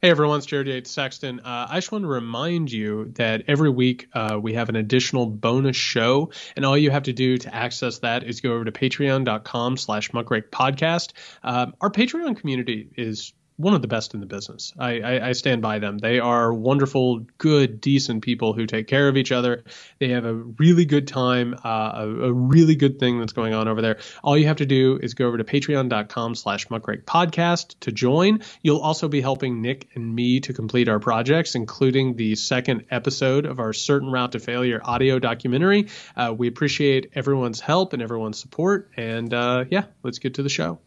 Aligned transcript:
Hey 0.00 0.10
everyone, 0.10 0.38
it's 0.38 0.46
Jared 0.46 0.68
Yates 0.68 0.92
Sexton. 0.92 1.40
Uh, 1.40 1.66
I 1.68 1.78
just 1.78 1.90
want 1.90 2.04
to 2.04 2.08
remind 2.08 2.70
you 2.70 3.06
that 3.16 3.42
every 3.48 3.68
week 3.68 4.06
uh, 4.12 4.38
we 4.40 4.52
have 4.52 4.68
an 4.68 4.76
additional 4.76 5.26
bonus 5.26 5.76
show, 5.76 6.30
and 6.54 6.64
all 6.64 6.78
you 6.78 6.92
have 6.92 7.02
to 7.02 7.12
do 7.12 7.36
to 7.36 7.52
access 7.52 7.98
that 7.98 8.22
is 8.22 8.40
go 8.40 8.52
over 8.52 8.64
to 8.64 8.70
patreon.com 8.70 9.76
slash 9.76 10.12
muckrake 10.12 10.50
podcast. 10.50 11.14
Uh, 11.42 11.72
our 11.80 11.90
Patreon 11.90 12.36
community 12.36 12.90
is 12.96 13.32
one 13.58 13.74
of 13.74 13.82
the 13.82 13.88
best 13.88 14.14
in 14.14 14.20
the 14.20 14.26
business. 14.26 14.72
I, 14.78 15.00
I, 15.00 15.28
I, 15.28 15.32
stand 15.32 15.62
by 15.62 15.80
them. 15.80 15.98
They 15.98 16.20
are 16.20 16.54
wonderful, 16.54 17.26
good, 17.38 17.80
decent 17.80 18.22
people 18.22 18.52
who 18.52 18.66
take 18.66 18.86
care 18.86 19.08
of 19.08 19.16
each 19.16 19.32
other. 19.32 19.64
They 19.98 20.10
have 20.10 20.24
a 20.24 20.32
really 20.32 20.84
good 20.84 21.08
time, 21.08 21.56
uh, 21.64 21.90
a, 21.94 22.08
a, 22.26 22.32
really 22.32 22.76
good 22.76 23.00
thing 23.00 23.18
that's 23.18 23.32
going 23.32 23.54
on 23.54 23.66
over 23.66 23.82
there. 23.82 23.98
All 24.22 24.38
you 24.38 24.46
have 24.46 24.58
to 24.58 24.66
do 24.66 25.00
is 25.02 25.14
go 25.14 25.26
over 25.26 25.38
to 25.38 25.44
patreon.com 25.44 26.36
slash 26.36 26.68
muckrake 26.68 27.02
podcast 27.02 27.74
to 27.80 27.90
join. 27.90 28.42
You'll 28.62 28.78
also 28.78 29.08
be 29.08 29.20
helping 29.20 29.60
Nick 29.60 29.88
and 29.96 30.14
me 30.14 30.38
to 30.40 30.52
complete 30.52 30.88
our 30.88 31.00
projects, 31.00 31.56
including 31.56 32.14
the 32.14 32.36
second 32.36 32.86
episode 32.92 33.44
of 33.44 33.58
our 33.58 33.72
Certain 33.72 34.12
Route 34.12 34.32
to 34.32 34.38
Failure 34.38 34.80
audio 34.84 35.18
documentary. 35.18 35.88
Uh, 36.16 36.32
we 36.36 36.46
appreciate 36.46 37.10
everyone's 37.16 37.58
help 37.58 37.92
and 37.92 38.02
everyone's 38.02 38.38
support. 38.38 38.90
And 38.96 39.34
uh, 39.34 39.64
yeah, 39.68 39.86
let's 40.04 40.20
get 40.20 40.34
to 40.34 40.44
the 40.44 40.48
show. 40.48 40.78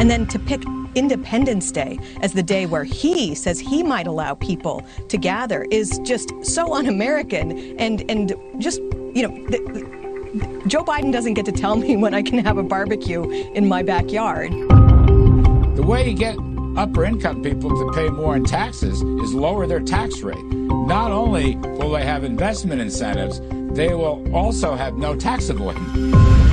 And 0.00 0.10
then 0.10 0.26
to 0.28 0.38
pick 0.38 0.62
Independence 0.94 1.70
Day 1.70 1.98
as 2.22 2.32
the 2.32 2.42
day 2.42 2.64
where 2.64 2.84
he 2.84 3.34
says 3.34 3.60
he 3.60 3.82
might 3.82 4.06
allow 4.06 4.34
people 4.34 4.82
to 5.08 5.18
gather 5.18 5.66
is 5.70 6.00
just 6.04 6.32
so 6.42 6.72
un-American 6.72 7.78
and 7.78 8.10
and 8.10 8.34
just 8.58 8.80
you 9.14 9.28
know. 9.28 9.46
Joe 10.68 10.84
Biden 10.84 11.12
doesn't 11.12 11.34
get 11.34 11.44
to 11.46 11.52
tell 11.52 11.76
me 11.76 11.96
when 12.02 12.14
I 12.14 12.22
can 12.22 12.38
have 12.38 12.56
a 12.56 12.62
barbecue 12.62 13.28
in 13.52 13.68
my 13.68 13.82
backyard. 13.82 14.52
The 14.52 15.84
way 15.84 16.08
you 16.08 16.16
get 16.16 16.36
upper 16.78 17.04
income 17.04 17.42
people 17.42 17.68
to 17.68 17.92
pay 17.92 18.08
more 18.08 18.36
in 18.36 18.44
taxes 18.44 19.02
is 19.02 19.34
lower 19.34 19.66
their 19.66 19.80
tax 19.80 20.22
rate. 20.22 20.42
Not 20.44 21.10
only 21.10 21.56
will 21.56 21.90
they 21.90 22.04
have 22.04 22.24
investment 22.24 22.80
incentives, 22.80 23.40
they 23.74 23.92
will 23.92 24.34
also 24.34 24.76
have 24.76 24.94
no 24.94 25.14
tax 25.14 25.50
avoidance. 25.50 26.49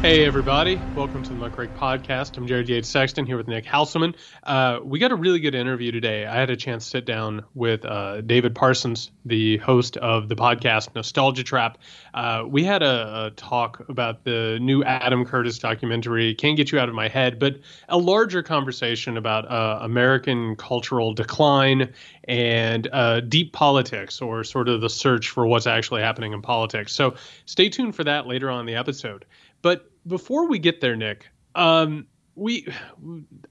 Hey, 0.00 0.24
everybody. 0.24 0.80
Welcome 0.94 1.24
to 1.24 1.30
the 1.30 1.34
Muckrake 1.34 1.76
Podcast. 1.76 2.36
I'm 2.36 2.46
Jared 2.46 2.68
Yates 2.68 2.88
Sexton 2.88 3.26
here 3.26 3.36
with 3.36 3.48
Nick 3.48 3.64
Hauselman. 3.64 4.14
Uh, 4.44 4.78
we 4.80 5.00
got 5.00 5.10
a 5.10 5.16
really 5.16 5.40
good 5.40 5.56
interview 5.56 5.90
today. 5.90 6.24
I 6.24 6.36
had 6.36 6.50
a 6.50 6.56
chance 6.56 6.84
to 6.84 6.90
sit 6.90 7.04
down 7.04 7.44
with 7.52 7.84
uh, 7.84 8.20
Davis 8.20 8.52
Parsons, 8.54 9.10
the 9.24 9.56
host 9.56 9.96
of 9.96 10.28
the 10.28 10.36
podcast 10.36 10.94
Nostalgia 10.94 11.42
Trap. 11.42 11.78
Uh, 12.14 12.44
we 12.46 12.62
had 12.62 12.84
a, 12.84 13.26
a, 13.26 13.30
talk 13.32 13.88
about 13.88 14.22
the 14.22 14.60
new 14.60 14.84
Adam 14.84 15.24
Curtis 15.24 15.58
documentary, 15.58 16.36
Can't 16.36 16.56
Get 16.56 16.70
You 16.70 16.78
Out 16.78 16.88
of 16.88 16.94
My 16.94 17.08
Head, 17.08 17.40
but 17.40 17.58
a 17.88 17.98
larger 17.98 18.44
conversation 18.44 19.16
about 19.16 19.50
uh, 19.50 19.80
American 19.82 20.54
cultural 20.54 21.12
decline 21.12 21.92
and 22.22 22.88
uh, 22.92 23.18
deep 23.18 23.52
politics, 23.52 24.22
or 24.22 24.44
sort 24.44 24.68
of 24.68 24.80
the 24.80 24.90
search 24.90 25.30
for 25.30 25.44
what's 25.44 25.66
actually 25.66 26.02
happening 26.02 26.34
in 26.34 26.42
politics. 26.42 26.92
So 26.92 27.16
stay 27.46 27.68
tuned 27.68 27.96
for 27.96 28.04
that 28.04 28.28
later 28.28 28.48
on 28.48 28.60
in 28.60 28.66
the 28.66 28.76
episode. 28.76 29.24
But 29.62 29.90
before 30.06 30.48
we 30.48 30.58
get 30.58 30.80
there, 30.80 30.96
Nick, 30.96 31.28
um, 31.54 32.06
we, 32.34 32.68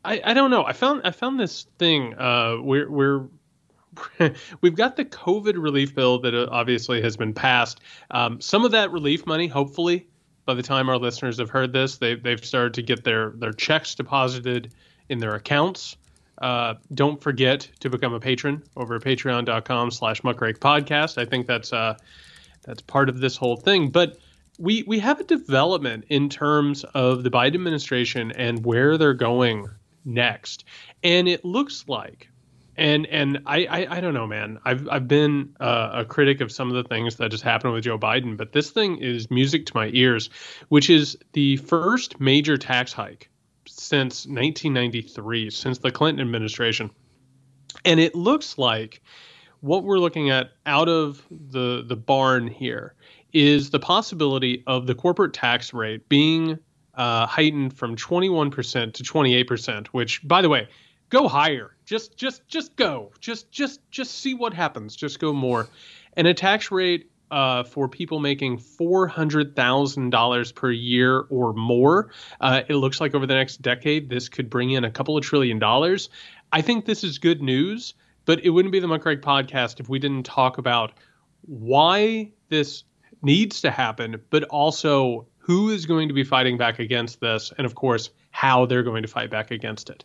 I, 0.06 0.22
I 0.24 0.34
don't 0.34 0.52
know. 0.52 0.66
I 0.66 0.74
found 0.74 1.02
I 1.04 1.12
found 1.12 1.40
this 1.40 1.68
thing. 1.78 2.14
Uh, 2.18 2.58
we're 2.62 2.90
we're 2.90 3.28
we've 4.62 4.76
got 4.76 4.96
the 4.96 5.06
COVID 5.06 5.62
relief 5.62 5.94
bill 5.96 6.20
that 6.20 6.34
uh, 6.34 6.48
obviously 6.52 7.02
has 7.02 7.18
been 7.18 7.34
passed. 7.34 7.80
Um, 8.12 8.40
some 8.42 8.66
of 8.66 8.72
that 8.72 8.92
relief 8.92 9.26
money, 9.26 9.48
hopefully, 9.48 10.08
by 10.46 10.54
the 10.54 10.64
time 10.64 10.90
our 10.90 10.98
listeners 10.98 11.40
have 11.40 11.50
heard 11.50 11.74
this, 11.74 11.98
they 11.98 12.16
they've 12.16 12.44
started 12.44 12.74
to 12.76 12.82
get 12.82 13.04
their 13.04 13.32
their 13.32 13.54
checks 13.54 13.96
deposited 13.96 14.74
in 15.10 15.20
their 15.20 15.36
accounts. 15.36 15.98
Uh, 16.40 16.76
don't 16.94 17.22
forget 17.22 17.68
to 17.80 17.90
become 17.90 18.14
a 18.14 18.20
patron 18.20 18.62
over 18.76 18.96
at 18.96 19.02
patreon.com 19.02 19.90
slash 19.90 20.22
muckrake 20.22 20.60
podcast. 20.60 21.18
I 21.18 21.26
think 21.26 21.48
that's 21.48 21.74
uh, 21.74 21.96
that's 22.64 22.82
part 22.82 23.10
of 23.10 23.20
this 23.20 23.36
whole 23.36 23.58
thing. 23.58 23.90
But 23.90 24.18
we 24.58 24.84
we 24.84 25.00
have 25.00 25.20
a 25.20 25.24
development 25.24 26.06
in 26.10 26.30
terms 26.30 26.84
of 26.84 27.24
the 27.24 27.30
Biden 27.30 27.56
administration 27.56 28.32
and 28.32 28.66
where 28.66 28.98
they're 28.98 29.14
going 29.14 29.68
next, 30.04 30.66
and 31.04 31.28
it 31.28 31.46
looks 31.46 31.86
like, 31.88 32.30
and 32.76 33.06
and 33.08 33.40
I 33.46 33.66
I, 33.66 33.98
I 33.98 34.02
don't 34.02 34.14
know, 34.14 34.28
man. 34.28 34.60
I've 34.66 34.88
I've 34.90 35.08
been 35.08 35.56
uh, 35.60 35.92
a 35.94 36.06
critic 36.06 36.42
of 36.42 36.52
some 36.52 36.70
of 36.70 36.76
the 36.76 36.84
things 36.84 37.18
that 37.18 37.30
just 37.30 37.44
happened 37.44 37.74
with 37.74 37.84
Joe 37.84 38.00
Biden, 38.00 38.36
but 38.36 38.52
this 38.52 38.72
thing 38.72 38.98
is 38.98 39.30
music 39.30 39.68
to 39.68 39.72
my 39.76 39.90
ears, 39.94 40.30
which 40.70 40.90
is 40.90 41.18
the 41.34 41.58
first 41.58 42.20
major 42.20 42.58
tax 42.58 42.94
hike 42.94 43.30
since 43.68 44.26
1993, 44.26 45.52
since 45.52 45.78
the 45.80 45.92
Clinton 45.92 46.22
administration, 46.22 46.90
and 47.86 48.00
it 48.00 48.16
looks 48.16 48.58
like 48.58 49.02
what 49.62 49.84
we're 49.84 50.00
looking 50.00 50.32
at 50.32 50.52
out 50.66 50.90
of 50.90 51.24
the 51.30 51.84
the 51.86 51.96
barn 51.96 52.48
here 52.48 52.96
is 53.38 53.70
the 53.70 53.80
possibility 53.80 54.64
of 54.66 54.88
the 54.88 54.96
corporate 54.96 55.34
tax 55.34 55.74
rate 55.74 56.10
being 56.10 56.58
uh, 56.96 57.28
heightened 57.28 57.72
from 57.78 57.96
21% 57.96 58.94
to 58.94 59.04
28%, 59.04 59.88
which, 59.88 60.28
by 60.28 60.42
the 60.42 60.50
way, 60.50 60.68
go 61.10 61.28
higher. 61.28 61.76
Just, 61.86 62.18
just, 62.18 62.48
just 62.48 62.76
go. 62.76 63.12
Just, 63.20 63.52
just, 63.52 63.80
just 63.92 64.20
see 64.20 64.34
what 64.34 64.54
happens. 64.54 64.96
Just 64.96 65.20
go 65.20 65.34
more. 65.34 65.68
And 66.14 66.26
a 66.26 66.34
tax 66.34 66.72
rate 66.72 67.12
uh, 67.30 67.64
for 67.64 67.88
people 67.88 68.20
making 68.20 68.58
four 68.58 69.06
hundred 69.06 69.56
thousand 69.56 70.12
dollars 70.12 70.52
per 70.52 70.72
year 70.72 71.26
or 71.30 71.54
more. 71.54 72.10
Uh, 72.40 72.62
it 72.68 72.76
looks 72.76 73.02
like 73.02 73.14
over 73.14 73.26
the 73.26 73.36
next 73.36 73.62
decade, 73.62 74.10
this 74.10 74.30
could 74.30 74.50
bring 74.50 74.72
in 74.72 74.86
a 74.86 74.90
couple 74.90 75.18
of 75.18 75.24
trillion 75.24 75.60
dollars. 75.60 76.10
I 76.54 76.62
think 76.62 76.86
this 76.86 77.04
is 77.04 77.18
good 77.18 77.42
news, 77.42 77.94
but 78.26 78.44
it 78.46 78.50
wouldn't 78.52 78.72
be 78.72 78.80
the 78.80 78.88
Muckrake 78.88 79.22
podcast 79.22 79.82
if 79.82 79.90
we 79.90 80.00
didn't 80.00 80.24
talk 80.24 80.58
about 80.58 80.94
why 81.42 82.32
this 82.50 82.86
needs 83.22 83.62
to 83.62 83.72
happen, 83.72 84.22
but 84.30 84.44
also 84.46 85.28
who 85.38 85.70
is 85.70 85.86
going 85.86 86.08
to 86.08 86.14
be 86.14 86.24
fighting 86.24 86.58
back 86.58 86.80
against 86.80 87.20
this, 87.22 87.54
and 87.58 87.66
of 87.66 87.76
course, 87.76 88.10
how 88.32 88.66
they're 88.66 88.84
going 88.84 89.02
to 89.02 89.08
fight 89.08 89.30
back 89.30 89.52
against 89.52 89.90
it. 89.90 90.04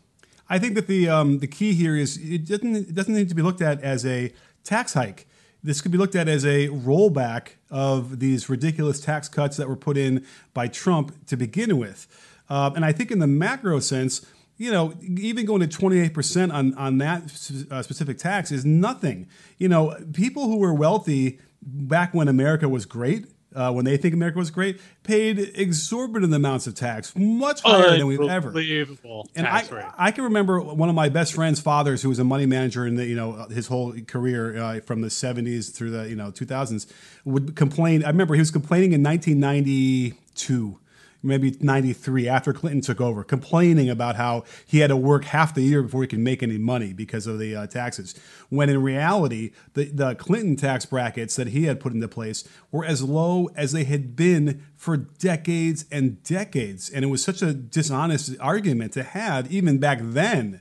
I 0.49 0.59
think 0.59 0.75
that 0.75 0.87
the 0.87 1.09
um, 1.09 1.39
the 1.39 1.47
key 1.47 1.73
here 1.73 1.97
is 1.97 2.17
it 2.19 2.47
doesn't 2.47 2.77
it 2.77 2.95
doesn't 2.95 3.15
need 3.15 3.29
to 3.29 3.35
be 3.35 3.43
looked 3.43 3.63
at 3.63 3.81
as 3.83 4.05
a 4.07 4.33
tax 4.65 4.95
hike. 4.95 5.27
This 5.65 5.81
could 5.81 5.93
be 5.93 5.99
looked 5.99 6.17
at 6.17 6.29
as 6.29 6.45
a 6.45 6.69
rollback 6.69 7.53
of 7.71 8.19
these 8.19 8.49
ridiculous 8.49 9.01
tax 9.01 9.29
cuts 9.29 9.57
that 9.57 9.69
were 9.69 9.77
put 9.77 9.97
in 9.97 10.27
by 10.55 10.67
Trump 10.67 11.27
to 11.27 11.37
begin 11.37 11.79
with. 11.79 12.07
Uh, 12.51 12.73
and 12.75 12.85
I 12.85 12.93
think 12.93 13.11
in 13.11 13.21
the 13.21 13.29
macro 13.29 13.79
sense, 13.79 14.27
you 14.57 14.71
know, 14.71 14.95
even 15.01 15.47
going 15.47 15.67
to 15.67 15.69
28% 15.69 16.53
on, 16.53 16.75
on 16.75 16.99
that 16.99 17.23
uh, 17.71 17.83
specific 17.83 18.19
tax 18.19 18.51
is 18.53 18.65
nothing. 18.65 19.29
You 19.57 19.69
know, 19.69 19.97
people 20.13 20.49
who 20.49 20.57
were 20.57 20.75
wealthy 20.75 21.39
back 21.63 22.13
when 22.13 22.29
America 22.29 22.69
was 22.69 22.87
great, 22.87 23.27
uh, 23.55 23.73
when 23.73 23.85
they 23.85 23.97
think 23.97 24.15
America 24.15 24.39
was 24.39 24.51
great, 24.51 24.81
paid 25.03 25.39
exorbitant 25.55 26.33
amounts 26.33 26.67
of 26.67 26.75
tax, 26.75 27.15
much 27.17 27.61
higher 27.63 27.97
than 27.97 28.07
we've 28.07 28.21
ever. 28.21 28.49
Unbelievable 28.49 29.29
and 29.35 29.47
I, 29.47 29.67
rate. 29.71 29.85
I 29.97 30.11
can 30.11 30.25
remember 30.25 30.61
one 30.61 30.89
of 30.89 30.95
my 30.95 31.09
best 31.09 31.35
friend's 31.35 31.61
fathers, 31.61 32.03
who 32.03 32.09
was 32.09 32.19
a 32.19 32.25
money 32.25 32.47
manager 32.47 32.87
in 32.87 32.97
the 32.97 33.07
you 33.07 33.17
know 33.17 33.47
his 33.51 33.67
whole 33.67 33.95
career 34.07 34.57
uh, 34.57 34.81
from 34.81 35.01
the 35.03 35.09
'70s 35.09 35.73
through 35.75 35.91
the 35.91 36.09
you 36.09 36.17
know 36.17 36.31
2000s, 36.31 36.91
would 37.25 37.57
complain. 37.57 38.05
I 38.05 38.09
remember 38.09 38.35
he 38.35 38.41
was 38.41 38.51
complaining 38.51 38.93
in 38.93 39.03
1992 39.03 40.79
maybe 41.23 41.57
93 41.61 42.29
after 42.29 42.53
Clinton 42.53 42.81
took 42.81 43.01
over, 43.01 43.23
complaining 43.25 43.89
about 43.89 44.17
how 44.17 44.45
he 44.67 44.79
had 44.79 44.89
to 44.89 44.97
work 44.97 45.25
half 45.27 45.55
the 45.55 45.63
year 45.63 45.83
before 45.83 46.03
he 46.03 46.09
could 46.09 46.19
make 46.19 46.43
any 46.43 46.59
money 46.59 46.93
because 46.93 47.27
of 47.27 47.39
the 47.39 47.55
uh, 47.55 47.67
taxes. 47.67 48.15
When 48.49 48.69
in 48.69 48.83
reality, 48.83 49.53
the, 49.75 49.85
the 49.85 50.15
Clinton 50.15 50.57
tax 50.57 50.85
brackets 50.85 51.37
that 51.37 51.49
he 51.49 51.65
had 51.65 51.81
put 51.81 51.93
into 51.93 52.09
place 52.09 52.49
were 52.71 52.85
as 52.85 53.03
low 53.03 53.49
as 53.55 53.73
they 53.73 53.85
had 53.85 54.17
been 54.17 54.63
for 54.77 54.97
decades 54.97 55.85
and 55.91 56.23
decades. 56.23 56.91
And 56.91 57.05
it 57.05 57.09
was 57.09 57.23
such 57.23 57.43
a 57.43 57.53
dishonest 57.53 58.35
argument 58.41 58.93
to 58.95 59.03
have 59.03 59.51
even 59.53 59.79
back 59.79 59.99
then. 60.03 60.61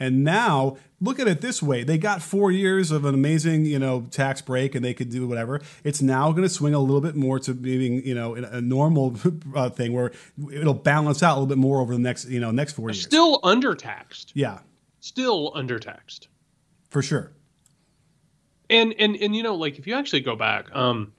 And 0.00 0.22
now 0.22 0.76
look 1.00 1.18
at 1.18 1.28
it 1.28 1.40
this 1.40 1.62
way. 1.62 1.82
They 1.82 1.98
got 1.98 2.22
four 2.22 2.50
years 2.50 2.90
of 2.90 3.04
an 3.04 3.14
amazing 3.14 3.64
you 3.66 3.78
know 3.78 4.06
tax 4.10 4.40
break 4.40 4.74
and 4.74 4.84
they 4.84 4.94
could 4.94 5.10
do 5.10 5.26
whatever. 5.26 5.60
It's 5.84 6.00
now 6.00 6.30
going 6.30 6.42
to 6.42 6.48
swing 6.48 6.74
a 6.74 6.78
little 6.78 7.00
bit 7.00 7.16
more 7.16 7.38
to 7.40 7.54
being 7.54 8.04
you 8.06 8.14
know 8.14 8.34
a 8.34 8.60
normal 8.60 9.16
uh, 9.54 9.70
thing 9.70 9.92
where 9.92 10.12
it'll 10.52 10.74
balance 10.74 11.22
out 11.22 11.32
a 11.32 11.36
little 11.40 11.46
bit 11.46 11.58
more 11.58 11.80
over 11.80 11.92
the 11.92 12.00
next 12.00 12.26
you 12.28 12.40
know 12.40 12.50
next 12.50 12.72
four 12.72 12.90
years. 12.90 13.02
still 13.02 13.40
undertaxed. 13.42 14.32
Yeah. 14.34 14.60
Still 15.00 15.52
undertaxed. 15.52 16.26
For 16.88 17.02
sure. 17.02 17.32
And 18.70 18.94
and 18.98 19.16
and 19.16 19.34
you 19.34 19.42
know 19.42 19.54
like 19.54 19.78
if 19.78 19.86
you 19.86 19.94
actually 19.94 20.20
go 20.20 20.36
back 20.36 20.74
um 20.74 21.12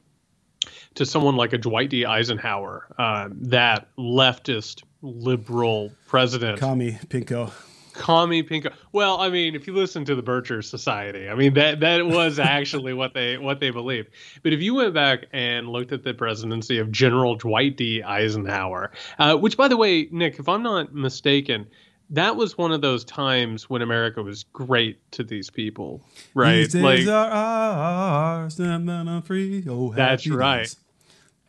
to 0.96 1.06
someone 1.06 1.36
like 1.36 1.54
a 1.54 1.58
Dwight 1.58 1.90
D. 1.90 2.06
Eisenhower, 2.06 2.88
uh, 2.98 3.30
that 3.32 3.88
leftist 3.98 4.84
liberal 5.02 5.92
president. 6.08 6.60
Commie 6.60 7.00
Pinko 7.08 7.52
commie 8.00 8.42
pinko. 8.42 8.74
Well, 8.94 9.20
I 9.20 9.30
mean, 9.30 9.54
if 9.54 9.68
you 9.68 9.74
listen 9.74 10.06
to 10.06 10.16
the 10.16 10.24
Bircher 10.24 10.64
Society, 10.64 11.30
I 11.30 11.36
mean 11.36 11.54
that 11.54 11.82
that 11.82 12.06
was 12.06 12.40
actually 12.58 12.94
what 12.94 13.14
they 13.14 13.38
what 13.38 13.60
they 13.60 13.70
believed. 13.70 14.10
But 14.42 14.54
if 14.54 14.62
you 14.62 14.74
went 14.74 14.94
back 14.94 15.26
and 15.34 15.70
looked 15.70 15.92
at 15.92 16.04
the 16.04 16.14
presidency 16.14 16.80
of 16.80 16.92
General 16.92 17.36
Dwight 17.36 17.78
D. 17.78 18.02
Eisenhower, 18.02 18.92
uh, 19.20 19.36
which, 19.36 19.58
by 19.58 19.68
the 19.68 19.78
way, 19.78 20.08
Nick, 20.12 20.40
if 20.40 20.48
I'm 20.50 20.64
not 20.64 20.94
mistaken, 20.94 21.68
that 22.10 22.36
was 22.36 22.58
one 22.58 22.72
of 22.72 22.82
those 22.82 23.04
times 23.04 23.70
when 23.70 23.82
America 23.82 24.24
was 24.24 24.44
great 24.44 25.00
to 25.12 25.24
these 25.24 25.50
people, 25.50 26.02
right? 26.34 26.72
These 26.72 26.74
days 26.74 27.08
are 27.08 27.30
ours, 27.30 28.60
and 28.60 28.88
then 28.88 29.08
I'm 29.08 29.22
free. 29.22 29.64
Oh, 29.68 29.94
That's 29.94 30.28
right. 30.28 30.74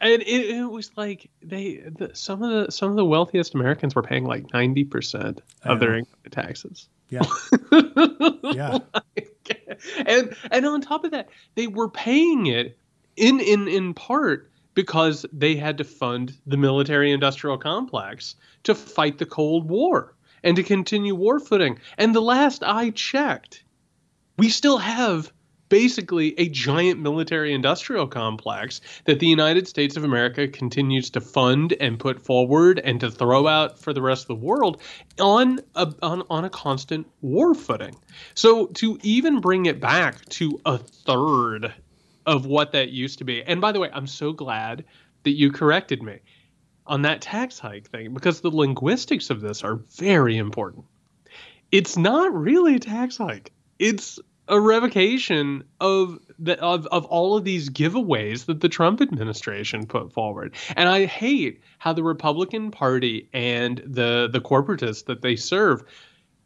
And 0.00 0.22
it, 0.22 0.56
it 0.56 0.70
was 0.70 0.90
like 0.96 1.30
they 1.42 1.76
the, 1.76 2.10
some 2.14 2.42
of 2.42 2.50
the 2.50 2.72
some 2.72 2.90
of 2.90 2.96
the 2.96 3.04
wealthiest 3.04 3.54
Americans 3.54 3.94
were 3.94 4.02
paying 4.02 4.24
like 4.24 4.52
ninety 4.52 4.84
percent 4.84 5.42
of 5.64 5.80
their 5.80 5.96
income 5.96 6.18
taxes. 6.30 6.88
Yeah, 7.10 7.22
yeah. 8.42 8.78
and 10.06 10.34
and 10.50 10.66
on 10.66 10.80
top 10.80 11.04
of 11.04 11.10
that, 11.10 11.28
they 11.54 11.66
were 11.66 11.88
paying 11.88 12.46
it 12.46 12.78
in 13.16 13.40
in 13.40 13.68
in 13.68 13.94
part 13.94 14.50
because 14.74 15.26
they 15.32 15.56
had 15.56 15.78
to 15.78 15.84
fund 15.84 16.36
the 16.46 16.56
military 16.56 17.12
industrial 17.12 17.58
complex 17.58 18.36
to 18.62 18.74
fight 18.74 19.18
the 19.18 19.26
Cold 19.26 19.68
War 19.68 20.14
and 20.42 20.56
to 20.56 20.62
continue 20.62 21.14
war 21.14 21.40
footing. 21.40 21.78
And 21.98 22.14
the 22.14 22.22
last 22.22 22.62
I 22.62 22.90
checked, 22.90 23.64
we 24.38 24.48
still 24.48 24.78
have 24.78 25.32
basically 25.70 26.38
a 26.38 26.48
giant 26.50 27.00
military 27.00 27.54
industrial 27.54 28.06
complex 28.06 28.82
that 29.06 29.20
the 29.20 29.26
United 29.26 29.66
States 29.66 29.96
of 29.96 30.04
America 30.04 30.46
continues 30.46 31.08
to 31.10 31.20
fund 31.22 31.74
and 31.80 31.98
put 31.98 32.20
forward 32.20 32.78
and 32.78 33.00
to 33.00 33.10
throw 33.10 33.46
out 33.46 33.78
for 33.78 33.94
the 33.94 34.02
rest 34.02 34.24
of 34.24 34.28
the 34.28 34.46
world 34.46 34.82
on 35.18 35.60
a, 35.74 35.90
on, 36.02 36.22
on 36.28 36.44
a 36.44 36.50
constant 36.50 37.06
war 37.22 37.54
footing. 37.54 37.96
So 38.34 38.66
to 38.66 38.98
even 39.02 39.40
bring 39.40 39.64
it 39.64 39.80
back 39.80 40.22
to 40.30 40.60
a 40.66 40.76
third 40.76 41.72
of 42.26 42.44
what 42.44 42.72
that 42.72 42.90
used 42.90 43.18
to 43.18 43.24
be. 43.24 43.42
And 43.42 43.60
by 43.60 43.72
the 43.72 43.80
way, 43.80 43.88
I'm 43.92 44.06
so 44.06 44.32
glad 44.32 44.84
that 45.22 45.30
you 45.30 45.50
corrected 45.50 46.02
me 46.02 46.18
on 46.86 47.02
that 47.02 47.20
tax 47.20 47.58
hike 47.58 47.88
thing 47.88 48.12
because 48.12 48.40
the 48.40 48.50
linguistics 48.50 49.30
of 49.30 49.40
this 49.40 49.62
are 49.62 49.76
very 49.96 50.36
important. 50.36 50.84
It's 51.70 51.96
not 51.96 52.34
really 52.34 52.74
a 52.74 52.80
tax 52.80 53.16
hike. 53.16 53.52
It's 53.78 54.18
a 54.50 54.60
revocation 54.60 55.62
of 55.80 56.18
the 56.38 56.60
of, 56.60 56.86
of 56.88 57.06
all 57.06 57.36
of 57.36 57.44
these 57.44 57.70
giveaways 57.70 58.46
that 58.46 58.60
the 58.60 58.68
Trump 58.68 59.00
administration 59.00 59.86
put 59.86 60.12
forward. 60.12 60.54
And 60.76 60.88
I 60.88 61.06
hate 61.06 61.62
how 61.78 61.92
the 61.92 62.02
Republican 62.02 62.70
Party 62.70 63.28
and 63.32 63.78
the 63.86 64.28
the 64.30 64.40
corporatists 64.40 65.06
that 65.06 65.22
they 65.22 65.36
serve 65.36 65.84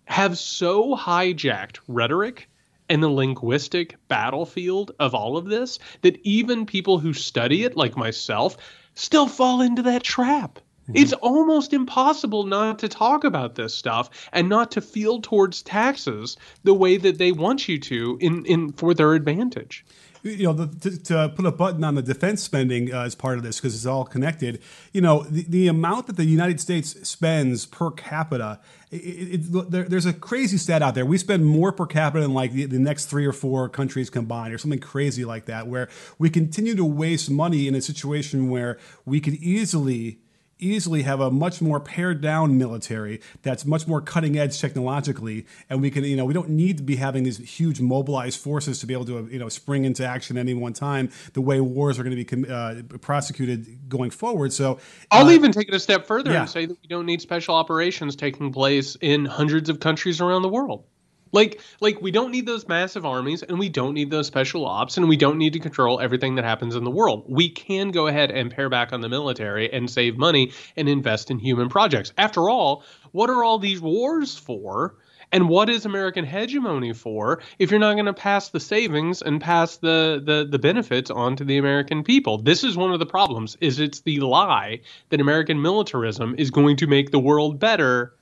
have 0.05 0.37
so 0.39 0.95
hijacked 0.95 1.81
rhetoric 1.89 2.49
and 2.91 3.03
the 3.03 3.09
linguistic 3.09 3.97
battlefield 4.09 4.93
of 5.01 5.15
all 5.15 5.39
of 5.39 5.47
this 5.47 5.79
that 6.03 6.21
even 6.23 6.67
people 6.67 6.99
who 6.99 7.15
study 7.15 7.65
it 7.65 7.75
like 7.75 7.97
myself 7.97 8.59
still 8.93 9.27
fall 9.27 9.62
into 9.62 9.83
that 9.83 10.03
trap. 10.03 10.59
It's 10.93 11.13
almost 11.15 11.73
impossible 11.73 12.45
not 12.45 12.79
to 12.81 12.89
talk 12.89 13.25
about 13.25 13.55
this 13.55 13.75
stuff 13.75 14.29
and 14.33 14.49
not 14.49 14.71
to 14.73 14.81
feel 14.81 15.21
towards 15.21 15.63
taxes 15.63 16.37
the 16.65 16.75
way 16.75 16.97
that 16.99 17.19
they 17.19 17.33
want 17.33 17.69
you 17.69 17.79
to 17.81 18.19
in, 18.21 18.45
in 18.45 18.73
for 18.73 18.93
their 18.93 19.15
advantage. 19.15 19.85
you 20.23 20.45
know, 20.45 20.53
the, 20.53 20.91
to, 20.91 21.03
to 21.05 21.29
put 21.35 21.47
a 21.47 21.53
button 21.53 21.85
on 21.85 21.95
the 21.95 22.03
defense 22.03 22.43
spending 22.43 22.93
uh, 22.93 23.03
as 23.03 23.15
part 23.15 23.39
of 23.39 23.45
this 23.45 23.59
because 23.61 23.75
it's 23.75 23.87
all 23.87 24.05
connected. 24.05 24.61
You 24.93 25.01
know, 25.01 25.23
the, 25.23 25.45
the 25.49 25.69
amount 25.69 26.07
that 26.09 26.17
the 26.17 26.25
United 26.25 26.61
States 26.61 27.09
spends 27.09 27.65
per 27.67 27.91
capita, 27.91 28.61
it, 28.91 28.97
it, 28.97 29.55
it- 29.55 29.71
there, 29.71 29.85
there's 29.85 30.07
a 30.07 30.13
crazy 30.13 30.57
stat 30.59 30.83
out 30.83 30.95
there. 30.95 31.07
We 31.07 31.17
spend 31.19 31.47
more 31.47 31.73
per 31.73 31.87
capita 31.87 32.21
than 32.23 32.35
like 32.35 32.53
the, 32.53 32.67
the 32.67 32.79
next 32.79 33.07
three 33.07 33.27
or 33.27 33.33
four 33.33 33.69
countries 33.69 34.11
combined, 34.11 34.53
or 34.53 34.59
something 34.59 34.81
crazy 34.81 35.25
like 35.25 35.47
that, 35.47 35.67
where 35.67 35.89
we 36.19 36.29
continue 36.31 36.75
to 36.75 36.85
waste 36.85 37.31
money 37.31 37.69
in 37.69 37.75
a 37.75 37.81
situation 37.83 38.49
where 38.51 38.79
we 39.07 39.21
could 39.21 39.35
easily 39.35 40.21
easily 40.65 41.03
have 41.03 41.21
a 41.21 41.31
much 41.31 41.61
more 41.61 41.81
pared 41.81 42.21
down 42.21 42.57
military 42.59 43.21
that's 43.43 43.65
much 43.65 43.87
more 43.87 44.01
cutting 44.01 44.39
edge 44.39 44.61
technologically 44.61 45.47
and 45.69 45.81
we 45.81 45.91
can 45.91 46.05
you 46.05 46.17
know 46.17 46.25
we 46.25 46.35
don't 46.35 46.49
need 46.49 46.77
to 46.77 46.83
be 46.83 46.97
having 46.97 47.25
these 47.25 47.39
huge 47.39 47.81
mobilized 47.81 48.41
forces 48.41 48.79
to 48.79 48.87
be 48.87 48.95
able 48.95 49.05
to 49.05 49.29
you 49.31 49.39
know 49.39 49.49
spring 49.49 49.85
into 49.85 50.07
action 50.07 50.37
at 50.37 50.41
any 50.41 50.55
one 50.55 50.73
time 50.73 51.11
the 51.35 51.41
way 51.41 51.61
wars 51.61 51.99
are 51.99 52.03
going 52.03 52.17
to 52.17 52.25
be 52.25 52.53
uh, 52.53 52.83
prosecuted 52.99 53.89
going 53.89 54.11
forward 54.11 54.53
so 54.53 54.79
I'll 55.11 55.27
uh, 55.27 55.33
even 55.33 55.53
take 55.53 55.69
it 55.69 55.75
a 55.75 55.81
step 55.81 56.07
further 56.07 56.33
yeah. 56.33 56.41
and 56.41 56.51
say 56.51 56.67
that 56.67 56.77
we 56.81 56.89
don't 56.89 57.07
need 57.07 57.21
special 57.21 57.55
operations 57.55 58.17
taking 58.17 58.53
place 58.53 58.97
in 59.01 59.25
hundreds 59.25 59.69
of 59.69 59.81
countries 59.81 60.21
around 60.21 60.43
the 60.43 60.49
world. 60.49 60.85
Like 61.35 61.61
like 61.81 62.01
we 62.01 62.13
don't 62.13 62.31
need 62.31 62.47
those 62.47 62.69
massive 62.69 63.05
armies 63.05 63.43
and 63.43 63.59
we 63.59 63.69
don't 63.69 63.93
need 63.93 64.09
those 64.09 64.29
special 64.29 64.65
ops 64.65 64.97
and 64.97 65.09
we 65.09 65.17
don't 65.17 65.37
need 65.37 65.55
to 65.55 65.59
control 65.59 65.99
everything 65.99 66.37
that 66.37 66.45
happens 66.45 66.77
in 66.77 66.85
the 66.85 66.93
world. 66.93 67.25
We 67.27 67.49
can 67.49 67.91
go 67.91 68.07
ahead 68.07 68.31
and 68.31 68.53
pare 68.53 68.69
back 68.69 68.93
on 68.93 69.01
the 69.01 69.09
military 69.09 69.73
and 69.73 69.91
save 69.91 70.17
money 70.17 70.53
and 70.77 70.89
invest 70.89 71.33
in 71.33 71.41
human 71.41 71.69
projects. 71.69 72.13
After 72.17 72.49
all, 72.49 72.85
what 73.11 73.31
are 73.31 73.43
all 73.43 73.59
these 73.59 73.81
wars 73.81 74.39
for? 74.39 74.95
And 75.33 75.49
what 75.49 75.69
is 75.69 75.85
American 75.85 76.25
hegemony 76.25 76.93
for 76.93 77.43
if 77.59 77.73
you're 77.73 77.81
not 77.81 77.95
going 77.95 78.07
to 78.07 78.13
pass 78.13 78.51
the 78.51 78.61
savings 78.61 79.21
and 79.21 79.41
pass 79.41 79.79
the, 79.79 80.23
the 80.25 80.47
the 80.49 80.61
benefits 80.61 81.11
on 81.11 81.35
to 81.35 81.45
the 81.45 81.59
American 81.59 82.05
people? 82.05 82.39
This 82.39 82.63
is 82.63 82.77
one 82.77 82.93
of 82.93 83.01
the 83.01 83.07
problems 83.07 83.57
is 83.61 83.81
it's 83.81 84.03
the 84.03 84.21
lie 84.21 84.83
that 85.09 85.21
American 85.21 85.61
militarism 85.61 86.37
is 86.39 86.53
going 86.53 86.77
to 86.77 86.87
make 86.87 87.11
the 87.11 87.19
world 87.19 87.59
better, 87.59 88.15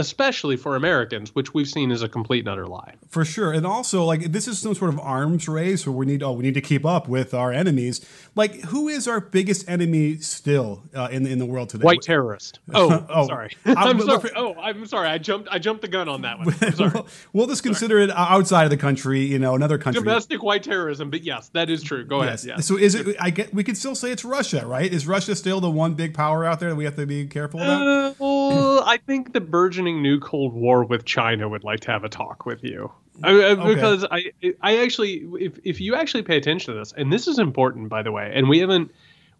especially 0.00 0.56
for 0.56 0.74
Americans, 0.76 1.34
which 1.34 1.52
we've 1.54 1.68
seen 1.68 1.92
as 1.92 2.02
a 2.02 2.08
complete 2.08 2.40
and 2.40 2.48
utter 2.48 2.66
lie. 2.66 2.94
for 3.08 3.24
sure 3.24 3.52
and 3.52 3.66
also 3.66 4.02
like 4.04 4.32
this 4.32 4.48
is 4.48 4.58
some 4.58 4.74
sort 4.74 4.92
of 4.92 4.98
arms 5.00 5.46
race 5.46 5.86
where 5.86 5.92
we 5.94 6.06
need 6.06 6.22
oh 6.22 6.32
we 6.32 6.42
need 6.42 6.54
to 6.54 6.60
keep 6.60 6.86
up 6.86 7.06
with 7.08 7.34
our 7.34 7.52
enemies 7.52 8.00
like 8.34 8.54
who 8.62 8.88
is 8.88 9.08
our 9.08 9.20
biggest 9.20 9.68
enemy 9.68 10.16
still 10.18 10.82
uh, 10.94 11.08
in 11.10 11.26
in 11.26 11.38
the 11.38 11.46
world 11.46 11.68
today 11.68 11.84
White 11.84 12.02
terrorist. 12.02 12.58
Oh, 12.74 13.04
Oh, 13.08 13.26
sorry. 13.26 13.50
I'm- 13.66 13.76
I'm 13.78 14.00
sorry. 14.00 14.30
Oh, 14.36 14.54
I'm 14.54 14.86
sorry. 14.86 15.08
I 15.08 15.18
jumped. 15.18 15.48
I 15.50 15.58
jumped 15.58 15.82
the 15.82 15.88
gun 15.88 16.08
on 16.08 16.22
that 16.22 16.38
one. 16.38 16.48
I'm 16.60 16.72
sorry. 16.74 16.90
we'll, 16.94 17.06
we'll 17.32 17.46
just 17.46 17.62
consider 17.62 17.98
it 17.98 18.10
outside 18.10 18.64
of 18.64 18.70
the 18.70 18.76
country 18.76 19.20
you 19.20 19.38
know 19.38 19.54
another 19.54 19.78
country 19.78 20.00
Domestic 20.02 20.42
white 20.42 20.62
terrorism, 20.62 21.10
but 21.10 21.22
yes, 21.22 21.48
that 21.50 21.68
is 21.70 21.82
true. 21.82 22.04
Go 22.04 22.22
Yes. 22.22 22.44
ahead. 22.44 22.58
Yes. 22.58 22.66
So 22.66 22.76
is 22.76 22.94
it? 22.94 23.16
I 23.20 23.30
get. 23.30 23.52
We 23.52 23.64
could 23.64 23.76
still 23.76 23.94
say 23.94 24.10
it's 24.12 24.24
Russia, 24.24 24.66
right? 24.66 24.90
Is 24.92 25.06
Russia 25.06 25.34
still 25.34 25.60
the 25.60 25.70
one 25.70 25.94
big 25.94 26.14
power 26.14 26.44
out 26.44 26.60
there 26.60 26.70
that 26.70 26.76
we 26.76 26.84
have 26.84 26.96
to 26.96 27.06
be 27.06 27.26
careful 27.26 27.60
about? 27.60 27.86
Uh, 27.86 28.14
well, 28.18 28.82
I 28.86 28.96
think 28.98 29.32
the 29.32 29.40
burgeoning 29.40 30.02
new 30.02 30.20
Cold 30.20 30.52
War 30.54 30.84
with 30.84 31.04
China 31.04 31.48
would 31.48 31.64
like 31.64 31.80
to 31.80 31.90
have 31.90 32.04
a 32.04 32.08
talk 32.08 32.46
with 32.46 32.62
you. 32.62 32.92
I, 33.22 33.50
I- 33.50 33.54
Because 33.54 34.04
I, 34.10 34.32
I 34.60 34.78
actually, 34.78 35.26
if 35.40 35.58
if 35.64 35.80
you 35.80 35.94
actually 35.94 36.22
pay 36.22 36.36
attention 36.36 36.72
to 36.74 36.78
this, 36.78 36.92
and 36.92 37.12
this 37.12 37.26
is 37.28 37.38
important, 37.38 37.88
by 37.88 38.02
the 38.02 38.12
way, 38.12 38.30
and 38.34 38.48
we 38.48 38.58
haven't, 38.60 38.90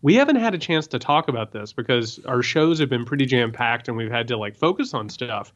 we 0.03 0.15
haven't 0.15 0.37
had 0.37 0.55
a 0.55 0.59
chance 0.59 0.87
to 0.89 0.99
talk 0.99 1.29
about 1.29 1.53
this 1.53 1.73
because 1.73 2.19
our 2.27 2.43
shows 2.43 2.79
have 2.81 2.89
been 2.89 3.05
pretty 3.05 3.27
jam 3.27 3.53
packed, 3.53 3.89
and 3.89 3.97
we've 3.97 4.11
had 4.11 4.29
to 4.29 4.37
like 4.37 4.57
focus 4.57 4.95
on 4.95 5.09
stuff. 5.09 5.53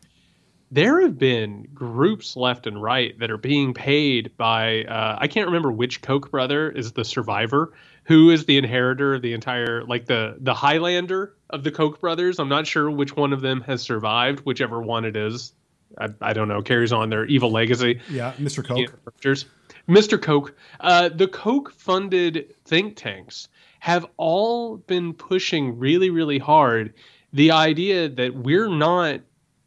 There 0.70 1.02
have 1.02 1.18
been 1.18 1.68
groups 1.72 2.34
left 2.36 2.66
and 2.66 2.82
right 2.82 3.16
that 3.20 3.30
are 3.30 3.36
being 3.38 3.74
paid 3.74 4.36
by 4.36 4.84
uh, 4.84 5.16
I 5.20 5.28
can't 5.28 5.46
remember 5.46 5.70
which 5.70 6.00
Koch 6.02 6.30
brother 6.30 6.68
is 6.70 6.92
the 6.92 7.04
survivor, 7.04 7.72
who 8.04 8.30
is 8.30 8.46
the 8.46 8.56
inheritor 8.58 9.14
of 9.14 9.22
the 9.22 9.34
entire 9.34 9.84
like 9.84 10.06
the 10.06 10.36
the 10.40 10.54
Highlander 10.54 11.34
of 11.50 11.62
the 11.62 11.70
Koch 11.70 12.00
brothers. 12.00 12.40
I'm 12.40 12.48
not 12.48 12.66
sure 12.66 12.90
which 12.90 13.14
one 13.14 13.32
of 13.32 13.40
them 13.40 13.60
has 13.62 13.82
survived, 13.82 14.40
whichever 14.40 14.80
one 14.82 15.04
it 15.04 15.14
is. 15.16 15.52
I, 15.98 16.08
I 16.20 16.32
don't 16.32 16.48
know. 16.48 16.62
Carries 16.62 16.92
on 16.92 17.10
their 17.10 17.24
evil 17.26 17.50
legacy. 17.50 18.00
yeah, 18.08 18.32
Mr. 18.38 18.66
Koch. 18.66 18.88
Characters. 18.88 19.46
Mr. 19.88 20.20
Koch. 20.20 20.52
Uh, 20.80 21.08
the 21.08 21.28
Koch 21.28 21.72
funded 21.72 22.54
think 22.64 22.96
tanks 22.96 23.48
have 23.80 24.06
all 24.16 24.78
been 24.78 25.12
pushing 25.12 25.78
really, 25.78 26.10
really 26.10 26.38
hard 26.38 26.94
the 27.32 27.50
idea 27.50 28.08
that 28.08 28.34
we're 28.34 28.68
not 28.68 29.20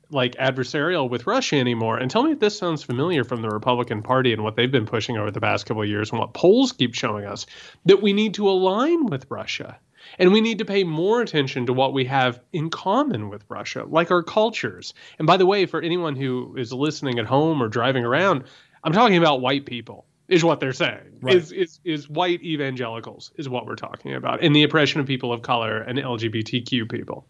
like 0.10 0.36
adversarial 0.36 1.10
with 1.10 1.27
Russia 1.27 1.57
anymore. 1.57 1.98
And 1.98 2.10
tell 2.10 2.24
me 2.24 2.31
if 2.31 2.39
this 2.39 2.57
sounds 2.57 2.81
familiar 2.81 3.24
from 3.24 3.41
the 3.41 3.50
Republican 3.50 4.01
Party 4.01 4.34
and 4.34 4.43
what 4.43 4.55
they've 4.55 4.72
been 4.72 4.86
pushing 4.86 5.17
over 5.17 5.31
the 5.31 5.41
past 5.41 5.65
couple 5.65 5.84
of 5.84 5.89
years 5.89 6.12
and 6.12 6.19
what 6.19 6.34
polls 6.34 6.72
keep 6.72 6.96
showing 6.96 7.25
us 7.25 7.46
that 7.86 8.01
we 8.01 8.13
need 8.13 8.34
to 8.36 8.50
align 8.50 9.05
with 9.05 9.25
Russia. 9.29 9.77
And 10.19 10.31
we 10.31 10.41
need 10.41 10.57
to 10.59 10.65
pay 10.65 10.83
more 10.83 11.21
attention 11.21 11.65
to 11.65 11.73
what 11.73 11.93
we 11.93 12.05
have 12.05 12.39
in 12.53 12.69
common 12.69 13.29
with 13.29 13.43
Russia, 13.49 13.85
like 13.87 14.11
our 14.11 14.23
cultures. 14.23 14.93
And 15.19 15.27
by 15.27 15.37
the 15.37 15.45
way, 15.45 15.65
for 15.65 15.81
anyone 15.81 16.15
who 16.15 16.55
is 16.57 16.73
listening 16.73 17.19
at 17.19 17.25
home 17.25 17.61
or 17.61 17.67
driving 17.67 18.03
around, 18.03 18.43
I'm 18.83 18.93
talking 18.93 19.17
about 19.17 19.41
white 19.41 19.65
people, 19.65 20.05
is 20.27 20.43
what 20.43 20.59
they're 20.59 20.73
saying. 20.73 21.19
Right. 21.21 21.35
Is, 21.35 21.51
is, 21.51 21.79
is 21.83 22.09
white 22.09 22.41
evangelicals, 22.43 23.31
is 23.37 23.49
what 23.49 23.65
we're 23.65 23.75
talking 23.75 24.13
about, 24.13 24.43
and 24.43 24.55
the 24.55 24.63
oppression 24.63 24.99
of 25.01 25.07
people 25.07 25.33
of 25.33 25.41
color 25.41 25.77
and 25.79 25.97
LGBTQ 25.97 26.89
people. 26.89 27.25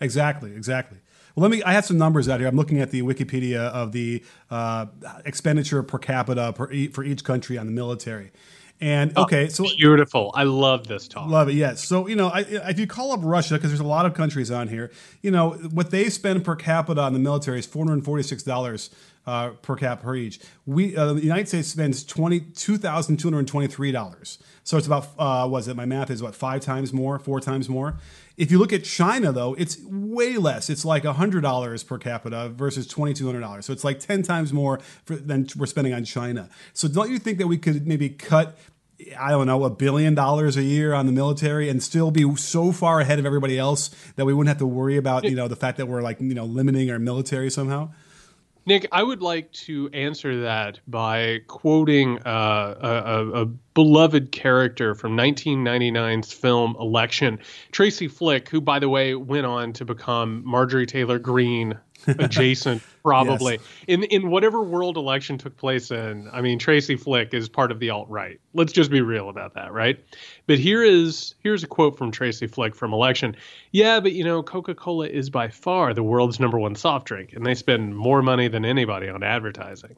Exactly, 0.00 0.52
exactly. 0.52 0.98
Well, 1.34 1.42
let 1.42 1.50
me. 1.50 1.62
I 1.62 1.72
have 1.72 1.84
some 1.84 1.98
numbers 1.98 2.30
out 2.30 2.40
here. 2.40 2.48
I'm 2.48 2.56
looking 2.56 2.80
at 2.80 2.90
the 2.90 3.02
Wikipedia 3.02 3.58
of 3.58 3.92
the 3.92 4.24
uh, 4.50 4.86
expenditure 5.24 5.82
per 5.82 5.98
capita 5.98 6.54
per 6.54 6.72
e- 6.72 6.88
for 6.88 7.04
each 7.04 7.24
country 7.24 7.58
on 7.58 7.66
the 7.66 7.72
military. 7.72 8.32
And 8.80 9.16
okay, 9.16 9.48
so 9.48 9.64
Beautiful. 9.76 10.30
I 10.34 10.42
love 10.42 10.86
this 10.86 11.08
talk. 11.08 11.30
Love 11.30 11.48
it. 11.48 11.54
Yes. 11.54 11.82
So 11.82 12.06
you 12.08 12.16
know, 12.16 12.28
I, 12.28 12.40
if 12.40 12.78
you 12.78 12.86
call 12.86 13.12
up 13.12 13.20
Russia, 13.22 13.54
because 13.54 13.70
there's 13.70 13.80
a 13.80 13.84
lot 13.84 14.04
of 14.04 14.12
countries 14.12 14.50
on 14.50 14.68
here, 14.68 14.90
you 15.22 15.30
know, 15.30 15.52
what 15.72 15.90
they 15.90 16.10
spend 16.10 16.44
per 16.44 16.56
capita 16.56 17.00
on 17.00 17.14
the 17.14 17.18
military 17.18 17.58
is 17.58 17.64
four 17.66 17.86
hundred 17.86 18.04
forty-six 18.04 18.42
dollars 18.42 18.90
uh, 19.26 19.50
per 19.62 19.76
cap 19.76 20.02
per 20.02 20.14
each. 20.14 20.40
We 20.66 20.94
uh, 20.94 21.14
the 21.14 21.22
United 21.22 21.48
States 21.48 21.68
spends 21.68 22.04
twenty 22.04 22.40
two 22.40 22.76
thousand 22.76 23.16
two 23.16 23.28
hundred 23.28 23.48
twenty 23.48 23.66
three 23.66 23.92
dollars. 23.92 24.38
So 24.62 24.76
it's 24.76 24.86
about 24.86 25.08
uh, 25.18 25.48
was 25.48 25.68
it 25.68 25.76
my 25.76 25.86
math 25.86 26.10
is 26.10 26.22
what 26.22 26.34
five 26.34 26.60
times 26.60 26.92
more, 26.92 27.18
four 27.18 27.40
times 27.40 27.70
more. 27.70 27.96
If 28.36 28.50
you 28.50 28.58
look 28.58 28.72
at 28.72 28.84
China 28.84 29.32
though, 29.32 29.54
it's 29.54 29.78
way 29.84 30.36
less. 30.36 30.68
It's 30.68 30.84
like 30.84 31.04
hundred 31.04 31.40
dollars 31.40 31.82
per 31.82 31.98
capita 31.98 32.50
versus 32.50 32.86
twenty 32.86 33.14
two 33.14 33.26
hundred 33.26 33.40
dollars. 33.40 33.66
So 33.66 33.72
it's 33.72 33.84
like 33.84 33.98
ten 34.00 34.22
times 34.22 34.52
more 34.52 34.80
for, 35.04 35.16
than 35.16 35.46
we're 35.56 35.66
spending 35.66 35.94
on 35.94 36.04
China. 36.04 36.48
So 36.72 36.88
don't 36.88 37.10
you 37.10 37.18
think 37.18 37.38
that 37.38 37.46
we 37.46 37.58
could 37.58 37.86
maybe 37.86 38.10
cut? 38.10 38.58
I 39.18 39.30
don't 39.30 39.46
know, 39.46 39.64
a 39.64 39.70
billion 39.70 40.14
dollars 40.14 40.56
a 40.56 40.62
year 40.62 40.94
on 40.94 41.04
the 41.04 41.12
military 41.12 41.68
and 41.68 41.82
still 41.82 42.10
be 42.10 42.34
so 42.36 42.72
far 42.72 43.00
ahead 43.00 43.18
of 43.18 43.26
everybody 43.26 43.58
else 43.58 43.90
that 44.16 44.24
we 44.24 44.32
wouldn't 44.32 44.48
have 44.48 44.58
to 44.58 44.66
worry 44.66 44.96
about, 44.96 45.24
you 45.24 45.36
know, 45.36 45.48
the 45.48 45.56
fact 45.56 45.76
that 45.76 45.86
we're 45.86 46.00
like, 46.00 46.18
you 46.18 46.32
know, 46.32 46.46
limiting 46.46 46.90
our 46.90 46.98
military 46.98 47.50
somehow? 47.50 47.90
Nick, 48.66 48.88
I 48.90 49.00
would 49.00 49.22
like 49.22 49.52
to 49.52 49.88
answer 49.92 50.40
that 50.42 50.80
by 50.88 51.38
quoting 51.46 52.18
uh, 52.26 52.74
a, 52.80 53.42
a, 53.42 53.46
beloved 53.74 54.32
character 54.32 54.94
from 54.94 55.16
1999's 55.16 56.32
film 56.32 56.74
Election, 56.80 57.38
Tracy 57.70 58.08
Flick, 58.08 58.48
who, 58.48 58.60
by 58.60 58.80
the 58.80 58.88
way, 58.88 59.14
went 59.14 59.46
on 59.46 59.72
to 59.74 59.84
become 59.84 60.42
Marjorie 60.44 60.86
Taylor 60.86 61.18
Greene 61.18 61.78
adjacent 62.06 62.82
probably. 63.02 63.54
Yes. 63.54 63.62
in 63.86 64.02
in 64.04 64.30
whatever 64.30 64.62
world 64.62 64.96
election 64.96 65.38
took 65.38 65.56
place 65.56 65.90
in 65.90 66.28
i 66.32 66.40
mean 66.40 66.58
tracy 66.58 66.96
flick 66.96 67.34
is 67.34 67.48
part 67.48 67.70
of 67.70 67.78
the 67.78 67.90
alt-right. 67.90 68.40
Let's 68.54 68.72
just 68.72 68.90
be 68.90 69.00
real 69.00 69.28
about 69.28 69.54
that 69.54 69.72
right? 69.72 70.02
But 70.46 70.58
here 70.58 70.82
is 70.82 71.34
here's 71.40 71.62
a 71.62 71.66
quote 71.66 71.96
from 71.98 72.10
tracy 72.10 72.46
flick 72.46 72.74
from 72.74 72.92
election. 72.92 73.36
Yeah 73.72 74.00
but 74.00 74.12
you 74.12 74.24
know 74.24 74.42
coca-cola 74.42 75.08
is 75.08 75.30
by 75.30 75.48
far 75.48 75.94
the 75.94 76.02
world's 76.02 76.40
number 76.40 76.58
one 76.58 76.74
soft 76.74 77.06
drink 77.06 77.32
and 77.32 77.44
they 77.44 77.54
spend 77.54 77.96
more 77.96 78.22
money 78.22 78.48
than 78.48 78.64
anybody 78.64 79.08
on 79.08 79.22
advertising. 79.22 79.96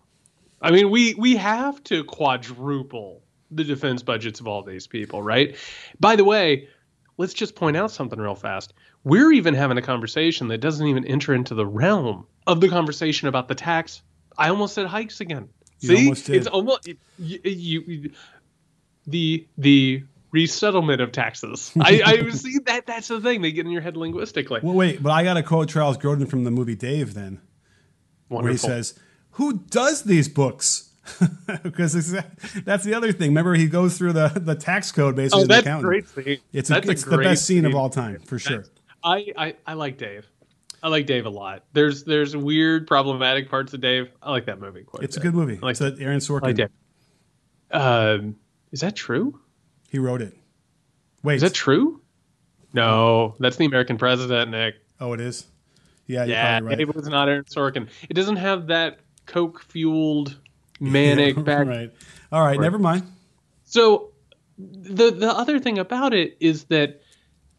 I 0.60 0.70
mean 0.70 0.90
we 0.90 1.14
we 1.14 1.36
have 1.36 1.82
to 1.84 2.04
quadruple 2.04 3.22
the 3.50 3.64
defense 3.64 4.02
budgets 4.02 4.40
of 4.40 4.46
all 4.46 4.62
these 4.62 4.86
people 4.86 5.22
right? 5.22 5.56
By 6.00 6.16
the 6.16 6.24
way 6.24 6.68
let's 7.18 7.34
just 7.34 7.54
point 7.54 7.76
out 7.76 7.90
something 7.90 8.18
real 8.18 8.34
fast 8.34 8.72
we're 9.04 9.32
even 9.32 9.54
having 9.54 9.78
a 9.78 9.82
conversation 9.82 10.48
that 10.48 10.58
doesn't 10.58 10.86
even 10.86 11.04
enter 11.04 11.34
into 11.34 11.54
the 11.54 11.66
realm 11.66 12.26
of 12.46 12.60
the 12.60 12.68
conversation 12.68 13.28
about 13.28 13.48
the 13.48 13.54
tax. 13.54 14.02
I 14.36 14.48
almost 14.48 14.74
said 14.74 14.86
hikes 14.86 15.20
again. 15.20 15.48
You 15.80 15.88
See, 15.88 16.04
almost 16.04 16.30
it's 16.30 16.46
almost 16.46 16.88
you, 17.18 17.40
you, 17.44 18.10
the 19.06 19.46
the 19.56 20.02
resettlement 20.30 21.00
of 21.00 21.12
taxes. 21.12 21.72
I, 21.80 22.02
I 22.04 22.28
see 22.30 22.58
that 22.66 22.86
that's 22.86 23.08
the 23.08 23.20
thing 23.20 23.42
they 23.42 23.52
get 23.52 23.66
in 23.66 23.72
your 23.72 23.82
head 23.82 23.96
linguistically. 23.96 24.60
Well, 24.62 24.74
wait, 24.74 25.02
but 25.02 25.10
I 25.10 25.22
got 25.22 25.34
to 25.34 25.42
quote 25.42 25.68
Charles 25.68 25.96
Grodin 25.96 26.28
from 26.28 26.44
the 26.44 26.50
movie 26.50 26.74
Dave 26.74 27.14
then, 27.14 27.40
Wonderful. 28.28 28.42
where 28.42 28.52
he 28.52 28.58
says, 28.58 28.98
"Who 29.32 29.58
does 29.58 30.02
these 30.02 30.28
books?" 30.28 30.88
because 31.62 32.12
that's 32.64 32.84
the 32.84 32.94
other 32.94 33.12
thing. 33.12 33.30
Remember, 33.30 33.54
he 33.54 33.66
goes 33.66 33.96
through 33.96 34.12
the, 34.12 34.28
the 34.28 34.54
tax 34.54 34.92
code 34.92 35.16
basically. 35.16 35.44
Oh, 35.44 35.46
that's 35.46 35.82
great 35.82 36.08
scene. 36.08 36.38
It's, 36.52 36.70
a, 36.70 36.78
it's 36.78 37.04
the 37.04 37.16
best 37.18 37.46
scene, 37.46 37.62
scene, 37.62 37.64
of 37.64 37.74
all 37.74 37.88
time 37.88 38.20
for 38.20 38.38
sure. 38.38 38.58
That's, 38.58 38.70
I, 39.02 39.26
I 39.36 39.56
I 39.66 39.74
like 39.74 39.98
Dave. 39.98 40.26
I 40.82 40.88
like 40.88 41.06
Dave 41.06 41.26
a 41.26 41.30
lot. 41.30 41.64
There's 41.72 42.04
there's 42.04 42.36
weird, 42.36 42.86
problematic 42.86 43.50
parts 43.50 43.74
of 43.74 43.80
Dave. 43.80 44.10
I 44.22 44.30
like 44.30 44.46
that 44.46 44.60
movie 44.60 44.84
quite. 44.84 45.02
It's 45.02 45.16
a, 45.16 45.20
a 45.20 45.22
good 45.22 45.34
movie. 45.34 45.58
I 45.62 45.66
like 45.66 45.80
it's 45.80 46.00
Aaron 46.00 46.18
Sorkin. 46.20 46.42
I 46.42 46.46
like 46.46 46.56
Dave. 46.56 46.70
Um, 47.70 48.36
is 48.70 48.80
that 48.80 48.94
true? 48.94 49.40
He 49.88 49.98
wrote 49.98 50.22
it. 50.22 50.34
Wait, 51.22 51.36
is 51.36 51.42
that 51.42 51.54
true? 51.54 52.00
No, 52.72 53.34
that's 53.38 53.56
the 53.56 53.64
American 53.64 53.98
President, 53.98 54.50
Nick. 54.50 54.76
Oh, 55.00 55.12
it 55.14 55.20
is. 55.20 55.46
Yeah, 56.06 56.24
yeah. 56.24 56.60
Right. 56.60 56.78
Dave 56.78 56.94
was 56.94 57.08
not 57.08 57.28
Aaron 57.28 57.44
Sorkin. 57.44 57.88
It 58.08 58.14
doesn't 58.14 58.36
have 58.36 58.68
that 58.68 59.00
coke 59.26 59.62
fueled 59.62 60.36
manic 60.80 61.36
yeah, 61.36 61.42
back. 61.42 61.66
Right. 61.66 61.92
All 62.30 62.42
right. 62.42 62.58
Never 62.58 62.78
mind. 62.78 63.04
So 63.64 64.12
the 64.58 65.10
the 65.10 65.30
other 65.30 65.58
thing 65.58 65.78
about 65.78 66.14
it 66.14 66.36
is 66.40 66.64
that 66.64 67.02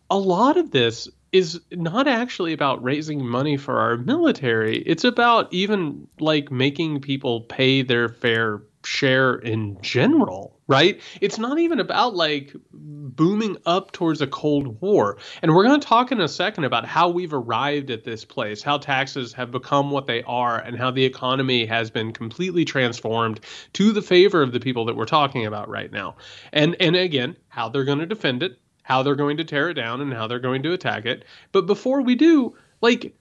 a 0.10 0.17
lot 0.17 0.58
of 0.58 0.72
this 0.72 1.08
is 1.31 1.59
not 1.71 2.07
actually 2.07 2.53
about 2.53 2.83
raising 2.83 3.25
money 3.25 3.57
for 3.57 3.79
our 3.79 3.98
military. 3.98 4.77
It's 4.79 5.03
about 5.03 5.51
even 5.53 6.07
like 6.19 6.51
making 6.51 7.01
people 7.01 7.41
pay 7.41 7.81
their 7.81 8.09
fair 8.09 8.62
share 8.86 9.36
in 9.36 9.77
general, 9.81 10.57
right? 10.67 11.01
It's 11.21 11.38
not 11.38 11.59
even 11.59 11.79
about 11.79 12.15
like 12.15 12.55
booming 12.71 13.57
up 13.65 13.91
towards 13.91 14.21
a 14.21 14.27
Cold 14.27 14.79
War. 14.81 15.17
And 15.41 15.53
we're 15.53 15.65
going 15.65 15.79
to 15.79 15.88
talk 15.88 16.12
in 16.12 16.21
a 16.21 16.27
second 16.27 16.63
about 16.63 16.86
how 16.86 17.09
we've 17.09 17.33
arrived 17.33 17.91
at 17.91 18.03
this 18.03 18.24
place, 18.24 18.63
how 18.63 18.77
taxes 18.77 19.33
have 19.33 19.51
become 19.51 19.91
what 19.91 20.07
they 20.07 20.24
are, 20.24 20.59
and 20.59 20.77
how 20.77 20.91
the 20.91 21.03
economy 21.03 21.65
has 21.65 21.89
been 21.89 22.13
completely 22.13 22.65
transformed 22.65 23.41
to 23.74 23.91
the 23.91 24.01
favor 24.01 24.41
of 24.41 24.53
the 24.53 24.59
people 24.59 24.86
that 24.86 24.95
we're 24.95 25.05
talking 25.05 25.45
about 25.45 25.69
right 25.69 25.91
now. 25.91 26.15
And 26.53 26.75
and 26.79 26.95
again, 26.95 27.36
how 27.50 27.69
they're 27.69 27.83
going 27.83 28.00
to 28.00 28.05
defend 28.05 28.43
it, 28.43 28.59
how 28.89 29.03
they're 29.03 29.15
going 29.15 29.38
to 29.38 29.46
tear 29.46 29.69
it 29.69 29.75
down 29.75 30.01
and 30.01 30.12
how 30.12 30.27
they're 30.27 30.39
going 30.39 30.63
to 30.63 30.74
attack 30.74 31.05
it. 31.05 31.24
But 31.51 31.67
before 31.67 32.01
we 32.01 32.15
do, 32.15 32.55
like 32.81 33.15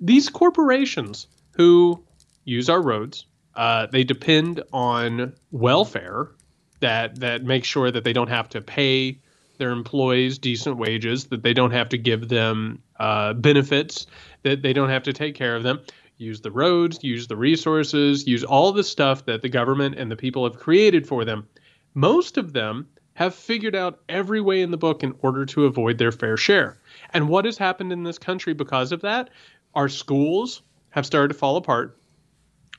these 0.00 0.28
corporations 0.28 1.28
who 1.52 2.02
use 2.44 2.68
our 2.68 2.82
roads, 2.82 3.24
uh, 3.54 3.86
they 3.86 4.02
depend 4.02 4.62
on 4.72 5.32
welfare 5.52 6.32
that 6.80 7.20
that 7.20 7.44
makes 7.44 7.68
sure 7.68 7.92
that 7.92 8.02
they 8.02 8.12
don't 8.12 8.28
have 8.28 8.48
to 8.50 8.60
pay 8.60 9.20
their 9.58 9.70
employees 9.70 10.36
decent 10.38 10.76
wages, 10.78 11.26
that 11.26 11.44
they 11.44 11.54
don't 11.54 11.70
have 11.70 11.88
to 11.90 11.96
give 11.96 12.28
them 12.28 12.82
uh, 12.98 13.34
benefits, 13.34 14.08
that 14.42 14.62
they 14.62 14.72
don't 14.72 14.90
have 14.90 15.04
to 15.04 15.12
take 15.12 15.36
care 15.36 15.54
of 15.54 15.62
them. 15.62 15.80
Use 16.16 16.40
the 16.40 16.50
roads, 16.50 16.98
use 17.04 17.28
the 17.28 17.36
resources, 17.36 18.26
use 18.26 18.42
all 18.42 18.72
the 18.72 18.82
stuff 18.82 19.24
that 19.26 19.42
the 19.42 19.48
government 19.48 19.94
and 19.96 20.10
the 20.10 20.16
people 20.16 20.42
have 20.42 20.58
created 20.58 21.06
for 21.06 21.24
them. 21.24 21.46
Most 21.94 22.36
of 22.36 22.52
them 22.52 22.88
have 23.14 23.34
figured 23.34 23.74
out 23.74 24.00
every 24.08 24.40
way 24.40 24.60
in 24.60 24.70
the 24.70 24.76
book 24.76 25.02
in 25.02 25.14
order 25.22 25.46
to 25.46 25.64
avoid 25.64 25.98
their 25.98 26.12
fair 26.12 26.36
share. 26.36 26.76
And 27.12 27.28
what 27.28 27.44
has 27.44 27.56
happened 27.56 27.92
in 27.92 28.02
this 28.02 28.18
country 28.18 28.54
because 28.54 28.92
of 28.92 29.00
that? 29.02 29.30
Our 29.74 29.88
schools 29.88 30.62
have 30.90 31.06
started 31.06 31.28
to 31.28 31.34
fall 31.34 31.56
apart. 31.56 31.96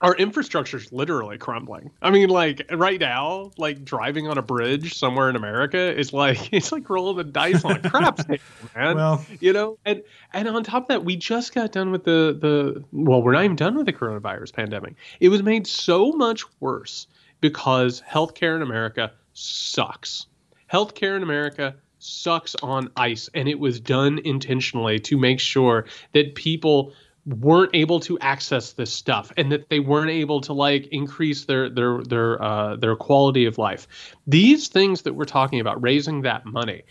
Our 0.01 0.13
infrastructure 0.15 0.75
is 0.75 0.91
literally 0.91 1.37
crumbling. 1.37 1.89
I 2.01 2.11
mean, 2.11 2.27
like 2.27 2.69
right 2.69 2.99
now, 2.99 3.51
like 3.57 3.85
driving 3.85 4.27
on 4.27 4.37
a 4.37 4.41
bridge 4.41 4.93
somewhere 4.93 5.29
in 5.29 5.37
America 5.37 5.97
is 5.97 6.11
like 6.11 6.49
it's 6.53 6.73
like 6.73 6.89
rolling 6.89 7.15
the 7.15 7.23
dice 7.23 7.63
on 7.63 7.77
a 7.77 7.89
crap 7.89 8.17
table, 8.17 8.43
man. 8.75 8.97
Well, 8.97 9.25
you 9.39 9.53
know, 9.53 9.77
and 9.85 10.03
and 10.33 10.49
on 10.49 10.65
top 10.65 10.83
of 10.83 10.87
that, 10.89 11.05
we 11.05 11.15
just 11.15 11.53
got 11.55 11.71
done 11.71 11.91
with 11.91 12.03
the 12.03 12.37
the 12.39 12.83
well, 12.91 13.21
we're 13.23 13.31
not 13.31 13.45
even 13.45 13.55
done 13.55 13.75
with 13.75 13.85
the 13.85 13.93
coronavirus 13.93 14.51
pandemic. 14.51 14.95
It 15.21 15.29
was 15.29 15.41
made 15.43 15.65
so 15.65 16.11
much 16.11 16.43
worse 16.59 17.07
because 17.39 18.01
healthcare 18.01 18.57
in 18.57 18.61
America 18.61 19.13
sucks. 19.35 20.25
Healthcare 20.71 21.15
in 21.15 21.21
America 21.21 21.75
sucks 21.99 22.55
on 22.63 22.89
ice, 22.97 23.29
and 23.33 23.47
it 23.47 23.59
was 23.59 23.79
done 23.79 24.19
intentionally 24.23 24.99
to 25.01 25.17
make 25.17 25.39
sure 25.39 25.85
that 26.13 26.33
people 26.33 26.93
weren't 27.25 27.71
able 27.73 27.99
to 27.99 28.19
access 28.19 28.73
this 28.73 28.93
stuff 28.93 29.31
and 29.35 29.51
that 29.51 29.67
they 29.69 29.79
weren't 29.79 30.11
able 30.11 30.41
to 30.41 30.53
like 30.53 30.87
increase 30.91 31.45
their 31.45 31.69
their 31.69 32.01
their 32.03 32.41
uh, 32.41 32.75
their 32.75 32.95
quality 32.95 33.45
of 33.45 33.57
life. 33.57 33.87
These 34.27 34.67
things 34.67 35.03
that 35.03 35.13
we're 35.13 35.25
talking 35.25 35.59
about, 35.59 35.81
raising 35.81 36.21
that 36.21 36.45
money, 36.45 36.83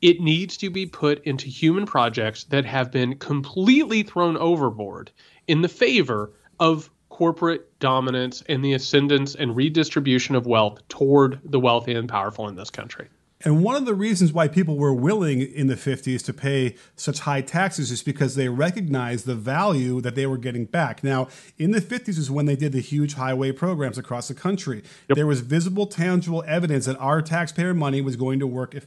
it 0.00 0.20
needs 0.20 0.56
to 0.58 0.70
be 0.70 0.86
put 0.86 1.22
into 1.24 1.48
human 1.48 1.86
projects 1.86 2.44
that 2.44 2.64
have 2.64 2.90
been 2.90 3.16
completely 3.16 4.02
thrown 4.02 4.36
overboard 4.36 5.10
in 5.46 5.62
the 5.62 5.68
favor 5.68 6.32
of 6.58 6.90
corporate 7.12 7.78
dominance 7.78 8.42
and 8.48 8.64
the 8.64 8.72
ascendance 8.72 9.34
and 9.34 9.54
redistribution 9.54 10.34
of 10.34 10.46
wealth 10.46 10.80
toward 10.88 11.38
the 11.44 11.60
wealthy 11.60 11.92
and 11.92 12.08
powerful 12.08 12.48
in 12.48 12.56
this 12.56 12.70
country. 12.70 13.06
And 13.44 13.62
one 13.62 13.76
of 13.76 13.84
the 13.84 13.94
reasons 13.94 14.32
why 14.32 14.48
people 14.48 14.78
were 14.78 14.94
willing 14.94 15.42
in 15.42 15.66
the 15.66 15.74
50s 15.74 16.24
to 16.24 16.32
pay 16.32 16.74
such 16.96 17.20
high 17.20 17.42
taxes 17.42 17.90
is 17.90 18.02
because 18.02 18.34
they 18.34 18.48
recognized 18.48 19.26
the 19.26 19.34
value 19.34 20.00
that 20.00 20.14
they 20.14 20.26
were 20.26 20.38
getting 20.38 20.64
back. 20.64 21.04
Now, 21.04 21.28
in 21.58 21.72
the 21.72 21.82
50s 21.82 22.16
is 22.16 22.30
when 22.30 22.46
they 22.46 22.56
did 22.56 22.72
the 22.72 22.80
huge 22.80 23.14
highway 23.14 23.52
programs 23.52 23.98
across 23.98 24.28
the 24.28 24.34
country. 24.34 24.82
Yep. 25.08 25.16
There 25.16 25.26
was 25.26 25.40
visible, 25.40 25.86
tangible 25.86 26.42
evidence 26.46 26.86
that 26.86 26.96
our 26.98 27.20
taxpayer 27.20 27.74
money 27.74 28.00
was 28.00 28.16
going 28.16 28.38
to 28.38 28.46
work 28.46 28.74
if 28.74 28.86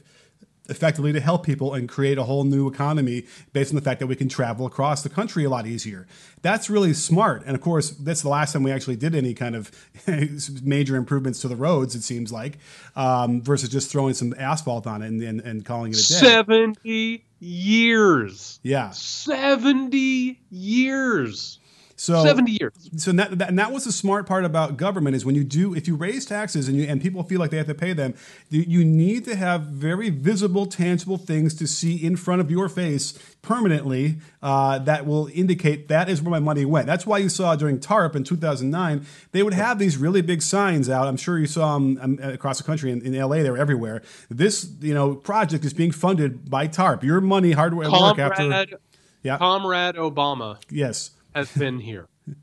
effectively 0.68 1.12
to 1.12 1.20
help 1.20 1.44
people 1.44 1.74
and 1.74 1.88
create 1.88 2.18
a 2.18 2.24
whole 2.24 2.44
new 2.44 2.68
economy 2.68 3.24
based 3.52 3.70
on 3.70 3.76
the 3.76 3.82
fact 3.82 4.00
that 4.00 4.06
we 4.06 4.16
can 4.16 4.28
travel 4.28 4.66
across 4.66 5.02
the 5.02 5.08
country 5.08 5.44
a 5.44 5.50
lot 5.50 5.66
easier. 5.66 6.06
That's 6.42 6.70
really 6.70 6.92
smart. 6.92 7.42
And 7.46 7.54
of 7.54 7.60
course, 7.60 7.90
that's 7.90 8.22
the 8.22 8.28
last 8.28 8.52
time 8.52 8.62
we 8.62 8.72
actually 8.72 8.96
did 8.96 9.14
any 9.14 9.34
kind 9.34 9.56
of 9.56 9.70
major 10.62 10.96
improvements 10.96 11.40
to 11.40 11.48
the 11.48 11.56
roads, 11.56 11.94
it 11.94 12.02
seems 12.02 12.32
like, 12.32 12.58
um, 12.94 13.42
versus 13.42 13.68
just 13.68 13.90
throwing 13.90 14.14
some 14.14 14.34
asphalt 14.38 14.86
on 14.86 15.02
it 15.02 15.08
and, 15.08 15.22
and, 15.22 15.40
and 15.40 15.64
calling 15.64 15.92
it 15.92 15.98
a 15.98 16.08
day. 16.08 16.14
70 16.14 17.24
years. 17.40 18.60
Yeah. 18.62 18.90
70 18.90 20.40
years. 20.50 21.58
So 21.96 22.22
70 22.22 22.58
years. 22.60 22.72
So 22.98 23.10
that, 23.12 23.38
that, 23.38 23.48
and 23.48 23.58
that 23.58 23.72
was 23.72 23.84
the 23.84 23.92
smart 23.92 24.26
part 24.26 24.44
about 24.44 24.76
government 24.76 25.16
is 25.16 25.24
when 25.24 25.34
you 25.34 25.44
do 25.44 25.74
if 25.74 25.88
you 25.88 25.96
raise 25.96 26.26
taxes 26.26 26.68
and 26.68 26.76
you 26.76 26.84
and 26.84 27.00
people 27.00 27.22
feel 27.22 27.40
like 27.40 27.50
they 27.50 27.56
have 27.56 27.66
to 27.66 27.74
pay 27.74 27.94
them, 27.94 28.14
you, 28.50 28.60
you 28.60 28.84
need 28.84 29.24
to 29.24 29.34
have 29.34 29.62
very 29.62 30.10
visible, 30.10 30.66
tangible 30.66 31.16
things 31.16 31.54
to 31.54 31.66
see 31.66 31.96
in 31.96 32.16
front 32.16 32.42
of 32.42 32.50
your 32.50 32.68
face 32.68 33.18
permanently 33.40 34.16
uh, 34.42 34.78
that 34.80 35.06
will 35.06 35.30
indicate 35.32 35.88
that 35.88 36.10
is 36.10 36.20
where 36.20 36.30
my 36.30 36.38
money 36.38 36.66
went. 36.66 36.86
That's 36.86 37.06
why 37.06 37.16
you 37.16 37.30
saw 37.30 37.56
during 37.56 37.80
TARP 37.80 38.14
in 38.14 38.24
2009 38.24 39.06
they 39.32 39.42
would 39.42 39.54
have 39.54 39.78
these 39.78 39.96
really 39.96 40.20
big 40.20 40.42
signs 40.42 40.90
out. 40.90 41.08
I'm 41.08 41.16
sure 41.16 41.38
you 41.38 41.46
saw 41.46 41.74
them 41.74 41.98
um, 42.02 42.18
across 42.22 42.58
the 42.58 42.64
country 42.64 42.92
in, 42.92 43.00
in 43.00 43.18
LA. 43.18 43.36
They 43.36 43.50
were 43.50 43.56
everywhere. 43.56 44.02
This 44.28 44.70
you 44.80 44.92
know 44.92 45.14
project 45.14 45.64
is 45.64 45.72
being 45.72 45.92
funded 45.92 46.50
by 46.50 46.66
TARP. 46.66 47.02
Your 47.02 47.22
money, 47.22 47.52
hardware 47.52 47.88
Comrade, 47.88 48.18
work 48.18 48.18
after. 48.18 48.78
Yeah. 49.22 49.38
Comrade 49.38 49.96
Obama. 49.96 50.58
Yes 50.70 51.12
has 51.36 51.52
been 51.52 51.78
here. 51.80 52.08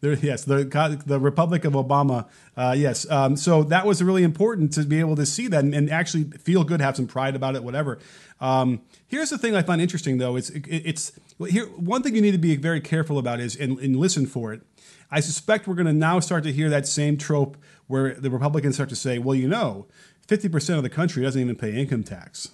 There, 0.00 0.12
yes, 0.12 0.44
the 0.44 0.62
the 1.04 1.18
Republic 1.18 1.64
of 1.64 1.72
Obama. 1.72 2.28
Uh, 2.56 2.72
yes, 2.78 3.10
um, 3.10 3.36
so 3.36 3.64
that 3.64 3.84
was 3.84 4.00
really 4.00 4.22
important 4.22 4.72
to 4.74 4.84
be 4.84 5.00
able 5.00 5.16
to 5.16 5.26
see 5.26 5.48
that 5.48 5.64
and, 5.64 5.74
and 5.74 5.90
actually 5.90 6.22
feel 6.22 6.62
good, 6.62 6.80
have 6.80 6.94
some 6.94 7.08
pride 7.08 7.34
about 7.34 7.56
it, 7.56 7.64
whatever. 7.64 7.98
Um, 8.40 8.82
here's 9.08 9.30
the 9.30 9.38
thing 9.38 9.56
I 9.56 9.62
find 9.62 9.82
interesting, 9.82 10.18
though. 10.18 10.36
It's 10.36 10.50
it, 10.50 10.64
it's 10.68 11.18
here. 11.48 11.66
One 11.66 12.04
thing 12.04 12.14
you 12.14 12.22
need 12.22 12.30
to 12.30 12.38
be 12.38 12.54
very 12.54 12.80
careful 12.80 13.18
about 13.18 13.40
is 13.40 13.56
and, 13.56 13.76
and 13.80 13.96
listen 13.96 14.26
for 14.26 14.52
it. 14.52 14.62
I 15.10 15.18
suspect 15.18 15.66
we're 15.66 15.74
going 15.74 15.86
to 15.86 15.92
now 15.92 16.20
start 16.20 16.44
to 16.44 16.52
hear 16.52 16.70
that 16.70 16.86
same 16.86 17.16
trope 17.16 17.56
where 17.88 18.14
the 18.14 18.30
Republicans 18.30 18.76
start 18.76 18.90
to 18.90 18.96
say, 18.96 19.18
"Well, 19.18 19.34
you 19.34 19.48
know, 19.48 19.88
fifty 20.28 20.48
percent 20.48 20.76
of 20.76 20.84
the 20.84 20.90
country 20.90 21.24
doesn't 21.24 21.40
even 21.40 21.56
pay 21.56 21.74
income 21.74 22.04
tax." 22.04 22.52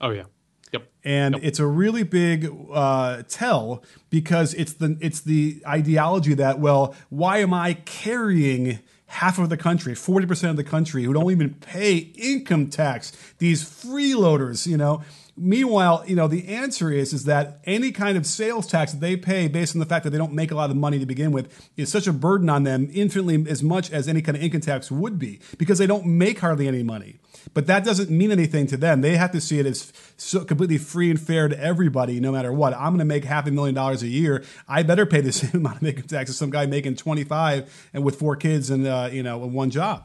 Oh 0.00 0.08
yeah. 0.08 0.24
Yep. 0.72 0.90
And 1.04 1.34
yep. 1.34 1.44
it's 1.44 1.58
a 1.58 1.66
really 1.66 2.02
big 2.02 2.50
uh, 2.72 3.22
tell 3.28 3.82
because 4.10 4.54
it's 4.54 4.72
the 4.74 4.96
it's 5.00 5.20
the 5.20 5.62
ideology 5.66 6.34
that 6.34 6.58
well, 6.58 6.94
why 7.10 7.38
am 7.38 7.52
I 7.52 7.74
carrying 7.74 8.78
half 9.06 9.38
of 9.38 9.50
the 9.50 9.58
country, 9.58 9.94
forty 9.94 10.26
percent 10.26 10.50
of 10.50 10.56
the 10.56 10.64
country 10.64 11.04
who 11.04 11.12
don't 11.12 11.30
even 11.30 11.54
pay 11.54 11.96
income 11.96 12.70
tax? 12.70 13.12
These 13.38 13.64
freeloaders, 13.64 14.66
you 14.66 14.76
know. 14.76 15.02
Meanwhile, 15.34 16.04
you 16.06 16.14
know, 16.14 16.28
the 16.28 16.46
answer 16.48 16.90
is 16.90 17.14
is 17.14 17.24
that 17.24 17.60
any 17.64 17.90
kind 17.90 18.18
of 18.18 18.26
sales 18.26 18.66
tax 18.66 18.92
that 18.92 19.00
they 19.00 19.16
pay 19.16 19.48
based 19.48 19.74
on 19.74 19.80
the 19.80 19.86
fact 19.86 20.04
that 20.04 20.10
they 20.10 20.18
don't 20.18 20.34
make 20.34 20.50
a 20.50 20.54
lot 20.54 20.68
of 20.70 20.76
money 20.76 20.98
to 20.98 21.06
begin 21.06 21.32
with 21.32 21.70
is 21.76 21.90
such 21.90 22.06
a 22.06 22.12
burden 22.12 22.50
on 22.50 22.64
them, 22.64 22.88
infinitely 22.92 23.44
as 23.50 23.62
much 23.62 23.90
as 23.90 24.08
any 24.08 24.20
kind 24.20 24.36
of 24.36 24.42
income 24.42 24.60
tax 24.60 24.90
would 24.90 25.18
be, 25.18 25.40
because 25.56 25.78
they 25.78 25.86
don't 25.86 26.04
make 26.04 26.40
hardly 26.40 26.68
any 26.68 26.82
money. 26.82 27.18
But 27.54 27.66
that 27.66 27.84
doesn't 27.84 28.10
mean 28.10 28.30
anything 28.30 28.66
to 28.68 28.76
them. 28.76 29.00
They 29.00 29.16
have 29.16 29.32
to 29.32 29.40
see 29.40 29.58
it 29.58 29.66
as 29.66 29.92
so 30.16 30.44
completely 30.44 30.78
free 30.78 31.10
and 31.10 31.20
fair 31.20 31.48
to 31.48 31.58
everybody, 31.58 32.20
no 32.20 32.32
matter 32.32 32.52
what. 32.52 32.74
I'm 32.74 32.90
going 32.90 32.98
to 32.98 33.04
make 33.04 33.24
half 33.24 33.46
a 33.46 33.50
million 33.50 33.74
dollars 33.74 34.02
a 34.02 34.08
year. 34.08 34.44
I 34.68 34.82
better 34.82 35.06
pay 35.06 35.20
the 35.20 35.32
same 35.32 35.60
amount 35.60 35.82
of 35.82 35.88
income 35.88 36.06
tax 36.06 36.30
as 36.30 36.36
some 36.36 36.50
guy 36.50 36.66
making 36.66 36.96
25 36.96 37.88
and 37.92 38.04
with 38.04 38.18
four 38.18 38.36
kids 38.36 38.70
and 38.70 38.86
uh, 38.86 39.08
you 39.12 39.22
know 39.22 39.38
one 39.38 39.70
job. 39.70 40.04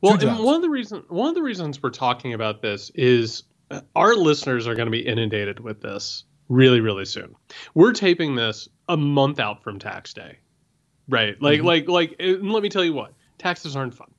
Well, 0.00 0.16
one 0.42 0.56
of 0.56 0.62
the 0.62 0.70
reasons 0.70 1.04
one 1.08 1.28
of 1.28 1.34
the 1.34 1.42
reasons 1.42 1.82
we're 1.82 1.90
talking 1.90 2.32
about 2.32 2.62
this 2.62 2.90
is 2.94 3.44
uh, 3.70 3.80
our 3.94 4.14
listeners 4.14 4.66
are 4.66 4.74
going 4.74 4.86
to 4.86 4.92
be 4.92 5.06
inundated 5.06 5.60
with 5.60 5.80
this 5.80 6.24
really 6.48 6.80
really 6.80 7.04
soon. 7.04 7.34
We're 7.74 7.92
taping 7.92 8.34
this 8.34 8.68
a 8.88 8.96
month 8.96 9.40
out 9.40 9.62
from 9.62 9.78
tax 9.78 10.14
day. 10.14 10.38
Right? 11.08 11.40
Like 11.40 11.58
mm-hmm. 11.58 11.66
like 11.66 11.88
like 11.88 12.16
let 12.18 12.62
me 12.62 12.68
tell 12.68 12.84
you 12.84 12.94
what. 12.94 13.12
Taxes 13.36 13.76
aren't 13.76 13.94
fun. 13.94 14.13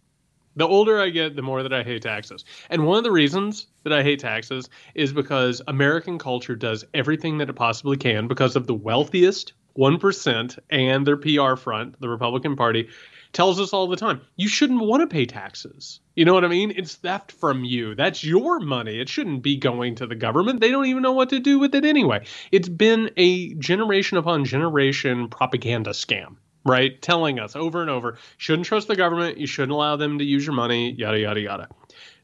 The 0.56 0.68
older 0.68 1.02
I 1.02 1.10
get, 1.10 1.36
the 1.36 1.42
more 1.42 1.64
that 1.64 1.74
I 1.74 1.84
hate 1.84 2.04
taxes. 2.04 2.46
And 2.70 2.86
one 2.86 2.98
of 2.98 3.04
the 3.04 3.12
reasons 3.12 3.68
that 3.84 3.92
I 3.92 4.04
hate 4.04 4.20
taxes 4.20 4.70
is 4.94 5.12
because 5.12 5.62
American 5.68 6.18
culture 6.18 6.56
does 6.56 6.86
everything 6.94 7.40
that 7.40 7.50
it 7.50 7.54
possibly 7.54 7.98
can 7.98 8.28
because 8.28 8.56
of 8.56 8.66
the 8.66 8.74
wealthiest 8.74 9.54
1% 9.78 10.60
and 10.70 11.06
their 11.06 11.18
PR 11.18 11.56
front, 11.56 12.00
the 12.00 12.08
Republican 12.08 12.56
Party, 12.56 12.88
tells 13.34 13.60
us 13.60 13.74
all 13.74 13.88
the 13.88 13.98
time 13.98 14.22
you 14.38 14.48
shouldn't 14.48 14.80
want 14.80 15.02
to 15.02 15.08
pay 15.08 15.26
taxes. 15.26 16.00
You 16.16 16.24
know 16.24 16.34
what 16.34 16.46
I 16.46 16.48
mean? 16.48 16.72
It's 16.74 16.96
theft 16.96 17.34
from 17.34 17.66
you. 17.66 17.94
That's 17.94 18.24
your 18.24 18.62
money. 18.62 19.02
It 19.02 19.10
shouldn't 19.10 19.44
be 19.44 19.58
going 19.58 19.96
to 19.96 20.08
the 20.08 20.16
government. 20.16 20.62
They 20.62 20.72
don't 20.72 20.86
even 20.86 21.04
know 21.04 21.12
what 21.12 21.30
to 21.32 21.40
do 21.40 21.60
with 21.60 21.76
it 21.76 21.84
anyway. 21.84 22.26
It's 22.54 22.70
been 22.70 23.12
a 23.18 23.54
generation 23.56 24.18
upon 24.18 24.46
generation 24.46 25.28
propaganda 25.28 25.90
scam 25.90 26.38
right? 26.66 27.02
Telling 27.02 27.40
us 27.40 27.56
over 27.56 27.82
and 27.82 27.90
over, 27.90 28.18
shouldn't 28.38 28.66
trust 28.66 28.88
the 28.88 28.96
government, 28.96 29.38
you 29.38 29.48
shouldn't 29.48 29.72
allow 29.72 29.96
them 29.96 30.20
to 30.20 30.26
use 30.26 30.46
your 30.46 30.56
money, 30.56 30.92
yada, 30.92 31.20
yada, 31.20 31.40
yada. 31.40 31.68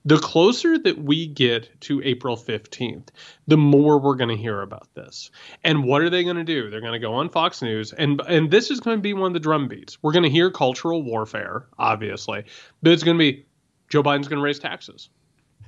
The 0.03 0.17
closer 0.17 0.79
that 0.79 0.98
we 0.98 1.27
get 1.27 1.79
to 1.81 2.01
April 2.03 2.36
15th, 2.36 3.10
the 3.45 3.57
more 3.57 4.00
we're 4.00 4.15
going 4.15 4.36
to 4.36 4.41
hear 4.41 4.62
about 4.62 4.88
this. 4.95 5.29
And 5.63 5.83
what 5.83 6.01
are 6.01 6.10
they 6.10 6.24
going 6.24 6.38
to 6.38 6.43
do? 6.43 6.71
They're 6.71 6.81
going 6.81 6.93
to 6.93 7.00
go 7.00 7.13
on 7.13 7.29
Fox 7.29 7.62
News, 7.62 7.93
and 7.93 8.19
and 8.27 8.50
this 8.50 8.71
is 8.71 8.79
going 8.79 8.98
to 8.98 9.01
be 9.01 9.13
one 9.13 9.27
of 9.27 9.33
the 9.33 9.48
drumbeats. 9.48 10.00
We're 10.01 10.13
going 10.13 10.24
to 10.24 10.29
hear 10.29 10.50
cultural 10.50 11.03
warfare, 11.03 11.67
obviously, 11.77 12.45
but 12.81 12.93
it's 12.93 13.03
going 13.03 13.15
to 13.15 13.19
be 13.19 13.45
Joe 13.89 14.01
Biden's 14.01 14.27
going 14.27 14.39
to 14.39 14.43
raise 14.43 14.58
taxes. 14.58 15.10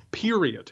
Period 0.09 0.71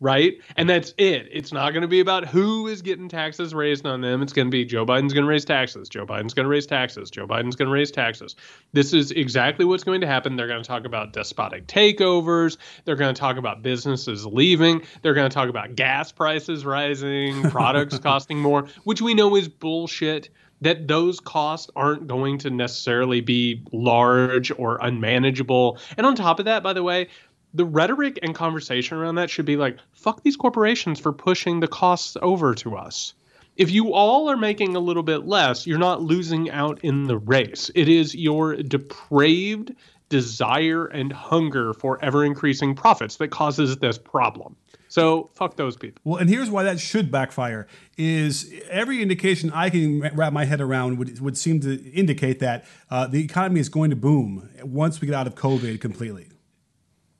right? 0.00 0.38
And 0.56 0.68
that's 0.68 0.94
it. 0.96 1.28
It's 1.32 1.52
not 1.52 1.70
going 1.70 1.82
to 1.82 1.88
be 1.88 2.00
about 2.00 2.26
who 2.26 2.66
is 2.68 2.82
getting 2.82 3.08
taxes 3.08 3.54
raised 3.54 3.86
on 3.86 4.00
them. 4.00 4.22
It's 4.22 4.32
going 4.32 4.46
to 4.46 4.50
be 4.50 4.64
Joe 4.64 4.86
Biden's 4.86 5.12
going 5.12 5.24
to 5.24 5.28
raise 5.28 5.44
taxes. 5.44 5.88
Joe 5.88 6.06
Biden's 6.06 6.34
going 6.34 6.44
to 6.44 6.50
raise 6.50 6.66
taxes. 6.66 7.10
Joe 7.10 7.26
Biden's 7.26 7.56
going 7.56 7.66
to 7.66 7.72
raise 7.72 7.90
taxes. 7.90 8.36
This 8.72 8.92
is 8.92 9.10
exactly 9.10 9.64
what's 9.64 9.84
going 9.84 10.00
to 10.02 10.06
happen. 10.06 10.36
They're 10.36 10.46
going 10.46 10.62
to 10.62 10.68
talk 10.68 10.84
about 10.84 11.12
despotic 11.12 11.66
takeovers. 11.66 12.58
They're 12.84 12.96
going 12.96 13.14
to 13.14 13.20
talk 13.20 13.36
about 13.36 13.62
businesses 13.62 14.24
leaving. 14.24 14.82
They're 15.02 15.14
going 15.14 15.28
to 15.28 15.34
talk 15.34 15.48
about 15.48 15.74
gas 15.74 16.12
prices 16.12 16.64
rising, 16.64 17.42
products 17.50 17.98
costing 17.98 18.38
more, 18.38 18.66
which 18.84 19.02
we 19.02 19.14
know 19.14 19.34
is 19.36 19.48
bullshit 19.48 20.30
that 20.60 20.88
those 20.88 21.20
costs 21.20 21.70
aren't 21.76 22.06
going 22.06 22.38
to 22.38 22.50
necessarily 22.50 23.20
be 23.20 23.62
large 23.72 24.50
or 24.58 24.78
unmanageable. 24.80 25.78
And 25.96 26.06
on 26.06 26.16
top 26.16 26.38
of 26.38 26.46
that, 26.46 26.62
by 26.62 26.72
the 26.72 26.82
way, 26.82 27.08
the 27.54 27.64
rhetoric 27.64 28.18
and 28.22 28.34
conversation 28.34 28.96
around 28.96 29.16
that 29.16 29.30
should 29.30 29.46
be 29.46 29.56
like, 29.56 29.78
fuck 29.92 30.22
these 30.22 30.36
corporations 30.36 31.00
for 31.00 31.12
pushing 31.12 31.60
the 31.60 31.68
costs 31.68 32.16
over 32.22 32.54
to 32.56 32.76
us. 32.76 33.14
If 33.56 33.70
you 33.70 33.92
all 33.92 34.30
are 34.30 34.36
making 34.36 34.76
a 34.76 34.80
little 34.80 35.02
bit 35.02 35.26
less, 35.26 35.66
you're 35.66 35.78
not 35.78 36.00
losing 36.00 36.50
out 36.50 36.78
in 36.84 37.04
the 37.04 37.18
race. 37.18 37.70
It 37.74 37.88
is 37.88 38.14
your 38.14 38.56
depraved 38.56 39.74
desire 40.08 40.86
and 40.86 41.12
hunger 41.12 41.74
for 41.74 42.02
ever 42.02 42.24
increasing 42.24 42.74
profits 42.74 43.16
that 43.16 43.28
causes 43.28 43.76
this 43.78 43.98
problem. 43.98 44.56
So 44.88 45.30
fuck 45.34 45.56
those 45.56 45.76
people. 45.76 46.00
Well, 46.04 46.18
and 46.18 46.30
here's 46.30 46.48
why 46.50 46.62
that 46.62 46.80
should 46.80 47.10
backfire: 47.10 47.66
is 47.98 48.50
every 48.70 49.02
indication 49.02 49.52
I 49.52 49.68
can 49.68 50.00
wrap 50.14 50.32
my 50.32 50.46
head 50.46 50.62
around 50.62 50.96
would 50.98 51.20
would 51.20 51.36
seem 51.36 51.60
to 51.60 51.90
indicate 51.90 52.38
that 52.38 52.64
uh, 52.90 53.06
the 53.06 53.22
economy 53.22 53.60
is 53.60 53.68
going 53.68 53.90
to 53.90 53.96
boom 53.96 54.48
once 54.62 55.00
we 55.00 55.06
get 55.06 55.14
out 55.14 55.26
of 55.26 55.34
COVID 55.34 55.78
completely. 55.80 56.28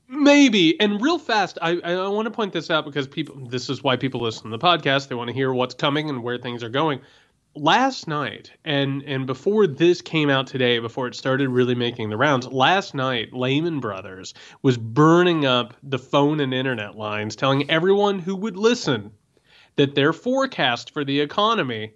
Maybe. 0.08 0.80
And 0.80 1.02
real 1.02 1.18
fast, 1.18 1.58
I, 1.60 1.78
I 1.80 2.08
want 2.08 2.26
to 2.26 2.30
point 2.30 2.54
this 2.54 2.70
out 2.70 2.86
because 2.86 3.06
people 3.06 3.46
this 3.46 3.68
is 3.68 3.82
why 3.82 3.96
people 3.96 4.20
listen 4.22 4.44
to 4.44 4.56
the 4.56 4.58
podcast. 4.58 5.08
They 5.08 5.14
want 5.14 5.28
to 5.28 5.34
hear 5.34 5.52
what's 5.52 5.74
coming 5.74 6.08
and 6.08 6.22
where 6.22 6.38
things 6.38 6.62
are 6.62 6.70
going. 6.70 7.00
Last 7.54 8.08
night 8.08 8.50
and 8.64 9.02
and 9.02 9.26
before 9.26 9.66
this 9.66 10.00
came 10.00 10.30
out 10.30 10.46
today, 10.46 10.78
before 10.78 11.08
it 11.08 11.14
started 11.14 11.50
really 11.50 11.74
making 11.74 12.08
the 12.08 12.16
rounds, 12.16 12.46
last 12.46 12.94
night 12.94 13.34
Lehman 13.34 13.80
Brothers 13.80 14.32
was 14.62 14.78
burning 14.78 15.44
up 15.44 15.74
the 15.82 15.98
phone 15.98 16.40
and 16.40 16.54
internet 16.54 16.96
lines, 16.96 17.36
telling 17.36 17.68
everyone 17.70 18.18
who 18.18 18.34
would 18.34 18.56
listen 18.56 19.10
that 19.76 19.94
their 19.94 20.14
forecast 20.14 20.90
for 20.90 21.04
the 21.04 21.20
economy 21.20 21.92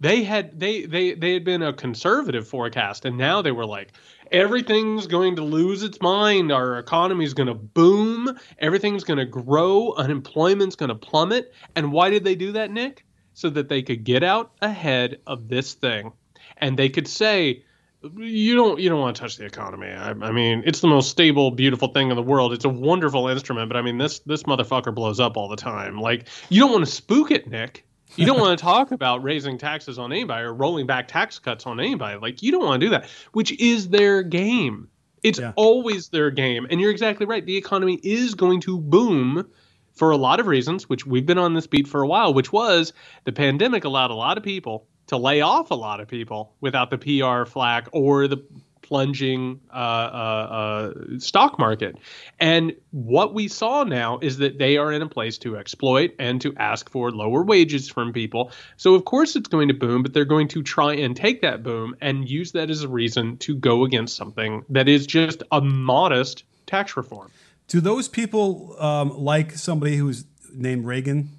they 0.00 0.22
had 0.22 0.58
they 0.58 0.84
they 0.84 1.14
they 1.14 1.32
had 1.32 1.44
been 1.44 1.62
a 1.62 1.72
conservative 1.72 2.46
forecast 2.46 3.04
and 3.04 3.16
now 3.16 3.40
they 3.40 3.52
were 3.52 3.64
like 3.66 3.92
everything's 4.34 5.06
going 5.06 5.36
to 5.36 5.42
lose 5.42 5.84
its 5.84 6.02
mind. 6.02 6.50
Our 6.50 6.78
economy 6.78 7.24
is 7.24 7.34
going 7.34 7.46
to 7.46 7.54
boom. 7.54 8.36
Everything's 8.58 9.04
going 9.04 9.18
to 9.18 9.24
grow. 9.24 9.94
Unemployment's 9.96 10.74
going 10.74 10.88
to 10.88 10.94
plummet. 10.96 11.54
And 11.76 11.92
why 11.92 12.10
did 12.10 12.24
they 12.24 12.34
do 12.34 12.52
that, 12.52 12.70
Nick? 12.70 13.06
So 13.32 13.48
that 13.50 13.68
they 13.68 13.80
could 13.80 14.02
get 14.04 14.24
out 14.24 14.52
ahead 14.60 15.20
of 15.26 15.48
this 15.48 15.74
thing, 15.74 16.12
and 16.58 16.78
they 16.78 16.88
could 16.88 17.08
say, 17.08 17.64
"You 18.02 18.54
don't, 18.54 18.78
you 18.78 18.88
don't 18.88 19.00
want 19.00 19.16
to 19.16 19.22
touch 19.22 19.38
the 19.38 19.44
economy. 19.44 19.88
I, 19.88 20.10
I 20.10 20.30
mean, 20.30 20.62
it's 20.64 20.80
the 20.80 20.86
most 20.86 21.10
stable, 21.10 21.50
beautiful 21.50 21.88
thing 21.88 22.10
in 22.10 22.16
the 22.16 22.22
world. 22.22 22.52
It's 22.52 22.64
a 22.64 22.68
wonderful 22.68 23.26
instrument, 23.26 23.68
but 23.68 23.76
I 23.76 23.82
mean, 23.82 23.98
this 23.98 24.20
this 24.20 24.44
motherfucker 24.44 24.94
blows 24.94 25.18
up 25.18 25.36
all 25.36 25.48
the 25.48 25.56
time. 25.56 25.98
Like, 25.98 26.28
you 26.48 26.60
don't 26.60 26.70
want 26.70 26.84
to 26.84 26.90
spook 26.90 27.32
it, 27.32 27.48
Nick." 27.48 27.84
You 28.16 28.26
don't 28.26 28.38
want 28.38 28.58
to 28.58 28.62
talk 28.62 28.92
about 28.92 29.22
raising 29.22 29.58
taxes 29.58 29.98
on 29.98 30.12
anybody 30.12 30.44
or 30.44 30.54
rolling 30.54 30.86
back 30.86 31.08
tax 31.08 31.38
cuts 31.38 31.66
on 31.66 31.80
anybody. 31.80 32.18
Like 32.18 32.42
you 32.42 32.52
don't 32.52 32.64
want 32.64 32.80
to 32.80 32.86
do 32.86 32.90
that, 32.90 33.08
which 33.32 33.52
is 33.60 33.88
their 33.88 34.22
game. 34.22 34.88
It's 35.22 35.38
yeah. 35.38 35.52
always 35.56 36.08
their 36.08 36.30
game. 36.30 36.66
And 36.70 36.80
you're 36.80 36.90
exactly 36.90 37.26
right. 37.26 37.44
The 37.44 37.56
economy 37.56 37.98
is 38.02 38.34
going 38.34 38.60
to 38.62 38.78
boom 38.78 39.48
for 39.94 40.10
a 40.10 40.16
lot 40.16 40.40
of 40.40 40.46
reasons, 40.46 40.88
which 40.88 41.06
we've 41.06 41.24
been 41.24 41.38
on 41.38 41.54
this 41.54 41.66
beat 41.66 41.88
for 41.88 42.02
a 42.02 42.06
while, 42.06 42.34
which 42.34 42.52
was 42.52 42.92
the 43.24 43.32
pandemic 43.32 43.84
allowed 43.84 44.10
a 44.10 44.14
lot 44.14 44.36
of 44.36 44.44
people 44.44 44.86
to 45.06 45.16
lay 45.16 45.40
off 45.40 45.70
a 45.70 45.74
lot 45.74 46.00
of 46.00 46.08
people 46.08 46.54
without 46.60 46.90
the 46.90 46.98
PR 46.98 47.48
flack 47.48 47.88
or 47.92 48.26
the 48.28 48.42
plunging 48.84 49.60
uh, 49.72 49.76
uh, 49.76 50.48
uh, 50.50 51.18
stock 51.18 51.58
market. 51.58 51.96
And 52.38 52.74
what 52.90 53.34
we 53.34 53.48
saw 53.48 53.82
now 53.82 54.18
is 54.20 54.38
that 54.38 54.58
they 54.58 54.76
are 54.76 54.92
in 54.92 55.02
a 55.02 55.08
place 55.08 55.38
to 55.38 55.56
exploit 55.56 56.14
and 56.18 56.40
to 56.42 56.54
ask 56.56 56.90
for 56.90 57.10
lower 57.10 57.42
wages 57.42 57.88
from 57.88 58.12
people. 58.12 58.52
So, 58.76 58.94
of 58.94 59.04
course, 59.06 59.34
it's 59.34 59.48
going 59.48 59.68
to 59.68 59.74
boom, 59.74 60.02
but 60.02 60.12
they're 60.12 60.24
going 60.26 60.48
to 60.48 60.62
try 60.62 60.94
and 60.94 61.16
take 61.16 61.40
that 61.42 61.62
boom 61.62 61.96
and 62.00 62.28
use 62.28 62.52
that 62.52 62.70
as 62.70 62.82
a 62.82 62.88
reason 62.88 63.38
to 63.38 63.56
go 63.56 63.84
against 63.84 64.16
something 64.16 64.64
that 64.68 64.86
is 64.86 65.06
just 65.06 65.42
a 65.50 65.60
modest 65.62 66.44
tax 66.66 66.96
reform. 66.96 67.30
Do 67.66 67.80
those 67.80 68.08
people 68.08 68.76
um, 68.78 69.18
like 69.18 69.52
somebody 69.52 69.96
who's 69.96 70.26
named 70.52 70.84
Reagan? 70.84 71.30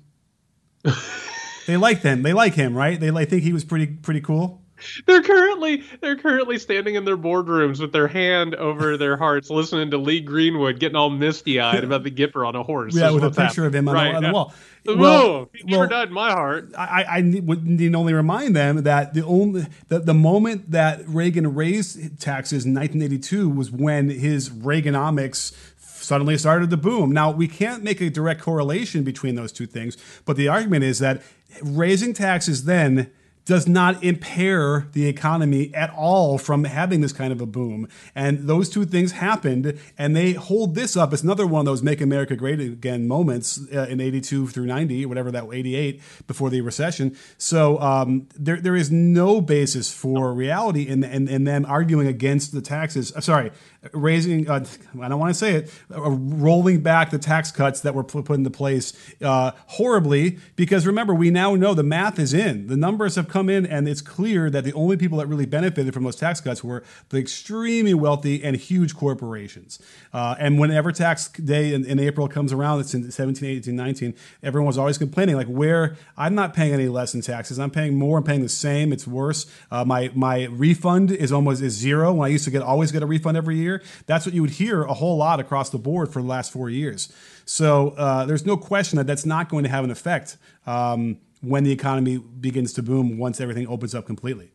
they 1.68 1.78
like 1.78 2.02
them. 2.02 2.24
They 2.24 2.34
like 2.34 2.56
him, 2.56 2.76
right? 2.76 3.00
They 3.00 3.12
like, 3.12 3.30
think 3.30 3.44
he 3.44 3.54
was 3.54 3.64
pretty 3.64 3.86
pretty 3.86 4.22
cool. 4.22 4.65
They're 5.06 5.24
currently 5.24 5.84
they're 6.02 6.18
currently 6.18 6.60
standing 6.60 6.96
in 6.96 7.06
their 7.06 7.18
boardrooms 7.18 7.80
with 7.80 7.92
their 7.92 8.08
hand 8.08 8.56
over 8.56 8.98
their 8.98 9.18
hearts, 9.18 9.50
listening 9.50 9.92
to 9.92 9.98
Lee 9.98 10.22
Greenwood 10.22 10.80
getting 10.80 10.96
all 10.96 11.10
misty 11.10 11.60
eyed 11.60 11.84
about 11.84 12.04
the 12.04 12.12
Gipper 12.12 12.48
on 12.48 12.56
a 12.56 12.64
horse. 12.64 12.96
Yeah, 12.96 13.12
with 13.12 13.24
a 13.24 13.30
picture 13.30 13.64
happening. 13.64 13.66
of 13.66 13.76
him 13.76 13.90
on, 13.90 13.96
right, 13.96 14.12
the, 14.12 14.18
on 14.18 14.24
the 14.24 14.32
wall. 14.32 14.54
Well, 14.86 14.98
Whoa, 14.98 15.50
he 15.54 15.64
never 15.64 15.88
died 15.88 16.10
in 16.10 16.14
my 16.14 16.32
heart. 16.32 16.72
I, 16.78 17.06
I 17.10 17.22
need 17.22 17.96
only 17.96 18.14
remind 18.14 18.56
them 18.56 18.84
that 18.84 19.14
the 19.14 19.26
only 19.26 19.66
the, 19.88 20.00
the 20.00 20.14
moment 20.14 20.72
that 20.72 21.08
Reagan 21.08 21.56
raised 21.56 22.20
taxes 22.20 22.66
in 22.66 22.74
1982 22.76 23.50
was 23.50 23.72
when 23.72 24.10
his 24.10 24.50
Reaganomics 24.50 25.56
suddenly 25.80 26.38
started 26.38 26.70
to 26.70 26.78
boom. 26.78 27.12
Now, 27.12 27.32
we 27.32 27.48
can't 27.48 27.84
make 27.84 28.00
a 28.00 28.12
direct 28.12 28.42
correlation 28.42 29.04
between 29.04 29.36
those 29.36 29.52
two 29.52 29.66
things, 29.66 29.98
but 30.26 30.38
the 30.38 30.48
argument 30.48 30.84
is 30.84 31.00
that 31.00 31.24
raising 31.64 32.14
taxes 32.14 32.66
then 32.66 33.12
does 33.46 33.68
not 33.68 34.04
impair 34.04 34.88
the 34.94 35.08
economy 35.08 35.74
at 35.74 35.92
all 35.92 36.38
from 36.38 36.64
having 36.64 37.02
this 37.02 37.14
kind 37.14 37.32
of 37.32 37.40
a 37.40 37.46
boom. 37.46 37.88
And 38.16 38.48
those 38.48 38.70
two 38.70 38.86
things 38.86 39.14
happened, 39.14 39.80
and 39.98 40.16
they 40.16 40.34
hold 40.34 40.74
this 40.74 40.98
up. 40.98 41.14
It's 41.14 41.22
another 41.24 41.46
one 41.46 41.62
of 41.62 41.66
those 41.66 41.84
"Make 41.84 42.02
America 42.02 42.36
Great 42.36 42.60
Again" 42.60 43.08
moments 43.08 43.60
uh, 43.74 43.88
in 43.88 44.02
'82 44.02 44.48
through 44.48 44.66
'90, 44.66 45.06
whatever 45.06 45.32
that 45.32 45.46
'88 45.52 46.02
before 46.28 46.50
the 46.50 46.62
recession. 46.62 47.16
So 47.38 47.80
um, 47.80 48.28
there, 48.36 48.60
there 48.60 48.76
is 48.76 48.92
no 48.92 49.42
basis 49.42 49.94
for 49.94 50.34
reality 50.34 50.88
in, 50.88 51.04
in, 51.04 51.28
in 51.28 51.44
them 51.44 51.66
arguing 51.68 52.08
against 52.08 52.52
the 52.52 52.62
taxes. 52.62 53.16
Uh, 53.16 53.22
sorry, 53.22 53.52
raising. 53.94 54.50
Uh, 54.50 54.66
I 55.02 55.08
don't 55.08 55.20
want 55.20 55.34
to 55.34 55.38
say 55.38 55.56
it. 55.56 55.72
Uh, 55.94 56.10
rolling 56.10 56.82
back 56.82 57.12
the 57.12 57.20
tax 57.20 57.52
cuts 57.52 57.82
that 57.82 57.94
were 57.94 58.04
put 58.04 58.30
into 58.30 58.50
place 58.50 58.94
uh, 59.22 59.52
horribly, 59.68 60.40
because 60.56 60.86
remember, 60.86 61.14
we 61.14 61.30
now 61.30 61.56
know 61.56 61.74
the 61.74 61.84
math 61.84 62.20
is 62.20 62.34
in. 62.34 62.68
The 62.68 62.78
numbers 62.78 63.16
have 63.16 63.28
come 63.28 63.50
in, 63.50 63.66
and 63.66 63.88
it's 63.88 64.02
clear 64.02 64.50
that 64.50 64.64
the 64.64 64.74
only 64.74 64.98
people 64.98 65.18
that 65.20 65.28
really 65.28 65.46
benefited 65.46 65.94
from 65.94 66.04
those 66.04 66.16
tax 66.16 66.42
cuts 66.42 66.64
were 66.64 66.84
the 67.10 67.18
extremely 67.18 67.94
wealthy 67.94 68.44
and 68.44 68.56
huge 68.56 68.96
corporations. 68.96 69.80
Uh, 70.14 70.36
and 70.40 70.60
whenever 70.60 70.92
tax 70.92 71.30
day 71.30 71.74
in, 71.74 71.86
in, 71.86 72.00
April 72.00 72.28
comes 72.28 72.54
around, 72.54 72.80
it's 72.80 72.94
in 72.94 73.12
17, 73.12 73.58
18, 73.58 73.76
19, 73.76 74.14
everyone 74.44 74.68
was 74.68 74.78
always 74.78 74.98
complaining, 74.98 75.36
like, 75.36 75.48
where 75.48 75.96
I'm 76.18 76.36
not 76.36 76.54
paying 76.54 76.74
any 76.74 76.88
less 76.88 77.14
in 77.14 77.22
taxes. 77.22 77.60
I'm 77.60 77.72
paying 77.72 77.96
more. 77.96 78.18
I'm 78.18 78.24
paying 78.24 78.42
the 78.42 78.50
same. 78.50 78.94
It's 78.94 79.08
worse. 79.08 79.46
Uh, 79.72 79.84
my 79.86 80.12
my 80.14 80.46
refund 80.46 81.12
is 81.12 81.32
almost 81.32 81.62
is 81.62 81.74
zero. 81.74 82.14
When 82.14 82.26
I 82.26 82.32
used 82.32 82.46
to 82.46 82.52
get 82.52 82.62
always 82.62 82.92
get 82.92 83.04
a 83.04 83.06
refund 83.06 83.38
every 83.38 83.58
year, 83.58 83.75
that's 84.06 84.26
what 84.26 84.36
you 84.36 84.42
would 84.42 84.52
hear 84.52 84.84
a 84.84 84.94
whole 84.94 85.18
lot 85.18 85.40
across 85.40 85.70
the 85.70 85.78
board 85.78 86.12
for 86.12 86.22
the 86.22 86.28
last 86.28 86.52
four 86.52 86.70
years. 86.70 87.12
So 87.46 87.90
uh, 87.90 88.26
there's 88.26 88.46
no 88.46 88.58
question 88.58 88.98
that 88.98 89.08
that's 89.08 89.26
not 89.26 89.50
going 89.50 89.64
to 89.64 89.70
have 89.70 89.84
an 89.84 89.92
effect. 89.92 90.38
Um, 90.66 91.18
when 91.46 91.64
the 91.64 91.72
economy 91.72 92.18
begins 92.18 92.74
to 92.74 92.82
boom 92.82 93.18
once 93.18 93.40
everything 93.40 93.68
opens 93.68 93.94
up 93.94 94.06
completely. 94.06 94.52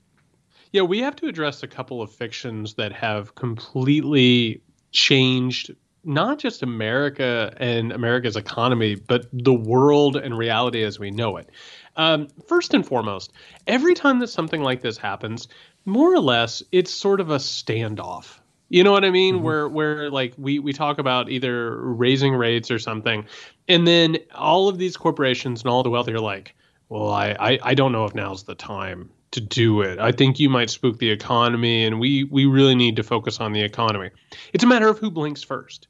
Yeah, 0.73 0.83
we 0.83 0.99
have 1.01 1.17
to 1.17 1.27
address 1.27 1.63
a 1.63 1.69
couple 1.69 2.03
of 2.03 2.13
fictions 2.13 2.75
that 2.75 2.93
have 2.93 3.35
completely 3.35 4.61
changed 4.93 5.71
not 6.03 6.39
just 6.39 6.63
America 6.63 7.53
and 7.59 7.93
America's 7.93 8.37
economy, 8.37 8.95
but 8.95 9.27
the 9.33 9.53
world 9.53 10.17
and 10.17 10.37
reality 10.37 10.83
as 10.83 10.99
we 10.99 11.11
know 11.11 11.37
it. 11.37 11.51
Um, 11.97 12.29
first 12.49 12.73
and 12.73 12.87
foremost, 12.87 13.33
every 13.67 13.95
time 13.95 14.19
that 14.21 14.29
something 14.29 14.63
like 14.63 14.81
this 14.81 14.97
happens, 14.97 15.49
more 15.85 16.13
or 16.13 16.21
less, 16.21 16.63
it's 16.73 16.91
sort 16.91 17.21
of 17.21 17.31
a 17.31 17.37
standoff. 17.37 18.40
You 18.71 18.85
know 18.85 18.93
what 18.93 19.05
I 19.05 19.11
mean? 19.11 19.37
Mm-hmm. 19.37 19.45
Where 19.45 19.69
where 19.69 20.11
like 20.11 20.33
we 20.39 20.59
we 20.59 20.73
talk 20.73 20.99
about 20.99 21.29
either 21.29 21.77
raising 21.77 22.35
rates 22.35 22.71
or 22.71 22.79
something, 22.79 23.27
and 23.69 23.87
then 23.87 24.17
all 24.35 24.69
of 24.69 24.79
these 24.79 24.97
corporations 24.97 25.63
and 25.63 25.71
all 25.71 25.83
the 25.83 25.91
wealthy 25.91 26.13
are 26.13 26.21
like, 26.21 26.55
well, 26.89 27.11
I, 27.11 27.37
I, 27.39 27.59
I 27.63 27.75
don't 27.75 27.93
know 27.93 28.05
if 28.05 28.15
now's 28.15 28.45
the 28.45 28.55
time 28.55 29.11
to 29.33 29.41
do 29.41 29.81
it. 29.81 29.99
I 29.99 30.13
think 30.13 30.41
you 30.41 30.49
might 30.49 30.71
spook 30.71 30.99
the 30.99 31.11
economy, 31.11 31.85
and 31.85 32.01
we, 32.01 32.25
we 32.25 32.47
really 32.47 32.75
need 32.75 32.97
to 32.97 33.03
focus 33.03 33.41
on 33.41 33.53
the 33.53 33.63
economy. 33.63 34.11
It's 34.53 34.65
a 34.65 34.67
matter 34.67 34.89
of 34.89 34.99
who 34.99 35.11
blinks 35.11 35.43
first. 35.43 35.87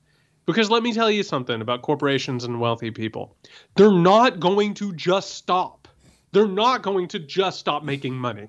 Because 0.47 0.69
let 0.69 0.83
me 0.83 0.93
tell 0.93 1.11
you 1.11 1.23
something 1.23 1.61
about 1.61 1.83
corporations 1.83 2.45
and 2.45 2.61
wealthy 2.61 2.91
people. 2.91 3.37
They're 3.77 3.93
not 3.93 4.41
going 4.41 4.75
to 4.75 4.93
just 4.95 5.35
stop. 5.35 5.89
They're 6.33 6.49
not 6.49 6.83
going 6.83 7.09
to 7.09 7.19
just 7.19 7.61
stop 7.61 7.83
making 7.83 8.15
money 8.15 8.49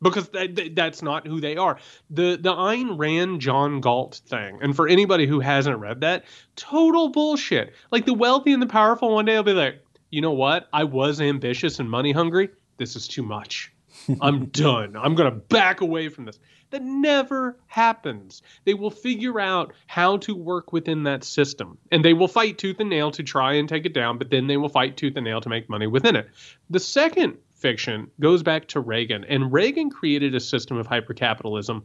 because 0.00 0.28
that, 0.30 0.74
that's 0.74 1.02
not 1.02 1.26
who 1.26 1.40
they 1.40 1.56
are. 1.56 1.78
The 2.10 2.36
the 2.36 2.52
Ayn 2.52 2.98
Rand 2.98 3.40
John 3.40 3.80
Galt 3.80 4.20
thing, 4.26 4.58
and 4.62 4.74
for 4.74 4.88
anybody 4.88 5.26
who 5.26 5.40
hasn't 5.40 5.78
read 5.78 6.00
that, 6.02 6.24
total 6.56 7.08
bullshit. 7.08 7.74
Like 7.90 8.06
the 8.06 8.14
wealthy 8.14 8.52
and 8.52 8.62
the 8.62 8.66
powerful 8.66 9.14
one 9.14 9.24
day 9.24 9.36
will 9.36 9.42
be 9.42 9.52
like, 9.52 9.82
you 10.10 10.20
know 10.20 10.32
what? 10.32 10.68
I 10.72 10.84
was 10.84 11.20
ambitious 11.20 11.78
and 11.78 11.90
money 11.90 12.12
hungry. 12.12 12.50
This 12.76 12.96
is 12.96 13.08
too 13.08 13.22
much. 13.22 13.72
I'm 14.20 14.46
done. 14.46 14.96
I'm 14.96 15.14
going 15.14 15.30
to 15.30 15.36
back 15.36 15.80
away 15.80 16.08
from 16.08 16.24
this. 16.24 16.38
That 16.70 16.82
never 16.82 17.58
happens. 17.66 18.42
They 18.64 18.74
will 18.74 18.90
figure 18.90 19.40
out 19.40 19.72
how 19.86 20.18
to 20.18 20.34
work 20.34 20.72
within 20.72 21.04
that 21.04 21.24
system 21.24 21.78
and 21.90 22.04
they 22.04 22.12
will 22.12 22.28
fight 22.28 22.58
tooth 22.58 22.78
and 22.78 22.90
nail 22.90 23.10
to 23.12 23.22
try 23.22 23.54
and 23.54 23.68
take 23.68 23.86
it 23.86 23.94
down, 23.94 24.18
but 24.18 24.30
then 24.30 24.46
they 24.46 24.58
will 24.58 24.68
fight 24.68 24.96
tooth 24.96 25.16
and 25.16 25.24
nail 25.24 25.40
to 25.40 25.48
make 25.48 25.68
money 25.68 25.86
within 25.86 26.14
it. 26.14 26.28
The 26.68 26.80
second 26.80 27.38
fiction 27.58 28.10
goes 28.20 28.42
back 28.42 28.68
to 28.68 28.80
Reagan, 28.80 29.24
and 29.24 29.52
Reagan 29.52 29.90
created 29.90 30.34
a 30.34 30.40
system 30.40 30.76
of 30.76 30.86
hypercapitalism 30.86 31.82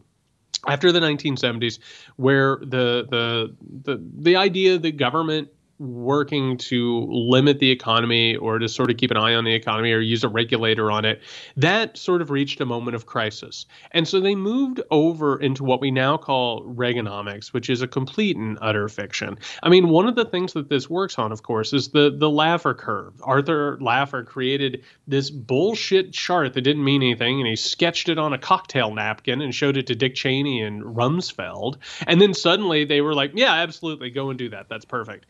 after 0.68 0.92
the 0.92 1.00
1970s 1.00 1.80
where 2.16 2.58
the 2.62 3.06
the 3.10 3.56
the 3.84 4.02
the 4.18 4.36
idea 4.36 4.78
that 4.78 4.98
government 4.98 5.50
working 5.80 6.58
to 6.58 7.06
limit 7.10 7.60
the 7.60 7.72
economy 7.72 8.36
or 8.36 8.60
to 8.60 8.70
sort 8.70 8.90
of 8.90 8.98
keep 8.98 9.12
an 9.12 9.18
eye 9.18 9.34
on 9.34 9.44
the 9.44 9.54
economy 9.54 9.92
or 9.92 10.00
use 10.00 10.24
a 10.24 10.30
regulator 10.30 10.92
on 10.92 11.06
it, 11.06 11.22
that 11.58 11.98
sort 11.98 12.22
of 12.22 12.30
reached 12.30 12.62
a 12.62 12.66
moment 12.66 12.96
of 12.96 13.06
crisis. 13.06 13.66
And 13.92 14.08
so 14.08 14.20
they 14.20 14.36
moved 14.36 14.82
over 14.92 15.40
into 15.40 15.64
what 15.64 15.82
we 15.82 15.92
now 15.92 16.18
call 16.18 16.64
Reaganomics, 16.64 17.54
which 17.54 17.70
is 17.70 17.82
a 17.82 17.88
complete 17.88 18.38
and 18.38 18.58
utter 18.62 18.88
fiction. 18.88 19.38
I 19.62 19.70
mean, 19.70 19.90
one 19.90 20.08
of 20.08 20.16
the 20.16 20.26
things 20.26 20.54
that 20.54 20.70
this 20.70 20.90
works 20.90 21.18
on, 21.18 21.32
of 21.32 21.44
course, 21.44 21.74
is 21.74 21.90
the 21.90 22.10
the 22.16 22.30
Laffer 22.30 22.78
curve. 22.78 23.14
Arthur 23.24 23.78
Laffer 23.82 24.26
created 24.26 24.84
this 25.08 25.30
bullshit 25.30 26.14
chart 26.14 26.54
that 26.54 26.62
didn't 26.62 26.84
mean 26.84 27.02
anything, 27.02 27.40
and 27.40 27.48
he 27.48 27.56
sketched 27.56 28.10
it 28.10 28.18
on 28.18 28.34
a 28.34 28.38
cocktail 28.38 28.94
napkin 28.94 29.42
and 29.42 29.54
showed 29.54 29.78
it 29.78 29.88
to 29.88 29.96
Dick 29.96 30.16
Cheney 30.16 30.62
and 30.62 30.84
Rumsfeld. 30.84 31.78
And 32.08 32.22
then 32.22 32.34
suddenly 32.34 32.86
they 32.86 33.02
were 33.02 33.14
like, 33.14 33.32
yeah, 33.36 33.54
absolutely, 33.54 34.10
go 34.10 34.30
and 34.30 34.38
do 34.38 34.50
that. 34.50 34.70
That's 34.70 34.86
perfect. 34.86 35.26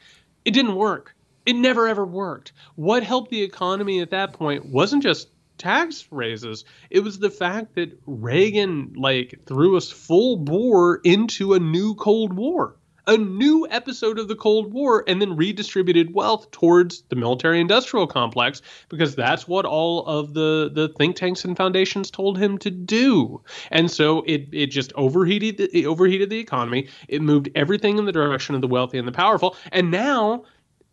It 0.46 0.52
didn't 0.52 0.76
work. 0.76 1.16
It 1.46 1.56
never 1.56 1.88
ever 1.88 2.06
worked. 2.06 2.54
What 2.76 3.04
helped 3.04 3.32
the 3.32 3.42
economy 3.42 4.00
at 4.00 4.12
that 4.12 4.34
point 4.34 4.66
wasn't 4.66 5.04
just 5.04 5.30
tax 5.58 6.08
raises. 6.12 6.66
It 6.90 7.02
was 7.02 7.20
the 7.20 7.30
fact 7.30 7.76
that 7.76 7.98
Reagan 8.06 8.94
like 8.96 9.42
threw 9.46 9.78
us 9.78 9.90
full 9.90 10.38
bore 10.38 11.00
into 11.04 11.54
a 11.54 11.60
new 11.60 11.96
Cold 11.96 12.34
War, 12.34 12.76
a 13.08 13.18
new 13.18 13.68
episode 13.70 14.18
of 14.20 14.28
the 14.28 14.36
Cold 14.36 14.74
War, 14.74 15.04
and 15.08 15.22
then 15.22 15.36
redistributed 15.36 16.14
wealth 16.14 16.50
towards 16.52 17.04
the 17.10 17.16
military 17.16 17.60
industrial 17.60 18.08
complex 18.08 18.62
because 18.90 19.16
that's 19.16 19.48
what 19.48 19.66
all 19.66 20.06
of 20.06 20.34
the, 20.34 20.70
the 20.74 20.90
think 20.98 21.16
tanks 21.16 21.44
and 21.44 21.58
foundations 21.58 22.10
told 22.10 22.38
him 22.38 22.58
to 22.60 22.72
do. 22.72 23.42
And 23.72 23.92
so 23.92 24.22
it, 24.24 24.48
it 24.52 24.68
just 24.68 24.94
overheated 24.94 25.58
the, 25.58 25.78
it 25.78 25.86
overheated 25.86 26.30
the 26.30 26.40
economy. 26.40 26.88
It 27.08 27.22
moved 27.22 27.50
everything 27.56 27.98
in 27.98 28.06
the 28.06 28.12
direction 28.12 28.56
of 28.56 28.62
the 28.62 28.68
wealthy 28.68 28.98
and 28.98 29.08
the 29.08 29.12
powerful. 29.12 29.56
And 29.72 29.92
now 29.92 30.46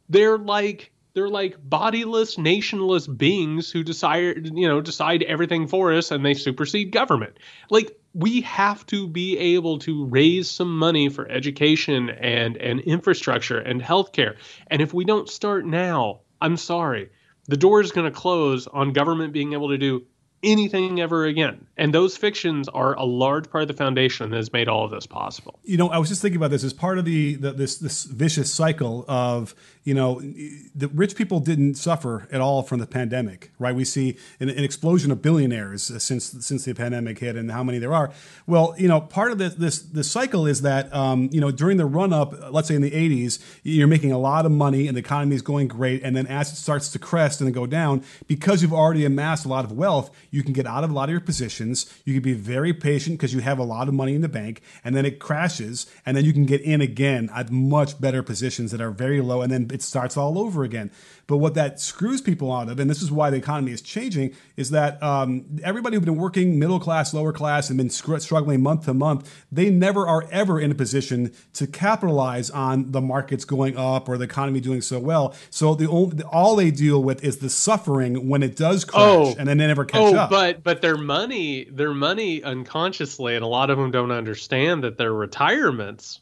they're 0.09 0.39
like 0.39 0.93
they're 1.15 1.29
like 1.29 1.57
bodiless, 1.63 2.37
nationless 2.37 3.07
beings 3.07 3.71
who 3.71 3.83
decide, 3.83 4.51
you 4.55 4.69
know, 4.69 4.81
decide 4.81 5.23
everything 5.23 5.67
for 5.67 5.93
us 5.93 6.11
and 6.11 6.25
they 6.25 6.35
supersede 6.35 6.93
government. 6.93 7.37
Like 7.69 7.99
we 8.15 8.43
have 8.43 8.87
to 8.87 9.09
be 9.09 9.39
able 9.39 9.79
to 9.81 10.07
raise 10.07 10.51
some 10.51 10.77
money 10.77 11.09
for 11.09 11.29
education 11.29 12.11
and 12.11 12.57
and 12.57 12.81
infrastructure 12.81 13.59
and 13.59 13.81
healthcare. 13.81 14.37
And 14.69 14.83
if 14.83 14.93
we 14.95 15.05
don't 15.05 15.29
start 15.29 15.65
now, 15.67 16.21
I'm 16.41 16.57
sorry, 16.57 17.11
the 17.47 17.57
door 17.57 17.81
is 17.81 17.93
going 17.93 18.11
to 18.11 18.17
close 18.17 18.67
on 18.67 18.93
government 18.93 19.33
being 19.33 19.53
able 19.53 19.69
to 19.71 19.79
do 19.79 20.05
anything 20.43 21.01
ever 21.01 21.25
again. 21.25 21.67
And 21.77 21.93
those 21.93 22.17
fictions 22.17 22.69
are 22.69 22.95
a 22.95 23.05
large 23.05 23.51
part 23.51 23.63
of 23.63 23.69
the 23.69 23.75
foundation 23.75 24.31
that 24.31 24.37
has 24.37 24.53
made 24.53 24.69
all 24.69 24.85
of 24.85 24.91
this 24.91 25.07
possible. 25.07 25.59
You 25.65 25.77
know, 25.77 25.89
I 25.89 25.99
was 25.99 26.09
just 26.09 26.23
thinking 26.23 26.37
about 26.37 26.51
this 26.51 26.65
as 26.65 26.73
part 26.73 26.99
of 26.99 27.05
the, 27.05 27.35
the 27.35 27.53
this 27.53 27.79
this 27.79 28.05
vicious 28.05 28.53
cycle 28.53 29.05
of 29.09 29.55
you 29.85 29.95
know 29.95 30.21
the 30.21 30.89
rich 30.89 31.17
people 31.17 31.41
didn't 31.41 31.75
suffer 31.75 32.29
at 32.31 32.41
all 32.41 32.63
from 32.63 32.81
the 32.81 32.87
pandemic, 32.87 33.51
right? 33.59 33.75
We 33.75 33.85
see 33.85 34.17
an, 34.39 34.51
an 34.51 34.63
explosion 34.63 35.11
of 35.11 35.23
billionaires 35.23 35.83
since 36.03 36.25
since 36.27 36.65
the 36.65 36.75
pandemic 36.75 37.19
hit, 37.19 37.37
and 37.37 37.51
how 37.51 37.65
many 37.65 37.79
there 37.79 37.95
are. 37.95 38.11
Well, 38.47 38.75
you 38.77 38.89
know, 38.89 39.01
part 39.01 39.33
of 39.33 39.39
this 39.39 39.55
this 39.55 39.81
this 39.81 40.11
cycle 40.11 40.47
is 40.47 40.63
that 40.63 40.93
um, 40.95 41.31
you 41.33 41.41
know 41.41 41.51
during 41.51 41.79
the 41.79 41.87
run 41.87 42.13
up, 42.13 42.35
let's 42.53 42.69
say 42.69 42.75
in 42.75 42.83
the 42.83 42.91
'80s, 42.91 43.39
you're 43.63 43.89
making 43.89 44.13
a 44.13 44.19
lot 44.19 44.45
of 44.45 44.53
money 44.53 44.87
and 44.87 44.97
the 44.97 45.01
economy 45.01 45.35
is 45.35 45.43
going 45.43 45.69
great, 45.69 46.03
and 46.03 46.15
then 46.15 46.27
as 46.27 46.53
it 46.53 46.57
starts 46.57 46.91
to 46.93 46.99
crest 46.99 47.41
and 47.41 47.49
then 47.49 47.55
go 47.55 47.67
down, 47.67 48.05
because 48.27 48.61
you've 48.61 48.75
already 48.75 49.07
amassed 49.07 49.47
a 49.47 49.49
lot 49.49 49.65
of 49.65 49.73
wealth, 49.73 50.11
you 50.31 50.43
can 50.43 50.53
get 50.53 50.67
out 50.67 50.85
of 50.85 50.91
a 50.91 50.93
lot 50.93 51.09
of 51.09 51.11
your 51.11 51.21
positions. 51.21 51.91
You 52.05 52.13
can 52.13 52.23
be 52.23 52.35
very 52.35 52.75
patient 52.75 53.19
because 53.19 53.33
you 53.33 53.41
have 53.41 53.59
a 53.59 53.65
lot 53.65 53.89
of 53.89 53.95
money 53.95 54.15
in 54.15 54.21
the 54.21 54.29
bank, 54.29 54.61
and 54.85 54.95
then 54.95 55.07
it 55.07 55.19
crashes, 55.19 55.87
and 56.05 56.17
then 56.17 56.27
you 56.27 56.35
can 56.35 56.45
get 56.45 56.61
in 56.61 56.83
again 56.83 57.31
at 57.35 57.51
much 57.51 57.99
better 57.99 58.23
positions 58.23 58.73
that 58.73 58.81
are 58.83 58.91
very 58.91 59.23
low, 59.23 59.41
and 59.41 59.51
then 59.51 59.70
it 59.73 59.83
starts 59.83 60.17
all 60.17 60.39
over 60.39 60.65
again. 60.65 60.91
But 61.27 61.37
what 61.37 61.55
that 61.55 61.79
screws 61.79 62.21
people 62.21 62.53
out 62.53 62.69
of, 62.69 62.81
and 62.81 62.91
this 62.91 63.01
is 63.01 63.13
why 63.13 63.31
the 63.31 63.37
economy 63.37 63.71
is 63.71 63.81
changing, 63.81 64.35
is 64.57 64.71
that 64.71 65.01
um, 65.01 65.45
everybody 65.63 65.97
who's 65.97 66.05
been 66.05 66.17
working 66.17 66.59
middle 66.59 66.81
class, 66.81 67.15
lower 67.15 67.33
class, 67.33 67.71
and 67.71 67.77
been 67.77 67.89
struggling 67.89 68.61
month 68.63 68.87
to 68.87 68.95
month, 68.95 69.47
they 69.53 69.71
never 69.71 70.09
are 70.09 70.27
ever 70.33 70.59
in 70.59 70.73
a 70.73 70.75
position 70.75 71.33
to 71.53 71.69
capitalize 71.69 72.51
on 72.51 72.91
the 72.91 73.01
markets 73.01 73.45
going 73.45 73.77
up 73.77 74.09
or 74.09 74.19
the 74.19 74.25
economy 74.25 74.61
doing 74.61 74.81
so 74.81 74.99
well. 74.99 75.33
So 75.51 75.77
the 75.77 75.89
only, 75.89 76.23
all 76.25 76.57
they 76.57 76.73
deal 76.73 77.01
with 77.01 77.23
is 77.23 77.39
the 77.39 77.49
suffering 77.49 78.29
when 78.29 78.43
it 78.43 78.57
does 78.57 78.85
crash, 78.85 79.01
oh, 79.01 79.35
and 79.39 79.49
then 79.49 79.59
they 79.59 79.69
never 79.69 79.85
catch 79.85 80.01
up. 80.01 80.15
oh, 80.15 80.17
up. 80.17 80.31
but 80.31 80.65
but 80.65 80.83
their 80.83 80.97
money, 80.97 81.65
their 81.71 81.95
money 81.95 82.43
unconsciously, 82.43 83.37
and 83.37 83.45
a 83.45 83.49
lot 83.49 83.71
of 83.71 83.79
them 83.79 83.93
don't 83.93 84.11
understand 84.11 84.83
that 84.83 84.99
their 84.99 85.13
retirements 85.13 86.21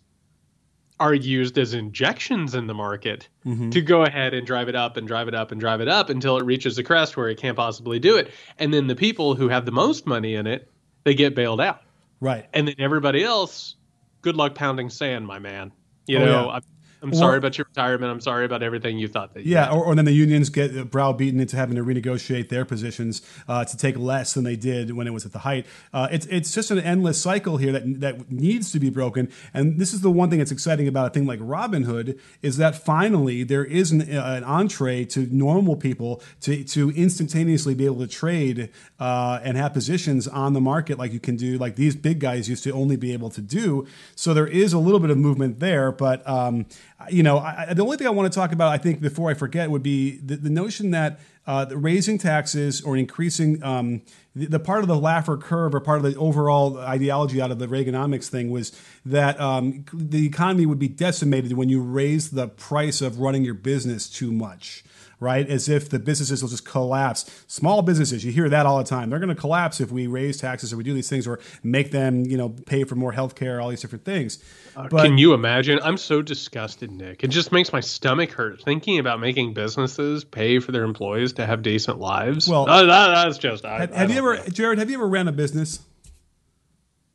are 1.00 1.14
used 1.14 1.58
as 1.58 1.74
injections 1.74 2.54
in 2.54 2.66
the 2.66 2.74
market 2.74 3.28
mm-hmm. 3.46 3.70
to 3.70 3.80
go 3.80 4.02
ahead 4.02 4.34
and 4.34 4.46
drive 4.46 4.68
it 4.68 4.74
up 4.74 4.96
and 4.96 5.06
drive 5.06 5.28
it 5.28 5.34
up 5.34 5.52
and 5.52 5.60
drive 5.60 5.80
it 5.80 5.88
up 5.88 6.10
until 6.10 6.36
it 6.38 6.44
reaches 6.44 6.76
a 6.78 6.82
crest 6.82 7.16
where 7.16 7.28
it 7.28 7.38
can't 7.38 7.56
possibly 7.56 7.98
do 7.98 8.16
it. 8.16 8.30
And 8.58 8.74
then 8.74 8.86
the 8.86 8.96
people 8.96 9.34
who 9.34 9.48
have 9.48 9.64
the 9.64 9.72
most 9.72 10.06
money 10.06 10.34
in 10.34 10.46
it, 10.46 10.70
they 11.04 11.14
get 11.14 11.34
bailed 11.34 11.60
out. 11.60 11.82
Right. 12.20 12.46
And 12.52 12.68
then 12.68 12.74
everybody 12.78 13.22
else, 13.22 13.76
good 14.22 14.36
luck 14.36 14.54
pounding 14.54 14.90
sand, 14.90 15.26
my 15.26 15.38
man. 15.38 15.72
You 16.06 16.18
oh, 16.18 16.24
know, 16.24 16.50
yeah. 16.52 16.60
I'm 17.02 17.14
sorry 17.14 17.34
or, 17.34 17.38
about 17.38 17.56
your 17.56 17.66
retirement. 17.68 18.10
I'm 18.10 18.20
sorry 18.20 18.44
about 18.44 18.62
everything 18.62 18.98
you 18.98 19.08
thought 19.08 19.34
that. 19.34 19.44
You 19.44 19.52
yeah, 19.52 19.70
or, 19.70 19.84
or, 19.84 19.94
then 19.94 20.04
the 20.04 20.12
unions 20.12 20.48
get 20.48 20.90
browbeaten 20.90 21.40
into 21.40 21.56
having 21.56 21.76
to 21.76 21.84
renegotiate 21.84 22.48
their 22.48 22.64
positions 22.64 23.22
uh, 23.46 23.64
to 23.64 23.76
take 23.76 23.96
less 23.96 24.34
than 24.34 24.44
they 24.44 24.56
did 24.56 24.94
when 24.94 25.06
it 25.06 25.12
was 25.12 25.24
at 25.24 25.32
the 25.32 25.40
height. 25.40 25.66
Uh, 25.92 26.08
it's 26.10 26.26
it's 26.26 26.52
just 26.52 26.70
an 26.70 26.78
endless 26.80 27.20
cycle 27.20 27.56
here 27.56 27.72
that 27.72 28.00
that 28.00 28.30
needs 28.30 28.72
to 28.72 28.80
be 28.80 28.90
broken. 28.90 29.30
And 29.54 29.78
this 29.78 29.92
is 29.92 30.00
the 30.00 30.10
one 30.10 30.30
thing 30.30 30.38
that's 30.38 30.50
exciting 30.50 30.88
about 30.88 31.08
a 31.08 31.10
thing 31.10 31.26
like 31.26 31.40
Robinhood 31.40 32.18
is 32.42 32.56
that 32.56 32.74
finally 32.74 33.44
there 33.44 33.64
is 33.64 33.92
an, 33.92 34.02
uh, 34.02 34.34
an 34.36 34.44
entree 34.44 35.04
to 35.06 35.28
normal 35.30 35.76
people 35.76 36.20
to 36.40 36.64
to 36.64 36.90
instantaneously 36.90 37.74
be 37.74 37.86
able 37.86 38.00
to 38.00 38.08
trade 38.08 38.70
uh, 38.98 39.40
and 39.42 39.56
have 39.56 39.72
positions 39.72 40.26
on 40.26 40.52
the 40.52 40.60
market 40.60 40.98
like 40.98 41.12
you 41.12 41.20
can 41.20 41.36
do 41.36 41.58
like 41.58 41.76
these 41.76 41.94
big 41.94 42.18
guys 42.18 42.48
used 42.48 42.64
to 42.64 42.72
only 42.72 42.96
be 42.96 43.12
able 43.12 43.30
to 43.30 43.40
do. 43.40 43.86
So 44.16 44.34
there 44.34 44.46
is 44.46 44.72
a 44.72 44.78
little 44.78 45.00
bit 45.00 45.10
of 45.10 45.18
movement 45.18 45.60
there, 45.60 45.92
but. 45.92 46.26
Um, 46.28 46.66
you 47.10 47.22
know, 47.22 47.38
I, 47.38 47.72
the 47.74 47.82
only 47.82 47.96
thing 47.96 48.06
I 48.06 48.10
want 48.10 48.32
to 48.32 48.36
talk 48.36 48.52
about, 48.52 48.72
I 48.72 48.78
think, 48.78 49.00
before 49.00 49.30
I 49.30 49.34
forget, 49.34 49.70
would 49.70 49.82
be 49.82 50.18
the, 50.18 50.36
the 50.36 50.50
notion 50.50 50.90
that 50.90 51.20
uh, 51.46 51.66
raising 51.70 52.18
taxes 52.18 52.82
or 52.82 52.96
increasing 52.96 53.62
um, 53.62 54.02
the, 54.34 54.46
the, 54.46 54.58
part 54.58 54.82
of 54.82 54.88
the 54.88 54.96
Laffer 54.96 55.40
curve 55.40 55.74
or 55.74 55.80
part 55.80 55.98
of 55.98 56.02
the 56.02 56.18
overall 56.18 56.76
ideology 56.78 57.40
out 57.40 57.50
of 57.50 57.58
the 57.58 57.66
Reaganomics 57.66 58.28
thing 58.28 58.50
was 58.50 58.78
that 59.06 59.40
um, 59.40 59.84
the 59.94 60.26
economy 60.26 60.66
would 60.66 60.78
be 60.78 60.88
decimated 60.88 61.52
when 61.54 61.68
you 61.68 61.80
raise 61.80 62.30
the 62.30 62.48
price 62.48 63.00
of 63.00 63.20
running 63.20 63.44
your 63.44 63.54
business 63.54 64.08
too 64.08 64.32
much 64.32 64.84
right? 65.20 65.48
As 65.48 65.68
if 65.68 65.88
the 65.88 65.98
businesses 65.98 66.42
will 66.42 66.50
just 66.50 66.64
collapse. 66.64 67.44
Small 67.46 67.82
businesses, 67.82 68.24
you 68.24 68.32
hear 68.32 68.48
that 68.48 68.66
all 68.66 68.78
the 68.78 68.84
time. 68.84 69.10
They're 69.10 69.18
going 69.18 69.34
to 69.34 69.40
collapse 69.40 69.80
if 69.80 69.90
we 69.90 70.06
raise 70.06 70.38
taxes 70.38 70.72
or 70.72 70.76
we 70.76 70.84
do 70.84 70.94
these 70.94 71.08
things 71.08 71.26
or 71.26 71.40
make 71.62 71.90
them, 71.90 72.24
you 72.24 72.36
know, 72.36 72.50
pay 72.50 72.84
for 72.84 72.94
more 72.94 73.12
health 73.12 73.34
care, 73.34 73.60
all 73.60 73.68
these 73.68 73.80
different 73.80 74.04
things. 74.04 74.42
Uh, 74.76 74.88
but, 74.88 75.04
can 75.04 75.18
you 75.18 75.34
imagine? 75.34 75.80
I'm 75.82 75.96
so 75.96 76.22
disgusted, 76.22 76.90
Nick. 76.90 77.24
It 77.24 77.28
just 77.28 77.50
makes 77.50 77.72
my 77.72 77.80
stomach 77.80 78.32
hurt 78.32 78.62
thinking 78.62 78.98
about 78.98 79.20
making 79.20 79.54
businesses 79.54 80.24
pay 80.24 80.60
for 80.60 80.72
their 80.72 80.84
employees 80.84 81.32
to 81.34 81.46
have 81.46 81.62
decent 81.62 81.98
lives. 81.98 82.48
Well, 82.48 82.66
that, 82.66 82.84
that's 82.84 83.38
just. 83.38 83.64
I, 83.64 83.80
have, 83.80 83.94
have 83.94 84.10
you 84.10 84.18
ever, 84.18 84.36
know. 84.36 84.44
Jared? 84.46 84.78
Have 84.78 84.90
you 84.90 84.96
ever 84.98 85.08
ran 85.08 85.26
a 85.26 85.32
business? 85.32 85.80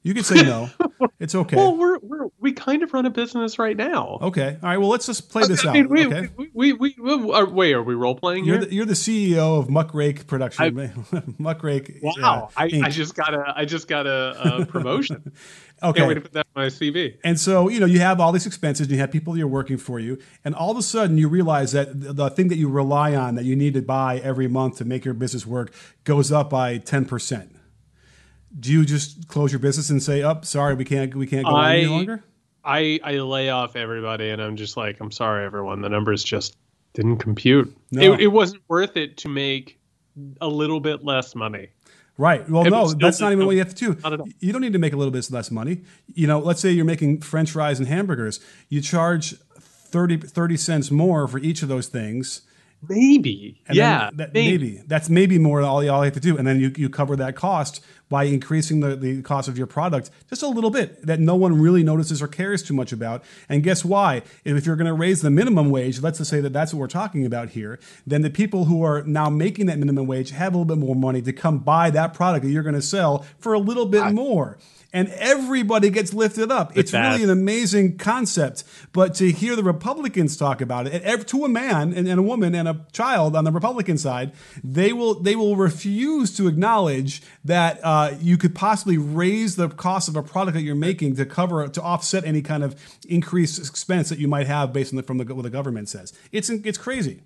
You 0.03 0.13
can 0.13 0.23
say 0.23 0.43
no. 0.43 0.69
It's 1.19 1.35
okay. 1.35 1.55
well, 1.55 1.77
we're, 1.77 1.99
we're 1.99 2.27
we 2.39 2.51
kind 2.51 2.83
of 2.83 2.93
run 2.93 3.05
a 3.05 3.09
business 3.09 3.57
right 3.57 3.77
now. 3.77 4.17
Okay. 4.21 4.57
All 4.61 4.69
right. 4.69 4.77
Well, 4.77 4.89
let's 4.89 5.05
just 5.05 5.29
play 5.29 5.45
this 5.45 5.65
I 5.65 5.71
mean, 5.71 5.85
out. 5.85 5.89
We, 5.89 6.05
okay. 6.05 6.29
We, 6.53 6.73
we, 6.73 6.95
we, 6.99 7.31
are, 7.33 7.45
wait, 7.45 7.73
are 7.73 7.83
we 7.83 7.95
role 7.95 8.15
playing 8.15 8.43
you're 8.43 8.57
here? 8.57 8.65
The, 8.65 8.75
you're 8.75 8.85
the 8.85 8.93
CEO 8.93 9.59
of 9.59 9.67
Muckrake 9.67 10.27
Production. 10.27 10.75
Muckrake. 11.39 11.99
Wow. 12.01 12.49
Uh, 12.57 12.61
I, 12.61 12.81
I, 12.83 12.89
just 12.89 13.15
got 13.15 13.33
a 13.33 13.53
I 13.55 13.63
just 13.63 13.87
got 13.87 14.05
a, 14.05 14.59
a 14.61 14.65
promotion. 14.73 15.31
okay. 15.81 15.97
Can't 15.97 16.07
wait 16.07 16.15
to 16.15 16.21
put 16.21 16.33
that 16.33 16.47
on 16.55 16.63
my 16.63 16.67
CV. 16.67 17.17
And 17.23 17.39
so 17.39 17.69
you 17.69 17.79
know 17.79 17.85
you 17.85 17.99
have 17.99 18.19
all 18.19 18.33
these 18.33 18.45
expenses. 18.45 18.87
And 18.87 18.91
you 18.91 18.99
have 18.99 19.11
people 19.11 19.33
that 19.33 19.41
are 19.41 19.47
working 19.47 19.77
for 19.77 19.99
you, 19.99 20.19
and 20.43 20.53
all 20.53 20.71
of 20.71 20.77
a 20.77 20.83
sudden 20.83 21.17
you 21.17 21.29
realize 21.29 21.71
that 21.71 21.99
the, 21.99 22.11
the 22.11 22.29
thing 22.29 22.49
that 22.49 22.57
you 22.57 22.69
rely 22.69 23.15
on 23.15 23.35
that 23.35 23.45
you 23.45 23.55
need 23.55 23.75
to 23.75 23.81
buy 23.81 24.17
every 24.19 24.47
month 24.47 24.77
to 24.77 24.85
make 24.85 25.05
your 25.05 25.13
business 25.13 25.45
work 25.45 25.73
goes 26.03 26.31
up 26.31 26.49
by 26.49 26.77
ten 26.77 27.05
percent 27.05 27.52
do 28.59 28.71
you 28.71 28.85
just 28.85 29.27
close 29.27 29.51
your 29.51 29.59
business 29.59 29.89
and 29.89 30.01
say, 30.01 30.21
"Up, 30.21 30.39
oh, 30.41 30.45
sorry, 30.45 30.75
we 30.75 30.85
can't 30.85 31.13
we 31.15 31.27
can't 31.27 31.45
go 31.45 31.51
I, 31.51 31.77
any 31.77 31.87
longer"? 31.87 32.23
I 32.63 32.99
I 33.03 33.13
lay 33.13 33.49
off 33.49 33.75
everybody, 33.75 34.29
and 34.29 34.41
I'm 34.41 34.55
just 34.55 34.77
like, 34.77 34.99
I'm 34.99 35.11
sorry, 35.11 35.45
everyone. 35.45 35.81
The 35.81 35.89
numbers 35.89 36.23
just 36.23 36.57
didn't 36.93 37.17
compute. 37.17 37.75
No. 37.91 38.13
It, 38.13 38.21
it 38.21 38.27
wasn't 38.27 38.63
worth 38.67 38.97
it 38.97 39.17
to 39.17 39.29
make 39.29 39.79
a 40.41 40.47
little 40.47 40.79
bit 40.79 41.03
less 41.03 41.35
money. 41.35 41.69
Right. 42.17 42.47
Well, 42.47 42.65
it 42.65 42.69
no, 42.69 42.93
that's 42.93 43.19
not 43.19 43.31
even 43.31 43.47
what 43.47 43.53
you 43.53 43.59
have 43.59 43.73
to 43.73 43.95
do. 43.95 44.25
You 44.39 44.53
don't 44.53 44.61
need 44.61 44.73
to 44.73 44.79
make 44.79 44.93
a 44.93 44.97
little 44.97 45.11
bit 45.11 45.29
less 45.31 45.49
money. 45.49 45.81
You 46.13 46.27
know, 46.27 46.37
let's 46.37 46.61
say 46.61 46.69
you're 46.69 46.85
making 46.85 47.21
French 47.21 47.51
fries 47.51 47.79
and 47.79 47.87
hamburgers. 47.87 48.39
You 48.69 48.81
charge 48.81 49.35
30, 49.57 50.17
30 50.17 50.57
cents 50.57 50.91
more 50.91 51.27
for 51.27 51.39
each 51.39 51.63
of 51.63 51.69
those 51.69 51.87
things 51.87 52.43
Maybe. 52.87 53.61
And 53.67 53.77
yeah. 53.77 54.09
That, 54.13 54.33
maybe. 54.33 54.57
maybe. 54.57 54.83
That's 54.87 55.09
maybe 55.09 55.37
more 55.39 55.61
than 55.61 55.69
all 55.69 55.83
you 55.83 55.91
all 55.91 56.01
have 56.01 56.13
to 56.13 56.19
do. 56.19 56.37
And 56.37 56.47
then 56.47 56.59
you, 56.59 56.71
you 56.75 56.89
cover 56.89 57.15
that 57.15 57.35
cost 57.35 57.83
by 58.09 58.25
increasing 58.25 58.79
the, 58.81 58.95
the 58.95 59.21
cost 59.23 59.47
of 59.47 59.57
your 59.57 59.65
product 59.65 60.11
just 60.29 60.43
a 60.43 60.47
little 60.47 60.69
bit 60.69 61.03
that 61.05 61.19
no 61.19 61.35
one 61.35 61.59
really 61.59 61.83
notices 61.83 62.21
or 62.21 62.27
cares 62.27 62.61
too 62.61 62.73
much 62.73 62.91
about. 62.91 63.23
And 63.49 63.63
guess 63.63 63.83
why? 63.83 64.21
If 64.43 64.65
you're 64.65 64.75
going 64.75 64.87
to 64.87 64.93
raise 64.93 65.21
the 65.21 65.31
minimum 65.31 65.69
wage, 65.71 66.01
let's 66.01 66.19
just 66.19 66.29
say 66.29 66.39
that 66.41 66.53
that's 66.53 66.73
what 66.73 66.79
we're 66.79 66.87
talking 66.87 67.25
about 67.25 67.49
here, 67.49 67.79
then 68.05 68.21
the 68.21 68.29
people 68.29 68.65
who 68.65 68.83
are 68.83 69.01
now 69.03 69.29
making 69.29 69.65
that 69.67 69.79
minimum 69.79 70.05
wage 70.05 70.29
have 70.29 70.53
a 70.53 70.57
little 70.57 70.75
bit 70.75 70.77
more 70.77 70.95
money 70.95 71.21
to 71.23 71.33
come 71.33 71.59
buy 71.59 71.89
that 71.89 72.13
product 72.13 72.45
that 72.45 72.51
you're 72.51 72.63
going 72.63 72.75
to 72.75 72.81
sell 72.81 73.25
for 73.39 73.53
a 73.53 73.59
little 73.59 73.85
bit 73.87 74.03
I, 74.03 74.11
more 74.11 74.57
and 74.93 75.09
everybody 75.09 75.89
gets 75.89 76.13
lifted 76.13 76.51
up. 76.51 76.77
It's 76.77 76.93
really 76.93 77.23
an 77.23 77.31
amazing 77.31 77.97
concept. 77.97 78.63
But 78.93 79.15
to 79.15 79.31
hear 79.31 79.55
the 79.55 79.63
Republicans 79.63 80.37
talk 80.37 80.61
about 80.61 80.85
it, 80.87 81.27
to 81.27 81.45
a 81.45 81.49
man 81.49 81.93
and, 81.93 82.07
a 82.07 82.21
woman 82.21 82.53
and 82.53 82.67
a 82.67 82.85
child 82.93 83.35
on 83.35 83.43
the 83.43 83.51
Republican 83.51 83.97
side, 83.97 84.33
they 84.63 84.93
will 84.93 85.15
they 85.15 85.35
will 85.35 85.55
refuse 85.55 86.35
to 86.37 86.47
acknowledge 86.47 87.23
that 87.43 87.79
uh, 87.83 88.13
you 88.21 88.37
could 88.37 88.53
possibly 88.53 88.97
raise 88.97 89.55
the 89.55 89.67
cost 89.69 90.07
of 90.07 90.15
a 90.15 90.21
product 90.21 90.53
that 90.53 90.61
you're 90.61 90.75
making 90.75 91.15
to 91.15 91.25
cover 91.25 91.67
to 91.67 91.81
offset 91.81 92.23
any 92.23 92.41
kind 92.41 92.63
of 92.63 92.75
increased 93.09 93.59
expense 93.59 94.09
that 94.09 94.19
you 94.19 94.27
might 94.27 94.47
have 94.47 94.71
based 94.71 94.93
on 94.93 94.97
the, 94.97 95.03
from 95.03 95.17
the, 95.17 95.33
what 95.33 95.41
the 95.41 95.49
government 95.49 95.89
says. 95.89 96.13
It's 96.31 96.49
it's 96.49 96.77
crazy. 96.77 97.21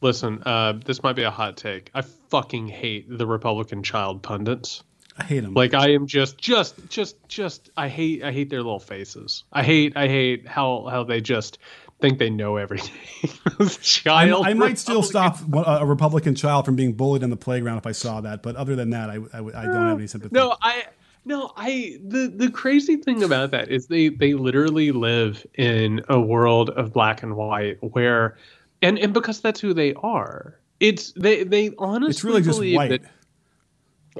Listen, 0.00 0.42
uh, 0.46 0.74
this 0.84 1.02
might 1.02 1.16
be 1.16 1.24
a 1.24 1.30
hot 1.30 1.56
take. 1.56 1.90
I 1.92 2.02
fucking 2.02 2.68
hate 2.68 3.06
the 3.08 3.26
Republican 3.26 3.82
child 3.82 4.22
pundits. 4.22 4.84
I 5.18 5.24
hate 5.24 5.40
them. 5.40 5.54
Like 5.54 5.74
I 5.74 5.90
am 5.90 6.06
just, 6.06 6.38
just, 6.38 6.88
just, 6.88 7.16
just. 7.28 7.70
I 7.76 7.88
hate, 7.88 8.22
I 8.22 8.32
hate 8.32 8.50
their 8.50 8.62
little 8.62 8.78
faces. 8.78 9.44
I 9.52 9.62
hate, 9.62 9.96
I 9.96 10.06
hate 10.06 10.46
how 10.46 10.86
how 10.90 11.04
they 11.04 11.20
just 11.20 11.58
think 12.00 12.18
they 12.18 12.30
know 12.30 12.56
everything. 12.56 12.94
child, 13.82 14.46
I, 14.46 14.50
I 14.50 14.54
might 14.54 14.78
still 14.78 15.02
stop 15.14 15.38
a 15.52 15.84
Republican 15.84 16.34
child 16.34 16.64
from 16.64 16.76
being 16.76 16.92
bullied 16.92 17.22
in 17.22 17.30
the 17.30 17.36
playground 17.36 17.78
if 17.78 17.86
I 17.86 17.92
saw 17.92 18.20
that. 18.20 18.42
But 18.42 18.56
other 18.56 18.76
than 18.76 18.90
that, 18.90 19.10
I, 19.10 19.14
I, 19.14 19.38
I 19.38 19.64
don't 19.66 19.86
have 19.86 19.96
any 19.96 20.04
uh, 20.04 20.08
sympathy. 20.08 20.34
No, 20.34 20.56
I. 20.62 20.84
No, 21.24 21.52
I 21.58 21.98
the 22.02 22.32
the 22.34 22.50
crazy 22.50 22.96
thing 22.96 23.22
about 23.22 23.50
that 23.50 23.70
is 23.70 23.88
they 23.88 24.08
they 24.08 24.32
literally 24.32 24.92
live 24.92 25.44
in 25.54 26.00
a 26.08 26.18
world 26.18 26.70
of 26.70 26.94
black 26.94 27.22
and 27.22 27.36
white 27.36 27.76
where 27.82 28.38
and 28.80 28.98
and 28.98 29.12
because 29.12 29.42
that's 29.42 29.60
who 29.60 29.74
they 29.74 29.92
are. 29.94 30.58
It's 30.80 31.12
they 31.12 31.42
they 31.42 31.72
honestly 31.76 32.10
it's 32.10 32.24
really 32.24 32.40
just 32.40 32.60
white. 32.60 33.02
That, 33.02 33.02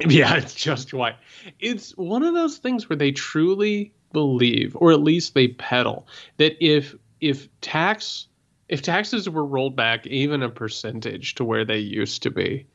Yeah, 0.09 0.37
it's 0.37 0.55
just 0.55 0.95
white. 0.95 1.17
It's 1.59 1.91
one 1.97 2.23
of 2.23 2.35
those 2.35 2.59
things 2.59 2.89
where 2.89 2.97
they 2.97 3.13
truly 3.13 3.93
believe, 4.13 4.77
or 4.77 4.93
at 4.93 5.01
least 5.01 5.35
they 5.35 5.49
peddle, 5.49 6.07
that 6.37 6.57
if 6.65 6.95
if 7.21 7.49
tax 7.61 8.29
if 8.69 8.83
taxes 8.83 9.29
were 9.29 9.45
rolled 9.45 9.77
back 9.77 10.07
even 10.07 10.43
a 10.43 10.49
percentage 10.49 11.35
to 11.37 11.45
where 11.45 11.65
they 11.65 11.79
used 11.79 12.23
to 12.23 12.31
be, 12.31 12.67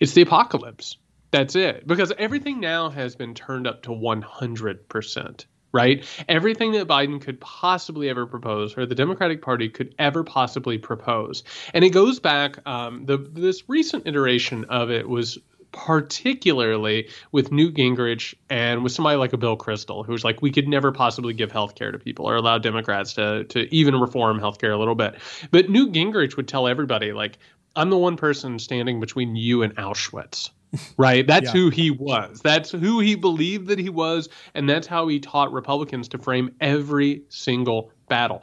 it's 0.00 0.12
the 0.12 0.22
apocalypse. 0.22 0.96
That's 1.32 1.56
it. 1.56 1.86
Because 1.86 2.12
everything 2.16 2.60
now 2.60 2.90
has 2.90 3.16
been 3.16 3.34
turned 3.34 3.66
up 3.66 3.82
to 3.82 3.90
100%, 3.90 5.44
right? 5.72 6.04
Everything 6.28 6.72
that 6.72 6.86
Biden 6.86 7.20
could 7.20 7.40
possibly 7.40 8.08
ever 8.08 8.26
propose 8.26 8.78
or 8.78 8.86
the 8.86 8.94
Democratic 8.94 9.42
Party 9.42 9.68
could 9.68 9.92
ever 9.98 10.22
possibly 10.22 10.78
propose. 10.78 11.42
And 11.74 11.84
it 11.84 11.90
goes 11.90 12.20
back, 12.20 12.64
um, 12.68 13.06
the 13.06 13.18
this 13.18 13.68
recent 13.68 14.06
iteration 14.06 14.66
of 14.66 14.92
it 14.92 15.08
was 15.08 15.38
particularly 15.74 17.08
with 17.32 17.50
Newt 17.50 17.74
Gingrich 17.74 18.34
and 18.48 18.84
with 18.84 18.92
somebody 18.92 19.16
like 19.16 19.32
a 19.32 19.36
Bill 19.36 19.56
Kristol, 19.56 20.06
who's 20.06 20.24
like, 20.24 20.40
we 20.40 20.52
could 20.52 20.68
never 20.68 20.92
possibly 20.92 21.34
give 21.34 21.50
health 21.50 21.74
care 21.74 21.90
to 21.90 21.98
people 21.98 22.26
or 22.26 22.36
allow 22.36 22.58
Democrats 22.58 23.12
to, 23.14 23.44
to 23.44 23.74
even 23.74 24.00
reform 24.00 24.38
health 24.38 24.60
care 24.60 24.70
a 24.70 24.78
little 24.78 24.94
bit. 24.94 25.16
But 25.50 25.68
Newt 25.68 25.92
Gingrich 25.92 26.36
would 26.36 26.46
tell 26.46 26.68
everybody, 26.68 27.12
like, 27.12 27.38
I'm 27.74 27.90
the 27.90 27.98
one 27.98 28.16
person 28.16 28.60
standing 28.60 29.00
between 29.00 29.34
you 29.34 29.62
and 29.62 29.74
Auschwitz. 29.76 30.50
Right? 30.96 31.24
That's 31.24 31.46
yeah. 31.46 31.52
who 31.52 31.70
he 31.70 31.92
was. 31.92 32.40
That's 32.40 32.72
who 32.72 32.98
he 32.98 33.14
believed 33.14 33.68
that 33.68 33.78
he 33.78 33.90
was. 33.90 34.28
And 34.54 34.68
that's 34.68 34.88
how 34.88 35.06
he 35.06 35.20
taught 35.20 35.52
Republicans 35.52 36.08
to 36.08 36.18
frame 36.18 36.52
every 36.60 37.22
single 37.28 37.92
battle. 38.08 38.42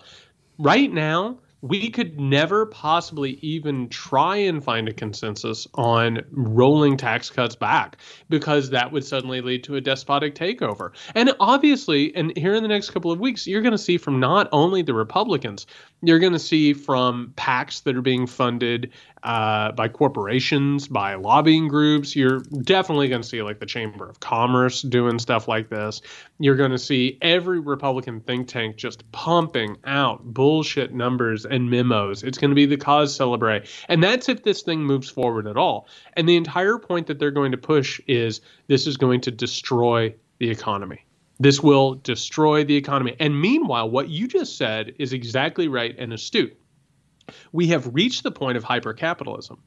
Right 0.58 0.89
now, 0.94 1.39
we 1.62 1.89
could 1.89 2.19
never 2.19 2.65
possibly 2.65 3.34
even 3.41 3.88
try 3.89 4.36
and 4.36 4.63
find 4.63 4.88
a 4.88 4.93
consensus 4.93 5.67
on 5.76 6.21
rolling 6.32 6.97
tax 6.97 7.30
cuts 7.30 7.56
back 7.56 7.97
because 8.30 8.69
that 8.71 8.91
would 8.91 9.06
suddenly 9.06 9.41
lead 9.41 9.63
to 9.63 9.76
a 9.76 9.82
despotic 9.82 10.34
takeover. 10.34 10.91
And 11.13 11.34
obviously, 11.39 12.15
and 12.15 12.36
here 12.36 12.56
in 12.56 12.63
the 12.63 12.69
next 12.69 12.89
couple 12.89 13.12
of 13.12 13.19
weeks, 13.19 13.45
you're 13.45 13.62
going 13.62 13.71
to 13.71 13.78
see 13.78 13.97
from 13.97 14.19
not 14.19 14.50
only 14.52 14.82
the 14.82 14.93
Republicans, 14.93 15.67
you're 16.02 16.20
going 16.20 16.34
to 16.34 16.40
see 16.40 16.74
from 16.74 17.34
PACs 17.38 17.84
that 17.84 17.96
are 17.96 18.02
being 18.02 18.26
funded 18.26 18.92
uh, 19.24 19.72
by 19.74 19.88
corporations, 19.88 20.88
by 20.88 21.14
lobbying 21.14 21.68
groups. 21.68 22.16
You're 22.16 22.40
definitely 22.40 23.08
going 23.08 23.22
to 23.22 23.28
see 23.28 23.42
like 23.44 23.60
the 23.60 23.66
Chamber 23.66 24.10
of 24.10 24.20
Commerce 24.20 24.82
doing 24.82 25.20
stuff 25.20 25.48
like 25.48 25.70
this. 25.70 26.02
You're 26.40 26.56
going 26.56 26.72
to 26.72 26.80
see 26.80 27.20
every 27.22 27.60
Republican 27.60 28.20
think 28.22 28.48
tank 28.48 28.78
just 28.78 29.10
pumping 29.12 29.78
out 29.86 30.24
bullshit 30.24 30.94
numbers 30.94 31.46
and 31.46 31.70
memos. 31.70 32.24
It's 32.24 32.38
going 32.38 32.52
to 32.52 32.56
be 32.56 32.66
the 32.66 32.78
cause 32.78 33.16
celebre. 33.16 33.64
And 33.88 34.04
that's 34.04 34.28
if 34.28 34.44
this 34.44 34.64
thing 34.64 34.84
moves 34.84 35.10
forward 35.10 35.46
at 35.46 35.58
all. 35.58 35.88
And 36.14 36.28
the 36.28 36.38
entire 36.38 36.80
point 36.80 37.08
that 37.08 37.20
they're 37.20 37.32
going 37.32 37.52
to 37.52 37.58
push 37.58 38.02
is 38.08 38.42
this 38.68 38.88
is 38.88 38.98
going 38.98 39.22
to 39.22 39.32
destroy 39.32 40.16
the 40.40 40.50
economy. 40.50 41.06
This 41.42 41.64
will 41.64 41.96
destroy 41.96 42.64
the 42.64 42.76
economy. 42.76 43.16
And 43.20 43.42
meanwhile, 43.42 43.90
what 43.90 44.10
you 44.10 44.28
just 44.28 44.58
said 44.58 44.94
is 45.00 45.12
exactly 45.12 45.68
right 45.68 45.96
and 45.98 46.14
astute. 46.14 46.56
We 47.52 47.66
have 47.70 47.96
reached 47.96 48.22
the 48.22 48.32
point 48.32 48.58
of 48.58 48.64
hypercapitalism 48.64 49.58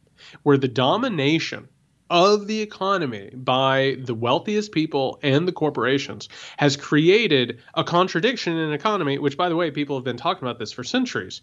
where 0.44 0.56
the 0.56 0.68
domination 0.68 1.68
of 2.10 2.46
the 2.46 2.60
economy 2.60 3.30
by 3.34 3.96
the 3.98 4.14
wealthiest 4.14 4.70
people 4.70 5.18
and 5.24 5.48
the 5.48 5.52
corporations 5.52 6.28
has 6.58 6.76
created 6.76 7.60
a 7.74 7.82
contradiction 7.82 8.52
in 8.52 8.68
an 8.68 8.72
economy, 8.72 9.18
which, 9.18 9.36
by 9.36 9.48
the 9.48 9.56
way, 9.56 9.72
people 9.72 9.96
have 9.96 10.04
been 10.04 10.16
talking 10.16 10.46
about 10.46 10.60
this 10.60 10.70
for 10.70 10.84
centuries. 10.84 11.42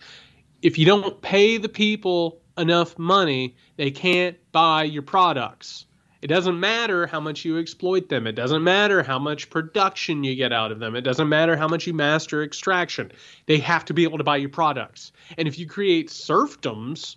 If 0.62 0.78
you 0.78 0.86
don't 0.86 1.22
pay 1.22 1.58
the 1.58 1.68
people 1.68 2.40
enough 2.58 2.98
money, 2.98 3.58
they 3.76 3.92
can't 3.92 4.38
buy 4.54 4.84
your 4.84 5.04
products. 5.04 5.88
It 6.22 6.28
doesn't 6.28 6.60
matter 6.60 7.08
how 7.08 7.20
much 7.20 7.46
you 7.46 7.58
exploit 7.58 8.10
them. 8.10 8.28
It 8.28 8.34
doesn't 8.34 8.64
matter 8.64 9.02
how 9.02 9.18
much 9.18 9.50
production 9.50 10.24
you 10.24 10.36
get 10.36 10.54
out 10.54 10.72
of 10.72 10.80
them. 10.80 10.96
It 10.96 11.02
doesn't 11.02 11.30
matter 11.30 11.56
how 11.56 11.68
much 11.68 11.88
you 11.88 11.94
master 11.94 12.44
extraction. 12.44 13.12
They 13.48 13.58
have 13.58 13.86
to 13.86 13.94
be 13.94 14.04
able 14.04 14.20
to 14.20 14.24
buy 14.24 14.38
your 14.38 14.50
products. 14.50 15.12
And 15.38 15.48
if 15.48 15.58
you 15.58 15.68
create 15.68 16.10
serfdoms, 16.10 17.16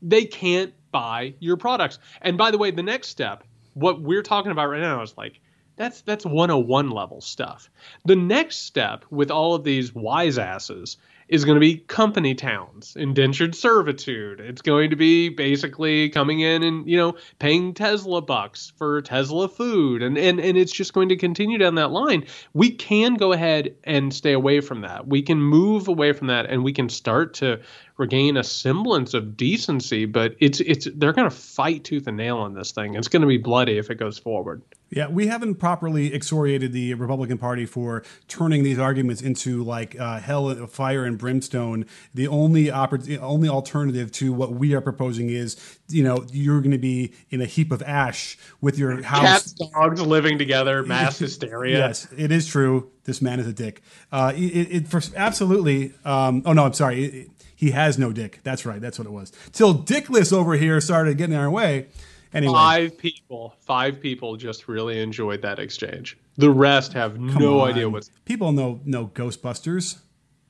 they 0.00 0.24
can't 0.24 0.72
buy 0.90 1.34
your 1.38 1.58
products. 1.58 1.98
And 2.22 2.38
by 2.38 2.50
the 2.50 2.58
way, 2.58 2.70
the 2.70 2.82
next 2.82 3.08
step, 3.08 3.44
what 3.74 4.00
we're 4.00 4.22
talking 4.22 4.52
about 4.52 4.68
right 4.68 4.80
now 4.80 5.02
is 5.02 5.14
like 5.18 5.40
that's 5.76 6.02
that's 6.02 6.24
101 6.24 6.90
level 6.90 7.20
stuff. 7.20 7.68
The 8.04 8.16
next 8.16 8.62
step 8.62 9.04
with 9.10 9.30
all 9.30 9.54
of 9.54 9.64
these 9.64 9.94
wise 9.94 10.38
asses 10.38 10.96
is 11.28 11.44
going 11.44 11.56
to 11.56 11.60
be 11.60 11.78
company 11.78 12.34
towns, 12.34 12.96
indentured 12.96 13.54
servitude. 13.54 14.40
It's 14.40 14.62
going 14.62 14.90
to 14.90 14.96
be 14.96 15.28
basically 15.28 16.08
coming 16.10 16.40
in 16.40 16.62
and, 16.62 16.88
you 16.88 16.96
know, 16.96 17.16
paying 17.38 17.74
Tesla 17.74 18.22
bucks 18.22 18.72
for 18.76 19.02
Tesla 19.02 19.48
food. 19.48 20.02
And, 20.02 20.18
and, 20.18 20.38
and 20.40 20.58
it's 20.58 20.72
just 20.72 20.92
going 20.92 21.08
to 21.08 21.16
continue 21.16 21.58
down 21.58 21.76
that 21.76 21.90
line. 21.90 22.26
We 22.52 22.70
can 22.70 23.14
go 23.14 23.32
ahead 23.32 23.74
and 23.84 24.12
stay 24.12 24.32
away 24.32 24.60
from 24.60 24.82
that. 24.82 25.06
We 25.06 25.22
can 25.22 25.40
move 25.40 25.88
away 25.88 26.12
from 26.12 26.28
that 26.28 26.46
and 26.46 26.62
we 26.62 26.72
can 26.72 26.88
start 26.88 27.34
to 27.34 27.60
regain 27.96 28.36
a 28.36 28.44
semblance 28.44 29.14
of 29.14 29.36
decency, 29.36 30.04
but 30.04 30.34
it's 30.40 30.60
it's 30.60 30.88
they're 30.96 31.12
going 31.12 31.28
to 31.28 31.34
fight 31.34 31.84
tooth 31.84 32.06
and 32.06 32.16
nail 32.16 32.38
on 32.38 32.54
this 32.54 32.72
thing. 32.72 32.94
It's 32.94 33.08
going 33.08 33.22
to 33.22 33.28
be 33.28 33.38
bloody 33.38 33.78
if 33.78 33.90
it 33.90 33.96
goes 33.96 34.18
forward. 34.18 34.62
Yeah, 34.90 35.08
we 35.08 35.26
haven't 35.26 35.56
properly 35.56 36.14
excoriated 36.14 36.72
the 36.72 36.94
Republican 36.94 37.38
Party 37.38 37.66
for 37.66 38.04
turning 38.28 38.62
these 38.62 38.78
arguments 38.78 39.22
into 39.22 39.64
like 39.64 39.98
uh, 39.98 40.20
hell, 40.20 40.66
fire, 40.66 41.04
and 41.04 41.18
brimstone. 41.18 41.86
The 42.14 42.28
only 42.28 42.66
oppor- 42.66 43.18
only 43.20 43.48
alternative 43.48 44.12
to 44.12 44.32
what 44.32 44.52
we 44.52 44.72
are 44.74 44.80
proposing 44.80 45.30
is, 45.30 45.56
you 45.88 46.04
know, 46.04 46.24
you're 46.30 46.60
going 46.60 46.70
to 46.70 46.78
be 46.78 47.12
in 47.30 47.40
a 47.40 47.46
heap 47.46 47.72
of 47.72 47.82
ash 47.82 48.38
with 48.60 48.78
your 48.78 49.02
house. 49.02 49.22
Cats, 49.22 49.52
dogs 49.52 50.00
living 50.00 50.38
together, 50.38 50.84
mass 50.84 51.18
hysteria. 51.18 51.78
yes, 51.88 52.06
it 52.16 52.30
is 52.30 52.46
true. 52.46 52.90
This 53.04 53.20
man 53.20 53.40
is 53.40 53.46
a 53.46 53.52
dick. 53.52 53.82
Uh, 54.12 54.32
it, 54.34 54.40
it 54.40 54.88
for 54.88 55.00
absolutely. 55.16 55.92
Um, 56.04 56.42
oh 56.46 56.52
no, 56.52 56.64
I'm 56.64 56.72
sorry. 56.72 57.04
It, 57.04 57.30
he 57.54 57.70
has 57.70 57.98
no 57.98 58.12
dick. 58.12 58.40
That's 58.42 58.66
right. 58.66 58.80
That's 58.80 58.98
what 58.98 59.06
it 59.06 59.12
was. 59.12 59.32
Till 59.52 59.74
Dickless 59.74 60.32
over 60.32 60.54
here 60.54 60.80
started 60.80 61.16
getting 61.18 61.34
in 61.34 61.40
our 61.40 61.50
way. 61.50 61.86
Anyway. 62.32 62.52
Five 62.52 62.98
people, 62.98 63.54
five 63.60 64.00
people 64.00 64.36
just 64.36 64.66
really 64.66 65.00
enjoyed 65.00 65.42
that 65.42 65.60
exchange. 65.60 66.18
The 66.36 66.50
rest 66.50 66.92
have 66.94 67.14
Come 67.14 67.36
no 67.38 67.60
on. 67.60 67.70
idea 67.70 67.88
what's. 67.88 68.10
People 68.24 68.50
know 68.50 68.80
know 68.84 69.06
Ghostbusters. 69.06 69.98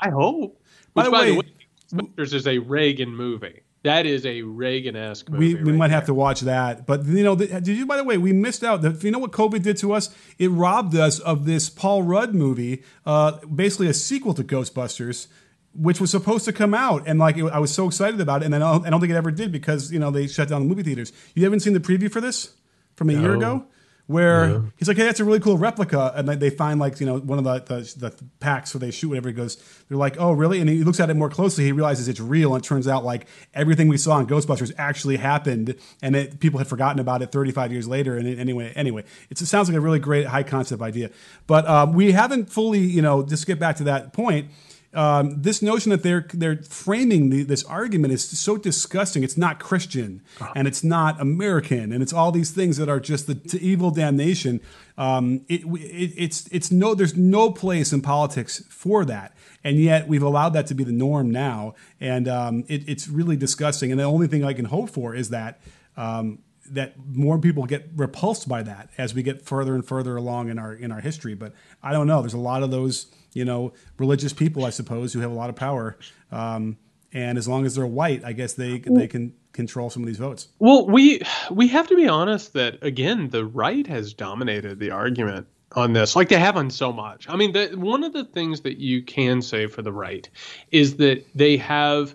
I 0.01 0.09
hope. 0.09 0.63
By, 0.95 1.05
the, 1.05 1.11
by 1.11 1.21
way, 1.21 1.31
the 1.33 1.37
way, 1.37 1.45
Ghostbusters 1.93 2.33
is 2.33 2.47
a 2.47 2.59
Reagan 2.59 3.15
movie. 3.15 3.61
That 3.83 4.07
is 4.07 4.25
a 4.25 4.41
Reagan-esque 4.41 5.29
movie. 5.29 5.57
We, 5.57 5.63
we 5.63 5.71
right 5.73 5.79
might 5.79 5.89
there. 5.89 5.97
have 5.97 6.07
to 6.07 6.15
watch 6.15 6.41
that. 6.41 6.87
But 6.87 7.05
you 7.05 7.23
know, 7.23 7.35
the, 7.35 7.49
did 7.49 7.69
you? 7.77 7.85
By 7.85 7.99
the 7.99 8.05
way, 8.05 8.17
we 8.17 8.33
missed 8.33 8.65
out. 8.65 8.83
You 9.05 9.11
know 9.11 9.19
what 9.19 9.33
COVID 9.33 9.63
did 9.63 9.77
to 9.79 9.93
us? 9.93 10.09
It 10.39 10.49
robbed 10.49 10.97
us 10.97 11.19
of 11.19 11.45
this 11.45 11.69
Paul 11.69 12.03
Rudd 12.03 12.35
movie, 12.35 12.83
uh, 13.05 13.33
basically 13.45 13.89
a 13.89 13.95
sequel 13.95 14.33
to 14.35 14.43
Ghostbusters 14.43 15.27
which 15.75 16.01
was 16.01 16.11
supposed 16.11 16.45
to 16.45 16.53
come 16.53 16.75
out, 16.75 17.05
and 17.07 17.19
like 17.19 17.37
it, 17.37 17.45
I 17.45 17.59
was 17.59 17.73
so 17.73 17.87
excited 17.87 18.21
about 18.21 18.43
it, 18.43 18.47
and 18.47 18.55
then 18.55 18.63
I 18.63 18.73
don't, 18.73 18.87
I 18.87 18.91
don't, 18.91 19.01
think 19.01 19.11
it 19.11 19.17
ever 19.17 19.31
did 19.31 19.51
because 19.53 19.93
you 19.93 19.99
know 19.99 20.11
they 20.11 20.27
shut 20.27 20.49
down 20.49 20.63
the 20.63 20.69
movie 20.69 20.83
theaters. 20.83 21.13
You 21.35 21.45
haven't 21.45 21.61
seen 21.61 21.73
the 21.73 21.81
preview 21.81 22.11
for 22.11 22.21
this 22.21 22.55
from 22.97 23.11
a 23.11 23.13
no. 23.13 23.21
year 23.21 23.35
ago, 23.35 23.67
where 24.07 24.47
no. 24.47 24.73
he's 24.77 24.87
like, 24.87 24.97
"Hey, 24.97 25.05
that's 25.05 25.19
a 25.19 25.25
really 25.25 25.41
cool 25.41 25.59
replica," 25.59 26.13
and 26.15 26.29
they 26.29 26.51
find 26.51 26.79
like 26.79 27.01
you 27.01 27.07
know 27.07 27.19
one 27.19 27.39
of 27.39 27.45
the, 27.45 27.75
the, 27.75 28.09
the 28.11 28.25
packs 28.39 28.73
where 28.73 28.79
they 28.79 28.93
shoot 28.93 29.09
whatever. 29.09 29.29
He 29.29 29.35
goes, 29.35 29.57
they're 29.89 29.99
like, 29.99 30.17
"Oh, 30.19 30.33
really?" 30.33 30.61
And 30.61 30.71
he 30.71 30.85
looks 30.85 31.01
at 31.01 31.11
it 31.11 31.15
more 31.15 31.29
closely. 31.31 31.65
He 31.65 31.73
realizes 31.73 32.07
it's 32.07 32.21
real, 32.21 32.55
and 32.55 32.65
it 32.65 32.67
turns 32.67 32.87
out 32.87 33.05
like 33.05 33.27
everything 33.53 33.89
we 33.89 33.97
saw 33.97 34.19
in 34.21 34.27
Ghostbusters 34.27 34.73
actually 34.79 35.17
happened, 35.17 35.75
and 36.03 36.15
it, 36.15 36.39
people 36.39 36.59
had 36.59 36.69
forgotten 36.69 37.01
about 37.01 37.21
it 37.23 37.33
35 37.33 37.73
years 37.73 37.89
later. 37.89 38.17
And 38.17 38.29
it, 38.29 38.39
anyway, 38.39 38.73
anyway, 38.77 39.05
it 39.29 39.39
sounds 39.39 39.69
like 39.69 39.77
a 39.77 39.81
really 39.81 39.99
great 39.99 40.27
high 40.27 40.45
concept 40.45 40.83
idea, 40.83 41.11
but 41.49 41.67
um, 41.67 41.95
we 41.95 42.13
haven't 42.13 42.51
fully, 42.51 42.81
you 42.81 43.03
know, 43.03 43.25
just 43.25 43.47
get 43.47 43.59
back 43.59 43.77
to 43.77 43.85
that 43.85 44.13
point 44.13 44.51
um, 44.95 45.43
this 45.43 45.63
notion 45.63 45.91
that 45.91 46.03
they're 46.03 46.27
they're 46.33 46.63
framing 46.63 47.31
the, 47.31 47.43
this 47.43 47.65
argument 47.65 48.13
is 48.13 48.27
so 48.27 48.57
disgusting. 48.57 49.23
It's 49.23 49.37
not 49.37 49.59
Christian 49.59 50.23
uh-huh. 50.41 50.53
and 50.57 50.69
it's 50.69 50.85
not 50.85 51.21
American 51.21 51.93
and 51.93 52.03
it's 52.03 52.13
all 52.13 52.33
these 52.33 52.51
things 52.51 52.77
that 52.77 52.89
are 52.89 53.01
just 53.01 53.27
the 53.27 53.59
evil 53.61 53.91
damnation. 53.91 54.61
Um, 54.97 55.45
it, 55.49 55.63
it, 55.65 56.13
it's 56.17 56.49
it's 56.53 56.71
no 56.71 56.95
there's 56.95 57.17
no 57.17 57.51
place 57.51 57.93
in 57.93 58.01
politics 58.01 58.63
for 58.69 59.05
that, 59.07 59.37
and 59.63 59.79
yet 59.79 60.07
we've 60.07 60.23
allowed 60.23 60.51
that 60.51 60.67
to 60.69 60.75
be 60.75 60.85
the 60.85 60.93
norm 60.93 61.31
now, 61.31 61.75
and 62.01 62.29
um, 62.29 62.65
it, 62.69 62.89
it's 62.89 63.09
really 63.09 63.37
disgusting. 63.37 63.91
And 63.91 63.99
the 63.99 64.05
only 64.05 64.29
thing 64.29 64.45
I 64.45 64.53
can 64.53 64.67
hope 64.67 64.91
for 64.91 65.15
is 65.15 65.31
that. 65.31 65.61
Um, 65.97 66.41
that 66.71 66.95
more 67.13 67.39
people 67.39 67.67
get 67.67 67.91
repulsed 67.95 68.49
by 68.49 68.63
that 68.63 68.89
as 68.97 69.15
we 69.15 69.23
get 69.23 69.43
further 69.43 69.75
and 69.75 69.87
further 69.87 70.17
along 70.17 70.49
in 70.49 70.59
our 70.59 70.73
in 70.73 70.91
our 70.91 71.01
history. 71.01 71.35
But 71.35 71.53
I 71.83 71.93
don't 71.93 72.07
know. 72.07 72.23
There's 72.23 72.33
a 72.33 72.39
lot 72.39 72.63
of 72.63 72.71
those 72.71 73.07
you 73.35 73.45
know, 73.45 73.73
religious 73.99 74.33
people, 74.33 74.65
I 74.65 74.71
suppose, 74.71 75.13
who 75.13 75.21
have 75.21 75.31
a 75.31 75.35
lot 75.35 75.51
of 75.51 75.57
power. 75.57 75.99
Um, 76.33 76.79
and 77.13 77.39
as 77.39 77.47
long 77.47 77.67
as 77.67 77.75
they're 77.75 77.87
white, 77.87 78.25
I 78.25 78.33
guess 78.33 78.55
they 78.55 78.79
they 78.79 79.07
can 79.07 79.35
control 79.53 79.89
some 79.91 80.03
of 80.03 80.07
these 80.07 80.19
votes. 80.19 80.49
Well, 80.59 80.87
we 80.87 81.21
we 81.51 81.69
have 81.69 81.87
to 81.89 81.97
be 81.97 82.09
honest 82.09 82.55
that 82.55 82.83
again, 82.83 83.29
the 83.31 83.45
right 83.45 83.87
has 83.87 84.15
dominated 84.15 84.81
the 84.81 84.91
argument 84.91 85.47
on 85.73 85.93
this, 85.93 86.17
like 86.17 86.29
they 86.29 86.39
have 86.39 86.57
on 86.57 86.71
so 86.71 86.93
much. 86.93 87.29
I 87.29 87.37
mean, 87.37 87.53
the, 87.53 87.69
one 87.75 88.05
of 88.05 88.13
the 88.13 88.25
things 88.25 88.61
that 88.63 88.79
you 88.79 89.03
can 89.03 89.43
say 89.43 89.67
for 89.67 89.83
the 89.83 89.93
right 89.93 90.29
is 90.71 90.97
that 90.97 91.25
they 91.35 91.57
have 91.57 92.15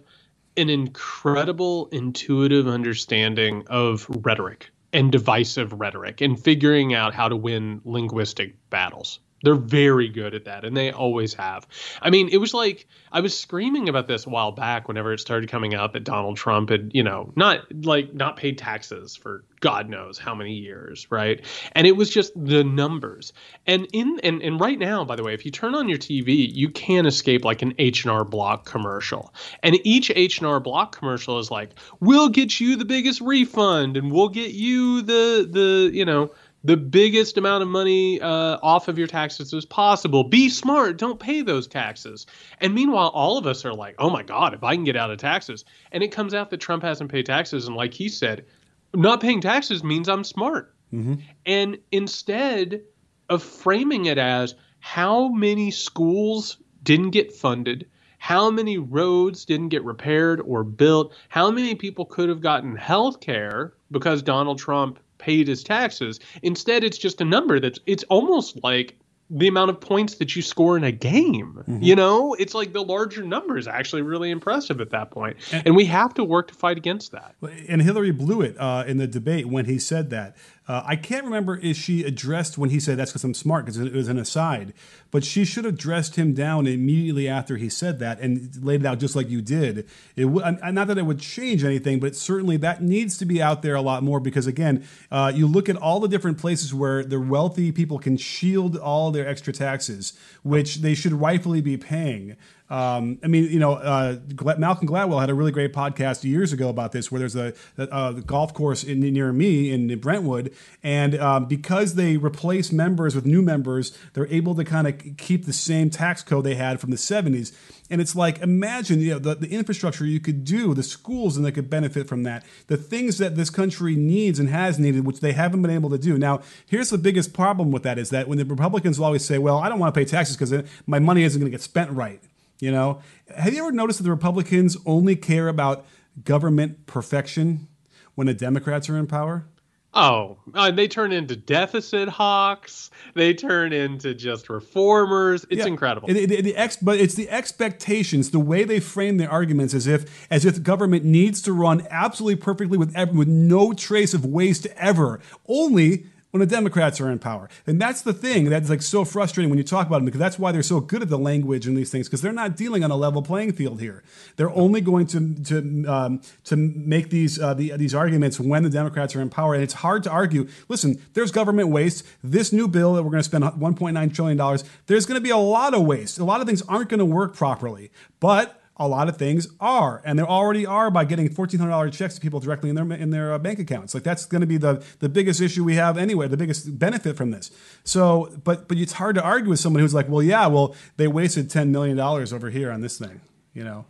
an 0.57 0.69
incredible 0.69 1.87
intuitive 1.91 2.67
understanding 2.67 3.65
of 3.67 4.05
rhetoric 4.23 4.69
and 4.91 5.11
divisive 5.11 5.73
rhetoric 5.73 6.21
and 6.21 6.41
figuring 6.41 6.93
out 6.93 7.13
how 7.13 7.29
to 7.29 7.35
win 7.35 7.81
linguistic 7.85 8.55
battles 8.69 9.19
They're 9.43 9.55
very 9.55 10.09
good 10.09 10.33
at 10.33 10.45
that, 10.45 10.65
and 10.65 10.75
they 10.75 10.91
always 10.91 11.33
have. 11.35 11.67
I 12.01 12.09
mean, 12.09 12.29
it 12.29 12.37
was 12.37 12.53
like 12.53 12.87
I 13.11 13.21
was 13.21 13.37
screaming 13.37 13.89
about 13.89 14.07
this 14.07 14.25
a 14.25 14.29
while 14.29 14.51
back 14.51 14.87
whenever 14.87 15.13
it 15.13 15.19
started 15.19 15.49
coming 15.49 15.73
out 15.73 15.93
that 15.93 16.03
Donald 16.03 16.37
Trump 16.37 16.69
had, 16.69 16.91
you 16.93 17.03
know, 17.03 17.31
not 17.35 17.61
like 17.85 18.13
not 18.13 18.37
paid 18.37 18.57
taxes 18.57 19.15
for 19.15 19.43
God 19.61 19.89
knows 19.89 20.17
how 20.17 20.35
many 20.35 20.53
years, 20.53 21.07
right? 21.09 21.45
And 21.73 21.85
it 21.85 21.95
was 21.95 22.09
just 22.09 22.31
the 22.35 22.63
numbers. 22.63 23.33
And 23.65 23.87
in 23.93 24.19
and, 24.23 24.41
and 24.41 24.59
right 24.59 24.77
now, 24.77 25.03
by 25.03 25.15
the 25.15 25.23
way, 25.23 25.33
if 25.33 25.45
you 25.45 25.51
turn 25.51 25.75
on 25.75 25.89
your 25.89 25.97
TV, 25.97 26.53
you 26.53 26.69
can't 26.69 27.07
escape 27.07 27.43
like 27.43 27.61
an 27.61 27.73
H&R 27.77 28.23
Block 28.23 28.65
commercial. 28.65 29.33
And 29.63 29.75
each 29.85 30.11
H&R 30.13 30.59
Block 30.59 30.97
commercial 30.97 31.39
is 31.39 31.51
like, 31.51 31.71
"We'll 31.99 32.29
get 32.29 32.59
you 32.59 32.75
the 32.75 32.85
biggest 32.85 33.21
refund 33.21 33.97
and 33.97 34.11
we'll 34.11 34.29
get 34.29 34.51
you 34.51 35.01
the 35.01 35.47
the, 35.49 35.91
you 35.93 36.05
know, 36.05 36.31
the 36.63 36.77
biggest 36.77 37.37
amount 37.37 37.63
of 37.63 37.69
money 37.69 38.19
uh, 38.21 38.57
off 38.61 38.87
of 38.87 38.97
your 38.97 39.07
taxes 39.07 39.53
as 39.53 39.65
possible. 39.65 40.23
Be 40.23 40.49
smart. 40.49 40.97
Don't 40.97 41.19
pay 41.19 41.41
those 41.41 41.67
taxes. 41.67 42.25
And 42.59 42.73
meanwhile, 42.73 43.09
all 43.09 43.37
of 43.37 43.47
us 43.47 43.63
are 43.65 43.73
like, 43.73 43.95
oh 43.97 44.09
my 44.09 44.23
God, 44.23 44.53
if 44.53 44.63
I 44.63 44.75
can 44.75 44.83
get 44.83 44.97
out 44.97 45.11
of 45.11 45.17
taxes. 45.17 45.63
And 45.91 46.03
it 46.03 46.11
comes 46.11 46.33
out 46.33 46.49
that 46.49 46.57
Trump 46.57 46.83
hasn't 46.83 47.11
paid 47.11 47.25
taxes. 47.25 47.67
And 47.67 47.75
like 47.75 47.93
he 47.93 48.09
said, 48.09 48.45
not 48.93 49.21
paying 49.21 49.41
taxes 49.41 49.83
means 49.83 50.09
I'm 50.09 50.23
smart. 50.23 50.73
Mm-hmm. 50.93 51.15
And 51.45 51.77
instead 51.91 52.81
of 53.29 53.43
framing 53.43 54.05
it 54.05 54.17
as 54.17 54.55
how 54.79 55.29
many 55.29 55.71
schools 55.71 56.57
didn't 56.83 57.11
get 57.11 57.31
funded, 57.31 57.87
how 58.17 58.51
many 58.51 58.77
roads 58.77 59.45
didn't 59.45 59.69
get 59.69 59.83
repaired 59.85 60.41
or 60.41 60.63
built, 60.63 61.13
how 61.29 61.51
many 61.51 61.75
people 61.75 62.05
could 62.05 62.27
have 62.27 62.41
gotten 62.41 62.75
health 62.75 63.21
care 63.21 63.73
because 63.91 64.21
Donald 64.21 64.59
Trump 64.59 64.99
paid 65.19 65.47
his 65.47 65.63
taxes. 65.63 66.19
Instead, 66.41 66.83
it's 66.83 66.97
just 66.97 67.21
a 67.21 67.25
number 67.25 67.59
that's 67.59 67.79
it's 67.85 68.03
almost 68.09 68.63
like 68.63 68.97
the 69.29 69.47
amount 69.47 69.69
of 69.69 69.79
points 69.79 70.15
that 70.15 70.35
you 70.35 70.41
score 70.41 70.75
in 70.75 70.83
a 70.83 70.91
game. 70.91 71.53
Mm-hmm. 71.59 71.83
You 71.83 71.95
know, 71.95 72.33
it's 72.39 72.55
like 72.55 72.73
the 72.73 72.81
larger 72.81 73.23
number 73.23 73.57
is 73.57 73.67
actually 73.67 74.01
really 74.01 74.31
impressive 74.31 74.81
at 74.81 74.89
that 74.89 75.11
point. 75.11 75.37
And, 75.51 75.67
and 75.67 75.75
we 75.75 75.85
have 75.85 76.15
to 76.15 76.23
work 76.23 76.47
to 76.47 76.55
fight 76.55 76.77
against 76.77 77.11
that. 77.11 77.35
And 77.67 77.81
Hillary 77.81 78.11
blew 78.11 78.41
it 78.41 78.55
uh, 78.57 78.85
in 78.87 78.97
the 78.97 79.05
debate 79.05 79.47
when 79.47 79.65
he 79.65 79.77
said 79.77 80.09
that. 80.09 80.35
Uh, 80.69 80.83
I 80.85 80.95
can't 80.95 81.25
remember 81.25 81.59
if 81.63 81.75
she 81.75 82.03
addressed 82.03 82.55
when 82.55 82.69
he 82.69 82.79
said 82.79 82.99
that's 82.99 83.09
because 83.09 83.23
I'm 83.23 83.33
smart 83.33 83.65
because 83.65 83.79
it 83.79 83.91
was 83.91 84.07
an 84.07 84.19
aside, 84.19 84.71
but 85.09 85.23
she 85.23 85.43
should 85.43 85.65
have 85.65 85.75
dressed 85.75 86.15
him 86.15 86.35
down 86.35 86.67
immediately 86.67 87.27
after 87.27 87.57
he 87.57 87.69
said 87.69 87.97
that 87.99 88.19
and 88.19 88.55
laid 88.63 88.81
it 88.81 88.85
out 88.85 88.99
just 88.99 89.15
like 89.15 89.27
you 89.31 89.41
did. 89.41 89.79
It 90.15 90.25
w- 90.25 90.45
not 90.71 90.85
that 90.85 90.99
it 90.99 91.07
would 91.07 91.19
change 91.19 91.63
anything, 91.63 91.99
but 91.99 92.15
certainly 92.15 92.55
that 92.57 92.83
needs 92.83 93.17
to 93.17 93.25
be 93.25 93.41
out 93.41 93.63
there 93.63 93.73
a 93.73 93.81
lot 93.81 94.03
more 94.03 94.19
because 94.19 94.45
again, 94.45 94.85
uh, 95.09 95.31
you 95.33 95.47
look 95.47 95.69
at 95.69 95.75
all 95.75 95.99
the 95.99 96.07
different 96.07 96.37
places 96.37 96.71
where 96.71 97.03
the 97.03 97.19
wealthy 97.19 97.71
people 97.71 97.97
can 97.97 98.15
shield 98.15 98.77
all 98.77 99.09
their 99.09 99.27
extra 99.27 99.51
taxes, 99.51 100.13
which 100.43 100.77
they 100.77 100.93
should 100.93 101.13
rightfully 101.13 101.61
be 101.61 101.77
paying. 101.77 102.37
Um, 102.69 103.17
I 103.23 103.27
mean, 103.27 103.45
you 103.45 103.59
know, 103.59 103.73
uh, 103.73 104.17
Malcolm 104.57 104.87
Gladwell 104.87 105.19
had 105.19 105.29
a 105.29 105.33
really 105.33 105.51
great 105.51 105.73
podcast 105.73 106.23
years 106.23 106.53
ago 106.53 106.69
about 106.69 106.91
this, 106.91 107.11
where 107.11 107.19
there's 107.19 107.35
a, 107.35 107.53
a, 107.77 107.83
a 107.87 108.21
golf 108.21 108.53
course 108.53 108.83
in, 108.83 108.99
near 108.99 109.33
me 109.33 109.71
in 109.71 109.99
Brentwood, 109.99 110.53
and 110.83 111.19
um, 111.19 111.45
because 111.45 111.95
they 111.95 112.17
replace 112.17 112.71
members 112.71 113.15
with 113.15 113.25
new 113.25 113.41
members, 113.41 113.97
they're 114.13 114.27
able 114.27 114.53
to 114.55 114.63
kind 114.63 114.87
of 114.87 115.17
keep 115.17 115.45
the 115.45 115.53
same 115.53 115.89
tax 115.89 116.21
code 116.21 116.43
they 116.43 116.55
had 116.55 116.79
from 116.79 116.91
the 116.91 116.97
70s. 116.97 117.53
And 117.91 117.99
it's 117.99 118.15
like, 118.15 118.39
imagine 118.39 118.99
you 118.99 119.13
know, 119.13 119.19
the, 119.19 119.33
the 119.33 119.49
infrastructure 119.49 120.05
you 120.05 120.19
could 120.19 120.43
do, 120.43 120.75
the 120.75 120.83
schools, 120.83 121.37
and 121.37 121.45
they 121.45 121.51
could 121.51 121.71
benefit 121.71 122.07
from 122.07 122.21
that. 122.23 122.45
The 122.67 122.77
things 122.77 123.17
that 123.17 123.35
this 123.35 123.49
country 123.49 123.95
needs 123.95 124.37
and 124.37 124.47
has 124.49 124.77
needed, 124.77 125.07
which 125.07 125.21
they 125.21 125.31
haven't 125.31 125.63
been 125.63 125.71
able 125.71 125.89
to 125.89 125.97
do. 125.97 126.17
Now, 126.17 126.41
here's 126.67 126.91
the 126.91 126.99
biggest 126.99 127.33
problem 127.33 127.71
with 127.71 127.81
that 127.83 127.97
is 127.97 128.11
that 128.11 128.27
when 128.27 128.37
the 128.37 128.45
Republicans 128.45 128.99
will 128.99 129.07
always 129.07 129.25
say, 129.25 129.39
well, 129.39 129.57
I 129.57 129.69
don't 129.69 129.79
want 129.79 129.93
to 129.93 129.99
pay 129.99 130.05
taxes 130.05 130.37
because 130.37 130.69
my 130.85 130.99
money 130.99 131.23
isn't 131.23 131.39
going 131.39 131.51
to 131.51 131.55
get 131.55 131.63
spent 131.63 131.89
right. 131.89 132.21
You 132.59 132.71
know, 132.71 133.01
have 133.35 133.53
you 133.53 133.61
ever 133.61 133.71
noticed 133.71 133.99
that 133.99 134.03
the 134.03 134.11
Republicans 134.11 134.75
only 134.85 135.15
care 135.15 135.47
about 135.47 135.85
government 136.23 136.85
perfection 136.85 137.67
when 138.15 138.27
the 138.27 138.33
Democrats 138.33 138.89
are 138.89 138.97
in 138.97 139.07
power? 139.07 139.45
Oh, 139.93 140.37
uh, 140.53 140.69
they 140.69 140.87
turn 140.87 141.11
into 141.11 141.35
deficit 141.35 142.09
hawks. 142.09 142.91
They 143.15 143.33
turn 143.33 143.73
into 143.73 144.13
just 144.13 144.47
reformers. 144.47 145.45
It's 145.49 145.61
yeah. 145.61 145.65
incredible. 145.65 146.07
The, 146.07 146.27
the, 146.27 146.41
the 146.41 146.55
ex, 146.55 146.77
but 146.77 146.99
it's 146.99 147.15
the 147.15 147.27
expectations, 147.29 148.29
the 148.29 148.39
way 148.39 148.65
they 148.65 148.79
frame 148.79 149.17
their 149.17 149.31
arguments, 149.31 149.73
as 149.73 149.87
if 149.87 150.27
as 150.29 150.45
if 150.45 150.61
government 150.61 151.05
needs 151.05 151.41
to 151.43 151.53
run 151.53 151.87
absolutely 151.89 152.35
perfectly 152.35 152.77
with 152.77 152.95
ever, 152.95 153.13
with 153.13 153.27
no 153.27 153.73
trace 153.73 154.13
of 154.13 154.25
waste 154.25 154.67
ever. 154.75 155.19
Only 155.47 156.05
when 156.31 156.39
the 156.39 156.45
Democrats 156.45 157.01
are 157.01 157.09
in 157.09 157.19
power. 157.19 157.49
And 157.65 157.81
that's 157.81 158.01
the 158.01 158.13
thing 158.13 158.49
that's 158.49 158.69
like 158.69 158.81
so 158.81 159.03
frustrating 159.03 159.49
when 159.49 159.57
you 159.57 159.63
talk 159.63 159.87
about 159.87 159.97
them 159.97 160.05
because 160.05 160.19
that's 160.19 160.37
why 160.37 160.51
they're 160.51 160.61
so 160.61 160.79
good 160.79 161.01
at 161.01 161.09
the 161.09 161.17
language 161.17 161.65
and 161.65 161.75
these 161.75 161.89
things 161.89 162.07
because 162.07 162.21
they're 162.21 162.31
not 162.31 162.55
dealing 162.55 162.83
on 162.83 162.91
a 162.91 162.95
level 162.95 163.21
playing 163.21 163.53
field 163.53 163.79
here. 163.79 164.03
They're 164.35 164.51
only 164.51 164.81
going 164.81 165.07
to 165.07 165.33
to 165.45 165.85
um, 165.87 166.21
to 166.45 166.55
make 166.55 167.09
these 167.09 167.39
uh, 167.39 167.53
the, 167.53 167.75
these 167.77 167.95
arguments 167.95 168.39
when 168.39 168.63
the 168.63 168.69
Democrats 168.69 169.15
are 169.15 169.21
in 169.21 169.29
power, 169.29 169.53
and 169.53 169.63
it's 169.63 169.73
hard 169.73 170.03
to 170.03 170.11
argue. 170.11 170.47
Listen, 170.67 171.01
there's 171.13 171.31
government 171.31 171.69
waste. 171.69 172.05
This 172.23 172.53
new 172.53 172.67
bill 172.67 172.93
that 172.93 173.03
we're 173.03 173.11
going 173.11 173.23
to 173.23 173.23
spend 173.23 173.43
1.9 173.43 174.13
trillion 174.13 174.37
dollars, 174.37 174.63
there's 174.87 175.05
going 175.05 175.19
to 175.19 175.23
be 175.23 175.31
a 175.31 175.37
lot 175.37 175.73
of 175.73 175.83
waste. 175.83 176.19
A 176.19 176.23
lot 176.23 176.41
of 176.41 176.47
things 176.47 176.61
aren't 176.63 176.89
going 176.89 176.99
to 176.99 177.05
work 177.05 177.35
properly, 177.35 177.91
but 178.19 178.58
a 178.79 178.87
lot 178.87 179.09
of 179.09 179.17
things 179.17 179.47
are, 179.59 180.01
and 180.05 180.17
they 180.17 180.23
already 180.23 180.65
are 180.65 180.89
by 180.89 181.03
getting 181.03 181.29
fourteen 181.29 181.59
hundred 181.59 181.71
dollars 181.71 181.97
checks 181.97 182.15
to 182.15 182.21
people 182.21 182.39
directly 182.39 182.69
in 182.69 182.75
their 182.75 182.91
in 182.91 183.09
their 183.09 183.33
uh, 183.33 183.37
bank 183.37 183.59
accounts. 183.59 183.93
Like 183.93 184.03
that's 184.03 184.25
going 184.25 184.41
to 184.41 184.47
be 184.47 184.57
the 184.57 184.83
the 184.99 185.09
biggest 185.09 185.41
issue 185.41 185.63
we 185.63 185.75
have 185.75 185.97
anyway, 185.97 186.27
the 186.27 186.37
biggest 186.37 186.79
benefit 186.79 187.17
from 187.17 187.31
this. 187.31 187.51
So, 187.83 188.31
but 188.43 188.67
but 188.67 188.77
it's 188.77 188.93
hard 188.93 189.15
to 189.15 189.23
argue 189.23 189.49
with 189.49 189.59
someone 189.59 189.81
who's 189.81 189.93
like, 189.93 190.07
well, 190.07 190.23
yeah, 190.23 190.47
well, 190.47 190.75
they 190.97 191.07
wasted 191.07 191.49
ten 191.49 191.71
million 191.71 191.97
dollars 191.97 192.31
over 192.31 192.49
here 192.49 192.71
on 192.71 192.81
this 192.81 192.97
thing, 192.97 193.21
you 193.53 193.63
know. 193.63 193.85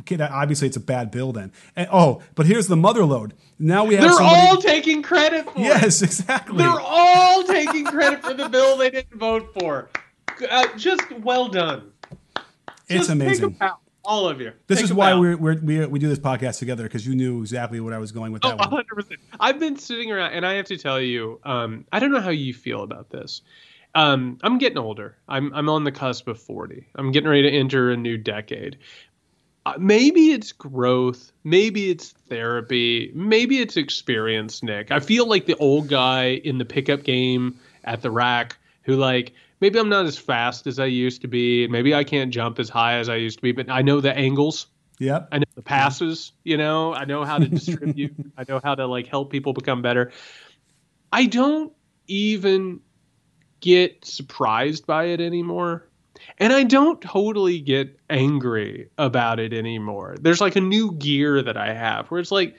Okay, 0.00 0.18
obviously, 0.22 0.66
it's 0.66 0.78
a 0.78 0.80
bad 0.80 1.10
bill 1.10 1.30
then. 1.30 1.52
And, 1.76 1.86
oh, 1.92 2.22
but 2.34 2.46
here's 2.46 2.68
the 2.68 2.76
mother 2.76 3.04
lode. 3.04 3.34
Now 3.58 3.84
we 3.84 3.96
have. 3.96 4.04
They're 4.04 4.12
somebody, 4.14 4.48
all 4.48 4.56
taking 4.56 5.02
credit 5.02 5.44
for. 5.44 5.60
Yes, 5.60 6.00
exactly. 6.00 6.56
They're 6.56 6.80
all 6.80 7.44
taking 7.44 7.84
credit 7.84 8.22
for 8.22 8.32
the 8.32 8.48
bill 8.48 8.78
they 8.78 8.90
didn't 8.90 9.18
vote 9.18 9.52
for. 9.60 9.90
Uh, 10.50 10.66
just 10.78 11.12
well 11.18 11.48
done. 11.48 11.92
It's 12.88 13.00
just 13.00 13.10
amazing 13.10 13.58
all 14.04 14.28
of 14.28 14.40
you. 14.40 14.52
This 14.66 14.80
is 14.82 14.92
why 14.92 15.14
we're, 15.14 15.36
we're, 15.36 15.60
we 15.60 15.86
we 15.86 15.98
do 15.98 16.08
this 16.08 16.18
podcast 16.18 16.58
together 16.58 16.84
because 16.84 17.06
you 17.06 17.14
knew 17.14 17.40
exactly 17.40 17.80
what 17.80 17.92
I 17.92 17.98
was 17.98 18.12
going 18.12 18.32
with 18.32 18.42
that. 18.42 18.54
Oh, 18.54 18.56
100 18.56 18.86
percent. 18.86 19.20
I've 19.38 19.58
been 19.58 19.76
sitting 19.76 20.10
around, 20.10 20.32
and 20.32 20.46
I 20.46 20.54
have 20.54 20.66
to 20.66 20.76
tell 20.76 21.00
you, 21.00 21.40
um, 21.44 21.84
I 21.92 21.98
don't 21.98 22.12
know 22.12 22.20
how 22.20 22.30
you 22.30 22.54
feel 22.54 22.82
about 22.82 23.10
this. 23.10 23.42
Um, 23.94 24.38
I'm 24.42 24.58
getting 24.58 24.78
older. 24.78 25.16
I'm 25.28 25.52
I'm 25.52 25.68
on 25.68 25.84
the 25.84 25.92
cusp 25.92 26.28
of 26.28 26.40
40. 26.40 26.86
I'm 26.94 27.12
getting 27.12 27.28
ready 27.28 27.42
to 27.42 27.56
enter 27.56 27.90
a 27.90 27.96
new 27.96 28.16
decade. 28.16 28.78
Uh, 29.66 29.74
maybe 29.78 30.30
it's 30.30 30.52
growth. 30.52 31.32
Maybe 31.44 31.90
it's 31.90 32.10
therapy. 32.28 33.12
Maybe 33.14 33.58
it's 33.58 33.76
experience, 33.76 34.62
Nick. 34.62 34.90
I 34.90 35.00
feel 35.00 35.26
like 35.26 35.46
the 35.46 35.56
old 35.56 35.88
guy 35.88 36.40
in 36.44 36.58
the 36.58 36.64
pickup 36.64 37.02
game 37.02 37.58
at 37.84 38.00
the 38.00 38.10
rack 38.10 38.56
who 38.82 38.96
like 38.96 39.32
maybe 39.60 39.78
I'm 39.78 39.88
not 39.88 40.06
as 40.06 40.16
fast 40.16 40.66
as 40.66 40.78
I 40.78 40.86
used 40.86 41.22
to 41.22 41.28
be. 41.28 41.66
Maybe 41.68 41.94
I 41.94 42.04
can't 42.04 42.32
jump 42.32 42.58
as 42.58 42.68
high 42.68 42.98
as 42.98 43.08
I 43.08 43.16
used 43.16 43.38
to 43.38 43.42
be, 43.42 43.52
but 43.52 43.70
I 43.70 43.82
know 43.82 44.00
the 44.00 44.16
angles. 44.16 44.66
Yep. 44.98 45.28
I 45.32 45.38
know 45.38 45.46
the 45.54 45.62
passes, 45.62 46.32
you 46.44 46.58
know, 46.58 46.92
I 46.92 47.06
know 47.06 47.24
how 47.24 47.38
to 47.38 47.48
distribute. 47.48 48.14
I 48.36 48.44
know 48.46 48.60
how 48.62 48.74
to 48.74 48.86
like 48.86 49.06
help 49.06 49.30
people 49.30 49.54
become 49.54 49.80
better. 49.80 50.12
I 51.10 51.26
don't 51.26 51.72
even 52.06 52.80
get 53.60 54.04
surprised 54.04 54.86
by 54.86 55.04
it 55.04 55.20
anymore. 55.20 55.88
And 56.38 56.52
I 56.52 56.64
don't 56.64 57.00
totally 57.00 57.60
get 57.60 57.98
angry 58.10 58.90
about 58.98 59.40
it 59.40 59.54
anymore. 59.54 60.16
There's 60.20 60.40
like 60.40 60.56
a 60.56 60.60
new 60.60 60.92
gear 60.92 61.42
that 61.42 61.56
I 61.56 61.72
have 61.72 62.08
where 62.08 62.20
it's 62.20 62.30
like, 62.30 62.56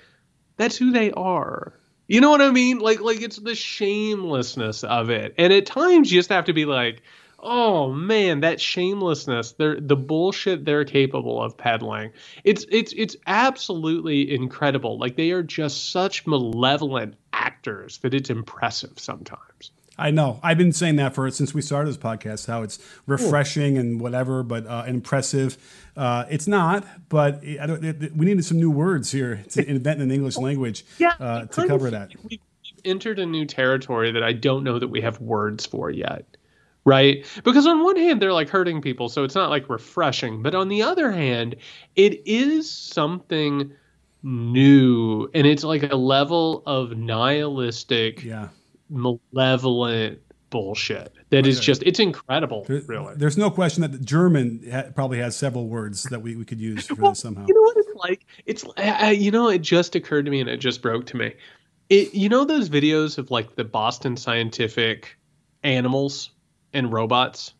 that's 0.58 0.76
who 0.76 0.92
they 0.92 1.12
are. 1.12 1.74
You 2.12 2.20
know 2.20 2.30
what 2.30 2.42
I 2.42 2.52
mean? 2.52 2.80
Like 2.80 3.00
like 3.00 3.22
it's 3.22 3.38
the 3.38 3.56
shamelessness 3.56 4.84
of 4.84 5.10
it. 5.10 5.34
And 5.38 5.54
at 5.54 5.66
times 5.66 6.12
you 6.12 6.20
just 6.20 6.28
have 6.30 6.44
to 6.44 6.54
be 6.54 6.66
like, 6.66 7.04
oh 7.40 7.94
man, 7.94 8.42
that 8.42 8.60
shamelessness, 8.60 9.54
they're 9.54 9.80
the 9.80 9.96
bullshit 9.96 10.66
they're 10.66 10.84
capable 10.84 11.42
of 11.42 11.56
peddling. 11.56 12.12
It's 12.44 12.66
it's 12.70 12.92
it's 12.98 13.16
absolutely 13.28 14.30
incredible. 14.36 15.00
Like 15.00 15.16
they 15.16 15.32
are 15.32 15.42
just 15.42 15.92
such 15.94 16.28
malevolent 16.28 17.16
actors 17.32 18.00
that 18.00 18.14
it's 18.14 18.30
impressive 18.30 19.00
sometimes. 19.00 19.72
I 20.02 20.10
know. 20.10 20.40
I've 20.42 20.58
been 20.58 20.74
saying 20.74 20.96
that 20.96 21.14
for 21.14 21.30
since 21.30 21.54
we 21.54 21.62
started 21.62 21.90
this 21.90 21.98
podcast. 21.98 22.48
How 22.48 22.64
it's 22.64 22.80
refreshing 23.06 23.74
cool. 23.74 23.82
and 23.82 24.02
whatever, 24.02 24.42
but 24.42 24.66
uh, 24.66 24.84
impressive. 24.88 25.58
Uh, 25.96 26.26
it's 26.30 26.48
not. 26.48 26.84
But 27.08 27.44
it, 27.44 27.84
it, 27.84 28.18
we 28.18 28.26
needed 28.26 28.44
some 28.44 28.58
new 28.58 28.72
words 28.72 29.12
here 29.12 29.44
to 29.52 29.70
invent 29.70 30.02
an 30.02 30.10
English 30.10 30.38
language 30.38 30.84
yeah, 30.98 31.14
uh, 31.20 31.46
to 31.46 31.68
cover 31.68 31.92
that. 31.92 32.12
We've 32.28 32.40
entered 32.84 33.20
a 33.20 33.28
new 33.28 33.46
territory 33.46 34.12
that 34.12 34.24
I 34.24 34.34
don't 34.34 34.64
know 34.64 34.80
that 34.80 34.88
we 34.88 35.02
have 35.02 35.22
words 35.22 35.68
for 35.68 35.92
yet. 35.92 36.26
Right? 36.84 37.24
Because 37.44 37.68
on 37.68 37.84
one 37.84 37.96
hand, 37.96 38.20
they're 38.20 38.34
like 38.34 38.50
hurting 38.50 38.82
people, 38.82 39.08
so 39.08 39.24
it's 39.24 39.36
not 39.36 39.52
like 39.52 39.70
refreshing. 39.70 40.42
But 40.42 40.56
on 40.56 40.68
the 40.68 40.82
other 40.82 41.12
hand, 41.12 41.58
it 41.96 42.24
is 42.26 42.72
something 42.72 43.72
new, 44.24 45.30
and 45.36 45.46
it's 45.46 45.64
like 45.64 45.92
a 45.92 45.96
level 45.96 46.64
of 46.66 46.98
nihilistic. 46.98 48.24
Yeah 48.24 48.48
malevolent 48.92 50.20
bullshit 50.50 51.14
that 51.30 51.48
is 51.48 51.62
just 51.62 51.82
it's 51.84 52.00
incredible 52.00 52.66
There- 52.68 52.82
really 52.86 53.16
There's 53.16 53.38
no 53.38 53.50
question 53.50 53.82
that 53.84 53.94
the 53.94 54.00
German 54.00 54.62
ha- 54.70 54.92
probably 54.94 55.18
has 55.20 55.36
several 55.36 55.68
words 55.70 56.04
that 56.04 56.22
we, 56.22 56.36
we 56.36 56.44
could 56.44 56.60
use 56.60 56.88
for 56.88 56.96
Well, 56.96 57.12
this 57.12 57.20
somehow. 57.20 57.46
You 57.48 57.54
know 57.54 57.62
what 57.62 57.78
it's 57.78 57.96
like? 57.96 58.26
It's 58.46 58.66
uh, 58.78 59.14
you 59.16 59.32
know, 59.32 59.48
it 59.48 59.60
just 59.60 59.96
occurred 59.96 60.26
to 60.26 60.32
me 60.32 60.42
and 60.42 60.50
it 60.50 60.58
just 60.58 60.82
broke 60.82 61.06
to 61.08 61.18
me. 61.18 61.34
It 61.90 62.14
you 62.14 62.28
know 62.28 62.44
those 62.44 62.70
videos 62.70 63.18
of 63.18 63.32
like 63.32 63.56
the 63.56 63.64
Boston 63.64 64.18
Scientific 64.18 65.18
animals 65.64 66.32
and 66.74 66.92
robots, 66.92 67.54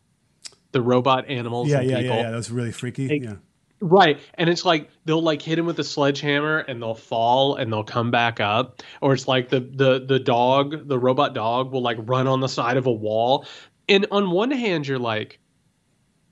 the 0.72 0.82
robot 0.82 1.30
animals 1.30 1.68
yeah, 1.68 1.80
and 1.80 1.90
yeah, 1.90 2.00
people. 2.00 2.16
yeah, 2.16 2.22
yeah. 2.24 2.30
That's 2.30 2.50
really 2.50 2.72
freaky. 2.72 3.20
Yeah. 3.22 3.34
Right. 3.82 4.20
And 4.34 4.48
it's 4.48 4.64
like 4.64 4.88
they'll 5.04 5.20
like 5.20 5.42
hit 5.42 5.58
him 5.58 5.66
with 5.66 5.78
a 5.80 5.84
sledgehammer 5.84 6.58
and 6.58 6.80
they'll 6.80 6.94
fall 6.94 7.56
and 7.56 7.72
they'll 7.72 7.82
come 7.82 8.12
back 8.12 8.38
up. 8.38 8.80
Or 9.00 9.12
it's 9.12 9.26
like 9.26 9.48
the 9.48 9.58
the 9.58 10.04
the 10.06 10.20
dog, 10.20 10.86
the 10.86 10.98
robot 10.98 11.34
dog 11.34 11.72
will 11.72 11.82
like 11.82 11.98
run 12.00 12.28
on 12.28 12.38
the 12.38 12.48
side 12.48 12.76
of 12.76 12.86
a 12.86 12.92
wall. 12.92 13.44
And 13.88 14.06
on 14.12 14.30
one 14.30 14.52
hand 14.52 14.86
you're 14.86 15.00
like, 15.00 15.40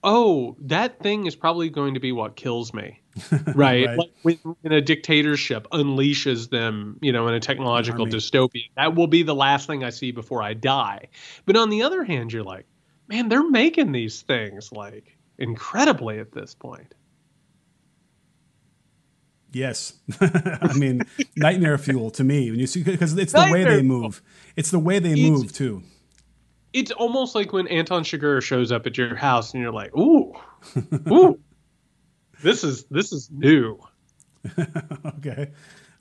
"Oh, 0.04 0.56
that 0.60 1.00
thing 1.00 1.26
is 1.26 1.34
probably 1.34 1.70
going 1.70 1.94
to 1.94 2.00
be 2.00 2.12
what 2.12 2.36
kills 2.36 2.72
me." 2.72 3.00
Right? 3.54 3.86
Right. 3.86 3.98
Like 3.98 4.10
when, 4.22 4.38
when 4.60 4.72
a 4.72 4.80
dictatorship 4.80 5.66
unleashes 5.72 6.50
them, 6.50 6.98
you 7.02 7.12
know, 7.12 7.26
in 7.26 7.34
a 7.34 7.40
technological 7.40 8.02
Army. 8.02 8.12
dystopia, 8.12 8.70
that 8.76 8.94
will 8.94 9.08
be 9.08 9.24
the 9.24 9.34
last 9.34 9.66
thing 9.66 9.82
I 9.82 9.90
see 9.90 10.12
before 10.12 10.40
I 10.40 10.54
die. 10.54 11.08
But 11.46 11.56
on 11.56 11.68
the 11.70 11.82
other 11.82 12.04
hand, 12.04 12.32
you're 12.32 12.44
like, 12.44 12.66
"Man, 13.08 13.28
they're 13.28 13.50
making 13.50 13.90
these 13.90 14.22
things 14.22 14.70
like 14.70 15.18
incredibly 15.36 16.20
at 16.20 16.30
this 16.30 16.54
point." 16.54 16.94
Yes, 19.52 19.94
I 20.20 20.72
mean 20.76 21.02
nightmare 21.36 21.76
fuel 21.78 22.10
to 22.12 22.22
me 22.24 22.50
when 22.50 22.60
you 22.60 22.66
see 22.66 22.82
because 22.82 23.16
it's 23.18 23.32
the 23.32 23.48
way 23.50 23.64
they 23.64 23.82
move. 23.82 24.22
It's 24.56 24.70
the 24.70 24.78
way 24.78 24.98
they 25.00 25.12
It's- 25.12 25.28
move 25.28 25.52
too. 25.52 25.82
it's 26.72 26.90
almost 26.92 27.34
like 27.34 27.52
when 27.52 27.66
Anton 27.68 28.04
Chigurh 28.04 28.40
shows 28.42 28.70
up 28.70 28.86
at 28.86 28.96
your 28.96 29.16
house 29.16 29.52
and 29.54 29.62
you're 29.62 29.72
like, 29.72 29.92
ooh, 29.96 30.32
ooh, 31.10 31.38
this 32.42 32.62
is 32.64 32.84
this 32.90 33.12
is 33.12 33.28
new. 33.32 33.78
Okay, 35.18 35.50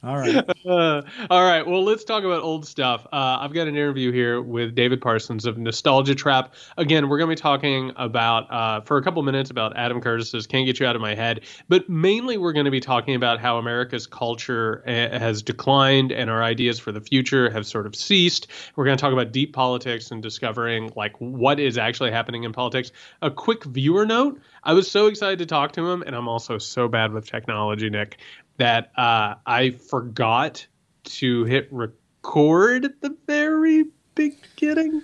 all 0.01 0.17
right. 0.17 0.49
Uh, 0.65 1.01
all 1.29 1.43
right, 1.43 1.67
well, 1.67 1.83
let's 1.83 2.05
talk 2.05 2.23
about 2.23 2.41
old 2.41 2.65
stuff. 2.65 3.05
Uh, 3.11 3.39
I've 3.41 3.53
got 3.53 3.67
an 3.67 3.75
interview 3.75 4.13
here 4.13 4.41
with 4.41 4.73
Davis 4.73 4.99
Parsons 5.01 5.45
of 5.45 5.57
Nostalgia 5.57 6.15
Trap. 6.15 6.53
Again, 6.77 7.09
we're 7.09 7.17
going 7.17 7.29
to 7.29 7.35
be 7.35 7.41
talking 7.41 7.91
about 7.97 8.49
uh, 8.49 8.81
for 8.81 8.97
a 8.97 9.03
couple 9.03 9.21
minutes 9.23 9.49
about 9.49 9.75
Adam 9.75 9.99
Curtis's 9.99 10.47
"Can't 10.47 10.65
Get 10.65 10.79
You 10.79 10.85
Out 10.85 10.95
of 10.95 11.01
My 11.01 11.15
Head," 11.15 11.41
but 11.67 11.89
mainly 11.89 12.37
we're 12.37 12.53
going 12.53 12.65
to 12.65 12.71
be 12.71 12.79
talking 12.79 13.15
about 13.15 13.41
how 13.41 13.57
America's 13.57 14.07
culture 14.07 14.83
uh, 14.87 15.19
has 15.19 15.43
declined 15.43 16.13
and 16.13 16.29
our 16.29 16.41
ideas 16.41 16.79
for 16.79 16.93
the 16.93 17.01
future 17.01 17.49
have 17.49 17.67
sort 17.67 17.85
of 17.85 17.93
ceased. 17.93 18.47
We're 18.77 18.85
going 18.85 18.97
to 18.97 19.01
talk 19.01 19.11
about 19.11 19.33
deep 19.33 19.51
politics 19.53 20.11
and 20.11 20.23
discovering 20.23 20.91
like 20.95 21.15
what 21.19 21.59
is 21.59 21.77
actually 21.77 22.11
happening 22.11 22.45
in 22.45 22.53
politics. 22.53 22.93
A 23.21 23.29
quick 23.29 23.65
viewer 23.65 24.05
note: 24.05 24.39
I 24.63 24.71
was 24.71 24.89
so 24.89 25.07
excited 25.07 25.39
to 25.39 25.45
talk 25.45 25.73
to 25.73 25.89
him, 25.89 26.03
and 26.03 26.15
I'm 26.15 26.29
also 26.29 26.57
so 26.57 26.87
bad 26.87 27.11
with 27.11 27.25
technology, 27.25 27.89
Nick 27.89 28.17
that 28.59 28.91
uh, 28.97 29.35
I 29.45 29.71
forgot 29.71 30.65
to 31.05 31.43
hit 31.45 31.67
record 31.71 32.85
at 32.85 33.01
the 33.01 33.17
very 33.25 33.85
beginning. 34.13 35.01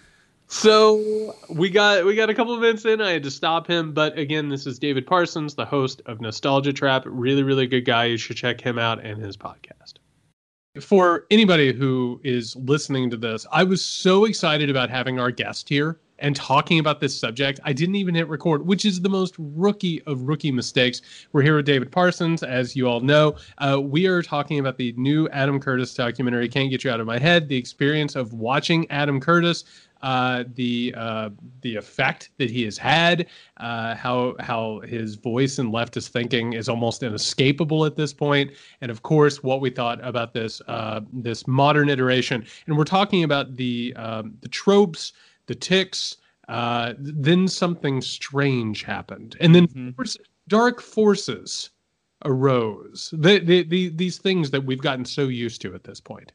So 0.48 1.34
we 1.50 1.72
got 1.72 2.06
we 2.06 2.16
got 2.16 2.30
a 2.30 2.36
couple 2.36 2.54
of 2.54 2.60
minutes 2.62 2.86
in. 2.86 3.02
I 3.02 3.12
had 3.12 3.24
to 3.24 3.32
stop 3.32 3.66
him, 3.66 3.94
but 3.94 4.16
again, 4.18 4.50
this 4.50 4.68
is 4.68 4.78
Davis 4.78 5.04
Parsons, 5.08 5.56
the 5.56 5.66
host 5.66 6.04
of 6.06 6.22
Nostalgia 6.22 6.72
Trap. 6.72 7.04
Really, 7.08 7.42
really 7.42 7.66
good 7.66 7.86
guy. 7.86 8.06
You 8.06 8.18
should 8.18 8.38
check 8.38 8.62
him 8.62 8.78
out 8.78 9.04
and 9.04 9.20
his 9.20 9.36
podcast. 9.36 9.96
For 10.80 11.26
anybody 11.32 11.74
who 11.74 12.20
is 12.24 12.56
listening 12.58 13.10
to 13.10 13.18
this, 13.18 13.48
I 13.52 13.64
was 13.64 13.84
so 13.84 14.26
excited 14.26 14.70
about 14.70 14.90
having 14.90 15.20
our 15.20 15.32
guest 15.32 15.68
here 15.68 16.00
and 16.20 16.36
talking 16.36 16.80
about 16.80 17.00
this 17.00 17.18
subject. 17.18 17.60
I 17.64 17.74
didn't 17.74 17.96
even 17.96 18.16
hit 18.16 18.28
record, 18.28 18.66
which 18.66 18.86
is 18.86 19.02
the 19.02 19.10
most 19.10 19.36
rookie 19.38 20.02
of 20.04 20.22
rookie 20.22 20.52
mistakes. 20.52 21.02
We're 21.32 21.42
here 21.42 21.56
with 21.56 21.66
Davis 21.66 21.90
Parsons, 21.92 22.44
as 22.44 22.76
you 22.76 22.88
all 22.88 23.02
know. 23.02 23.36
Uh, 23.58 23.82
we 23.82 24.08
are 24.08 24.22
talking 24.22 24.60
about 24.60 24.78
the 24.78 24.94
new 24.98 25.28
Adam 25.30 25.60
Curtis 25.60 25.94
documentary, 25.94 26.48
Can't 26.48 26.70
Get 26.70 26.84
You 26.84 26.92
Out 26.92 27.00
of 27.00 27.08
My 27.08 27.20
Head, 27.20 27.48
the 27.50 27.58
experience 27.58 28.16
of 28.16 28.34
watching 28.34 28.90
Adam 28.90 29.20
Curtis. 29.20 29.64
Uh, 30.02 30.44
the 30.54 30.94
uh, 30.96 31.30
the 31.62 31.76
effect 31.76 32.30
that 32.38 32.52
he 32.52 32.64
has 32.64 32.78
had, 32.78 33.26
uh, 33.58 33.96
how 33.96 34.36
how 34.40 34.82
his 34.82 35.16
voice 35.16 35.58
and 35.58 35.74
leftist 35.74 36.10
thinking 36.10 36.54
is 36.54 36.70
almost 36.70 37.02
inescapable 37.02 37.86
at 37.86 37.96
this 37.96 38.14
point, 38.14 38.52
and 38.82 38.92
of 38.92 39.02
course 39.02 39.42
what 39.42 39.62
we 39.62 39.70
thought 39.72 40.06
about 40.06 40.32
this 40.32 40.62
uh, 40.68 41.00
this 41.12 41.48
modern 41.48 41.90
iteration. 41.90 42.46
And 42.68 42.78
we're 42.78 42.84
talking 42.84 43.24
about 43.24 43.56
the 43.56 43.96
um, 43.96 44.38
the 44.42 44.50
tropes, 44.50 45.14
the 45.48 45.56
ticks. 45.56 46.18
Uh, 46.48 46.94
then 47.00 47.48
something 47.48 48.02
strange 48.02 48.84
happened, 48.84 49.36
and 49.40 49.56
then 49.56 49.94
force- 49.96 50.18
dark 50.48 50.80
forces 50.80 51.72
arose. 52.24 53.10
The, 53.14 53.40
the, 53.40 53.64
the, 53.64 53.90
these 53.90 54.20
things 54.20 54.52
that 54.52 54.64
we've 54.64 54.82
gotten 54.82 55.06
so 55.06 55.24
used 55.24 55.62
to 55.62 55.74
at 55.74 55.84
this 55.84 56.00
point. 56.00 56.34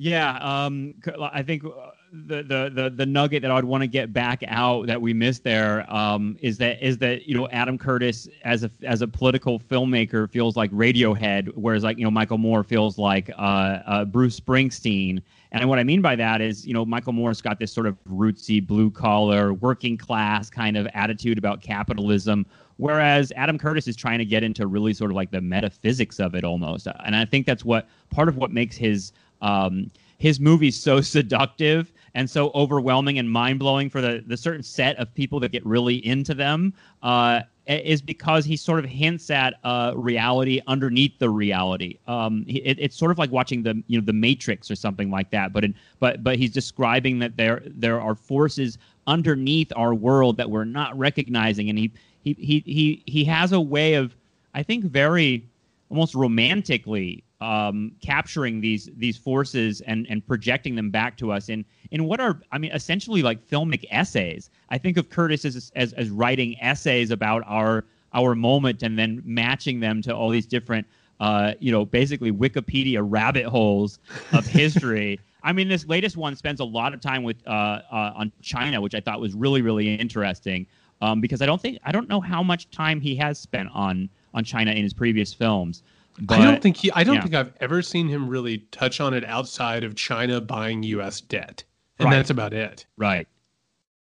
Yeah, 0.00 0.36
um, 0.36 0.94
I 1.20 1.42
think 1.42 1.64
uh, 1.64 1.70
the, 2.12 2.44
the 2.44 2.70
the 2.72 2.90
the 2.90 3.04
nugget 3.04 3.42
that 3.42 3.50
I'd 3.50 3.64
want 3.64 3.82
to 3.82 3.88
get 3.88 4.12
back 4.12 4.44
out 4.46 4.86
that 4.86 5.02
we 5.02 5.12
missed 5.12 5.42
there 5.42 5.92
um, 5.92 6.36
is 6.40 6.56
that 6.58 6.80
is 6.80 6.98
that 6.98 7.26
you 7.26 7.34
know 7.34 7.48
Adam 7.48 7.76
Curtis 7.76 8.28
as 8.44 8.62
a 8.62 8.70
as 8.84 9.02
a 9.02 9.08
political 9.08 9.58
filmmaker 9.58 10.30
feels 10.30 10.56
like 10.56 10.70
Radiohead, 10.70 11.48
whereas 11.56 11.82
like 11.82 11.98
you 11.98 12.04
know 12.04 12.12
Michael 12.12 12.38
Moore 12.38 12.62
feels 12.62 12.96
like 12.96 13.28
uh, 13.36 13.80
uh, 13.86 14.04
Bruce 14.04 14.38
Springsteen. 14.38 15.20
And 15.52 15.68
what 15.68 15.78
I 15.78 15.84
mean 15.84 16.02
by 16.02 16.16
that 16.16 16.40
is, 16.40 16.66
you 16.66 16.74
know, 16.74 16.84
Michael 16.84 17.12
Moore's 17.12 17.40
got 17.40 17.58
this 17.58 17.72
sort 17.72 17.86
of 17.86 17.96
rootsy, 18.04 18.64
blue 18.64 18.90
collar, 18.90 19.54
working 19.54 19.96
class 19.96 20.50
kind 20.50 20.76
of 20.76 20.86
attitude 20.94 21.38
about 21.38 21.62
capitalism, 21.62 22.44
whereas 22.76 23.32
Adam 23.34 23.58
Curtis 23.58 23.88
is 23.88 23.96
trying 23.96 24.18
to 24.18 24.24
get 24.24 24.42
into 24.42 24.66
really 24.66 24.92
sort 24.92 25.10
of 25.10 25.16
like 25.16 25.30
the 25.30 25.40
metaphysics 25.40 26.20
of 26.20 26.34
it 26.34 26.44
almost. 26.44 26.86
And 27.04 27.16
I 27.16 27.24
think 27.24 27.46
that's 27.46 27.64
what 27.64 27.88
part 28.10 28.28
of 28.28 28.36
what 28.36 28.52
makes 28.52 28.76
his 28.76 29.12
um, 29.40 29.90
his 30.18 30.40
movies 30.40 30.76
so 30.76 31.00
seductive 31.00 31.92
and 32.14 32.28
so 32.28 32.50
overwhelming 32.54 33.18
and 33.18 33.30
mind 33.30 33.58
blowing 33.58 33.88
for 33.88 34.00
the 34.00 34.22
the 34.26 34.36
certain 34.36 34.62
set 34.62 34.96
of 34.96 35.12
people 35.14 35.40
that 35.40 35.52
get 35.52 35.64
really 35.64 36.04
into 36.06 36.34
them. 36.34 36.74
Uh, 37.02 37.40
is 37.68 38.00
because 38.00 38.44
he 38.44 38.56
sort 38.56 38.78
of 38.78 38.86
hints 38.86 39.30
at 39.30 39.54
uh, 39.62 39.92
reality 39.94 40.60
underneath 40.66 41.18
the 41.18 41.28
reality. 41.28 41.98
Um, 42.06 42.44
it, 42.48 42.78
it's 42.78 42.96
sort 42.96 43.10
of 43.10 43.18
like 43.18 43.30
watching 43.30 43.62
the 43.62 43.82
you 43.86 44.00
know 44.00 44.04
the 44.04 44.12
Matrix 44.12 44.70
or 44.70 44.76
something 44.76 45.10
like 45.10 45.30
that. 45.30 45.52
But 45.52 45.64
in, 45.64 45.74
but 46.00 46.24
but 46.24 46.36
he's 46.36 46.50
describing 46.50 47.18
that 47.18 47.36
there 47.36 47.62
there 47.66 48.00
are 48.00 48.14
forces 48.14 48.78
underneath 49.06 49.72
our 49.76 49.94
world 49.94 50.36
that 50.38 50.50
we're 50.50 50.64
not 50.64 50.98
recognizing, 50.98 51.68
and 51.68 51.78
he 51.78 51.92
he 52.24 52.32
he 52.34 52.62
he 52.66 53.02
he 53.06 53.24
has 53.24 53.52
a 53.52 53.60
way 53.60 53.94
of 53.94 54.16
I 54.54 54.62
think 54.62 54.84
very 54.84 55.46
almost 55.90 56.14
romantically 56.14 57.22
um, 57.40 57.92
capturing 58.02 58.60
these 58.60 58.90
these 58.96 59.16
forces 59.16 59.80
and 59.82 60.06
and 60.10 60.26
projecting 60.26 60.74
them 60.74 60.90
back 60.90 61.16
to 61.18 61.30
us 61.32 61.48
in 61.48 61.64
in 61.90 62.04
what 62.04 62.20
are 62.20 62.40
I 62.50 62.58
mean 62.58 62.72
essentially 62.72 63.22
like 63.22 63.46
filmic 63.46 63.84
essays. 63.90 64.50
I 64.70 64.78
think 64.78 64.96
of 64.96 65.08
Curtis 65.08 65.44
as 65.44 65.70
as, 65.76 65.92
as 65.92 66.10
writing 66.10 66.60
essays 66.60 67.10
about 67.10 67.42
our 67.46 67.84
our 68.12 68.34
moment 68.34 68.82
and 68.82 68.98
then 68.98 69.22
matching 69.24 69.80
them 69.80 70.02
to 70.02 70.14
all 70.14 70.30
these 70.30 70.46
different 70.46 70.86
uh, 71.20 71.54
you 71.60 71.70
know 71.70 71.84
basically 71.84 72.32
Wikipedia 72.32 73.00
rabbit 73.02 73.46
holes 73.46 73.98
of 74.32 74.46
history. 74.62 75.20
I 75.44 75.52
mean, 75.52 75.68
this 75.68 75.86
latest 75.86 76.16
one 76.16 76.34
spends 76.34 76.58
a 76.60 76.64
lot 76.64 76.92
of 76.92 77.00
time 77.00 77.22
with 77.22 77.36
uh, 77.46 77.82
uh, 77.90 78.12
on 78.16 78.32
China, 78.42 78.80
which 78.80 78.94
I 78.94 79.00
thought 79.00 79.20
was 79.20 79.34
really 79.34 79.62
really 79.62 79.94
interesting 79.94 80.66
um, 81.00 81.20
because 81.20 81.42
I 81.42 81.46
don't 81.46 81.60
think 81.60 81.78
I 81.84 81.92
don't 81.92 82.08
know 82.08 82.20
how 82.20 82.42
much 82.42 82.70
time 82.70 83.00
he 83.00 83.14
has 83.16 83.38
spent 83.38 83.68
on 83.72 84.08
on 84.34 84.44
China 84.44 84.72
in 84.72 84.82
his 84.82 84.92
previous 84.92 85.32
films. 85.32 85.82
But, 86.20 86.40
I 86.40 86.44
don't 86.44 86.62
think 86.62 86.76
he. 86.76 86.90
I 86.92 87.04
don't 87.04 87.16
yeah. 87.16 87.22
think 87.22 87.34
I've 87.34 87.52
ever 87.60 87.82
seen 87.82 88.08
him 88.08 88.28
really 88.28 88.58
touch 88.70 89.00
on 89.00 89.14
it 89.14 89.24
outside 89.24 89.84
of 89.84 89.94
China 89.94 90.40
buying 90.40 90.82
U.S. 90.82 91.20
debt, 91.20 91.64
and 91.98 92.06
Right. 92.06 92.16
that's 92.16 92.30
about 92.30 92.52
it. 92.52 92.86
Right. 92.96 93.28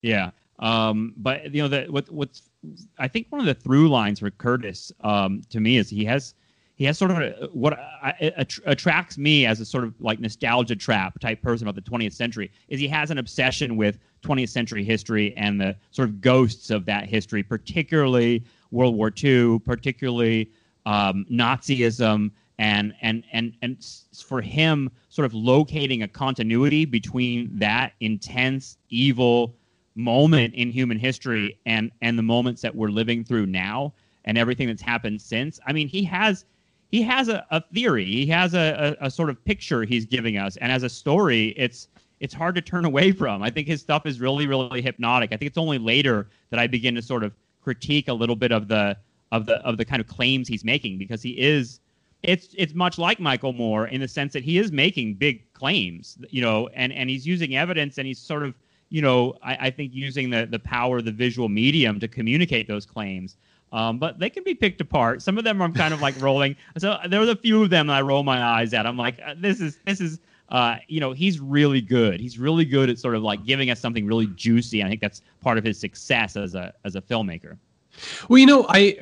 Yeah. 0.01 0.31
Um, 0.59 1.13
but 1.17 1.53
you 1.53 1.61
know 1.61 1.67
that 1.69 1.89
what 1.91 2.09
what's 2.11 2.43
I 2.97 3.07
think 3.07 3.27
one 3.29 3.39
of 3.39 3.47
the 3.47 3.53
through 3.53 3.89
lines 3.89 4.19
for 4.19 4.29
Curtis 4.29 4.91
um, 5.01 5.41
to 5.49 5.59
me 5.59 5.77
is 5.77 5.89
he 5.89 6.05
has 6.05 6.33
he 6.75 6.85
has 6.85 6.97
sort 6.97 7.11
of 7.11 7.17
a, 7.17 7.49
what 7.53 7.77
I, 7.79 8.33
attracts 8.65 9.17
me 9.17 9.45
as 9.45 9.59
a 9.59 9.65
sort 9.65 9.83
of 9.83 9.93
like 9.99 10.19
nostalgia 10.19 10.75
trap 10.75 11.19
type 11.19 11.41
person 11.41 11.67
about 11.67 11.83
the 11.83 11.89
20th 11.89 12.13
century 12.13 12.51
is 12.69 12.79
he 12.79 12.87
has 12.87 13.11
an 13.11 13.17
obsession 13.17 13.77
with 13.77 13.99
20th 14.23 14.49
century 14.49 14.83
history 14.83 15.35
and 15.37 15.61
the 15.61 15.75
sort 15.91 16.09
of 16.09 16.21
ghosts 16.21 16.69
of 16.69 16.85
that 16.85 17.07
history, 17.07 17.43
particularly 17.43 18.43
World 18.71 18.95
War 18.95 19.13
II, 19.23 19.59
particularly 19.59 20.49
um, 20.85 21.25
Nazism, 21.31 22.31
and 22.59 22.93
and 23.01 23.23
and 23.31 23.53
and 23.61 23.85
for 24.25 24.41
him, 24.41 24.89
sort 25.09 25.25
of 25.25 25.33
locating 25.33 26.03
a 26.03 26.07
continuity 26.07 26.85
between 26.85 27.49
that 27.57 27.93
intense, 27.99 28.77
evil 28.89 29.55
moment 29.95 30.53
in 30.53 30.71
human 30.71 30.97
history 30.97 31.57
and 31.65 31.91
and 32.01 32.17
the 32.17 32.23
moments 32.23 32.61
that 32.61 32.75
we're 32.75 32.89
living 32.89 33.23
through 33.23 33.45
now 33.45 33.93
and 34.25 34.37
everything 34.37 34.67
that's 34.67 34.81
happened 34.81 35.21
since. 35.21 35.59
I 35.65 35.73
mean, 35.73 35.87
he 35.87 36.03
has 36.03 36.45
he 36.91 37.01
has 37.01 37.29
a, 37.29 37.45
a 37.51 37.61
theory. 37.73 38.05
He 38.05 38.25
has 38.27 38.53
a, 38.53 38.97
a, 39.01 39.07
a 39.07 39.11
sort 39.11 39.29
of 39.29 39.43
picture 39.43 39.83
he's 39.83 40.05
giving 40.05 40.37
us, 40.37 40.57
and 40.57 40.71
as 40.71 40.83
a 40.83 40.89
story, 40.89 41.49
it's 41.57 41.87
it's 42.19 42.33
hard 42.33 42.53
to 42.55 42.61
turn 42.61 42.85
away 42.85 43.11
from. 43.11 43.41
I 43.41 43.49
think 43.49 43.67
his 43.67 43.81
stuff 43.81 44.05
is 44.05 44.21
really, 44.21 44.45
really 44.45 44.81
hypnotic. 44.81 45.31
I 45.33 45.37
think 45.37 45.49
it's 45.49 45.57
only 45.57 45.79
later 45.79 46.27
that 46.51 46.59
I 46.59 46.67
begin 46.67 46.93
to 46.95 47.01
sort 47.01 47.23
of 47.23 47.33
critique 47.61 48.07
a 48.07 48.13
little 48.13 48.35
bit 48.35 48.51
of 48.51 48.67
the 48.67 48.95
of 49.31 49.45
the 49.45 49.55
of 49.65 49.77
the 49.77 49.85
kind 49.85 50.01
of 50.01 50.07
claims 50.07 50.47
he's 50.47 50.63
making 50.63 50.97
because 50.97 51.21
he 51.21 51.31
is 51.39 51.79
it's 52.23 52.49
it's 52.57 52.73
much 52.73 52.97
like 52.97 53.19
Michael 53.19 53.53
Moore 53.53 53.87
in 53.87 54.01
the 54.01 54.07
sense 54.07 54.33
that 54.33 54.43
he 54.43 54.57
is 54.57 54.71
making 54.71 55.15
big 55.15 55.51
claims, 55.53 56.17
you 56.29 56.41
know, 56.41 56.67
and 56.73 56.93
and 56.93 57.09
he's 57.09 57.25
using 57.25 57.55
evidence 57.55 57.97
and 57.97 58.05
he's 58.05 58.19
sort 58.19 58.43
of, 58.43 58.53
you 58.89 59.01
know, 59.01 59.35
I, 59.41 59.67
I 59.67 59.69
think 59.71 59.93
using 59.93 60.29
the 60.29 60.45
the 60.45 60.59
power 60.59 60.99
of 60.99 61.05
the 61.05 61.11
visual 61.11 61.49
medium 61.49 61.99
to 61.99 62.07
communicate 62.07 62.67
those 62.67 62.85
claims. 62.85 63.37
Um, 63.73 63.99
but 63.99 64.19
they 64.19 64.29
can 64.29 64.43
be 64.43 64.53
picked 64.53 64.81
apart. 64.81 65.21
Some 65.21 65.37
of 65.37 65.45
them 65.45 65.61
I'm 65.61 65.73
kind 65.73 65.93
of 65.93 66.01
like 66.01 66.19
rolling. 66.21 66.57
So 66.77 66.97
there 67.07 67.21
was 67.21 67.29
a 67.29 67.35
few 67.35 67.63
of 67.63 67.69
them 67.69 67.87
that 67.87 67.93
I 67.93 68.01
roll 68.01 68.23
my 68.23 68.43
eyes 68.43 68.73
at. 68.73 68.85
I'm 68.85 68.97
like, 68.97 69.17
uh, 69.25 69.35
this 69.37 69.61
is 69.61 69.79
this 69.85 70.01
is 70.01 70.19
uh, 70.49 70.75
you 70.87 70.99
know, 70.99 71.13
he's 71.13 71.39
really 71.39 71.79
good. 71.79 72.19
He's 72.19 72.37
really 72.37 72.65
good 72.65 72.89
at 72.89 72.99
sort 72.99 73.15
of 73.15 73.23
like 73.23 73.45
giving 73.45 73.71
us 73.71 73.79
something 73.79 74.05
really 74.05 74.27
juicy. 74.35 74.83
I 74.83 74.89
think 74.89 74.99
that's 74.99 75.21
part 75.39 75.57
of 75.57 75.63
his 75.63 75.79
success 75.79 76.35
as 76.35 76.53
a 76.53 76.73
as 76.83 76.95
a 76.95 77.01
filmmaker. 77.01 77.57
Well, 78.29 78.39
you 78.39 78.45
know, 78.45 78.65
I 78.69 78.97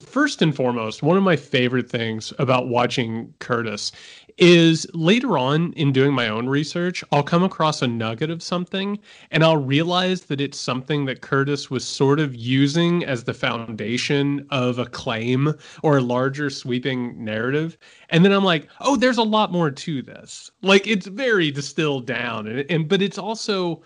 first 0.00 0.42
and 0.42 0.54
foremost, 0.54 1.02
one 1.02 1.16
of 1.16 1.22
my 1.22 1.36
favorite 1.36 1.90
things 1.90 2.32
about 2.38 2.68
watching 2.68 3.34
Curtis 3.38 3.92
is 4.38 4.86
later 4.94 5.36
on 5.36 5.72
in 5.74 5.92
doing 5.92 6.12
my 6.14 6.28
own 6.28 6.48
research, 6.48 7.04
I'll 7.12 7.22
come 7.22 7.42
across 7.42 7.82
a 7.82 7.86
nugget 7.86 8.30
of 8.30 8.42
something 8.42 8.98
and 9.30 9.44
I'll 9.44 9.58
realize 9.58 10.22
that 10.22 10.40
it's 10.40 10.58
something 10.58 11.04
that 11.06 11.20
Curtis 11.20 11.70
was 11.70 11.86
sort 11.86 12.18
of 12.18 12.34
using 12.34 13.04
as 13.04 13.24
the 13.24 13.34
foundation 13.34 14.46
of 14.50 14.78
a 14.78 14.86
claim 14.86 15.52
or 15.82 15.98
a 15.98 16.02
larger 16.02 16.50
sweeping 16.50 17.22
narrative. 17.22 17.76
And 18.10 18.24
then 18.24 18.32
I'm 18.32 18.44
like, 18.44 18.68
oh, 18.80 18.96
there's 18.96 19.18
a 19.18 19.22
lot 19.22 19.52
more 19.52 19.70
to 19.70 20.02
this. 20.02 20.50
Like 20.62 20.86
it's 20.86 21.06
very 21.06 21.50
distilled 21.50 22.06
down. 22.06 22.46
And, 22.46 22.70
and 22.70 22.88
but 22.88 23.02
it's 23.02 23.18
also, 23.18 23.82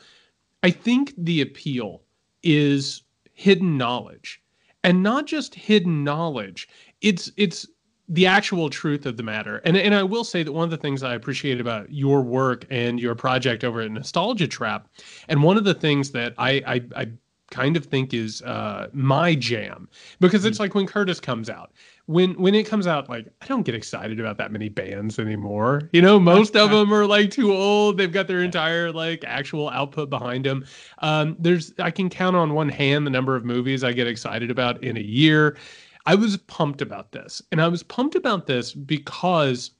I 0.62 0.70
think 0.70 1.12
the 1.18 1.40
appeal 1.40 2.02
is 2.42 3.02
hidden 3.36 3.78
knowledge 3.78 4.42
and 4.82 5.02
not 5.02 5.26
just 5.26 5.54
hidden 5.54 6.02
knowledge 6.02 6.68
it's 7.02 7.30
it's 7.36 7.68
the 8.08 8.26
actual 8.26 8.70
truth 8.70 9.04
of 9.04 9.16
the 9.16 9.22
matter 9.22 9.58
and 9.58 9.76
and 9.76 9.94
I 9.94 10.02
will 10.02 10.24
say 10.24 10.42
that 10.42 10.52
one 10.52 10.64
of 10.64 10.70
the 10.70 10.76
things 10.76 11.02
I 11.02 11.14
appreciate 11.14 11.60
about 11.60 11.92
your 11.92 12.22
work 12.22 12.64
and 12.70 12.98
your 12.98 13.14
project 13.14 13.62
over 13.62 13.82
at 13.82 13.90
Nostalgia 13.90 14.48
Trap 14.48 14.88
and 15.28 15.42
one 15.42 15.56
of 15.56 15.64
the 15.64 15.74
things 15.74 16.10
that 16.12 16.34
I 16.38 16.62
I, 16.66 16.82
I 16.96 17.08
kind 17.50 17.76
of 17.76 17.84
think 17.84 18.12
is 18.12 18.42
uh, 18.42 18.88
my 18.92 19.34
jam 19.34 19.88
because 20.18 20.44
it's 20.44 20.56
mm. 20.56 20.60
like 20.60 20.74
when 20.74 20.86
Curtis 20.86 21.20
comes 21.20 21.48
out 21.48 21.72
when 22.06 22.34
when 22.40 22.54
it 22.54 22.64
comes 22.66 22.86
out 22.86 23.08
like 23.08 23.26
i 23.42 23.46
don't 23.46 23.64
get 23.64 23.74
excited 23.74 24.20
about 24.20 24.38
that 24.38 24.52
many 24.52 24.68
bands 24.68 25.18
anymore. 25.18 25.90
You 25.92 26.02
know 26.02 26.18
most 26.18 26.56
of 26.56 26.70
them 26.72 26.92
are 26.92 27.06
like 27.06 27.30
too 27.30 27.52
old. 27.52 27.98
They've 27.98 28.12
got 28.12 28.28
their 28.28 28.42
entire 28.42 28.92
like 28.92 29.24
actual 29.26 29.68
output 29.68 30.08
behind 30.08 30.44
them. 30.44 30.64
Um, 31.00 31.36
there's 31.38 31.72
i 31.78 31.90
can 31.90 32.08
count 32.08 32.36
on 32.36 32.54
one 32.54 32.68
hand 32.68 33.06
the 33.06 33.10
number 33.10 33.36
of 33.36 33.44
movies 33.44 33.84
i 33.84 33.92
get 33.92 34.06
excited 34.06 34.50
about 34.50 34.82
in 34.82 34.96
a 34.96 35.00
year. 35.00 35.56
I 36.08 36.14
was 36.14 36.36
pumped 36.36 36.82
about 36.82 37.10
this 37.12 37.42
and 37.50 37.60
i 37.60 37.68
was 37.68 37.82
pumped 37.82 38.14
about 38.14 38.46
this 38.46 38.72
because 38.72 39.72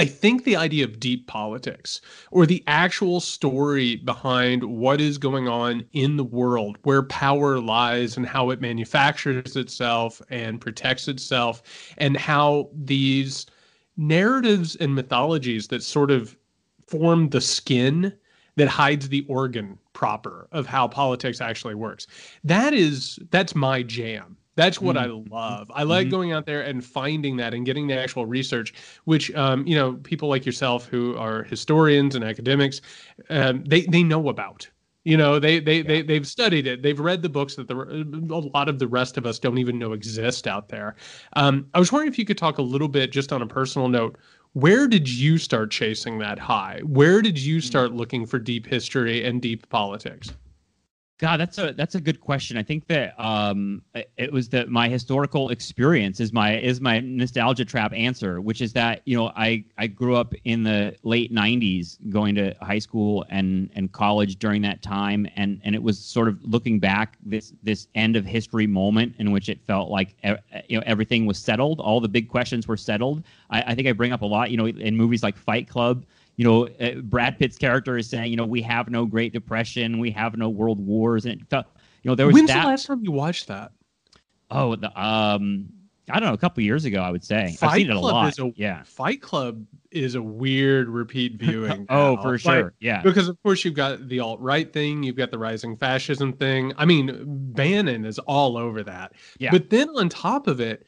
I 0.00 0.06
think 0.06 0.44
the 0.44 0.56
idea 0.56 0.86
of 0.86 0.98
deep 0.98 1.26
politics 1.26 2.00
or 2.30 2.46
the 2.46 2.64
actual 2.66 3.20
story 3.20 3.96
behind 3.96 4.64
what 4.64 4.98
is 4.98 5.18
going 5.18 5.46
on 5.46 5.84
in 5.92 6.16
the 6.16 6.24
world, 6.24 6.78
where 6.84 7.02
power 7.02 7.60
lies 7.60 8.16
and 8.16 8.24
how 8.24 8.48
it 8.48 8.62
manufactures 8.62 9.56
itself 9.56 10.22
and 10.30 10.58
protects 10.58 11.06
itself, 11.06 11.62
and 11.98 12.16
how 12.16 12.70
these 12.74 13.44
narratives 13.98 14.74
and 14.76 14.94
mythologies 14.94 15.68
that 15.68 15.82
sort 15.82 16.10
of 16.10 16.34
form 16.86 17.28
the 17.28 17.42
skin 17.42 18.10
that 18.56 18.68
hides 18.68 19.10
the 19.10 19.26
organ 19.28 19.78
proper 19.92 20.48
of 20.50 20.66
how 20.66 20.88
politics 20.88 21.42
actually 21.42 21.74
works. 21.74 22.06
That 22.42 22.72
is 22.72 23.18
that's 23.30 23.54
my 23.54 23.82
jam. 23.82 24.38
That's 24.60 24.78
what 24.78 24.96
mm-hmm. 24.96 25.32
I 25.32 25.38
love. 25.38 25.72
I 25.74 25.84
like 25.84 26.08
mm-hmm. 26.08 26.10
going 26.10 26.32
out 26.32 26.44
there 26.44 26.60
and 26.60 26.84
finding 26.84 27.38
that 27.38 27.54
and 27.54 27.64
getting 27.64 27.86
the 27.86 27.98
actual 27.98 28.26
research, 28.26 28.74
which 29.04 29.34
um, 29.34 29.66
you 29.66 29.74
know 29.74 29.94
people 29.94 30.28
like 30.28 30.44
yourself 30.44 30.84
who 30.84 31.16
are 31.16 31.44
historians 31.44 32.14
and 32.14 32.22
academics, 32.22 32.82
um, 33.30 33.64
they 33.64 33.82
they 33.86 34.02
know 34.02 34.28
about. 34.28 34.68
You 35.04 35.16
know, 35.16 35.38
they 35.38 35.60
they 35.60 35.78
yeah. 35.78 35.82
they 35.84 36.02
they've 36.02 36.26
studied 36.26 36.66
it. 36.66 36.82
They've 36.82 37.00
read 37.00 37.22
the 37.22 37.30
books 37.30 37.54
that 37.54 37.68
the 37.68 37.74
a 37.74 38.44
lot 38.54 38.68
of 38.68 38.78
the 38.78 38.86
rest 38.86 39.16
of 39.16 39.24
us 39.24 39.38
don't 39.38 39.56
even 39.56 39.78
know 39.78 39.94
exist 39.94 40.46
out 40.46 40.68
there. 40.68 40.94
Um, 41.36 41.66
I 41.72 41.78
was 41.78 41.90
wondering 41.90 42.12
if 42.12 42.18
you 42.18 42.26
could 42.26 42.36
talk 42.36 42.58
a 42.58 42.62
little 42.62 42.88
bit, 42.88 43.12
just 43.12 43.32
on 43.32 43.40
a 43.40 43.46
personal 43.46 43.88
note, 43.88 44.18
where 44.52 44.86
did 44.86 45.08
you 45.08 45.38
start 45.38 45.70
chasing 45.70 46.18
that 46.18 46.38
high? 46.38 46.82
Where 46.84 47.22
did 47.22 47.38
you 47.38 47.60
mm. 47.60 47.62
start 47.62 47.92
looking 47.92 48.26
for 48.26 48.38
deep 48.38 48.66
history 48.66 49.24
and 49.24 49.40
deep 49.40 49.66
politics? 49.70 50.34
God, 51.20 51.38
that's 51.38 51.58
a 51.58 51.74
that's 51.74 51.94
a 51.94 52.00
good 52.00 52.18
question. 52.18 52.56
I 52.56 52.62
think 52.62 52.86
that 52.86 53.12
um, 53.22 53.82
it 54.16 54.32
was 54.32 54.48
that 54.48 54.70
my 54.70 54.88
historical 54.88 55.50
experience 55.50 56.18
is 56.18 56.32
my 56.32 56.56
is 56.56 56.80
my 56.80 57.00
nostalgia 57.00 57.66
trap 57.66 57.92
answer, 57.92 58.40
which 58.40 58.62
is 58.62 58.72
that 58.72 59.02
you 59.04 59.18
know 59.18 59.30
I 59.36 59.62
I 59.76 59.86
grew 59.86 60.16
up 60.16 60.32
in 60.44 60.62
the 60.62 60.96
late 61.02 61.30
'90s, 61.30 61.98
going 62.08 62.36
to 62.36 62.56
high 62.62 62.78
school 62.78 63.26
and 63.28 63.68
and 63.74 63.92
college 63.92 64.38
during 64.38 64.62
that 64.62 64.80
time, 64.80 65.26
and 65.36 65.60
and 65.62 65.74
it 65.74 65.82
was 65.82 65.98
sort 65.98 66.26
of 66.26 66.42
looking 66.42 66.80
back 66.80 67.18
this 67.22 67.52
this 67.62 67.88
end 67.94 68.16
of 68.16 68.24
history 68.24 68.66
moment 68.66 69.14
in 69.18 69.30
which 69.30 69.50
it 69.50 69.60
felt 69.66 69.90
like 69.90 70.16
you 70.68 70.78
know 70.78 70.82
everything 70.86 71.26
was 71.26 71.38
settled, 71.38 71.80
all 71.80 72.00
the 72.00 72.08
big 72.08 72.30
questions 72.30 72.66
were 72.66 72.78
settled. 72.78 73.24
I, 73.50 73.60
I 73.60 73.74
think 73.74 73.86
I 73.86 73.92
bring 73.92 74.12
up 74.12 74.22
a 74.22 74.26
lot, 74.26 74.50
you 74.50 74.56
know, 74.56 74.68
in 74.68 74.96
movies 74.96 75.22
like 75.22 75.36
Fight 75.36 75.68
Club 75.68 76.06
you 76.40 76.44
know, 76.44 76.68
uh, 76.80 76.94
Brad 77.02 77.38
Pitt's 77.38 77.58
character 77.58 77.98
is 77.98 78.08
saying, 78.08 78.30
you 78.30 78.36
know, 78.38 78.46
we 78.46 78.62
have 78.62 78.88
no 78.88 79.04
Great 79.04 79.34
Depression, 79.34 79.98
we 79.98 80.10
have 80.12 80.38
no 80.38 80.48
world 80.48 80.80
wars, 80.80 81.26
and 81.26 81.46
felt, 81.50 81.66
you 82.02 82.10
know, 82.10 82.14
there 82.14 82.26
was. 82.26 82.32
When's 82.32 82.48
that... 82.48 82.62
the 82.62 82.68
last 82.68 82.86
time 82.86 83.04
you 83.04 83.12
watched 83.12 83.48
that? 83.48 83.72
Oh, 84.50 84.74
the 84.74 84.88
um, 84.98 85.68
I 86.08 86.18
don't 86.18 86.30
know, 86.30 86.32
a 86.32 86.38
couple 86.38 86.62
years 86.62 86.86
ago, 86.86 87.02
I 87.02 87.10
would 87.10 87.22
say. 87.22 87.54
Fight 87.58 87.68
I've 87.68 87.76
seen 87.76 87.90
it 87.90 87.96
a 87.96 88.00
lot. 88.00 88.38
A, 88.38 88.52
yeah, 88.56 88.84
Fight 88.84 89.20
Club 89.20 89.66
is 89.90 90.14
a 90.14 90.22
weird 90.22 90.88
repeat 90.88 91.34
viewing. 91.38 91.84
oh, 91.90 92.16
for 92.22 92.38
sure. 92.38 92.64
Like, 92.64 92.72
yeah, 92.80 93.02
because 93.02 93.28
of 93.28 93.36
course 93.42 93.62
you've 93.62 93.74
got 93.74 94.08
the 94.08 94.20
alt 94.20 94.40
right 94.40 94.72
thing, 94.72 95.02
you've 95.02 95.16
got 95.16 95.30
the 95.30 95.38
rising 95.38 95.76
fascism 95.76 96.32
thing. 96.32 96.72
I 96.78 96.86
mean, 96.86 97.22
Bannon 97.52 98.06
is 98.06 98.18
all 98.20 98.56
over 98.56 98.82
that. 98.84 99.12
Yeah, 99.38 99.50
but 99.50 99.68
then 99.68 99.90
on 99.90 100.08
top 100.08 100.46
of 100.46 100.58
it 100.58 100.86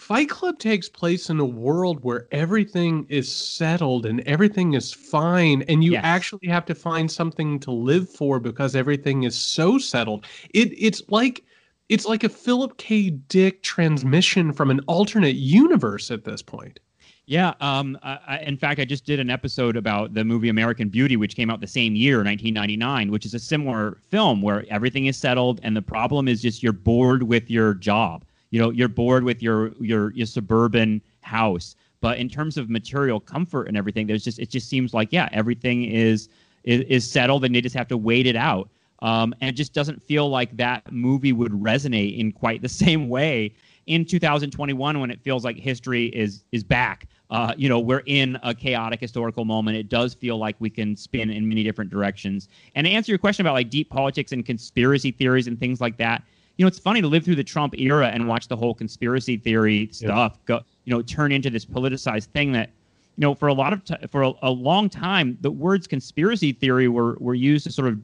Fight 0.00 0.30
Club 0.30 0.58
takes 0.58 0.88
place 0.88 1.28
in 1.28 1.38
a 1.38 1.44
world 1.44 2.02
where 2.02 2.26
everything 2.32 3.04
is 3.10 3.30
settled 3.30 4.06
and 4.06 4.22
everything 4.22 4.72
is 4.72 4.94
fine, 4.94 5.60
and 5.68 5.84
you 5.84 5.92
yes. 5.92 6.00
actually 6.02 6.48
have 6.48 6.64
to 6.64 6.74
find 6.74 7.08
something 7.08 7.60
to 7.60 7.70
live 7.70 8.08
for 8.08 8.40
because 8.40 8.74
everything 8.74 9.24
is 9.24 9.36
so 9.36 9.76
settled. 9.76 10.24
It 10.54 10.72
it's 10.76 11.02
like 11.10 11.44
it's 11.90 12.06
like 12.06 12.24
a 12.24 12.30
Philip 12.30 12.78
K. 12.78 13.10
Dick 13.10 13.62
transmission 13.62 14.54
from 14.54 14.70
an 14.70 14.80
alternate 14.88 15.36
universe 15.36 16.10
at 16.10 16.24
this 16.24 16.40
point. 16.40 16.80
Yeah. 17.26 17.52
Um, 17.60 17.98
I, 18.02 18.38
in 18.38 18.56
fact, 18.56 18.80
I 18.80 18.86
just 18.86 19.04
did 19.04 19.20
an 19.20 19.28
episode 19.28 19.76
about 19.76 20.14
the 20.14 20.24
movie 20.24 20.48
American 20.48 20.88
Beauty, 20.88 21.16
which 21.16 21.36
came 21.36 21.50
out 21.50 21.60
the 21.60 21.66
same 21.66 21.94
year, 21.94 22.16
1999, 22.16 23.10
which 23.10 23.26
is 23.26 23.34
a 23.34 23.38
similar 23.38 23.98
film 24.08 24.40
where 24.40 24.64
everything 24.70 25.06
is 25.06 25.18
settled 25.18 25.60
and 25.62 25.76
the 25.76 25.82
problem 25.82 26.26
is 26.26 26.40
just 26.40 26.62
you're 26.62 26.72
bored 26.72 27.24
with 27.24 27.50
your 27.50 27.74
job 27.74 28.24
you 28.50 28.60
know 28.60 28.70
you're 28.70 28.88
bored 28.88 29.24
with 29.24 29.42
your 29.42 29.72
your 29.80 30.12
your 30.12 30.26
suburban 30.26 31.00
house. 31.22 31.76
But 32.00 32.18
in 32.18 32.28
terms 32.28 32.56
of 32.56 32.70
material 32.70 33.20
comfort 33.20 33.68
and 33.68 33.76
everything 33.76 34.06
there's 34.06 34.24
just 34.24 34.38
it 34.38 34.50
just 34.50 34.68
seems 34.68 34.92
like 34.94 35.08
yeah 35.12 35.28
everything 35.32 35.84
is 35.84 36.28
is, 36.64 36.82
is 36.82 37.10
settled 37.10 37.44
and 37.44 37.54
they 37.54 37.60
just 37.60 37.76
have 37.76 37.88
to 37.88 37.96
wait 37.96 38.26
it 38.26 38.36
out. 38.36 38.68
Um, 39.02 39.34
and 39.40 39.48
it 39.48 39.54
just 39.54 39.72
doesn't 39.72 40.02
feel 40.02 40.28
like 40.28 40.54
that 40.58 40.92
movie 40.92 41.32
would 41.32 41.52
resonate 41.52 42.18
in 42.18 42.32
quite 42.32 42.60
the 42.60 42.68
same 42.84 43.08
way 43.08 43.54
in 43.86 44.04
2021 44.04 45.00
when 45.00 45.10
it 45.10 45.20
feels 45.22 45.44
like 45.44 45.56
history 45.56 46.06
is 46.06 46.44
is 46.52 46.62
back. 46.64 47.06
Uh, 47.30 47.54
you 47.56 47.68
know 47.68 47.78
we're 47.78 48.02
in 48.06 48.38
a 48.42 48.54
chaotic 48.54 49.00
historical 49.00 49.44
moment. 49.44 49.76
It 49.76 49.88
does 49.88 50.14
feel 50.14 50.36
like 50.36 50.56
we 50.58 50.70
can 50.70 50.96
spin 50.96 51.30
in 51.30 51.48
many 51.48 51.62
different 51.62 51.90
directions. 51.90 52.48
And 52.74 52.86
to 52.86 52.90
answer 52.90 53.12
your 53.12 53.18
question 53.18 53.46
about 53.46 53.54
like 53.54 53.70
deep 53.70 53.88
politics 53.88 54.32
and 54.32 54.44
conspiracy 54.44 55.12
theories 55.12 55.46
and 55.46 55.58
things 55.58 55.80
like 55.80 55.96
that 55.98 56.24
you 56.60 56.64
know, 56.64 56.68
it's 56.68 56.78
funny 56.78 57.00
to 57.00 57.06
live 57.06 57.24
through 57.24 57.36
the 57.36 57.42
Trump 57.42 57.74
era 57.78 58.08
and 58.08 58.28
watch 58.28 58.46
the 58.46 58.54
whole 58.54 58.74
conspiracy 58.74 59.38
theory 59.38 59.88
stuff 59.92 60.32
yeah. 60.34 60.44
go, 60.44 60.60
you 60.84 60.92
know, 60.92 61.00
turn 61.00 61.32
into 61.32 61.48
this 61.48 61.64
politicized 61.64 62.26
thing 62.26 62.52
that, 62.52 62.68
you 63.16 63.22
know, 63.22 63.34
for 63.34 63.48
a 63.48 63.54
lot 63.54 63.72
of 63.72 63.82
t- 63.82 63.94
for 64.10 64.24
a, 64.24 64.32
a, 64.42 64.50
long 64.50 64.90
time, 64.90 65.38
the 65.40 65.50
words 65.50 65.86
conspiracy 65.86 66.52
theory 66.52 66.86
were 66.86 67.16
were 67.18 67.34
used 67.34 67.64
to 67.64 67.72
sort 67.72 67.88
of, 67.88 67.98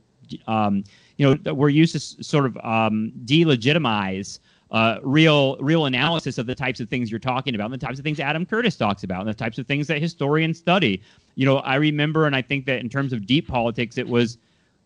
um, 0.48 0.84
you 1.18 1.38
know, 1.44 1.52
were 1.52 1.68
used 1.68 1.92
to 1.92 1.98
s- 1.98 2.16
sort 2.22 2.46
of 2.46 2.57
um, 2.64 3.12
delegitimize 3.26 4.38
uh, 4.70 5.00
real 5.02 5.59
real 5.59 5.84
analysis 5.84 6.38
of 6.38 6.46
the 6.46 6.54
types 6.54 6.80
of 6.80 6.88
things 6.88 7.11
you're 7.11 7.20
talking 7.20 7.54
about, 7.54 7.66
and 7.66 7.74
the 7.74 7.86
types 7.86 7.98
of 7.98 8.04
things 8.04 8.20
Adam 8.20 8.46
Curtis 8.46 8.74
talks 8.74 9.04
about, 9.04 9.20
and 9.20 9.28
the 9.28 9.34
types 9.34 9.59
of 9.59 9.66
things 9.66 9.86
that 9.88 10.00
historians 10.00 10.57
study. 10.57 11.02
You 11.34 11.44
know, 11.44 11.59
I 11.59 11.74
remember, 11.74 12.24
and 12.24 12.34
I 12.34 12.40
think 12.40 12.64
that 12.64 12.80
in 12.80 12.88
terms 12.88 13.12
of 13.12 13.26
deep 13.26 13.48
politics, 13.48 13.98
it 13.98 14.09
was 14.09 14.38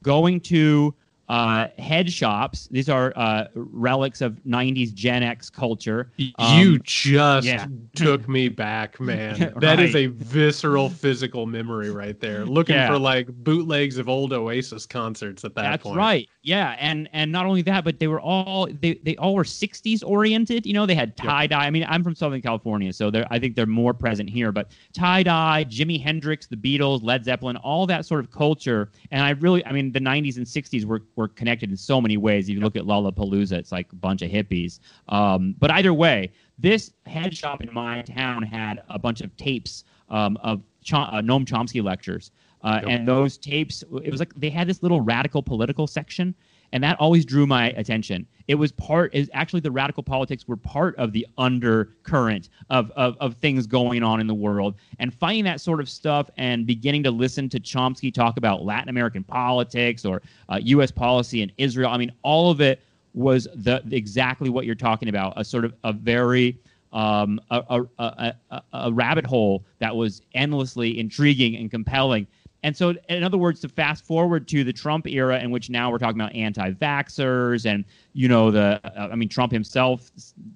going 0.02 0.40
to 0.40 0.92
uh, 1.30 1.68
head 1.78 2.12
shops. 2.12 2.66
These 2.72 2.88
are 2.88 3.12
uh, 3.14 3.44
relics 3.54 4.20
of 4.20 4.32
90s 4.46 4.92
Gen 4.92 5.22
X 5.22 5.48
culture. 5.48 6.10
you 6.16 6.32
Um, 6.38 6.80
just 6.82 7.46
yeah. 7.46 7.66
took 7.94 8.28
me 8.28 8.48
back, 8.48 8.98
man. 8.98 9.54
That 9.60 9.78
is 9.78 9.94
a 9.94 10.06
visceral 10.06 10.90
physical 10.90 11.46
memory 11.46 11.90
right 11.90 12.18
there. 12.18 12.44
Looking 12.44 12.74
Yeah. 12.74 12.88
for 12.88 12.98
like 12.98 13.28
bootlegs 13.28 13.96
of 13.96 14.08
old 14.08 14.32
Oasis 14.32 14.86
concerts 14.86 15.44
at 15.44 15.54
that 15.54 15.62
That's 15.62 15.82
point. 15.84 15.96
right. 15.96 16.28
Yeah, 16.42 16.74
and 16.80 17.08
and 17.12 17.30
not 17.30 17.44
only 17.46 17.60
that, 17.62 17.84
but 17.84 17.98
they 18.00 18.08
were 18.08 18.20
all 18.20 18.66
they 18.80 18.94
they 19.04 19.14
all 19.16 19.34
were 19.34 19.44
'60s 19.44 20.02
oriented. 20.04 20.64
You 20.66 20.72
know, 20.72 20.86
they 20.86 20.94
had 20.94 21.14
tie 21.16 21.46
dye. 21.46 21.66
I 21.66 21.70
mean, 21.70 21.84
I'm 21.86 22.02
from 22.02 22.14
Southern 22.14 22.40
California, 22.40 22.92
so 22.94 23.10
they're 23.10 23.26
I 23.30 23.38
think 23.38 23.54
they're 23.56 23.66
more 23.66 23.92
present 23.92 24.30
here. 24.30 24.50
But 24.50 24.70
tie 24.94 25.22
dye, 25.22 25.66
Jimi 25.68 26.02
Hendrix, 26.02 26.46
the 26.46 26.56
Beatles, 26.56 27.02
Led 27.04 27.24
Zeppelin, 27.26 27.56
all 27.58 27.86
that 27.88 28.06
sort 28.06 28.20
of 28.24 28.30
culture. 28.30 28.90
And 29.10 29.22
I 29.22 29.30
really, 29.30 29.64
I 29.66 29.72
mean, 29.72 29.92
the 29.92 30.00
'90s 30.00 30.38
and 30.38 30.46
'60s 30.46 30.86
were 30.86 31.02
were 31.14 31.19
connected 31.28 31.70
in 31.70 31.76
so 31.76 32.00
many 32.00 32.16
ways. 32.16 32.48
If 32.48 32.54
you 32.54 32.60
look 32.60 32.76
at 32.76 32.84
Lollapalooza, 32.84 33.52
it's 33.52 33.72
like 33.72 33.92
a 33.92 33.96
bunch 33.96 34.22
of 34.22 34.30
hippies. 34.30 34.80
Um, 35.08 35.54
but 35.58 35.70
either 35.70 35.94
way, 35.94 36.32
this 36.58 36.92
head 37.06 37.36
shop 37.36 37.62
in 37.62 37.72
my 37.72 38.02
town 38.02 38.42
had 38.42 38.82
a 38.88 38.98
bunch 38.98 39.20
of 39.20 39.36
tapes 39.36 39.84
um, 40.08 40.36
of 40.42 40.62
Ch- 40.82 40.94
uh, 40.94 41.20
Noam 41.22 41.44
Chomsky 41.44 41.82
lectures. 41.82 42.30
Uh, 42.62 42.80
Yep. 42.82 42.90
And 42.90 43.08
those 43.08 43.38
tapes, 43.38 43.82
it 44.04 44.10
was 44.10 44.20
like 44.20 44.34
they 44.34 44.50
had 44.50 44.66
this 44.66 44.82
little 44.82 45.00
radical 45.00 45.42
political 45.42 45.86
section, 45.86 46.34
and 46.72 46.82
that 46.84 46.98
always 47.00 47.24
drew 47.24 47.46
my 47.46 47.70
attention. 47.70 48.26
It 48.48 48.54
was 48.56 48.72
part, 48.72 49.14
is 49.14 49.30
actually 49.32 49.60
the 49.60 49.70
radical 49.70 50.02
politics 50.02 50.46
were 50.48 50.56
part 50.56 50.96
of 50.96 51.12
the 51.12 51.26
undercurrent 51.38 52.48
of, 52.68 52.90
of, 52.92 53.16
of 53.20 53.36
things 53.36 53.66
going 53.66 54.02
on 54.02 54.20
in 54.20 54.26
the 54.26 54.34
world. 54.34 54.74
And 54.98 55.14
finding 55.14 55.44
that 55.44 55.60
sort 55.60 55.80
of 55.80 55.88
stuff 55.88 56.30
and 56.36 56.66
beginning 56.66 57.02
to 57.04 57.10
listen 57.10 57.48
to 57.50 57.60
Chomsky 57.60 58.12
talk 58.12 58.36
about 58.36 58.64
Latin 58.64 58.88
American 58.88 59.24
politics 59.24 60.04
or 60.04 60.22
uh, 60.48 60.58
U.S. 60.62 60.90
policy 60.90 61.42
in 61.42 61.52
Israel, 61.58 61.90
I 61.90 61.96
mean, 61.96 62.12
all 62.22 62.50
of 62.50 62.60
it 62.60 62.82
was 63.14 63.48
the 63.54 63.82
exactly 63.90 64.50
what 64.50 64.64
you're 64.64 64.74
talking 64.76 65.08
about 65.08 65.32
a 65.36 65.44
sort 65.44 65.64
of 65.64 65.74
a 65.82 65.92
very 65.92 66.56
um, 66.92 67.40
a, 67.50 67.62
a, 67.68 67.82
a, 67.98 68.34
a, 68.50 68.62
a 68.72 68.92
rabbit 68.92 69.26
hole 69.26 69.64
that 69.78 69.94
was 69.94 70.22
endlessly 70.34 70.98
intriguing 70.98 71.56
and 71.56 71.70
compelling. 71.70 72.26
And 72.62 72.76
so, 72.76 72.94
in 73.08 73.22
other 73.24 73.38
words, 73.38 73.60
to 73.60 73.68
fast 73.68 74.04
forward 74.04 74.46
to 74.48 74.64
the 74.64 74.72
Trump 74.72 75.06
era, 75.06 75.38
in 75.40 75.50
which 75.50 75.70
now 75.70 75.90
we're 75.90 75.98
talking 75.98 76.20
about 76.20 76.34
anti-vaxxers, 76.34 77.64
and 77.64 77.84
you 78.12 78.28
know 78.28 78.50
the, 78.50 78.80
uh, 78.84 79.08
I 79.10 79.14
mean, 79.14 79.28
Trump 79.30 79.50
himself 79.52 80.10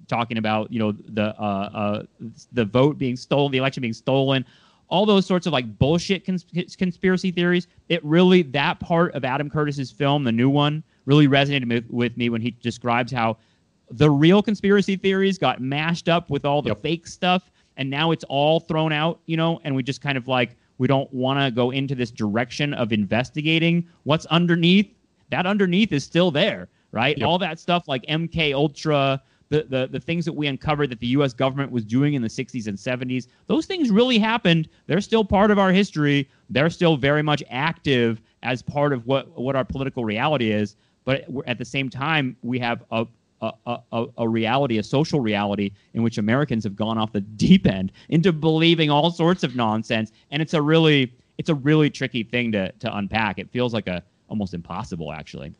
talking 0.07 0.37
about 0.37 0.71
you 0.71 0.79
know 0.79 0.91
the 0.91 1.35
uh, 1.39 1.69
uh, 1.73 2.03
the 2.53 2.65
vote 2.65 2.97
being 2.97 3.15
stolen, 3.15 3.51
the 3.51 3.57
election 3.57 3.81
being 3.81 3.93
stolen, 3.93 4.45
all 4.87 5.05
those 5.05 5.25
sorts 5.25 5.47
of 5.47 5.53
like 5.53 5.79
bullshit 5.79 6.25
cons- 6.25 6.45
conspiracy 6.77 7.31
theories. 7.31 7.67
It 7.89 8.03
really 8.05 8.43
that 8.43 8.79
part 8.79 9.15
of 9.15 9.25
Adam 9.25 9.49
Curtis's 9.49 9.91
film, 9.91 10.23
the 10.23 10.31
new 10.31 10.49
one, 10.49 10.83
really 11.05 11.27
resonated 11.27 11.89
with, 11.89 12.17
me 12.17 12.29
when 12.29 12.41
he 12.41 12.51
describes 12.51 13.11
how 13.11 13.37
the 13.89 14.09
real 14.09 14.41
conspiracy 14.43 14.95
theories 14.95 15.37
got 15.37 15.59
mashed 15.61 16.09
up 16.09 16.29
with 16.29 16.45
all 16.45 16.61
the 16.61 16.69
Yep. 16.69 16.81
fake 16.81 17.07
stuff 17.07 17.51
and 17.77 17.89
now 17.89 18.11
it's 18.11 18.23
all 18.25 18.59
thrown 18.59 18.91
out 18.91 19.19
you 19.27 19.37
know 19.37 19.59
and 19.63 19.75
we 19.75 19.83
just 19.83 20.01
kind 20.01 20.17
of 20.17 20.27
like 20.27 20.55
we 20.77 20.87
don't 20.87 21.11
want 21.13 21.39
to 21.39 21.51
go 21.51 21.71
into 21.71 21.95
this 21.95 22.11
direction 22.11 22.73
of 22.73 22.91
investigating 22.91 23.87
what's 24.03 24.25
underneath 24.27 24.93
that 25.29 25.45
underneath 25.45 25.91
is 25.91 26.03
still 26.03 26.31
there 26.31 26.67
right 26.91 27.17
Yep. 27.17 27.27
all 27.27 27.37
that 27.39 27.59
stuff 27.59 27.87
like 27.87 28.05
mk 28.07 28.53
ultra 28.53 29.21
the, 29.49 29.63
the, 29.69 29.87
the 29.87 29.99
things 29.99 30.25
that 30.25 30.33
we 30.33 30.47
uncovered 30.47 30.89
that 30.89 30.99
the 30.99 31.07
U.S. 31.07 31.33
government 31.33 31.71
was 31.71 31.85
doing 31.85 32.15
in 32.15 32.21
the 32.21 32.27
60s 32.27 32.67
and 32.67 32.77
70s, 32.77 33.27
those 33.47 33.65
things 33.65 33.91
really 33.91 34.17
happened. 34.17 34.67
They're 34.87 35.01
still 35.01 35.23
part 35.23 35.51
of 35.51 35.59
our 35.59 35.71
history. 35.71 36.27
They're 36.49 36.69
still 36.69 36.97
very 36.97 37.21
much 37.21 37.43
active 37.49 38.21
as 38.43 38.61
part 38.61 38.91
of 38.91 39.05
what, 39.05 39.39
what 39.39 39.55
our 39.55 39.63
political 39.63 40.03
reality 40.03 40.51
is. 40.51 40.75
But 41.03 41.25
at 41.45 41.59
the 41.59 41.65
same 41.65 41.89
time, 41.89 42.35
we 42.41 42.57
have 42.59 42.83
a, 42.91 43.05
a, 43.41 43.51
a- 43.91 44.05
a, 44.17 44.27
reality, 44.27 44.77
a 44.77 44.83
social 44.83 45.19
reality, 45.19 45.71
in 45.93 46.03
which 46.03 46.17
Americans 46.17 46.63
have 46.63 46.75
gone 46.75 46.97
off 46.97 47.11
the 47.11 47.21
deep 47.21 47.67
end 47.67 47.91
into 48.09 48.31
believing 48.31 48.89
all 48.89 49.11
sorts 49.11 49.43
of 49.43 49.55
nonsense, 49.55 50.11
and 50.31 50.41
it's 50.41 50.53
a 50.53 50.61
really 50.61 51.13
it's 51.37 51.49
a 51.49 51.55
really 51.55 51.89
tricky 51.89 52.23
thing 52.23 52.51
to 52.53 52.71
to 52.71 52.97
unpack. 52.97 53.39
It 53.39 53.49
feels 53.51 53.73
like 53.73 53.87
a 53.87 54.03
almost 54.29 54.53
impossible, 54.53 55.11
actually. 55.11 55.53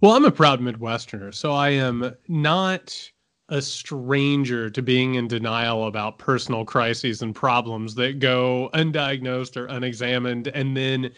Well, 0.00 0.12
I'm 0.12 0.24
a 0.24 0.30
proud 0.30 0.60
Midwesterner, 0.60 1.34
so 1.34 1.52
I 1.52 1.70
am 1.70 2.14
not 2.28 3.10
a 3.50 3.60
stranger 3.60 4.70
to 4.70 4.82
being 4.82 5.16
in 5.16 5.28
denial 5.28 5.86
about 5.86 6.18
personal 6.18 6.64
crises 6.64 7.20
and 7.20 7.34
problems 7.34 7.94
that 7.94 8.18
go 8.18 8.70
undiagnosed 8.72 9.56
or 9.58 9.66
unexamined 9.66 10.48
and 10.48 10.74
then 10.74 11.10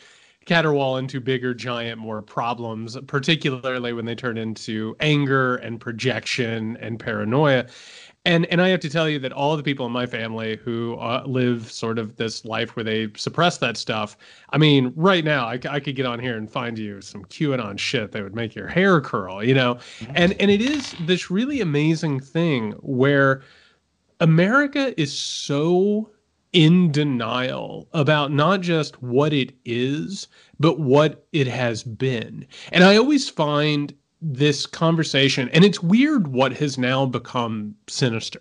caterwaul 0.47 0.99
into 0.99 1.21
bigger, 1.21 1.53
giant, 1.53 2.01
more 2.01 2.23
problems, 2.23 2.97
particularly 3.07 3.93
when 3.93 4.05
they 4.05 4.15
turn 4.15 4.39
into 4.39 4.97
anger 5.01 5.57
and 5.57 5.81
projection 5.81 6.77
and 6.79 6.99
paranoia. 6.99 7.67
And 8.25 8.45
and 8.47 8.61
I 8.61 8.69
have 8.71 8.81
to 8.81 8.91
tell 8.91 9.09
you 9.09 9.21
that 9.21 9.33
all 9.33 9.57
the 9.57 9.63
people 9.63 9.87
in 9.87 9.93
my 9.93 10.05
family 10.05 10.57
who 10.57 10.97
uh, 10.97 11.23
live 11.27 11.71
sort 11.71 11.97
of 11.97 12.17
this 12.17 12.45
life 12.45 12.75
where 12.75 12.83
they 12.83 13.09
suppress 13.17 13.59
that 13.59 13.77
stuff. 13.77 14.17
I 14.51 14.59
mean, 14.59 14.93
right 14.97 15.25
now 15.25 15.47
I, 15.47 15.61
I 15.69 15.79
could 15.79 15.95
get 15.95 16.07
on 16.07 16.19
here 16.19 16.37
and 16.37 16.51
find 16.51 16.77
you 16.77 17.01
some 17.01 17.25
QAnon 17.27 17.79
shit 17.79 18.11
that 18.11 18.23
would 18.25 18.35
make 18.35 18.57
your 18.57 18.67
hair 18.67 19.01
curl, 19.01 19.45
you 19.45 19.55
know. 19.55 19.79
And 20.15 20.33
and 20.41 20.51
it 20.51 20.61
is 20.61 20.97
this 21.03 21.31
really 21.31 21.61
amazing 21.61 22.19
thing 22.19 22.73
where 22.81 23.43
America 24.19 24.99
is 25.01 25.17
so 25.17 26.11
in 26.57 26.91
denial 26.91 27.87
about 27.93 28.33
not 28.33 28.63
just 28.63 29.03
what 29.03 29.35
it 29.35 29.53
is, 29.67 30.27
but 30.59 30.81
what 30.81 31.27
it 31.31 31.47
has 31.47 31.83
been. 31.83 32.47
And 32.73 32.83
I 32.83 32.97
always 32.97 33.29
find 33.29 33.95
this 34.23 34.65
conversation, 34.65 35.51
and 35.51 35.67
it's 35.67 35.83
weird 35.83 36.29
what 36.29 36.55
has 36.55 36.79
now 36.79 37.05
become 37.05 37.75
sinister. 37.89 38.41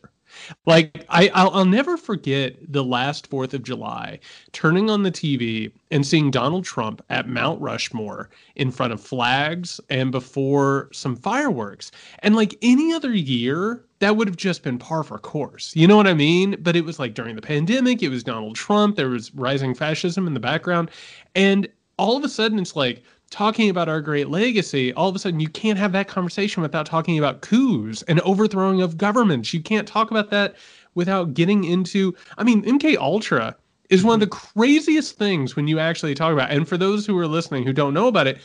Like 0.65 1.05
I, 1.09 1.29
I'll, 1.33 1.49
I'll 1.51 1.65
never 1.65 1.97
forget 1.97 2.55
the 2.71 2.85
last 2.85 3.27
Fourth 3.27 3.53
of 3.53 3.63
July, 3.63 4.19
turning 4.53 4.89
on 4.89 5.03
the 5.03 5.11
TV 5.11 5.73
and 5.91 6.07
seeing 6.07 6.31
Donald 6.31 6.63
Trump 6.63 7.01
at 7.09 7.27
Mount 7.27 7.59
Rushmore 7.61 8.29
in 8.55 8.71
front 8.71 8.93
of 8.93 9.01
flags 9.01 9.81
and 9.89 10.11
before 10.11 10.87
some 10.93 11.17
fireworks. 11.17 11.91
And 12.19 12.33
like 12.33 12.57
any 12.61 12.93
other 12.93 13.13
year, 13.13 13.83
that 14.05 14.17
would 14.17 14.27
have 14.27 14.37
just 14.37 14.61
been 14.61 14.77
par 14.77 15.01
for 15.01 15.17
course. 15.17 15.75
You 15.75 15.87
know 15.87 15.97
what 15.97 16.05
I 16.05 16.13
mean? 16.13 16.57
But 16.59 16.75
it 16.75 16.85
was 16.85 16.99
like 16.99 17.15
during 17.15 17.35
the 17.35 17.41
pandemic, 17.41 18.03
it 18.03 18.09
was 18.09 18.23
Donald 18.23 18.55
Trump. 18.55 18.95
There 18.95 19.09
was 19.09 19.33
rising 19.33 19.73
fascism 19.73 20.27
in 20.27 20.35
the 20.35 20.39
background, 20.39 20.91
and 21.33 21.67
all 21.97 22.15
of 22.15 22.23
a 22.23 22.29
sudden, 22.29 22.59
it's 22.59 22.75
like 22.75 23.01
talking 23.31 23.67
about 23.67 23.89
our 23.89 24.01
great 24.01 24.29
legacy, 24.29 24.93
all 24.93 25.09
of 25.09 25.15
a 25.15 25.19
sudden 25.19 25.39
you 25.39 25.49
can't 25.49 25.79
have 25.79 25.91
that 25.93 26.07
conversation 26.07 26.61
without 26.61 26.85
talking 26.85 27.17
about 27.17 27.41
coups 27.41 28.03
and 28.03 28.19
overthrowing 28.21 28.79
of 28.79 28.95
governments. 28.95 29.55
You 29.55 29.61
can't 29.61 29.87
talk 29.87 30.11
about 30.11 30.29
that 30.29 30.55
without 30.93 31.33
getting 31.33 31.63
into 31.63 32.15
I 32.37 32.43
mean, 32.43 32.63
MK 32.63 32.97
Ultra 32.97 33.55
is 33.89 34.03
one 34.03 34.13
of 34.13 34.19
the 34.19 34.27
craziest 34.27 35.17
things 35.17 35.55
when 35.55 35.67
you 35.67 35.79
actually 35.79 36.13
talk 36.13 36.31
about. 36.31 36.51
And 36.51 36.67
for 36.67 36.77
those 36.77 37.07
who 37.07 37.17
are 37.17 37.27
listening 37.27 37.63
who 37.63 37.73
don't 37.73 37.95
know 37.95 38.07
about 38.07 38.27
it, 38.27 38.37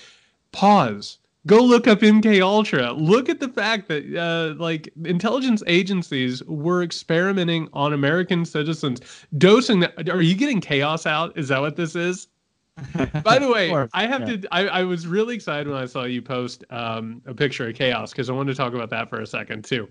pause. 0.53 1.19
Go 1.47 1.63
look 1.63 1.89
up 1.89 2.01
MK 2.01 2.43
Ultra. 2.43 2.93
Look 2.93 3.31
at 3.31 3.41
the 3.41 3.49
fact 3.49 3.89
that 3.89 4.15
uh, 4.15 4.61
like 4.63 4.93
intelligence 5.05 5.63
agencies 5.67 6.45
were 6.45 6.83
experimenting 6.83 7.69
on 7.73 7.95
American 7.95 8.45
citizens, 8.45 9.01
dosing. 9.39 9.81
Them. 9.81 9.91
Are 10.11 10.21
you 10.21 10.35
getting 10.35 10.61
chaos 10.61 11.07
out? 11.07 11.37
Is 11.39 11.49
that 11.49 11.61
what 11.61 11.77
this 11.77 11.97
is? 11.97 12.29
By 13.25 13.39
the 13.39 13.51
way, 13.51 13.71
course, 13.71 13.91
I 13.95 14.07
have 14.07 14.29
yeah. 14.29 14.37
to. 14.37 14.49
I, 14.55 14.67
I 14.67 14.83
was 14.85 15.07
really 15.07 15.35
excited 15.35 15.67
when 15.67 15.79
I 15.79 15.87
saw 15.87 16.05
you 16.05 16.21
post 16.21 16.65
um, 16.71 17.23
a 17.25 17.35
picture 17.35 17.69
of 17.69 17.75
chaos 17.75 18.11
because 18.13 18.29
I 18.29 18.35
wanted 18.35 18.53
to 18.53 18.57
talk 18.57 18.75
about 18.75 18.91
that 18.91 19.09
for 19.09 19.21
a 19.21 19.27
second 19.27 19.65
too. 19.65 19.89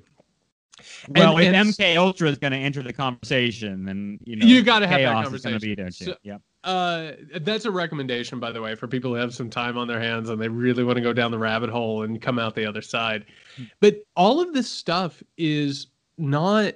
Well, 1.09 1.37
And- 1.37 1.55
MK 1.55 1.97
Ultra 1.97 2.29
is 2.29 2.37
going 2.37 2.51
to 2.53 2.57
enter 2.57 2.81
the 2.83 2.93
conversation, 2.93 3.85
then 3.85 4.19
you 4.23 4.35
know 4.35 4.45
You 4.45 4.61
gotta 4.63 4.87
have 4.87 4.99
that 4.99 5.05
chaos 5.07 5.33
is 5.33 5.41
going 5.43 5.59
to 5.59 5.67
conversation. 5.67 5.69
be 5.69 5.75
there 5.75 5.89
too. 5.89 6.05
So- 6.05 6.15
yeah. 6.23 6.37
Uh, 6.65 7.13
that's 7.39 7.63
a 7.63 7.71
recommendation, 7.71 8.37
by 8.37 8.51
the 8.51 8.61
way, 8.61 8.75
for 8.75 8.85
people 8.85 9.11
who 9.11 9.15
have 9.15 9.33
some 9.33 9.49
time 9.49 9.77
on 9.77 9.87
their 9.87 9.99
hands 10.01 10.29
and 10.29 10.41
they 10.41 10.49
really 10.49 10.83
want 10.83 10.97
to 10.97 11.01
go 11.01 11.13
down 11.13 11.31
the 11.31 11.39
rabbit 11.39 11.69
hole 11.69 12.03
and 12.03 12.21
come 12.21 12.37
out 12.37 12.53
the 12.53 12.65
other 12.65 12.81
side. 12.81 13.23
But 13.79 14.03
all 14.17 14.41
of 14.41 14.53
this 14.53 14.69
stuff 14.69 15.23
is 15.37 15.87
not 16.17 16.73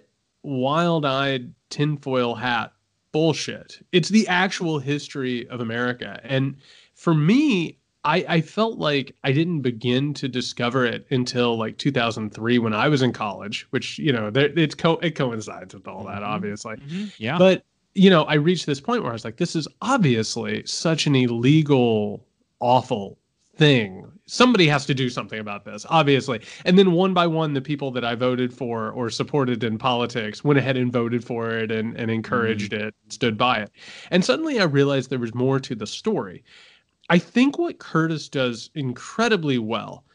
wild-eyed 0.58 1.54
tinfoil 1.70 2.36
hat 2.36 2.72
bullshit. 3.12 3.80
It's 3.91 4.10
the 4.10 4.28
actual 4.28 4.80
history 4.80 5.47
of 5.49 5.60
America, 5.60 6.20
and 6.24 6.56
for 6.95 7.14
me, 7.14 7.78
I, 8.06 8.26
I 8.28 8.41
felt 8.41 8.78
like 8.80 9.16
I 9.24 9.32
didn't 9.32 9.62
begin 9.62 10.14
to 10.16 10.28
discover 10.28 10.86
it 10.86 11.06
until 11.10 11.58
like 11.58 11.78
2003 11.78 12.60
when 12.60 12.74
I 12.74 12.89
was 12.89 13.01
in 13.01 13.14
college, 13.14 13.66
which 13.70 13.97
you 13.97 14.12
know, 14.12 14.30
there, 14.30 14.51
it's 14.58 14.76
co- 14.76 14.99
it 15.01 15.12
coincides 15.16 15.74
with 15.74 15.88
all 15.88 16.04
that, 16.06 16.22
Mhm. 16.22 16.28
obviously. 16.28 16.76
Yeah. 17.18 17.38
But 17.38 17.64
you 17.95 18.10
know, 18.10 18.24
I 18.24 18.34
reached 18.36 18.66
this 18.66 18.82
point 18.82 19.04
where 19.04 19.12
I 19.12 19.14
was 19.14 19.24
like, 19.24 19.38
this 19.38 19.56
is 19.56 19.68
obviously 19.82 20.64
such 20.66 21.06
an 21.06 21.16
illegal, 21.16 22.26
awful 22.60 23.20
thing. 23.56 24.06
Somebody 24.26 24.68
has 24.68 24.86
to 24.88 24.95
do 24.95 25.10
something 25.10 25.39
about 25.39 25.64
this, 25.64 25.86
obviously. 25.89 26.41
And 26.66 26.80
then 26.80 26.93
one 26.93 27.14
by 27.14 27.28
one, 27.28 27.54
the 27.54 27.62
people 27.62 27.91
that 27.91 28.04
I 28.04 28.16
voted 28.16 28.51
for 28.51 28.89
or 28.91 29.10
supported 29.12 29.64
in 29.64 29.78
politics 29.78 30.43
went 30.43 30.58
ahead 30.58 30.76
and 30.76 30.91
voted 30.91 31.24
for 31.24 31.51
it 31.51 31.72
and, 31.72 31.95
and 31.95 32.10
encouraged 32.10 32.74
it, 32.74 32.95
stood 33.10 33.38
by 33.38 33.58
it. 33.60 33.72
And 34.10 34.26
suddenly 34.26 34.60
I 34.60 34.64
realized 34.64 35.10
there 35.12 35.20
was 35.20 35.36
more 35.36 35.60
to 35.60 35.76
the 35.76 35.86
story. 35.86 36.43
I 37.10 37.20
think 37.20 37.58
what 37.58 37.80
Curtis 37.80 38.30
does 38.30 38.70
incredibly 38.76 39.58
well 39.58 40.06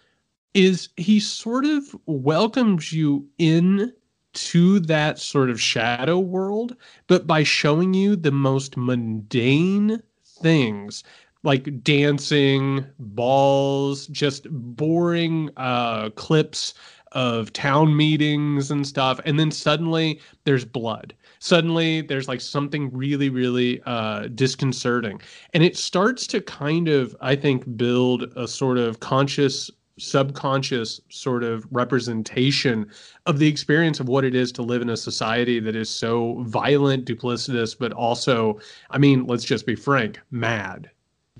is 0.54 0.88
he 0.96 1.20
sort 1.20 1.64
of 1.64 1.94
welcomes 2.06 2.92
you 2.92 3.28
in 3.38 3.92
to 4.34 4.80
that 4.80 5.18
sort 5.18 5.50
of 5.50 5.60
shadow 5.60 6.18
world, 6.18 6.76
but 7.06 7.26
by 7.26 7.42
showing 7.42 7.94
you 7.94 8.16
the 8.16 8.32
most 8.32 8.76
mundane 8.76 10.02
things 10.24 11.04
like 11.42 11.82
dancing, 11.82 12.84
balls, 12.98 14.06
just 14.08 14.46
boring 14.50 15.50
uh, 15.56 16.10
clips 16.10 16.74
of 17.12 17.52
town 17.52 17.96
meetings 17.96 18.70
and 18.70 18.86
stuff. 18.86 19.20
And 19.24 19.38
then 19.38 19.50
suddenly 19.50 20.20
there's 20.44 20.64
blood. 20.64 21.14
Suddenly 21.38 22.02
there's 22.02 22.28
like 22.28 22.40
something 22.40 22.90
really, 22.92 23.30
really 23.30 23.80
uh, 23.86 24.28
disconcerting. 24.34 25.20
And 25.54 25.62
it 25.62 25.76
starts 25.76 26.26
to 26.28 26.40
kind 26.40 26.88
of, 26.88 27.16
I 27.20 27.36
think, 27.36 27.76
build 27.76 28.24
a 28.36 28.46
sort 28.48 28.78
of 28.78 29.00
conscious 29.00 29.70
subconscious 30.00 31.00
sort 31.08 31.42
of 31.42 31.66
representation 31.72 32.88
of 33.26 33.40
the 33.40 33.48
experience 33.48 33.98
of 33.98 34.08
what 34.08 34.24
it 34.24 34.34
is 34.34 34.52
to 34.52 34.62
live 34.62 34.80
in 34.80 34.90
a 34.90 34.96
society 34.96 35.58
that 35.60 35.74
is 35.74 35.90
so 35.90 36.42
violent, 36.44 37.04
duplicitous, 37.04 37.76
but 37.76 37.92
also, 37.92 38.60
I 38.90 38.98
mean, 38.98 39.26
let's 39.26 39.44
just 39.44 39.66
be 39.66 39.74
frank, 39.74 40.20
mad. 40.30 40.88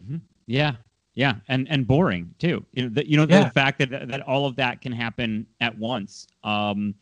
Mm-hmm. 0.03 0.17
Yeah, 0.47 0.75
yeah, 1.15 1.35
and 1.49 1.69
and 1.69 1.87
boring 1.87 2.35
too. 2.39 2.65
You 2.73 2.85
know, 2.85 2.89
the, 2.89 3.09
you 3.09 3.17
know 3.17 3.27
Yeah. 3.29 3.45
the 3.45 3.51
fact 3.51 3.79
that 3.79 4.09
that 4.09 4.23
all 4.23 4.47
of 4.47 4.57
that 4.57 4.81
can 4.81 4.93
happen 4.93 5.47
at 5.61 5.77
once. 5.79 6.27
Um, 6.43 6.95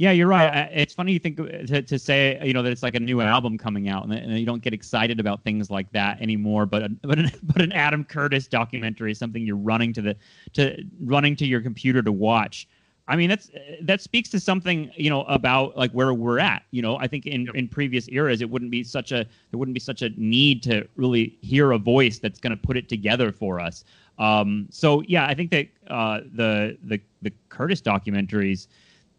yeah, 0.00 0.12
you're 0.12 0.28
right. 0.28 0.48
I- 0.50 0.70
It's 0.72 0.94
funny 0.94 1.12
you 1.12 1.18
think 1.18 1.36
to, 1.36 1.82
to 1.82 1.98
say 1.98 2.40
you 2.42 2.54
know 2.54 2.62
that 2.62 2.72
it's 2.72 2.82
like 2.82 2.94
a 2.94 3.00
new 3.00 3.20
album 3.20 3.58
coming 3.58 3.90
out, 3.90 4.04
and, 4.04 4.14
and 4.14 4.38
you 4.38 4.46
don't 4.46 4.62
get 4.62 4.72
excited 4.72 5.20
about 5.20 5.44
things 5.44 5.70
like 5.70 5.92
that 5.92 6.18
anymore. 6.22 6.64
But 6.64 6.84
a, 6.84 6.88
but 7.02 7.18
an, 7.18 7.30
but 7.42 7.60
an 7.60 7.70
Adam 7.72 8.04
Curtis 8.04 8.48
documentary 8.48 9.12
is 9.12 9.18
something 9.18 9.44
you're 9.44 9.56
running 9.56 9.92
to 9.92 10.00
the 10.00 10.16
to 10.54 10.82
running 11.02 11.36
to 11.36 11.46
your 11.46 11.60
computer 11.60 12.00
to 12.02 12.12
watch. 12.12 12.66
I 13.08 13.16
mean, 13.16 13.28
that's 13.28 13.50
that 13.82 14.00
speaks 14.00 14.30
to 14.30 14.40
something 14.40 14.90
you 14.96 15.10
know 15.10 15.24
about 15.24 15.76
like 15.76 15.90
where 15.92 16.14
we're 16.14 16.38
at. 16.38 16.62
You 16.70 16.80
know, 16.80 16.96
I 16.96 17.06
think 17.06 17.26
in 17.26 17.50
in 17.54 17.68
previous 17.68 18.08
eras 18.08 18.40
it 18.40 18.48
wouldn't 18.48 18.70
be 18.70 18.82
such 18.82 19.12
a 19.12 19.26
there 19.50 19.58
wouldn't 19.58 19.74
be 19.74 19.80
such 19.80 20.00
a 20.00 20.08
need 20.16 20.62
to 20.62 20.88
really 20.96 21.36
hear 21.42 21.72
a 21.72 21.78
voice 21.78 22.18
that's 22.18 22.40
going 22.40 22.56
to 22.56 22.66
put 22.66 22.78
it 22.78 22.88
together 22.88 23.32
for 23.32 23.60
us. 23.60 23.84
Um, 24.18 24.66
so 24.70 25.02
yeah, 25.02 25.26
I 25.26 25.34
think 25.34 25.50
that 25.50 25.68
uh, 25.88 26.20
the 26.32 26.78
the 26.84 26.98
the 27.20 27.32
Curtis 27.50 27.82
documentaries, 27.82 28.66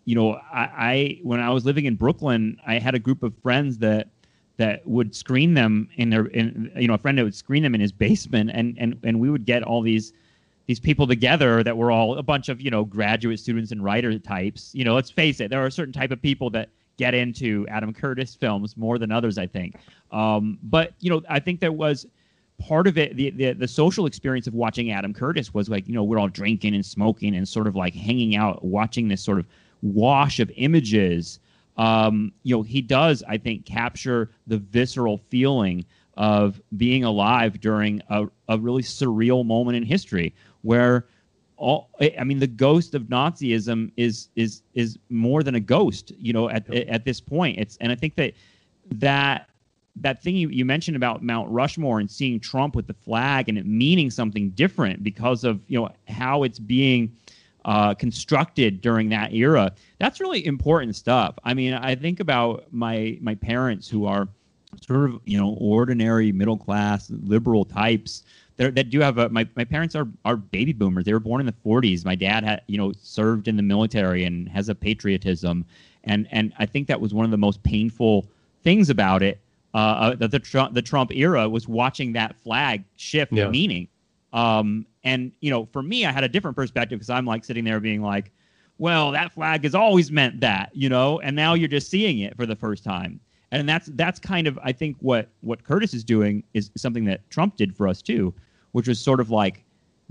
you 0.05 0.15
know, 0.15 0.33
I, 0.51 0.61
I 0.61 1.19
when 1.23 1.39
I 1.39 1.49
was 1.49 1.65
living 1.65 1.85
in 1.85 1.95
Brooklyn, 1.95 2.59
I 2.65 2.79
had 2.79 2.95
a 2.95 2.99
group 2.99 3.23
of 3.23 3.33
friends 3.41 3.77
that 3.79 4.07
that 4.57 4.85
would 4.85 5.15
screen 5.15 5.53
them 5.53 5.89
in 5.95 6.09
their 6.09 6.25
in 6.27 6.71
you 6.75 6.87
know 6.87 6.93
a 6.93 6.97
friend 6.97 7.17
that 7.17 7.23
would 7.23 7.35
screen 7.35 7.63
them 7.63 7.73
in 7.73 7.81
his 7.81 7.91
basement 7.91 8.51
and 8.53 8.77
and 8.77 8.99
and 9.03 9.19
we 9.19 9.29
would 9.29 9.45
get 9.45 9.63
all 9.63 9.81
these 9.81 10.13
these 10.67 10.79
people 10.79 11.07
together 11.07 11.63
that 11.63 11.75
were 11.75 11.91
all 11.91 12.17
a 12.17 12.23
bunch 12.23 12.49
of 12.49 12.61
you 12.61 12.69
know 12.69 12.85
graduate 12.85 13.39
students 13.39 13.71
and 13.71 13.83
writer 13.83 14.17
types. 14.19 14.73
You 14.75 14.85
know 14.85 14.93
let's 14.93 15.09
face 15.09 15.39
it 15.39 15.49
there 15.49 15.63
are 15.63 15.67
a 15.67 15.71
certain 15.71 15.93
type 15.93 16.11
of 16.11 16.21
people 16.21 16.49
that 16.51 16.69
get 16.97 17.15
into 17.15 17.65
adam 17.69 17.93
curtis 17.93 18.35
films 18.35 18.77
more 18.77 18.99
than 18.99 19.11
others 19.11 19.37
i 19.37 19.47
think. 19.47 19.75
Um, 20.11 20.59
but 20.63 20.93
you 20.99 21.09
know 21.09 21.21
i 21.29 21.39
think 21.39 21.59
there 21.59 21.71
was 21.71 22.05
part 22.59 22.85
of 22.85 22.97
it 22.99 23.15
the, 23.15 23.31
the 23.31 23.53
the 23.53 23.67
social 23.67 24.05
experience 24.05 24.45
of 24.45 24.53
watching 24.53 24.91
adam 24.91 25.13
curtis 25.13 25.53
was 25.53 25.69
like 25.69 25.87
you 25.87 25.95
know 25.95 26.03
we're 26.03 26.19
all 26.19 26.27
drinking 26.27 26.75
and 26.75 26.85
smoking 26.85 27.35
and 27.35 27.47
sort 27.47 27.65
of 27.65 27.75
like 27.75 27.95
hanging 27.95 28.35
out 28.35 28.63
watching 28.63 29.07
this 29.07 29.23
sort 29.23 29.39
of 29.39 29.47
wash 29.81 30.39
of 30.39 30.51
images 30.55 31.39
um, 31.77 32.31
you 32.43 32.55
know 32.55 32.61
he 32.61 32.81
does 32.81 33.23
i 33.27 33.37
think 33.37 33.65
capture 33.65 34.29
the 34.47 34.57
visceral 34.57 35.17
feeling 35.29 35.85
of 36.17 36.61
being 36.77 37.03
alive 37.03 37.59
during 37.59 38.01
a, 38.09 38.25
a 38.49 38.57
really 38.59 38.83
surreal 38.83 39.45
moment 39.45 39.77
in 39.77 39.83
history 39.83 40.33
where 40.61 41.05
all 41.61 41.91
I 42.19 42.23
mean 42.23 42.39
the 42.39 42.47
ghost 42.47 42.95
of 42.95 43.03
Nazism 43.03 43.91
is 43.95 44.29
is 44.35 44.63
is 44.73 44.97
more 45.09 45.43
than 45.43 45.53
a 45.53 45.59
ghost, 45.59 46.11
you 46.17 46.33
know, 46.33 46.49
at 46.49 46.67
at 46.73 47.05
this 47.05 47.21
point. 47.21 47.59
It's 47.59 47.77
and 47.79 47.91
I 47.91 47.95
think 47.95 48.15
that 48.15 48.33
that 48.93 49.47
that 49.97 50.23
thing 50.23 50.35
you, 50.35 50.49
you 50.49 50.65
mentioned 50.65 50.97
about 50.97 51.21
Mount 51.21 51.49
Rushmore 51.51 51.99
and 51.99 52.09
seeing 52.09 52.39
Trump 52.39 52.75
with 52.75 52.87
the 52.87 52.93
flag 52.93 53.47
and 53.47 53.59
it 53.59 53.67
meaning 53.67 54.09
something 54.09 54.49
different 54.51 55.03
because 55.03 55.43
of 55.43 55.61
you 55.67 55.79
know 55.79 55.89
how 56.07 56.41
it's 56.41 56.57
being 56.57 57.15
uh, 57.65 57.93
constructed 57.93 58.81
during 58.81 59.09
that 59.09 59.33
era. 59.33 59.71
That's 59.99 60.19
really 60.19 60.45
important 60.45 60.95
stuff. 60.95 61.35
I 61.43 61.53
mean, 61.53 61.73
I 61.73 61.95
think 61.95 62.19
about 62.19 62.65
my 62.71 63.17
my 63.21 63.35
parents 63.35 63.87
who 63.89 64.05
are 64.05 64.27
sort 64.81 65.09
of 65.09 65.21
you 65.25 65.37
know 65.37 65.55
ordinary 65.59 66.31
middle 66.31 66.57
class 66.57 67.11
liberal 67.23 67.65
types 67.65 68.23
They're, 68.57 68.71
that 68.71 68.89
do 68.89 68.99
have 69.01 69.17
a 69.17 69.29
my, 69.29 69.47
my 69.55 69.65
parents 69.65 69.95
are 69.95 70.07
are 70.23 70.37
baby 70.37 70.73
boomers 70.73 71.05
they 71.05 71.13
were 71.13 71.19
born 71.19 71.41
in 71.41 71.45
the 71.45 71.55
40s 71.65 72.05
my 72.05 72.15
dad 72.15 72.43
had 72.43 72.61
you 72.67 72.77
know 72.77 72.93
served 73.01 73.47
in 73.47 73.57
the 73.57 73.63
military 73.63 74.23
and 74.23 74.47
has 74.49 74.69
a 74.69 74.75
patriotism 74.75 75.65
and 76.05 76.27
and 76.31 76.53
i 76.57 76.65
think 76.65 76.87
that 76.87 77.01
was 77.01 77.13
one 77.13 77.25
of 77.25 77.31
the 77.31 77.37
most 77.37 77.61
painful 77.63 78.25
things 78.63 78.89
about 78.89 79.21
it 79.21 79.39
uh, 79.73 79.77
uh 79.77 80.15
that 80.15 80.31
the 80.31 80.39
Trump, 80.39 80.73
the 80.73 80.81
Trump 80.81 81.11
era 81.11 81.47
was 81.49 81.67
watching 81.67 82.13
that 82.13 82.35
flag 82.37 82.83
shift 82.95 83.33
Yeah. 83.33 83.49
meaning 83.49 83.87
um 84.33 84.85
and 85.03 85.31
you 85.41 85.49
know 85.49 85.67
for 85.71 85.81
me 85.81 86.05
i 86.05 86.11
had 86.11 86.23
a 86.23 86.29
different 86.29 86.55
perspective 86.55 86.99
because 86.99 87.09
i'm 87.09 87.25
like 87.25 87.43
sitting 87.43 87.63
there 87.63 87.79
being 87.79 88.01
like 88.01 88.31
well 88.77 89.11
that 89.11 89.31
flag 89.31 89.63
has 89.63 89.75
always 89.75 90.11
meant 90.11 90.39
that 90.39 90.69
you 90.73 90.89
know? 90.89 91.19
And 91.19 91.35
now 91.35 91.53
you're 91.53 91.67
just 91.67 91.89
seeing 91.89 92.19
it 92.19 92.35
for 92.35 92.45
the 92.45 92.55
first 92.55 92.83
time. 92.83 93.19
And 93.51 93.67
that's 93.67 93.89
that's 93.93 94.19
kind 94.19 94.47
of 94.47 94.57
i 94.63 94.71
think 94.71 94.95
what 94.99 95.27
what 95.41 95.63
curtis 95.63 95.93
is 95.93 96.03
doing 96.03 96.43
is 96.53 96.71
something 96.77 97.03
that 97.05 97.29
trump 97.29 97.57
did 97.57 97.75
for 97.75 97.87
us 97.87 98.01
too 98.01 98.33
which 98.71 98.87
was 98.87 98.99
sort 98.99 99.19
of 99.19 99.29
like 99.29 99.65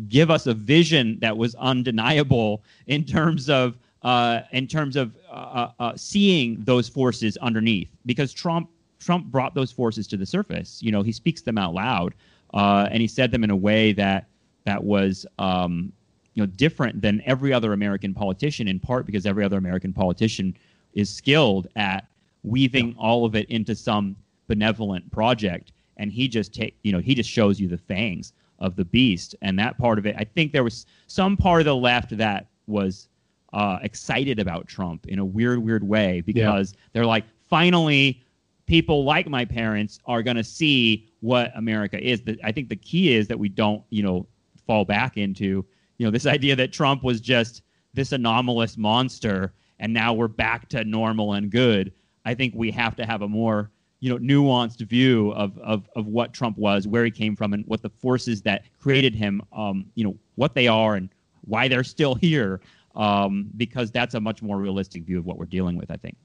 give 0.08 0.30
us 0.30 0.46
a 0.46 0.54
vision 0.54 1.18
that 1.20 1.36
was 1.36 1.54
undeniable 1.56 2.62
in 2.86 3.04
terms 3.04 3.50
of 3.50 3.76
uh, 4.02 4.40
in 4.52 4.66
terms 4.66 4.96
of 4.96 5.14
uh, 5.30 5.68
uh, 5.78 5.92
seeing 5.94 6.56
those 6.64 6.88
forces 6.88 7.36
underneath. 7.38 7.90
Because 8.06 8.32
trump 8.32 8.68
trump 8.98 9.26
brought 9.26 9.54
those 9.54 9.72
forces 9.72 10.06
to 10.08 10.16
the 10.16 10.26
surface. 10.26 10.82
You 10.82 10.92
know 10.92 11.02
he 11.02 11.12
speaks 11.12 11.42
them 11.42 11.58
out 11.58 11.74
loud 11.74 12.14
uh, 12.54 12.88
and 12.90 13.00
he 13.00 13.06
said 13.06 13.30
them 13.30 13.44
in 13.44 13.50
a 13.50 13.56
way 13.56 13.92
that 13.92 14.26
that 14.64 14.82
was 14.82 15.26
um, 15.38 15.92
you 16.34 16.42
know 16.42 16.46
different 16.46 17.00
than 17.00 17.22
every 17.24 17.52
other 17.52 17.72
American 17.72 18.14
politician 18.14 18.68
in 18.68 18.78
part 18.78 19.06
because 19.06 19.26
every 19.26 19.44
other 19.44 19.58
American 19.58 19.92
politician 19.92 20.56
is 20.94 21.08
skilled 21.08 21.68
at 21.76 22.06
weaving 22.42 22.94
all 22.98 23.24
of 23.24 23.34
it 23.34 23.48
into 23.50 23.74
some 23.74 24.16
benevolent 24.48 25.10
project. 25.12 25.72
And 25.96 26.10
he 26.10 26.28
just 26.28 26.54
take 26.54 26.76
you 26.82 26.92
know 26.92 26.98
he 26.98 27.14
just 27.14 27.30
shows 27.30 27.60
you 27.60 27.68
the 27.68 27.78
fangs 27.78 28.32
of 28.58 28.76
the 28.76 28.84
beast. 28.84 29.34
And 29.42 29.58
that 29.58 29.78
part 29.78 29.98
of 29.98 30.06
it 30.06 30.16
I 30.18 30.24
think 30.24 30.52
there 30.52 30.64
was 30.64 30.86
some 31.06 31.36
part 31.36 31.60
of 31.60 31.66
the 31.66 31.76
left 31.76 32.16
that 32.16 32.46
was 32.66 33.08
uh, 33.52 33.78
excited 33.82 34.38
about 34.38 34.68
Trump 34.68 35.06
in 35.06 35.18
a 35.18 35.24
weird 35.24 35.58
weird 35.58 35.82
way 35.82 36.20
because 36.20 36.74
they're 36.92 37.06
like 37.06 37.24
finally 37.48 38.22
people 38.70 39.02
like 39.02 39.28
my 39.28 39.44
parents 39.44 39.98
are 40.06 40.22
going 40.22 40.36
to 40.36 40.44
see 40.44 41.08
what 41.18 41.50
America 41.56 42.00
is. 42.00 42.22
I 42.44 42.52
think 42.52 42.68
the 42.68 42.76
key 42.76 43.12
is 43.12 43.26
that 43.26 43.36
we 43.36 43.48
don't, 43.48 43.82
you 43.90 44.00
know, 44.00 44.28
fall 44.64 44.84
back 44.84 45.16
into, 45.16 45.66
you 45.98 46.06
know, 46.06 46.10
this 46.12 46.24
idea 46.24 46.54
that 46.54 46.72
Trump 46.72 47.02
was 47.02 47.20
just 47.20 47.62
this 47.94 48.12
anomalous 48.12 48.76
monster 48.76 49.52
and 49.80 49.92
now 49.92 50.12
we're 50.12 50.28
back 50.28 50.68
to 50.68 50.84
normal 50.84 51.32
and 51.32 51.50
good. 51.50 51.92
I 52.24 52.34
think 52.34 52.54
we 52.54 52.70
have 52.70 52.94
to 52.94 53.04
have 53.04 53.22
a 53.22 53.28
more, 53.28 53.72
you 53.98 54.08
know, 54.08 54.18
nuanced 54.18 54.86
view 54.86 55.32
of 55.32 55.58
of 55.58 55.88
of 55.96 56.06
what 56.06 56.32
Trump 56.32 56.56
was, 56.56 56.86
where 56.86 57.04
he 57.04 57.10
came 57.10 57.34
from, 57.34 57.52
and 57.54 57.64
what 57.66 57.82
the 57.82 57.90
forces 57.90 58.40
that 58.42 58.62
created 58.78 59.16
him, 59.16 59.42
um, 59.52 59.86
you 59.96 60.04
know, 60.04 60.14
what 60.36 60.54
they 60.54 60.68
are 60.68 60.94
and 60.94 61.08
why 61.40 61.66
they're 61.66 61.82
still 61.82 62.14
here. 62.14 62.60
Um, 62.94 63.50
because 63.56 63.90
that's 63.90 64.14
a 64.14 64.20
much 64.20 64.42
more 64.42 64.58
realistic 64.58 65.02
view 65.02 65.18
of 65.18 65.26
what 65.26 65.38
we're 65.38 65.46
dealing 65.46 65.76
with. 65.76 65.90
I 65.90 65.96
think. 65.96 66.16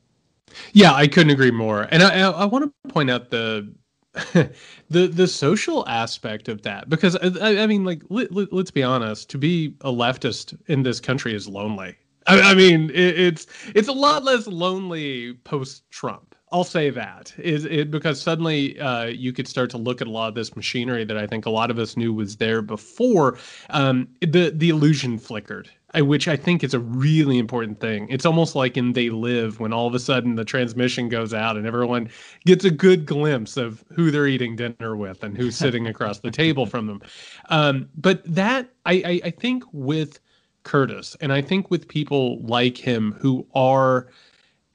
Yeah, 0.75 0.93
I 0.93 1.07
couldn't 1.07 1.31
agree 1.31 1.51
more. 1.51 1.87
And 1.89 2.03
I, 2.03 2.19
I, 2.19 2.31
I 2.31 2.45
want 2.45 2.65
to 2.65 2.89
point 2.93 3.09
out 3.09 3.29
the 3.31 3.73
the 4.89 5.07
the 5.07 5.27
social 5.27 5.87
aspect 5.87 6.49
of 6.49 6.63
that 6.63 6.89
because 6.89 7.15
I, 7.15 7.63
I 7.63 7.67
mean, 7.67 7.85
like, 7.85 8.01
let, 8.09 8.31
let, 8.33 8.51
let's 8.51 8.71
be 8.71 8.83
honest. 8.83 9.29
To 9.31 9.37
be 9.37 9.75
a 9.81 9.91
leftist 9.91 10.57
in 10.67 10.83
this 10.83 10.99
country 10.99 11.33
is 11.33 11.47
lonely. 11.47 11.95
I, 12.27 12.41
I 12.41 12.55
mean, 12.55 12.89
it, 12.89 13.19
it's 13.19 13.47
it's 13.73 13.87
a 13.87 13.93
lot 13.93 14.25
less 14.25 14.47
lonely 14.47 15.35
post 15.45 15.89
Trump. 15.91 16.35
I'll 16.51 16.65
say 16.65 16.89
that 16.89 17.33
is 17.37 17.65
it 17.65 17.89
because 17.89 18.21
suddenly 18.21 18.79
uh, 18.79 19.05
you 19.05 19.33
could 19.33 19.47
start 19.47 19.69
to 19.71 19.77
look 19.77 20.01
at 20.01 20.07
a 20.07 20.11
lot 20.11 20.29
of 20.29 20.35
this 20.35 20.55
machinery 20.57 21.05
that 21.05 21.17
I 21.17 21.27
think 21.27 21.45
a 21.45 21.49
lot 21.49 21.71
of 21.71 21.79
us 21.79 21.97
knew 21.97 22.13
was 22.13 22.35
there 22.37 22.61
before. 22.61 23.37
Um, 23.69 24.09
the 24.21 24.51
the 24.53 24.69
illusion 24.69 25.19
flickered, 25.19 25.69
which 26.01 26.27
I 26.27 26.35
think 26.35 26.63
is 26.63 26.73
a 26.73 26.79
really 26.79 27.37
important 27.37 27.79
thing. 27.79 28.07
It's 28.09 28.25
almost 28.25 28.55
like 28.55 28.77
in 28.77 28.93
They 28.93 29.09
Live 29.09 29.59
when 29.59 29.73
all 29.73 29.87
of 29.87 29.95
a 29.95 29.99
sudden 29.99 30.35
the 30.35 30.45
transmission 30.45 31.09
goes 31.09 31.33
out 31.33 31.57
and 31.57 31.65
everyone 31.65 32.09
gets 32.45 32.65
a 32.65 32.71
good 32.71 33.05
glimpse 33.05 33.57
of 33.57 33.83
who 33.93 34.11
they're 34.11 34.27
eating 34.27 34.55
dinner 34.55 34.95
with 34.95 35.23
and 35.23 35.37
who's 35.37 35.57
sitting 35.65 35.87
across 35.87 36.19
the 36.19 36.31
table 36.31 36.65
from 36.65 36.87
them. 36.87 37.01
Um, 37.49 37.89
but 37.97 38.21
that 38.25 38.69
I, 38.85 38.93
I 38.93 39.21
I 39.25 39.29
think 39.31 39.63
with 39.71 40.19
Curtis 40.63 41.15
and 41.21 41.31
I 41.31 41.41
think 41.41 41.71
with 41.71 41.87
people 41.87 42.41
like 42.41 42.77
him 42.77 43.13
who 43.19 43.47
are 43.55 44.07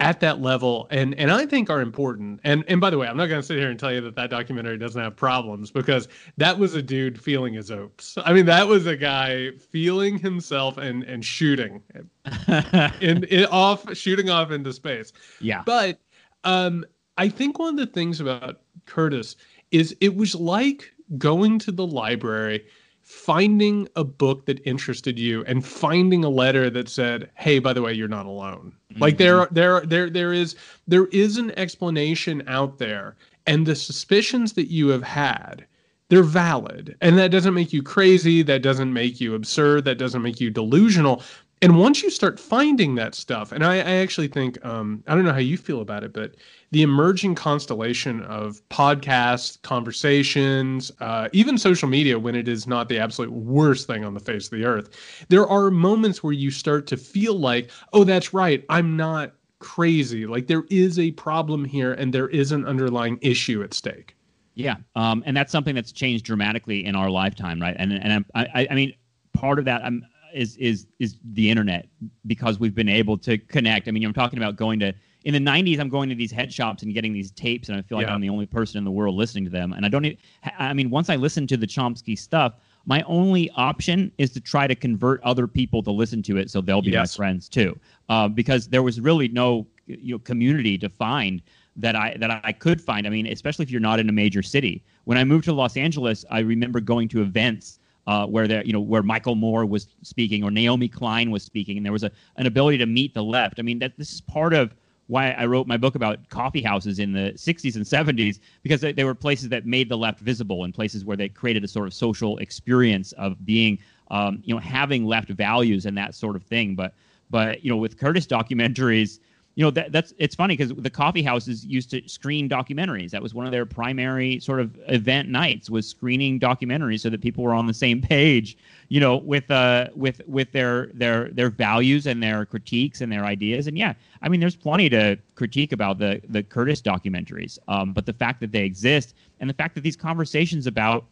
at 0.01 0.21
that 0.21 0.41
level 0.41 0.89
and 0.91 1.15
and 1.15 1.31
I 1.31 1.47
think 1.47 1.69
are 1.71 1.81
important. 1.81 2.41
And 2.43 2.65
and 2.67 2.81
by 2.81 2.91
the 2.91 2.99
way, 2.99 3.07
I'm 3.07 3.17
not 3.17 3.27
going 3.27 3.41
to 3.41 3.47
sit 3.47 3.59
here 3.59 3.71
and 3.71 3.79
tell 3.79 3.93
you 3.93 4.01
that 4.01 4.17
that 4.17 4.31
documentary 4.31 4.79
doesn't 4.79 5.01
have 5.01 5.15
problems 5.15 5.71
because 5.71 6.09
that 6.39 6.59
was 6.59 6.75
a 6.75 6.83
dude 6.83 7.21
feeling 7.21 7.55
his 7.55 7.69
hopes. 7.69 8.17
I 8.25 8.33
mean, 8.33 8.47
that 8.47 8.67
was 8.67 8.87
a 8.87 8.97
guy 8.97 9.51
feeling 9.71 10.19
himself 10.19 10.79
and 10.79 11.05
and 11.05 11.25
shooting 11.25 11.83
in, 13.01 13.25
in 13.25 13.45
off 13.47 13.95
shooting 13.97 14.31
off 14.31 14.51
into 14.51 14.73
space. 14.73 15.13
Yeah. 15.41 15.63
But 15.65 16.01
um 16.45 16.85
I 17.19 17.29
think 17.29 17.59
one 17.59 17.69
of 17.69 17.77
the 17.77 17.93
things 17.93 18.21
about 18.21 18.63
Curtis 18.87 19.37
is 19.71 19.95
it 20.01 20.17
was 20.17 20.35
like 20.35 20.93
going 21.19 21.59
to 21.61 21.73
the 21.73 21.87
library 21.87 22.65
finding 23.11 23.89
a 23.97 24.05
book 24.05 24.47
that 24.47 24.65
interested 24.65 25.19
you 25.19 25.45
and 25.47 25.67
finding 25.67 26.23
a 26.23 26.29
letter 26.29 26.71
that 26.71 26.89
said 26.89 27.29
hey 27.35 27.59
by 27.59 27.73
the 27.73 27.83
way 27.83 27.93
you're 27.93 28.07
not 28.07 28.25
alone 28.25 28.73
mm-hmm. 28.89 29.03
like 29.03 29.19
there 29.19 29.49
there 29.51 29.81
there 29.81 30.09
there 30.09 30.33
is 30.33 30.55
there 30.87 31.07
is 31.07 31.37
an 31.37 31.51
explanation 31.59 32.41
out 32.47 32.79
there 32.79 33.17
and 33.49 33.67
the 33.67 33.75
suspicions 33.75 34.53
that 34.53 34.71
you 34.71 34.89
have 34.89 35.03
had 35.03 35.67
they're 36.09 36.23
valid 36.23 36.97
and 37.01 37.19
that 37.19 37.33
doesn't 37.33 37.53
make 37.53 37.73
you 37.73 37.83
crazy 37.83 38.45
that 38.45 38.63
doesn't 38.63 38.93
make 38.93 39.21
you 39.21 39.35
absurd 39.35 39.85
that 39.85 39.99
doesn't 39.99 40.23
make 40.23 40.41
you 40.41 40.49
delusional 40.49 41.21
and 41.63 41.79
once 41.79 42.03
you 42.03 42.11
start 42.11 42.41
finding 42.41 42.95
that 42.95 43.15
stuff 43.15 43.53
and 43.53 43.65
i, 43.65 43.77
I 43.77 43.97
actually 43.97 44.29
think 44.29 44.63
um, 44.65 45.03
i 45.07 45.15
don't 45.15 45.25
know 45.25 45.33
how 45.33 45.39
you 45.39 45.57
feel 45.57 45.81
about 45.81 46.05
it 46.05 46.13
but 46.13 46.37
the 46.71 46.83
emerging 46.83 47.35
constellation 47.35 48.23
of 48.23 48.61
podcasts 48.69 49.61
conversations 49.63 50.93
uh, 51.01 51.29
even 51.33 51.59
social 51.59 51.89
media 51.89 52.19
when 52.19 52.35
it 52.35 52.49
is 52.49 52.67
not 52.67 52.89
the 52.89 52.99
absolute 52.99 53.33
worst 53.33 53.87
thing 53.87 54.05
on 54.05 54.15
the 54.15 54.21
face 54.21 54.47
of 54.47 54.59
the 54.59 54.65
earth 54.65 55.25
there 55.29 55.47
are 55.47 55.71
moments 55.71 56.23
where 56.23 56.33
you 56.33 56.51
start 56.51 56.87
to 56.87 56.97
feel 56.97 57.39
like 57.39 57.71
oh 57.93 58.05
that's 58.05 58.33
right 58.33 58.65
i'm 58.69 58.97
not 58.97 59.35
crazy. 59.61 60.27
Like 60.27 60.47
there 60.47 60.65
is 60.71 60.99
a 60.99 61.13
problem 61.13 61.67
here 61.67 61.93
and 61.93 62.15
there 62.15 62.29
is 62.29 62.51
an 62.51 62.65
underlying 62.65 63.19
issue 63.21 63.63
at 63.63 63.75
stake. 63.75 64.17
Yeah 64.55 64.77
um, 64.97 65.23
and 65.27 65.37
that's 65.37 65.53
something 65.53 65.75
that's 65.75 65.93
changed 65.93 66.25
dramatically 66.25 66.85
in 66.85 66.97
our 66.97 67.09
lifetime 67.09 67.61
right? 67.61 67.77
And 67.79 67.93
and 67.93 68.25
I, 68.35 68.67
I 68.71 68.75
mean 68.75 68.95
part 69.33 69.59
of 69.59 69.65
that 69.65 69.83
i'm 69.85 70.05
is 70.33 70.57
is 70.57 70.87
is 70.99 71.17
the 71.33 71.51
internet 71.51 71.89
because 72.27 72.59
we've 72.59 72.75
been 72.75 72.89
able 72.89 73.17
to 73.19 73.39
connect. 73.39 73.89
I 73.89 73.91
mean, 73.91 74.05
I'm 74.05 74.13
talking 74.13 74.39
about 74.39 74.57
going 74.57 74.81
to 74.81 74.93
in 75.25 75.35
the 75.35 75.51
90s 75.51 75.79
i'm 75.79 75.91
going 75.91 76.09
to 76.09 76.15
these 76.15 76.33
head 76.33 76.51
shops 76.51 76.83
and 76.83 76.95
getting 76.95 77.13
these 77.13 77.31
tapes 77.33 77.69
and 77.69 77.77
i 77.77 77.83
feel 77.83 77.99
like 77.99 78.07
yeah. 78.07 78.15
i'm 78.15 78.23
the 78.23 78.29
only 78.31 78.47
person 78.47 78.79
in 78.79 78.85
the 78.85 78.91
world 78.91 79.15
listening 79.15 79.45
to 79.45 79.51
them 79.51 79.75
and 79.75 79.85
i 79.85 79.89
don't 79.91 80.07
even 80.07 80.17
i 80.59 80.73
mean 80.73 80.89
once 80.89 81.11
i 81.11 81.17
listen 81.17 81.47
to 81.47 81.59
the 81.59 81.67
chomsky 81.67 82.19
stuff 82.19 82.55
my 82.87 83.03
only 83.03 83.51
option 83.51 84.11
is 84.17 84.31
to 84.31 84.41
try 84.41 84.67
to 84.67 84.75
convert 84.75 85.23
other 85.23 85.47
people 85.47 85.83
to 85.83 85.91
listen 85.91 86.23
to 86.23 86.39
it 86.39 86.51
so 86.51 86.63
they'll 86.63 86.81
be 86.81 86.91
yes. 86.91 87.19
my 87.19 87.23
friends 87.23 87.51
too 87.51 87.79
uh, 88.09 88.29
because 88.29 88.69
there 88.69 88.83
was 88.83 88.99
really 88.99 89.29
no 89.29 89.67
you 89.87 90.15
know 90.15 90.19
community 90.21 90.79
to 90.79 90.89
find 90.89 91.43
that 91.77 91.97
I 91.97 92.17
that 92.19 92.31
I 92.45 92.53
could 92.53 92.81
find. 92.81 93.07
I 93.07 93.11
mean, 93.11 93.27
especially 93.27 93.63
if 93.65 93.71
you're 93.71 93.81
not 93.81 94.01
in 94.01 94.09
a 94.09 94.13
major 94.13 94.43
city. 94.43 94.85
When 95.05 95.17
I 95.19 95.25
moved 95.25 95.45
to 95.45 95.53
Los 95.53 95.77
Angeles, 95.77 96.25
I 96.31 96.41
remember 96.41 96.81
going 96.81 97.09
to 97.09 97.23
events 97.23 97.79
uh, 98.11 98.27
where 98.27 98.49
there, 98.49 98.65
you 98.65 98.73
know, 98.73 98.81
where 98.81 99.05
Michael 99.05 99.37
Moore 99.37 99.65
was 99.65 99.87
speaking 100.03 100.43
or 100.43 100.51
Naomi 100.51 100.89
Klein 100.89 101.31
was 101.31 101.45
speaking, 101.45 101.77
and 101.77 101.87
there 101.87 101.93
was 101.93 102.03
a, 102.03 102.11
an 102.39 102.47
ability 102.47 102.77
to 102.79 102.87
meet 102.87 103.15
the 103.15 103.23
left. 103.23 103.61
I 103.61 103.63
mean, 103.63 103.79
that 103.79 103.97
this 103.99 104.13
is 104.13 104.21
part 104.21 104.53
of 104.53 104.75
why 105.07 105.31
I 105.31 105.47
wrote 105.47 105.69
my 105.69 105.77
book 105.77 105.95
about 105.95 106.29
coffee 106.29 106.61
houses 106.61 106.99
in 106.99 107.13
the 107.13 107.33
60s 107.37 107.77
and 107.77 107.85
70s 107.85 108.41
because 108.65 108.81
they, 108.81 108.91
they, 108.91 109.05
were 109.05 109.15
places 109.15 109.49
that 109.51 109.65
made 109.65 109.89
the 109.89 109.97
left 109.97 110.19
visible 110.19 110.65
and 110.65 110.75
places 110.75 111.05
where 111.05 111.17
they 111.17 111.29
created 111.29 111.63
a 111.63 111.69
sort 111.69 111.87
of 111.87 111.95
social 111.95 112.37
experience 112.39 113.13
of 113.13 113.45
being, 113.47 113.79
um, 114.11 114.43
you 114.45 114.53
know, 114.53 114.61
having 114.61 115.05
left 115.05 115.29
values 115.29 115.87
and 115.87 115.97
that 115.97 116.17
sort 116.17 116.35
of 116.35 116.43
thing. 116.43 116.75
But, 116.75 116.95
but 117.31 117.65
you 117.65 117.71
know, 117.71 117.77
with 117.77 117.97
Curtis 117.97 118.27
documentaries, 118.27 119.21
you 119.57 119.65
know 119.65 119.71
that 119.73 119.91
that's 119.91 120.15
it's 120.19 120.35
funny 120.35 120.57
because 120.57 120.75
the 120.77 120.91
coffee 120.91 121.23
houses 121.23 121.65
used 121.67 121.91
to 121.91 122.09
screen 122.09 122.49
documentaries. 122.49 123.11
That 123.11 123.23
was 123.23 123.35
one 123.35 123.47
of 123.47 123.53
their 123.53 123.67
primary 123.67 124.39
sort 124.41 124.61
of 124.61 124.79
event 124.87 125.29
nights 125.29 125.69
was 125.69 125.89
screening 125.89 126.39
documentaries 126.39 127.01
so 127.01 127.11
that 127.11 127.21
people 127.21 127.43
were 127.43 127.53
on 127.55 127.67
the 127.67 127.75
same 127.75 128.01
page, 128.01 128.57
you 128.89 129.01
know, 129.01 129.17
with 129.17 129.51
uh 129.51 129.89
with 129.95 130.23
with 130.27 130.53
their 130.53 130.87
their 130.95 131.31
their 131.31 131.51
values 131.51 132.07
and 132.07 132.23
their 132.23 132.47
critiques 132.47 133.01
and 133.01 133.11
their 133.11 133.25
ideas. 133.25 133.67
And 133.67 133.77
yeah, 133.77 133.95
I 134.23 134.29
mean, 134.29 134.41
there's 134.41 134.57
plenty 134.57 134.89
to 134.91 135.19
critique 135.35 135.73
about 135.73 135.99
the 135.99 136.21
the 136.29 136.43
Curtis 136.45 136.81
documentaries. 136.81 137.59
Um, 137.67 137.93
but 137.93 138.07
the 138.07 138.15
fact 138.15 138.41
that 138.41 138.53
they 138.53 138.65
exist 138.65 139.15
and 139.41 139.51
the 139.51 139.55
fact 139.55 139.75
that 139.75 139.83
these 139.83 139.97
conversations 139.97 140.69
about 140.69 141.07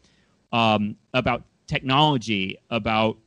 um 0.52 0.94
about 1.12 1.42
technology, 1.66 2.56
about 2.70 3.18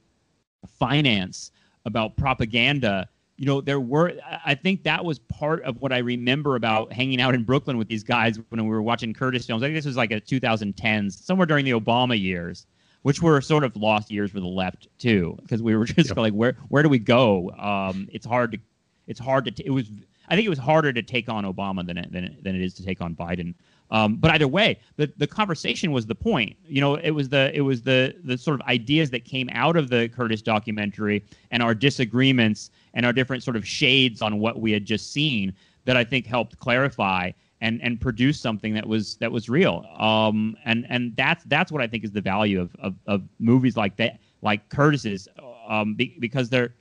finance, 0.79 1.51
about 1.85 2.15
propaganda 2.15 3.09
you 3.41 3.47
know, 3.47 3.59
there 3.59 3.79
were, 3.79 4.13
I 4.45 4.53
think 4.53 4.83
that 4.83 5.03
was 5.03 5.17
part 5.17 5.63
of 5.63 5.81
what 5.81 5.91
I 5.91 5.97
remember 5.97 6.55
about 6.55 6.93
hanging 6.93 7.19
out 7.19 7.33
in 7.33 7.43
Brooklyn 7.43 7.75
with 7.79 7.87
these 7.87 8.03
guys 8.03 8.39
when 8.49 8.63
we 8.63 8.69
were 8.69 8.83
watching 8.83 9.15
Curtis 9.15 9.47
films. 9.47 9.63
I 9.63 9.65
think 9.65 9.75
this 9.75 9.87
was 9.87 9.97
like 9.97 10.11
a 10.11 10.21
2010s, 10.21 11.13
somewhere 11.13 11.47
during 11.47 11.65
the 11.65 11.71
Obama 11.71 12.21
years, 12.21 12.67
which 13.01 13.19
were 13.19 13.41
sort 13.41 13.63
of 13.63 13.75
lost 13.75 14.11
years 14.11 14.29
for 14.29 14.39
the 14.39 14.45
left 14.45 14.89
too, 14.99 15.35
because 15.41 15.63
we 15.63 15.75
were 15.75 15.85
just 15.85 16.09
yep. 16.09 16.17
like, 16.17 16.33
where, 16.33 16.55
where 16.69 16.83
do 16.83 16.89
we 16.89 16.99
go? 16.99 17.49
Um, 17.57 18.07
it's 18.13 18.27
hard 18.27 18.51
to, 18.51 18.59
it's 19.07 19.19
hard 19.19 19.45
to, 19.45 19.51
t- 19.51 19.63
it 19.65 19.71
was, 19.71 19.89
I 20.29 20.35
think 20.35 20.45
it 20.45 20.49
was 20.49 20.59
harder 20.59 20.93
to 20.93 21.01
take 21.01 21.27
on 21.27 21.43
Obama 21.43 21.83
than 21.83 21.97
it, 21.97 22.11
than 22.11 22.25
it, 22.25 22.43
than 22.43 22.55
it 22.55 22.61
is 22.61 22.75
to 22.75 22.85
take 22.85 23.01
on 23.01 23.15
Biden. 23.15 23.55
Um, 23.89 24.17
but 24.17 24.31
either 24.31 24.47
way, 24.47 24.79
the, 24.95 25.11
the 25.17 25.27
conversation 25.27 25.91
was 25.91 26.05
the 26.05 26.15
point. 26.15 26.55
You 26.65 26.79
know, 26.79 26.95
it 26.95 27.11
was 27.11 27.27
the 27.27 27.51
it 27.53 27.59
was 27.59 27.81
the 27.81 28.15
the 28.23 28.37
sort 28.37 28.59
of 28.59 28.65
ideas 28.67 29.09
that 29.09 29.25
came 29.25 29.49
out 29.51 29.75
of 29.75 29.89
the 29.89 30.07
Curtis 30.07 30.41
documentary 30.41 31.25
and 31.51 31.61
our 31.61 31.75
disagreements 31.75 32.71
and 32.93 33.05
our 33.05 33.13
different 33.13 33.43
sort 33.43 33.55
of 33.55 33.67
shades 33.67 34.21
on 34.21 34.39
what 34.39 34.59
we 34.59 34.71
had 34.71 34.85
just 34.85 35.11
seen 35.11 35.53
that 35.85 35.97
I 35.97 36.03
think 36.03 36.25
helped 36.25 36.57
clarify 36.59 37.31
and 37.61 37.81
and 37.81 38.01
produce 38.01 38.39
something 38.39 38.73
that 38.73 38.85
was 38.85 39.15
that 39.17 39.31
was 39.31 39.47
real. 39.47 39.85
Um, 39.97 40.57
and 40.65 40.85
and 40.89 41.15
that's 41.15 41.43
that's 41.45 41.71
what 41.71 41.81
I 41.81 41.87
think 41.87 42.03
is 42.03 42.11
the 42.11 42.21
value 42.21 42.59
of 42.59 42.75
of, 42.79 42.95
of 43.07 43.23
movies 43.39 43.77
like 43.77 43.95
that, 43.97 44.19
like 44.41 44.67
Curtis's, 44.69 45.27
um, 45.67 45.95
be, 45.95 46.15
because 46.19 46.49
they're 46.49 46.73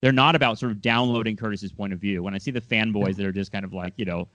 they're 0.00 0.12
not 0.12 0.36
about 0.36 0.58
sort 0.58 0.70
of 0.70 0.80
downloading 0.80 1.36
Curtis's 1.36 1.72
point 1.72 1.92
of 1.92 1.98
view. 1.98 2.22
When 2.22 2.34
I 2.34 2.38
see 2.38 2.50
the 2.50 2.60
fanboys 2.60 3.16
that 3.16 3.26
are 3.26 3.32
just 3.32 3.52
kind 3.52 3.64
of 3.64 3.72
like 3.72 3.94
you 3.96 4.04
know 4.04 4.28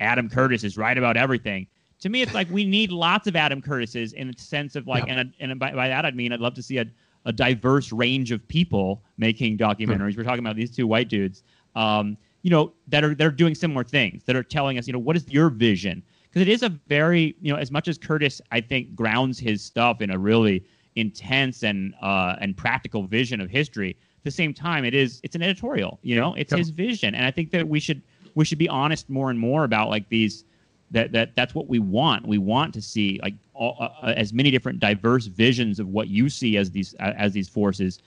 Adam 0.00 0.28
Curtis 0.28 0.64
is 0.64 0.76
right 0.76 0.98
about 0.98 1.16
everything. 1.16 1.66
To 2.00 2.10
me, 2.10 2.20
it's 2.20 2.34
like 2.34 2.50
we 2.50 2.66
need 2.66 2.92
lots 2.92 3.26
of 3.26 3.36
Adam 3.36 3.62
Curtises 3.62 4.12
in 4.12 4.30
the 4.30 4.38
sense 4.38 4.76
of 4.76 4.86
like, 4.86 5.06
yeah. 5.06 5.20
and, 5.20 5.32
and 5.40 5.58
by, 5.58 5.72
by, 5.72 5.88
that 5.88 6.04
I 6.04 6.10
mean 6.10 6.30
I'd 6.30 6.40
love 6.40 6.52
to 6.54 6.62
see 6.62 6.76
a, 6.76 6.84
a 7.26 7.32
diverse 7.32 7.92
range 7.92 8.30
of 8.32 8.46
people 8.48 9.02
making 9.18 9.58
documentaries. 9.58 10.14
Hmm. 10.14 10.20
We're 10.20 10.24
talking 10.24 10.40
about 10.40 10.56
these 10.56 10.74
two 10.74 10.86
white 10.86 11.08
dudes, 11.08 11.42
um, 11.74 12.16
you 12.42 12.50
know, 12.50 12.72
that 12.88 13.04
are 13.04 13.14
that 13.14 13.26
are 13.26 13.30
doing 13.30 13.54
similar 13.54 13.84
things, 13.84 14.24
that 14.24 14.36
are 14.36 14.42
telling 14.42 14.78
us, 14.78 14.86
you 14.86 14.92
know, 14.92 14.98
what 14.98 15.16
is 15.16 15.28
your 15.28 15.50
vision? 15.50 16.02
Because 16.22 16.42
it 16.42 16.48
is 16.48 16.62
a 16.62 16.68
very, 16.88 17.36
you 17.40 17.52
know, 17.52 17.58
as 17.58 17.70
much 17.70 17.88
as 17.88 17.98
Curtis, 17.98 18.40
I 18.52 18.60
think, 18.60 18.94
grounds 18.94 19.38
his 19.38 19.62
stuff 19.62 20.00
in 20.00 20.10
a 20.10 20.18
really 20.18 20.64
intense 20.94 21.62
and 21.64 21.94
uh, 22.00 22.36
and 22.40 22.56
practical 22.56 23.06
vision 23.06 23.40
of 23.40 23.50
history. 23.50 23.90
At 23.90 24.24
the 24.24 24.30
same 24.30 24.54
time, 24.54 24.84
it 24.84 24.94
is 24.94 25.20
it's 25.24 25.34
an 25.34 25.42
editorial, 25.42 25.98
you 26.02 26.14
know, 26.14 26.34
it's 26.34 26.52
yep. 26.52 26.58
his 26.58 26.70
vision, 26.70 27.14
and 27.14 27.26
I 27.26 27.32
think 27.32 27.50
that 27.50 27.68
we 27.68 27.80
should 27.80 28.02
we 28.36 28.44
should 28.44 28.58
be 28.58 28.68
honest 28.68 29.10
more 29.10 29.30
and 29.30 29.38
more 29.38 29.64
about 29.64 29.88
like 29.90 30.08
these 30.08 30.44
that 30.90 31.12
that 31.12 31.34
that's 31.36 31.54
what 31.54 31.68
we 31.68 31.78
want. 31.78 32.26
We 32.26 32.38
want 32.38 32.74
to 32.74 32.82
see 32.82 33.18
like 33.22 33.34
all, 33.54 33.76
uh, 33.80 33.88
uh 34.02 34.14
as 34.16 34.32
many 34.32 34.50
different 34.50 34.80
diverse 34.80 35.26
visions 35.26 35.80
of 35.80 35.88
what 35.88 36.08
you 36.08 36.28
see 36.28 36.56
as 36.56 36.70
these 36.70 36.94
uh, 37.00 37.12
as 37.16 37.32
these 37.32 37.48
forces, 37.48 37.98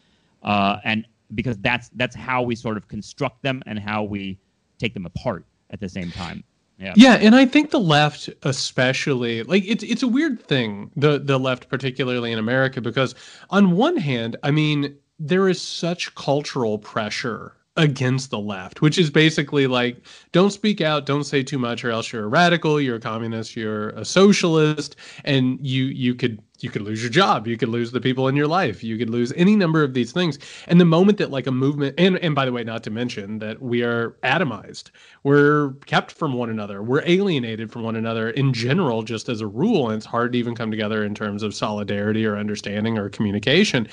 uh, 0.43 0.77
and 0.83 1.05
because 1.35 1.57
that's 1.57 1.89
that's 1.95 2.15
how 2.15 2.41
we 2.41 2.55
sort 2.55 2.77
of 2.77 2.87
construct 2.87 3.41
them 3.43 3.61
and 3.65 3.79
how 3.79 4.03
we 4.03 4.37
take 4.77 4.93
them 4.93 5.05
apart 5.05 5.45
at 5.69 5.79
the 5.79 5.89
same 5.89 6.11
time. 6.11 6.43
Yeah. 6.79 6.93
Yeah, 6.95 7.15
and 7.15 7.35
I 7.35 7.45
think 7.45 7.71
the 7.71 7.79
left 7.79 8.29
especially 8.43 9.43
like 9.43 9.63
it's 9.67 9.83
it's 9.83 10.03
a 10.03 10.07
weird 10.07 10.41
thing, 10.41 10.91
the 10.95 11.19
the 11.19 11.37
left 11.37 11.67
particularly 11.67 12.31
in 12.31 12.39
America 12.39 12.79
because 12.79 13.15
on 13.49 13.71
one 13.71 13.97
hand, 13.97 14.37
I 14.43 14.51
mean, 14.51 14.95
there 15.19 15.49
is 15.49 15.61
such 15.61 16.15
cultural 16.15 16.77
pressure 16.77 17.53
against 17.79 18.29
the 18.29 18.37
left, 18.37 18.81
which 18.81 18.97
is 18.97 19.09
basically 19.09 19.65
like 19.65 19.97
don't 20.33 20.51
speak 20.51 20.81
out, 20.81 21.05
don't 21.05 21.23
say 21.23 21.41
too 21.41 21.57
much, 21.57 21.83
or 21.83 21.91
else 21.91 22.11
you're 22.11 22.25
a 22.25 22.27
radical, 22.27 22.79
you're 22.79 22.97
a 22.97 22.99
communist, 22.99 23.55
you're 23.55 23.89
a 23.91 24.03
socialist, 24.03 24.97
and 25.23 25.65
you 25.65 25.85
you 25.85 26.13
could 26.13 26.41
you 26.59 26.69
could 26.69 26.81
lose 26.81 27.01
your 27.01 27.09
job, 27.09 27.47
you 27.47 27.55
could 27.55 27.69
lose 27.69 27.91
the 27.91 28.01
people 28.01 28.27
in 28.27 28.35
your 28.35 28.47
life, 28.47 28.83
you 28.83 28.97
could 28.97 29.09
lose 29.09 29.31
any 29.37 29.55
number 29.55 29.81
of 29.81 29.93
these 29.93 30.11
things. 30.11 30.37
And 30.67 30.79
the 30.81 30.85
moment 30.85 31.17
that 31.19 31.31
like 31.31 31.47
a 31.47 31.51
movement, 31.51 31.95
and 31.97 32.17
and 32.17 32.35
by 32.35 32.45
the 32.45 32.51
way, 32.51 32.65
not 32.65 32.83
to 32.83 32.91
mention 32.91 33.39
that 33.39 33.61
we 33.61 33.81
are 33.81 34.17
atomized, 34.23 34.91
we're 35.23 35.71
kept 35.85 36.11
from 36.11 36.33
one 36.33 36.49
another, 36.49 36.83
we're 36.83 37.03
alienated 37.05 37.71
from 37.71 37.83
one 37.83 37.95
another 37.95 38.31
in 38.31 38.51
general, 38.51 39.03
just 39.03 39.29
as 39.29 39.39
a 39.39 39.47
rule, 39.47 39.87
and 39.89 39.97
it's 39.97 40.05
hard 40.05 40.33
to 40.33 40.37
even 40.37 40.53
come 40.53 40.69
together 40.69 41.05
in 41.05 41.15
terms 41.15 41.43
of 41.43 41.55
solidarity 41.55 42.25
or 42.25 42.35
understanding 42.35 42.97
or 42.97 43.07
communication. 43.09 43.87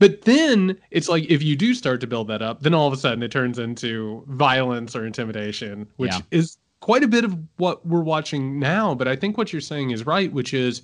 But 0.00 0.22
then 0.22 0.76
it's 0.90 1.08
like 1.08 1.24
if 1.30 1.42
you 1.42 1.54
do 1.54 1.74
start 1.74 2.00
to 2.00 2.06
build 2.06 2.26
that 2.28 2.42
up, 2.42 2.62
then 2.62 2.74
all 2.74 2.88
of 2.88 2.92
a 2.92 2.96
sudden 2.96 3.22
it 3.22 3.30
turns 3.30 3.58
into 3.58 4.24
violence 4.28 4.96
or 4.96 5.06
intimidation, 5.06 5.86
which 5.96 6.12
yeah. 6.12 6.20
is 6.32 6.56
quite 6.80 7.04
a 7.04 7.08
bit 7.08 7.22
of 7.22 7.36
what 7.58 7.86
we're 7.86 8.02
watching 8.02 8.58
now. 8.58 8.94
But 8.94 9.06
I 9.06 9.14
think 9.14 9.36
what 9.36 9.52
you're 9.52 9.60
saying 9.60 9.90
is 9.90 10.06
right, 10.06 10.32
which 10.32 10.54
is 10.54 10.80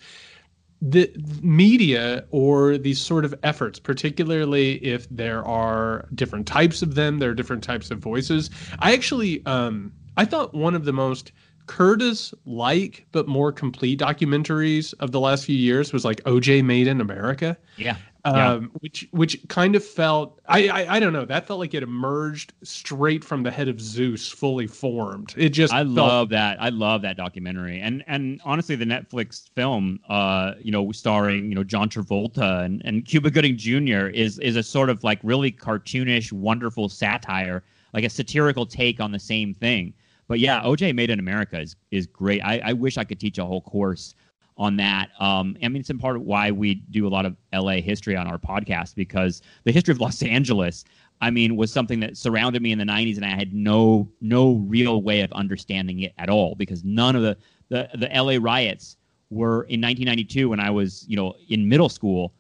the 0.83 1.11
media 1.41 2.27
or 2.31 2.77
these 2.77 3.01
sort 3.01 3.25
of 3.25 3.35
efforts, 3.43 3.79
particularly 3.79 4.75
if 4.85 5.09
there 5.09 5.43
are 5.47 6.07
different 6.15 6.47
types 6.47 6.83
of 6.83 6.95
them, 6.95 7.19
there 7.19 7.31
are 7.31 7.35
different 7.35 7.65
types 7.65 7.91
of 7.91 7.99
voices. 7.99 8.51
I 8.81 8.93
actually, 8.93 9.45
um, 9.47 9.93
I 10.19 10.27
thought 10.27 10.53
one 10.53 10.75
of 10.75 10.85
the 10.85 10.93
most 10.93 11.33
Curtis 11.67 12.33
like 12.45 13.07
but 13.13 13.27
more 13.27 13.51
complete 13.51 13.99
documentaries 13.99 14.95
of 15.01 15.11
the 15.11 15.21
last 15.21 15.45
few 15.45 15.57
years 15.57 15.93
was 15.93 16.05
like 16.05 16.23
OJ 16.23 16.65
Made 16.65 16.87
in 16.87 17.01
America. 17.01 17.57
Yeah. 17.77 17.97
Um, 18.27 18.35
yeah. 18.35 18.69
which 18.81 19.09
which 19.13 19.49
kind 19.49 19.77
of 19.77 19.85
felt 19.85 20.41
I, 20.49 20.69
I, 20.69 20.97
I 20.97 21.01
don't 21.01 21.13
know 21.13 21.25
that 21.25 21.47
felt 21.47 21.61
like 21.61 21.75
it 21.75 21.85
emerged 21.85 22.55
straight 22.65 23.25
from 23.25 23.45
the 23.45 23.53
head 23.53 23.69
of 23.69 23.81
Zeus 23.81 24.29
fully 24.29 24.67
formed 24.67 25.33
it 25.37 25.51
just 25.51 25.73
I 25.73 25.85
felt, 25.85 25.91
love 25.91 26.29
that 26.31 26.61
I 26.61 26.71
love 26.71 27.03
that 27.03 27.17
documentary 27.17 27.81
and 27.81 28.03
and 28.09 28.41
honestly 28.45 28.75
the 28.75 28.85
Netflix 28.85 29.49
film 29.51 30.01
uh 30.09 30.55
you 30.61 30.73
know 30.73 30.91
starring 30.91 31.51
you 31.51 31.55
know 31.55 31.63
John 31.63 31.89
Travolta 31.89 32.65
and, 32.65 32.83
and 32.85 33.05
Cuba 33.05 33.31
Gooding 33.31 33.57
Jr. 33.57 34.09
is 34.09 34.41
is 34.41 34.57
a 34.57 34.63
sort 34.63 34.91
of 34.91 35.05
like 35.05 35.21
really 35.23 35.53
cartoonish 35.53 36.33
wonderful 36.33 36.89
satire 36.89 37.63
like 37.95 38.03
a 38.03 38.11
satirical 38.11 38.67
take 38.67 38.99
on 38.99 39.13
the 39.13 39.21
same 39.21 39.55
thing 39.55 39.95
but 40.29 40.41
yeah, 40.41 40.61
OJ 40.63 40.95
Made 40.95 41.11
in 41.11 41.21
America 41.21 41.61
is 41.61 41.77
is 41.93 42.07
great. 42.07 42.41
I, 42.41 42.59
I 42.65 42.73
wish 42.73 42.99
I 42.99 43.05
could 43.05 43.21
teach 43.21 43.39
a 43.39 43.45
whole 43.45 43.61
course 43.61 44.15
on 44.57 44.77
that. 44.77 45.11
Um, 45.21 45.57
I 45.63 45.69
mean, 45.69 45.81
it's 45.81 45.91
in 45.91 45.99
part 45.99 46.21
why 46.21 46.51
we 46.51 46.75
do 46.75 47.07
a 47.07 47.11
lot 47.11 47.27
of 47.27 47.37
LA 47.53 47.75
history 47.75 48.17
on 48.17 48.27
our 48.27 48.39
podcast 48.39 48.95
because 48.95 49.43
the 49.65 49.73
history 49.73 49.93
of 49.93 50.01
Los 50.01 50.23
Angeles, 50.23 50.85
I 51.21 51.31
mean, 51.31 51.57
was 51.57 51.73
something 51.73 52.01
that 52.01 52.17
surrounded 52.17 52.63
me 52.63 52.73
in 52.73 52.79
the 52.79 52.85
'90s, 52.85 53.17
and 53.17 53.25
I 53.25 53.31
had 53.31 53.53
no 53.53 54.09
no 54.21 54.55
real 54.67 55.03
way 55.03 55.21
of 55.21 55.33
understanding 55.33 56.01
it 56.01 56.13
at 56.19 56.29
all 56.29 56.55
because 56.55 56.85
none 56.85 57.17
of 57.17 57.23
the 57.23 57.37
the, 57.69 57.89
the 57.95 58.09
LA 58.09 58.39
riots 58.41 58.97
were 59.31 59.65
in 59.65 59.81
1992 59.81 60.49
when 60.49 60.61
I 60.61 60.71
was 60.71 61.05
you 61.09 61.17
know 61.17 61.35
in 61.49 61.69
middle 61.69 61.89
school 61.89 62.33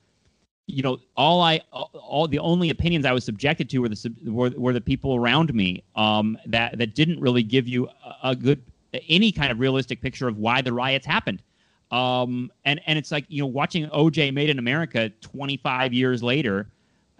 you 0.66 0.82
know, 0.82 0.98
all 1.16 1.40
I, 1.42 1.60
all 1.70 2.26
the 2.26 2.40
only 2.40 2.70
opinions 2.70 3.06
I 3.06 3.12
was 3.12 3.24
subjected 3.24 3.70
to 3.70 3.78
were 3.78 3.88
the 3.88 4.14
were, 4.24 4.50
were 4.56 4.72
the 4.72 4.80
people 4.80 5.14
around 5.14 5.54
me 5.54 5.84
um, 5.94 6.36
that 6.46 6.76
that 6.78 6.94
didn't 6.94 7.20
really 7.20 7.42
give 7.42 7.68
you 7.68 7.88
a, 8.04 8.30
a, 8.30 8.36
good 8.36 8.62
any 9.08 9.30
kind 9.30 9.52
of 9.52 9.60
realistic 9.60 10.00
picture 10.00 10.26
of 10.26 10.38
why 10.38 10.62
the 10.62 10.72
riots 10.72 11.06
happened. 11.06 11.42
Um, 11.90 12.50
and 12.64 12.80
and 12.86 12.98
it's 12.98 13.12
like 13.12 13.24
you 13.28 13.42
know 13.42 13.46
watching 13.46 13.88
OJ 13.90 14.32
Made 14.32 14.50
in 14.50 14.58
America 14.58 15.10
25 15.20 15.92
years 15.92 16.22
later, 16.22 16.68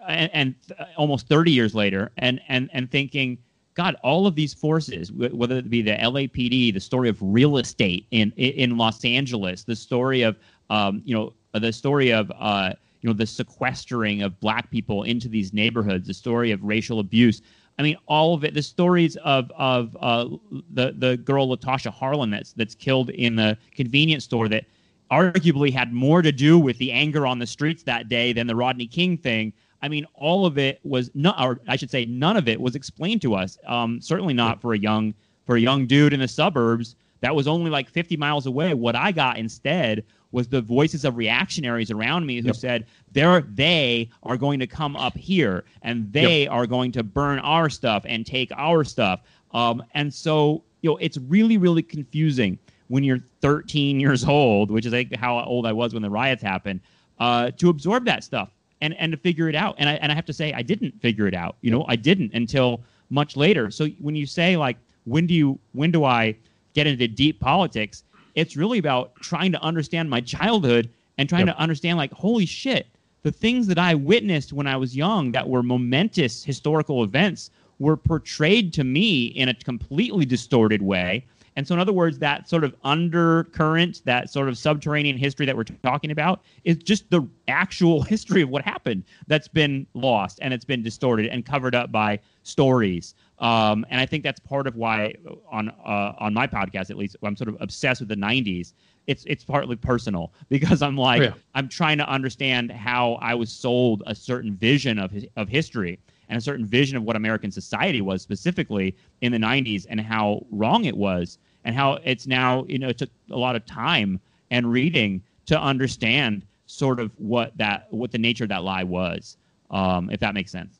and, 0.07 0.29
and 0.33 0.55
almost 0.97 1.27
30 1.27 1.51
years 1.51 1.73
later, 1.73 2.11
and 2.17 2.41
and 2.49 2.69
and 2.73 2.91
thinking, 2.91 3.37
God, 3.75 3.95
all 4.03 4.27
of 4.27 4.35
these 4.35 4.53
forces, 4.53 5.11
whether 5.11 5.57
it 5.57 5.69
be 5.69 5.81
the 5.81 5.93
LAPD, 5.93 6.73
the 6.73 6.79
story 6.79 7.09
of 7.09 7.17
real 7.21 7.57
estate 7.57 8.07
in 8.11 8.31
in 8.35 8.77
Los 8.77 9.05
Angeles, 9.05 9.63
the 9.63 9.75
story 9.75 10.21
of 10.23 10.37
um, 10.69 11.01
you 11.05 11.15
know 11.15 11.33
the 11.53 11.71
story 11.71 12.11
of 12.11 12.31
uh, 12.37 12.73
you 13.01 13.07
know 13.07 13.13
the 13.13 13.25
sequestering 13.25 14.21
of 14.21 14.39
black 14.39 14.69
people 14.69 15.03
into 15.03 15.29
these 15.29 15.53
neighborhoods, 15.53 16.07
the 16.07 16.13
story 16.13 16.51
of 16.51 16.63
racial 16.63 16.99
abuse. 16.99 17.41
I 17.79 17.83
mean, 17.83 17.97
all 18.07 18.33
of 18.33 18.43
it. 18.43 18.53
The 18.53 18.63
stories 18.63 19.15
of 19.17 19.51
of 19.51 19.95
uh, 19.99 20.27
the 20.71 20.93
the 20.97 21.17
girl 21.17 21.55
Latasha 21.55 21.93
Harlins 21.93 22.31
that's 22.31 22.53
that's 22.53 22.75
killed 22.75 23.09
in 23.11 23.35
the 23.35 23.57
convenience 23.75 24.23
store 24.23 24.49
that 24.49 24.65
arguably 25.11 25.71
had 25.71 25.93
more 25.93 26.21
to 26.21 26.31
do 26.31 26.57
with 26.59 26.77
the 26.79 26.91
anger 26.91 27.25
on 27.25 27.39
the 27.39 27.47
streets 27.47 27.83
that 27.83 28.09
day 28.09 28.33
than 28.33 28.47
the 28.47 28.55
Rodney 28.55 28.87
King 28.87 29.17
thing. 29.17 29.53
I 29.81 29.87
mean, 29.89 30.05
all 30.15 30.45
of 30.45 30.57
it 30.57 30.79
was 30.83 31.11
not, 31.13 31.39
or 31.39 31.61
I 31.67 31.75
should 31.75 31.91
say, 31.91 32.05
none 32.05 32.35
of 32.35 32.47
it 32.47 32.59
was 32.59 32.75
explained 32.75 33.21
to 33.21 33.35
us. 33.35 33.57
Um, 33.67 34.01
certainly 34.01 34.33
not 34.33 34.59
for 34.59 34.73
a 34.73 34.77
young 34.77 35.13
for 35.45 35.55
a 35.55 35.61
young 35.61 35.85
dude 35.85 36.13
in 36.13 36.19
the 36.19 36.27
suburbs 36.27 36.95
that 37.21 37.35
was 37.35 37.47
only 37.47 37.71
like 37.71 37.89
50 37.89 38.17
miles 38.17 38.45
away. 38.45 38.73
What 38.73 38.95
I 38.95 39.11
got 39.11 39.37
instead 39.37 40.03
was 40.31 40.47
the 40.47 40.61
voices 40.61 41.05
of 41.05 41.17
reactionaries 41.17 41.91
around 41.91 42.25
me 42.25 42.39
who 42.41 42.47
yep. 42.47 42.55
said 42.55 42.85
they're 43.11 43.41
they 43.41 44.09
are 44.23 44.37
going 44.37 44.59
to 44.59 44.67
come 44.67 44.95
up 44.95 45.17
here 45.17 45.63
and 45.81 46.11
they 46.11 46.43
yep. 46.43 46.51
are 46.51 46.67
going 46.67 46.91
to 46.91 47.03
burn 47.03 47.39
our 47.39 47.69
stuff 47.69 48.03
and 48.07 48.25
take 48.25 48.51
our 48.55 48.83
stuff. 48.83 49.21
Um, 49.51 49.83
and 49.93 50.13
so 50.13 50.63
you 50.81 50.89
know 50.89 50.97
it's 50.97 51.17
really 51.17 51.57
really 51.57 51.83
confusing 51.83 52.57
when 52.87 53.03
you're 53.03 53.19
13 53.41 53.99
years 53.99 54.23
old, 54.23 54.71
which 54.71 54.85
is 54.85 54.93
like 54.93 55.15
how 55.15 55.39
old 55.43 55.65
I 55.65 55.73
was 55.73 55.93
when 55.93 56.03
the 56.03 56.09
riots 56.09 56.41
happened, 56.41 56.79
uh, 57.19 57.51
to 57.51 57.69
absorb 57.69 58.05
that 58.05 58.23
stuff 58.23 58.49
and 58.81 58.93
and 58.95 59.11
to 59.11 59.17
figure 59.17 59.49
it 59.49 59.55
out. 59.55 59.75
And 59.77 59.89
I 59.89 59.93
and 59.95 60.11
I 60.11 60.15
have 60.15 60.25
to 60.25 60.33
say 60.33 60.53
I 60.53 60.61
didn't 60.61 60.99
figure 61.01 61.27
it 61.27 61.33
out. 61.33 61.57
You 61.61 61.71
know, 61.71 61.85
I 61.87 61.95
didn't 61.95 62.33
until 62.33 62.81
much 63.09 63.37
later. 63.37 63.71
So 63.71 63.87
when 63.99 64.15
you 64.15 64.25
say 64.25 64.57
like 64.57 64.77
when 65.05 65.27
do 65.27 65.33
you 65.33 65.59
when 65.73 65.91
do 65.91 66.03
I 66.03 66.35
get 66.73 66.87
into 66.87 67.07
deep 67.07 67.39
politics? 67.39 68.03
It's 68.37 68.55
really 68.55 68.77
about 68.77 69.15
trying 69.15 69.51
to 69.53 69.61
understand 69.63 70.11
my 70.11 70.21
childhood 70.21 70.91
and 71.17 71.27
trying 71.27 71.47
yep. 71.47 71.55
to 71.55 71.61
understand, 71.61 71.97
like, 71.97 72.13
holy 72.13 72.45
shit, 72.45 72.85
the 73.23 73.31
things 73.31 73.65
that 73.65 73.79
I 73.79 73.95
witnessed 73.95 74.53
when 74.53 74.67
I 74.67 74.77
was 74.77 74.95
young 74.95 75.31
that 75.31 75.49
were 75.49 75.63
momentous 75.63 76.43
historical 76.43 77.03
events 77.03 77.49
were 77.79 77.97
portrayed 77.97 78.73
to 78.73 78.83
me 78.83 79.25
in 79.25 79.49
a 79.49 79.53
completely 79.53 80.25
distorted 80.25 80.81
way. 80.81 81.25
And 81.57 81.67
so, 81.67 81.73
in 81.73 81.79
other 81.79 81.91
words, 81.91 82.19
that 82.19 82.47
sort 82.47 82.63
of 82.63 82.75
undercurrent, 82.83 84.03
that 84.05 84.29
sort 84.29 84.47
of 84.47 84.59
subterranean 84.59 85.17
history 85.17 85.47
that 85.47 85.57
we're 85.57 85.63
talking 85.63 86.11
about 86.11 86.43
is 86.65 86.77
just 86.77 87.09
the 87.09 87.27
actual 87.47 88.01
history 88.03 88.43
of 88.43 88.49
what 88.49 88.61
happened 88.61 89.03
that's 89.25 89.47
been 89.47 89.87
lost 89.95 90.37
and 90.43 90.53
it's 90.53 90.65
been 90.65 90.83
distorted 90.83 91.25
and 91.25 91.47
covered 91.47 91.73
up 91.73 91.91
by 91.91 92.19
stories. 92.43 93.15
Um, 93.39 93.87
and 93.89 93.99
I 93.99 94.05
think 94.05 94.23
that's 94.23 94.39
part 94.39 94.67
of 94.67 94.75
why 94.75 95.15
on 95.51 95.69
uh, 95.69 96.13
on 96.19 96.31
my 96.31 96.45
podcast, 96.45 96.91
at 96.91 96.97
least, 96.97 97.15
I'm 97.23 97.35
sort 97.35 97.49
of 97.49 97.57
obsessed 97.59 98.01
with 98.01 98.09
the 98.09 98.15
'90s. 98.15 98.73
It's 99.07 99.25
it's 99.25 99.43
partly 99.43 99.75
personal 99.75 100.33
because 100.49 100.83
I'm 100.83 100.95
like 100.95 101.21
oh, 101.21 101.25
yeah. 101.25 101.33
I'm 101.55 101.69
trying 101.69 101.97
to 101.97 102.07
understand 102.07 102.71
how 102.71 103.13
I 103.13 103.33
was 103.33 103.51
sold 103.51 104.03
a 104.05 104.13
certain 104.13 104.55
vision 104.55 104.99
of 104.99 105.11
of 105.35 105.49
history 105.49 105.97
and 106.29 106.37
a 106.37 106.41
certain 106.41 106.65
vision 106.65 106.97
of 106.97 107.03
what 107.03 107.15
American 107.15 107.51
society 107.51 108.01
was 108.01 108.21
specifically 108.21 108.95
in 109.21 109.31
the 109.31 109.37
'90s, 109.37 109.85
and 109.89 109.99
how 109.99 110.45
wrong 110.51 110.85
it 110.85 110.95
was, 110.95 111.37
and 111.63 111.75
how 111.75 111.99
it's 112.03 112.27
now 112.27 112.65
you 112.67 112.79
know 112.79 112.89
it 112.89 112.97
took 112.97 113.09
a 113.31 113.37
lot 113.37 113.55
of 113.55 113.65
time 113.65 114.19
and 114.51 114.71
reading 114.71 115.21
to 115.45 115.59
understand 115.59 116.43
sort 116.65 116.99
of 116.99 117.11
what 117.17 117.57
that 117.57 117.87
what 117.91 118.11
the 118.11 118.17
nature 118.17 118.43
of 118.43 118.49
that 118.49 118.63
lie 118.63 118.83
was, 118.83 119.37
um, 119.71 120.09
if 120.09 120.19
that 120.19 120.33
makes 120.33 120.51
sense. 120.51 120.79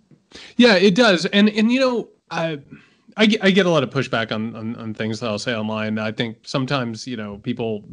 Yeah, 0.57 0.75
it 0.75 0.95
does, 0.95 1.25
and 1.27 1.49
and 1.49 1.71
you 1.71 1.79
know 1.79 2.09
I, 2.29 2.59
I 3.17 3.25
get, 3.25 3.43
I 3.43 3.49
get 3.49 3.65
a 3.65 3.69
lot 3.69 3.83
of 3.83 3.89
pushback 3.89 4.31
on, 4.31 4.55
on, 4.55 4.75
on 4.75 4.93
things 4.93 5.19
that 5.19 5.27
I'll 5.27 5.39
say 5.39 5.55
online. 5.55 5.97
I 5.97 6.11
think 6.11 6.37
sometimes 6.43 7.07
you 7.07 7.17
know 7.17 7.39
people 7.39 7.83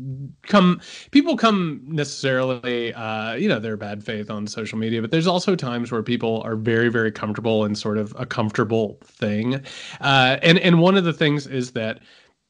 come 0.43 0.81
people 1.11 1.37
come 1.37 1.83
necessarily 1.87 2.93
uh, 2.93 3.33
you 3.35 3.49
know 3.49 3.59
they're 3.59 3.77
bad 3.77 4.05
faith 4.05 4.31
on 4.31 4.47
social 4.47 4.79
media, 4.79 5.01
but 5.01 5.11
there's 5.11 5.27
also 5.27 5.57
times 5.57 5.91
where 5.91 6.03
people 6.03 6.43
are 6.43 6.57
very 6.57 6.91
very 6.91 7.11
comfortable 7.11 7.65
in 7.65 7.75
sort 7.75 7.99
of 7.99 8.15
a 8.19 8.27
comfortable 8.27 8.99
thing, 9.03 9.55
uh, 10.01 10.39
and 10.43 10.59
and 10.59 10.81
one 10.81 10.97
of 10.97 11.05
the 11.05 11.13
things 11.13 11.47
is 11.47 11.73
that 11.73 12.01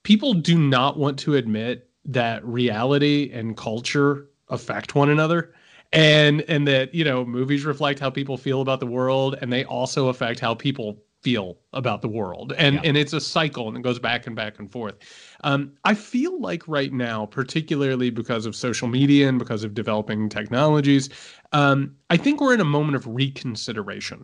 people 0.03 0.35
do 0.35 0.59
not 0.59 0.99
want 0.99 1.19
to 1.21 1.37
admit 1.37 1.89
that 2.05 2.45
reality 2.45 3.31
and 3.33 3.57
culture 3.57 4.29
affect 4.49 4.95
one 4.95 5.09
another 5.09 5.55
and 5.93 6.43
and 6.49 6.67
that 6.69 6.95
you 6.95 7.05
know 7.05 7.25
movies 7.25 7.65
reflect 7.65 8.01
how 8.01 8.11
people 8.11 8.37
feel 8.37 8.61
about 8.61 8.81
the 8.81 8.87
world 8.87 9.37
and 9.41 9.53
they 9.53 9.65
also 9.65 10.09
affect 10.09 10.41
how 10.41 10.55
people 10.55 10.99
feel 11.25 11.57
about 11.73 12.03
the 12.03 12.09
world 12.09 12.53
and 12.59 12.75
yeah. 12.75 12.81
and 12.85 12.99
it's 12.99 13.15
a 13.15 13.21
cycle 13.21 13.67
and 13.67 13.79
it 13.79 13.83
goes 13.83 13.99
back 13.99 14.27
and 14.27 14.37
back 14.37 14.59
and 14.59 14.71
forth 14.71 14.95
um, 15.43 15.73
i 15.85 15.95
feel 15.95 16.39
like 16.39 16.63
right 16.69 16.93
now 16.93 17.25
particularly 17.25 18.11
because 18.11 18.45
of 18.45 18.55
social 18.55 18.87
media 18.87 19.27
and 19.27 19.39
because 19.39 19.65
of 19.65 19.73
developing 19.73 20.29
technologies 20.29 21.09
um, 21.53 21.97
i 22.11 22.17
think 22.17 22.43
we're 22.43 22.53
in 22.53 22.61
a 22.61 22.65
moment 22.65 22.95
of 22.95 23.07
reconsideration 23.07 24.23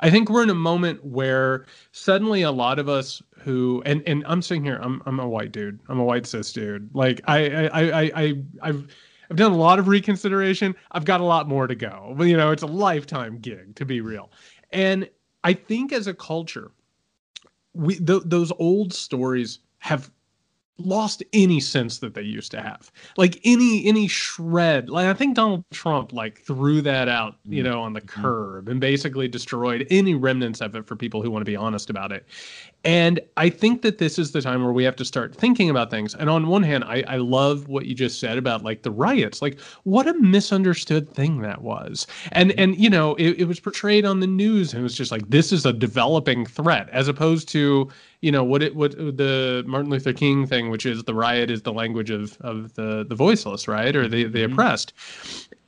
i 0.00 0.10
think 0.10 0.28
we're 0.28 0.42
in 0.42 0.50
a 0.50 0.54
moment 0.54 1.02
where 1.02 1.64
suddenly 1.92 2.42
a 2.42 2.52
lot 2.52 2.78
of 2.78 2.86
us 2.86 3.22
who 3.38 3.82
and 3.86 4.02
and 4.06 4.22
i'm 4.26 4.42
sitting 4.42 4.62
here 4.62 4.78
i'm, 4.82 5.02
I'm 5.06 5.18
a 5.20 5.28
white 5.28 5.52
dude 5.52 5.80
i'm 5.88 5.98
a 5.98 6.04
white 6.04 6.26
cis 6.26 6.52
dude 6.52 6.90
like 6.94 7.22
i 7.26 7.48
i 7.48 7.82
i, 7.82 8.10
I 8.14 8.34
i've 8.60 8.86
I've 9.30 9.36
done 9.38 9.52
a 9.52 9.56
lot 9.56 9.78
of 9.78 9.88
reconsideration. 9.88 10.74
I've 10.90 11.06
got 11.06 11.22
a 11.22 11.24
lot 11.24 11.48
more 11.48 11.66
to 11.66 11.74
go. 11.74 12.12
But, 12.18 12.24
you 12.24 12.36
know, 12.36 12.50
it's 12.50 12.62
a 12.62 12.66
lifetime 12.66 13.38
gig 13.38 13.74
to 13.76 13.86
be 13.86 14.02
real. 14.02 14.30
And 14.72 15.08
I 15.44 15.54
think 15.54 15.92
as 15.92 16.06
a 16.06 16.14
culture, 16.14 16.70
we 17.74 17.96
th- 17.96 18.22
those 18.24 18.52
old 18.58 18.92
stories 18.92 19.60
have 19.78 20.10
lost 20.78 21.22
any 21.32 21.60
sense 21.60 21.98
that 21.98 22.14
they 22.14 22.22
used 22.22 22.50
to 22.50 22.60
have 22.60 22.90
like 23.16 23.38
any 23.44 23.86
any 23.86 24.08
shred 24.08 24.88
like 24.88 25.06
i 25.06 25.12
think 25.12 25.36
donald 25.36 25.64
trump 25.70 26.12
like 26.12 26.40
threw 26.40 26.80
that 26.80 27.08
out 27.08 27.36
you 27.46 27.62
mm-hmm. 27.62 27.70
know 27.70 27.82
on 27.82 27.92
the 27.92 28.00
mm-hmm. 28.00 28.22
curb 28.22 28.68
and 28.68 28.80
basically 28.80 29.28
destroyed 29.28 29.86
any 29.90 30.14
remnants 30.14 30.60
of 30.60 30.74
it 30.74 30.86
for 30.86 30.96
people 30.96 31.22
who 31.22 31.30
want 31.30 31.42
to 31.42 31.50
be 31.50 31.56
honest 31.56 31.90
about 31.90 32.10
it 32.10 32.26
and 32.84 33.20
i 33.36 33.48
think 33.48 33.82
that 33.82 33.98
this 33.98 34.18
is 34.18 34.32
the 34.32 34.40
time 34.40 34.62
where 34.62 34.72
we 34.72 34.84
have 34.84 34.96
to 34.96 35.04
start 35.04 35.34
thinking 35.34 35.70
about 35.70 35.90
things. 35.90 36.14
And 36.14 36.28
on 36.28 36.46
one 36.46 36.62
hand 36.62 36.84
i 36.84 37.04
i 37.08 37.16
love 37.16 37.68
what 37.68 37.86
you 37.86 37.94
just 37.94 38.20
said 38.20 38.38
about 38.38 38.62
like 38.62 38.82
the 38.82 38.90
riots. 38.90 39.42
Like 39.42 39.60
what 39.84 40.06
a 40.06 40.14
misunderstood 40.14 41.08
thing 41.08 41.40
that 41.42 41.62
was. 41.62 42.06
And 42.32 42.50
mm-hmm. 42.50 42.60
and 42.60 42.76
you 42.76 42.90
know 42.90 43.14
it, 43.16 43.40
it 43.40 43.44
was 43.44 43.60
portrayed 43.60 44.04
on 44.04 44.20
the 44.20 44.26
news 44.26 44.72
and 44.72 44.80
it 44.80 44.82
was 44.82 44.96
just 44.96 45.12
like 45.12 45.28
this 45.28 45.52
is 45.52 45.66
a 45.66 45.72
developing 45.72 46.46
threat 46.46 46.88
as 46.90 47.08
opposed 47.08 47.48
to 47.50 47.90
you 48.20 48.32
know 48.32 48.44
what 48.44 48.62
it 48.62 48.74
what 48.74 48.96
the 48.96 49.64
Martin 49.66 49.90
Luther 49.90 50.12
King 50.12 50.46
thing, 50.46 50.70
which 50.70 50.86
is 50.86 51.02
the 51.04 51.14
riot 51.14 51.50
is 51.50 51.62
the 51.62 51.72
language 51.72 52.10
of 52.10 52.38
of 52.40 52.72
the 52.74 53.04
the 53.06 53.14
voiceless, 53.14 53.68
right, 53.68 53.94
or 53.94 54.08
the 54.08 54.24
the 54.24 54.40
mm-hmm. 54.40 54.52
oppressed, 54.52 54.94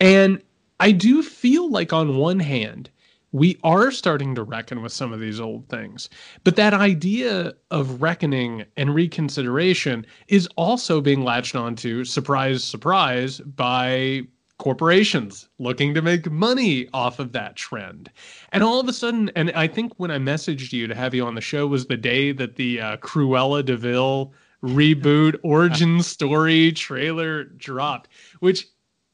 and 0.00 0.40
I 0.80 0.92
do 0.92 1.22
feel 1.22 1.70
like 1.70 1.92
on 1.92 2.16
one 2.16 2.40
hand 2.40 2.90
we 3.34 3.58
are 3.64 3.90
starting 3.90 4.32
to 4.32 4.44
reckon 4.44 4.80
with 4.80 4.92
some 4.92 5.12
of 5.12 5.18
these 5.18 5.40
old 5.40 5.68
things. 5.68 6.08
But 6.44 6.54
that 6.54 6.72
idea 6.72 7.52
of 7.72 8.00
reckoning 8.00 8.64
and 8.76 8.94
reconsideration 8.94 10.06
is 10.28 10.46
also 10.56 11.00
being 11.00 11.24
latched 11.24 11.56
onto, 11.56 12.04
surprise, 12.04 12.62
surprise, 12.62 13.40
by 13.40 14.22
corporations 14.58 15.48
looking 15.58 15.94
to 15.94 16.00
make 16.00 16.30
money 16.30 16.88
off 16.92 17.18
of 17.18 17.32
that 17.32 17.56
trend. 17.56 18.08
And 18.52 18.62
all 18.62 18.78
of 18.78 18.86
a 18.86 18.92
sudden, 18.92 19.32
and 19.34 19.50
I 19.50 19.66
think 19.66 19.94
when 19.96 20.12
I 20.12 20.18
messaged 20.18 20.72
you 20.72 20.86
to 20.86 20.94
have 20.94 21.12
you 21.12 21.26
on 21.26 21.34
the 21.34 21.40
show 21.40 21.66
was 21.66 21.86
the 21.86 21.96
day 21.96 22.30
that 22.30 22.54
the 22.54 22.80
uh, 22.80 22.96
Cruella 22.98 23.64
de 23.64 23.76
Vil 23.76 24.32
reboot 24.62 25.34
origin 25.42 26.02
story 26.02 26.70
trailer 26.70 27.42
dropped, 27.42 28.10
which 28.38 28.68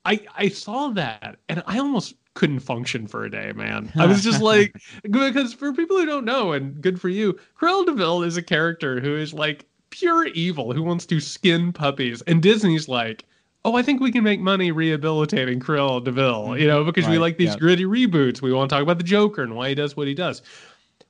I 0.04 0.20
I 0.36 0.48
saw 0.48 0.88
that 0.90 1.38
and 1.48 1.62
I 1.66 1.78
almost 1.78 2.14
couldn't 2.34 2.60
function 2.60 3.06
for 3.06 3.24
a 3.24 3.30
day, 3.30 3.52
man. 3.52 3.92
I 3.96 4.06
was 4.06 4.22
just 4.22 4.40
like, 4.42 4.74
because 5.10 5.52
for 5.52 5.72
people 5.72 5.96
who 5.96 6.06
don't 6.06 6.24
know, 6.24 6.52
and 6.52 6.80
good 6.80 7.00
for 7.00 7.08
you, 7.08 7.38
Cruella 7.60 7.86
de 7.86 7.92
Vil 7.92 8.22
is 8.22 8.36
a 8.36 8.42
character 8.42 9.00
who 9.00 9.16
is 9.16 9.34
like 9.34 9.66
pure 9.90 10.26
evil, 10.28 10.72
who 10.72 10.82
wants 10.82 11.06
to 11.06 11.20
skin 11.20 11.72
puppies, 11.72 12.22
and 12.22 12.42
Disney's 12.42 12.88
like, 12.88 13.24
oh, 13.64 13.76
I 13.76 13.82
think 13.82 14.00
we 14.00 14.12
can 14.12 14.24
make 14.24 14.40
money 14.40 14.72
rehabilitating 14.72 15.60
Cruella 15.60 16.02
de 16.02 16.12
Vil, 16.12 16.56
you 16.56 16.66
know, 16.66 16.80
mm-hmm. 16.80 16.90
because 16.90 17.04
right, 17.04 17.12
we 17.12 17.18
like 17.18 17.36
these 17.36 17.56
gritty 17.56 17.84
reboots. 17.84 18.40
We 18.40 18.52
want 18.52 18.70
to 18.70 18.76
talk 18.76 18.82
about 18.82 18.98
the 18.98 19.04
Joker 19.04 19.42
and 19.42 19.54
why 19.54 19.70
he 19.70 19.74
does 19.74 19.96
what 19.96 20.08
he 20.08 20.14
does. 20.14 20.42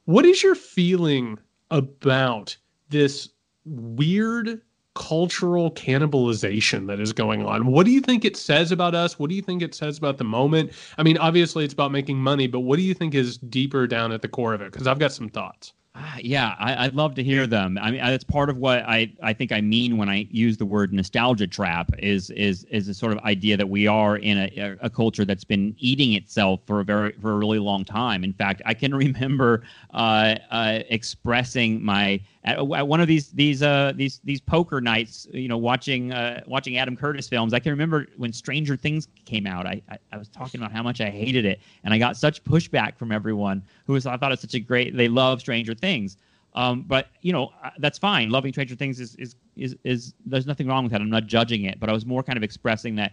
What 0.07 0.25
is 0.25 0.43
your 0.43 0.55
feeling 0.55 1.39
about 1.71 2.57
this 2.89 3.29
weird 3.65 4.61
cultural 5.01 5.71
cannibalization 5.71 6.87
that 6.87 7.01
is 7.01 7.15
going 7.15 7.47
on. 7.47 7.65
What 7.65 7.87
do 7.87 7.91
you 7.91 8.03
think 8.03 8.23
it 8.23 8.37
says 8.37 8.71
about 8.71 8.95
us? 8.95 9.19
What 9.19 9.31
do 9.31 9.35
you 9.35 9.41
think 9.41 9.63
it 9.63 9.75
says 9.75 9.97
about 9.97 10.19
the 10.19 10.25
moment? 10.25 10.73
I 10.99 11.03
mean, 11.03 11.17
obviously 11.17 11.65
it's 11.65 11.73
about 11.73 11.91
making 11.91 12.19
money, 12.19 12.47
but 12.47 12.61
what 12.61 12.77
do 12.77 12.83
you 12.83 12.93
think 12.93 13.15
is 13.15 13.39
deeper 13.39 13.87
down 13.87 14.13
at 14.13 14.21
the 14.21 14.29
core 14.29 14.53
of 14.53 14.61
it? 14.61 14.71
Because 14.71 14.87
I've 14.87 14.99
got 14.99 15.11
some 15.11 15.31
thoughts. 15.31 15.73
Uh, 15.95 16.03
yeah, 16.21 16.55
I, 16.59 16.87
would 16.87 16.95
love 16.95 17.15
to 17.15 17.23
hear 17.25 17.47
them. 17.47 17.79
I 17.81 17.91
mean, 17.91 18.01
that's 18.01 18.25
part 18.25 18.51
of 18.51 18.59
what 18.59 18.81
I, 18.87 19.11
I 19.23 19.33
think 19.33 19.53
I 19.53 19.63
mean 19.63 19.97
when 19.97 20.11
I 20.11 20.29
use 20.31 20.59
the 20.59 20.67
word 20.67 20.93
nostalgia 20.93 21.47
trap. 21.47 21.91
Is 21.99 22.31
is 22.31 22.65
is 22.65 22.87
a 22.87 22.95
sort 22.95 23.13
of 23.13 23.19
idea 23.21 23.57
that 23.57 23.69
we 23.69 23.87
are 23.87 24.19
in 24.19 24.39
a, 24.39 24.77
a 24.83 24.91
culture 24.91 25.25
that's 25.25 25.45
been 25.45 25.75
eating 25.79 26.13
itself 26.13 26.61
for 26.67 26.81
a 26.81 26.85
very 26.85 27.13
for 27.21 27.33
a 27.33 27.37
really 27.37 27.59
long 27.59 27.85
time. 27.85 28.23
In 28.23 28.33
fact, 28.35 28.63
I 28.67 28.75
can 28.75 28.95
remember 29.07 29.63
uh, 29.93 30.37
uh, 30.51 30.81
expressing 30.91 31.83
my 31.83 32.21
at, 32.45 32.59
at, 32.59 32.89
one 32.89 33.01
of 33.01 33.09
these 33.09 33.29
these 33.31 33.63
uh 33.63 33.93
these 33.95 34.21
these 34.25 34.41
poker 34.41 34.81
nights, 34.81 35.27
you 35.33 35.49
know, 35.49 35.59
watching 35.59 36.13
uh, 36.13 36.43
watching 36.47 36.79
Adam 36.79 36.97
Curtis 36.97 37.29
films. 37.29 37.53
I 37.53 37.59
can 37.59 37.71
remember 37.71 38.07
when 38.17 38.33
Stranger 38.33 38.77
Things 38.77 39.09
came 39.27 39.47
out. 39.47 39.67
I, 39.67 39.83
I, 39.91 39.99
I 40.13 40.17
was 40.17 40.29
talking 40.29 40.61
about 40.61 40.73
how 40.73 40.83
much 40.83 41.01
I 41.01 41.11
hated 41.11 41.45
it, 41.45 41.61
and 41.85 41.93
I 41.93 41.99
got 41.99 42.17
such 42.17 42.43
pushback 42.45 42.97
from 42.97 43.13
everyone 43.13 43.63
who 43.87 43.93
was 43.93 44.07
I 44.07 44.17
thought 44.17 44.31
it 44.31 44.35
was 44.35 44.41
such 44.41 44.55
a 44.55 44.61
great. 44.61 44.97
They 44.97 45.09
love 45.09 45.41
Stranger 45.41 45.75
Things. 45.75 46.17
Um, 46.55 46.83
but 46.83 47.09
you 47.21 47.33
know 47.33 47.53
that's 47.79 47.99
fine. 47.99 48.31
Loving 48.31 48.53
Stranger 48.53 48.75
Things 48.75 49.01
is, 49.01 49.15
is 49.17 49.37
is 49.57 49.77
is 49.85 50.15
there's 50.25 50.47
nothing 50.47 50.67
wrong 50.67 50.85
with 50.85 50.93
that. 50.93 51.01
I'm 51.01 51.11
not 51.11 51.27
judging 51.27 51.65
it, 51.65 51.79
but 51.79 51.91
I 51.91 51.93
was 51.93 52.07
more 52.07 52.23
kind 52.23 52.37
of 52.37 52.43
expressing 52.43 52.97
that 52.97 53.13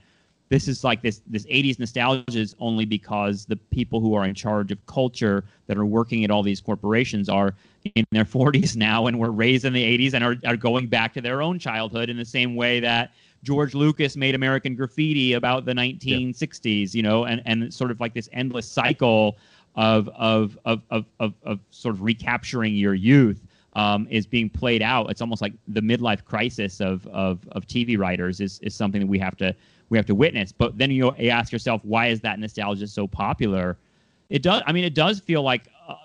this 0.50 0.68
is 0.68 0.84
like 0.84 1.02
this 1.02 1.22
this 1.28 1.46
80s 1.46 1.80
nostalgia 1.80 2.40
is 2.40 2.56
only 2.60 2.86
because 2.86 3.46
the 3.46 3.56
people 3.56 4.00
who 4.00 4.14
are 4.14 4.26
in 4.26 4.34
charge 4.34 4.72
of 4.72 4.86
culture 4.86 5.44
that 5.68 5.78
are 5.78 5.86
working 5.86 6.24
at 6.24 6.32
all 6.32 6.44
these 6.44 6.62
corporations 6.62 7.30
are 7.30 7.56
in 7.96 8.06
their 8.12 8.26
40s 8.38 8.76
now 8.76 9.08
and 9.08 9.20
were 9.20 9.32
raised 9.32 9.66
in 9.66 9.74
the 9.74 9.84
80s 9.98 10.14
and 10.14 10.24
are, 10.24 10.36
are 10.46 10.58
going 10.58 10.88
back 10.88 11.14
to 11.14 11.22
their 11.22 11.42
own 11.42 11.60
childhood 11.60 12.10
in 12.10 12.18
the 12.18 12.26
same 12.26 12.56
way 12.56 12.80
that 12.80 13.12
George 13.44 13.76
Lucas 13.76 14.18
made 14.18 14.36
American 14.36 14.76
Graffiti 14.76 15.34
about 15.34 15.66
the 15.66 15.74
1960s, 15.74 16.94
you 16.94 17.04
know, 17.04 17.26
and, 17.26 17.42
and 17.46 17.74
sort 17.74 17.92
of 17.92 18.00
like 18.00 18.14
this 18.14 18.28
endless 18.34 18.68
cycle 18.68 19.38
of, 19.76 20.10
of, 20.16 20.58
of, 20.66 20.82
of, 20.90 21.06
of, 21.20 21.34
of 21.44 21.60
sort 21.70 21.94
of 21.96 22.02
recapturing 22.02 22.76
your 22.76 22.94
youth. 22.94 23.42
Um, 23.74 24.08
is 24.10 24.26
being 24.26 24.50
played 24.50 24.82
out. 24.82 25.12
It's 25.12 25.22
almost 25.22 25.40
like 25.40 25.54
the 25.68 25.82
midlife 25.82 26.26
crisis 26.26 26.82
of, 26.82 27.06
of, 27.10 27.48
of 27.52 27.68
TV 27.68 27.96
writers 27.96 28.42
is, 28.42 28.58
is 28.64 28.74
something 28.74 29.02
that 29.02 29.08
we 29.08 29.20
have 29.20 29.38
to 29.38 29.56
we 29.90 29.98
have 29.98 30.06
to 30.08 30.16
witness. 30.16 30.52
But 30.52 30.78
then 30.78 30.92
you 30.92 31.12
ask 31.16 31.52
yourself, 31.52 31.82
why 31.84 32.08
is 32.08 32.22
that 32.22 32.40
nostalgia 32.40 32.88
so 32.88 33.08
popular? 33.08 33.78
It 34.30 34.42
does. 34.42 34.62
I 34.66 34.72
mean, 34.72 34.84
it 34.84 34.94
does 34.94 35.20
feel 35.20 35.42
like 35.42 35.70
uh, 35.88 35.96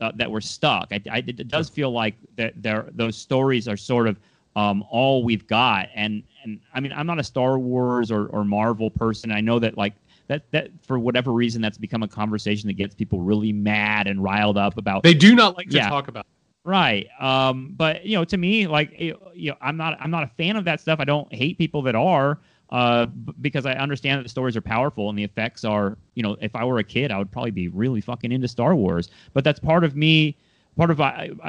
uh, 0.00 0.12
that 0.16 0.30
we're 0.30 0.40
stuck. 0.40 0.88
I, 0.92 1.00
I, 1.10 1.18
it 1.18 1.48
does 1.48 1.68
feel 1.70 1.90
like 1.90 2.14
that 2.36 2.54
there 2.62 2.86
those 2.92 3.16
stories 3.16 3.66
are 3.68 3.76
sort 3.76 4.06
of 4.06 4.18
um, 4.56 4.84
all 4.90 5.24
we've 5.24 5.46
got. 5.46 5.88
And 5.94 6.22
and 6.44 6.60
I 6.74 6.80
mean, 6.80 6.92
I'm 6.92 7.06
not 7.06 7.18
a 7.18 7.24
Star 7.24 7.58
Wars 7.58 8.10
or, 8.10 8.26
or 8.26 8.44
Marvel 8.44 8.90
person. 8.90 9.32
I 9.32 9.40
know 9.40 9.58
that 9.58 9.78
like 9.78 9.94
that 10.28 10.50
that 10.50 10.70
for 10.86 10.98
whatever 10.98 11.32
reason 11.32 11.62
that's 11.62 11.78
become 11.78 12.02
a 12.02 12.08
conversation 12.08 12.66
that 12.66 12.74
gets 12.74 12.94
people 12.94 13.20
really 13.20 13.52
mad 13.52 14.06
and 14.06 14.22
riled 14.22 14.58
up 14.58 14.76
about. 14.76 15.02
They 15.02 15.14
do 15.14 15.34
not 15.34 15.56
like 15.56 15.70
to 15.70 15.76
yeah. 15.76 15.88
talk 15.88 16.08
about. 16.08 16.26
Right. 16.64 17.08
Um, 17.18 17.74
but 17.76 18.04
you 18.04 18.16
know, 18.16 18.24
to 18.24 18.36
me, 18.36 18.66
like 18.66 18.98
you 19.00 19.16
know, 19.34 19.56
I'm 19.60 19.76
not 19.76 19.96
I'm 20.00 20.10
not 20.10 20.24
a 20.24 20.28
fan 20.28 20.56
of 20.56 20.64
that 20.66 20.80
stuff. 20.80 21.00
I 21.00 21.04
don't 21.04 21.32
hate 21.34 21.58
people 21.58 21.82
that 21.82 21.94
are 21.94 22.38
uh, 22.72 23.04
because 23.42 23.66
I 23.66 23.74
understand 23.74 24.18
that 24.18 24.22
the 24.22 24.30
stories 24.30 24.56
are 24.56 24.62
powerful 24.62 25.10
and 25.10 25.18
the 25.18 25.22
effects 25.22 25.62
are, 25.62 25.98
you 26.14 26.22
know, 26.22 26.38
if 26.40 26.56
I 26.56 26.64
were 26.64 26.78
a 26.78 26.84
kid, 26.84 27.12
I 27.12 27.18
would 27.18 27.30
probably 27.30 27.50
be 27.50 27.68
really 27.68 28.00
fucking 28.00 28.32
into 28.32 28.48
Star 28.48 28.74
Wars. 28.74 29.10
But 29.34 29.44
that's 29.44 29.60
part 29.60 29.84
of 29.84 29.94
me, 29.94 30.34
part 30.74 30.90
of, 30.90 30.98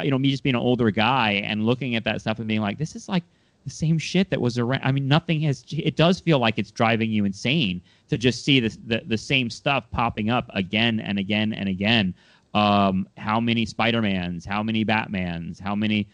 you 0.04 0.12
know, 0.12 0.20
me 0.20 0.30
just 0.30 0.44
being 0.44 0.56
an 0.56 0.62
older 0.62 0.92
guy 0.92 1.32
and 1.46 1.66
looking 1.66 1.96
at 1.96 2.04
that 2.04 2.20
stuff 2.20 2.40
and 2.40 2.48
being 2.48 2.60
like, 2.60 2.78
this 2.78 2.94
is 2.94 3.08
like 3.08 3.24
the 3.64 3.70
same 3.70 3.98
shit 3.98 4.30
that 4.32 4.42
was 4.42 4.60
around. 4.60 4.82
I 4.84 4.92
mean, 4.92 5.08
nothing 5.08 5.40
has, 5.42 5.64
it 5.72 5.96
does 5.96 6.20
feel 6.20 6.40
like 6.40 6.60
it's 6.60 6.72
driving 6.72 7.10
you 7.10 7.24
insane 7.24 7.82
to 8.10 8.18
just 8.18 8.44
see 8.44 8.60
the, 8.60 9.02
the 9.08 9.18
same 9.18 9.50
stuff 9.50 9.86
popping 9.92 10.30
up 10.30 10.52
again 10.54 11.00
and 11.00 11.18
again 11.18 11.54
and 11.54 11.70
again. 11.70 12.14
Um, 12.54 13.08
how 13.18 13.40
many 13.40 13.66
Spider-Mans, 13.66 14.44
how 14.46 14.62
many 14.62 14.84
Batmans, 14.84 15.60
how 15.60 15.74
many, 15.74 16.06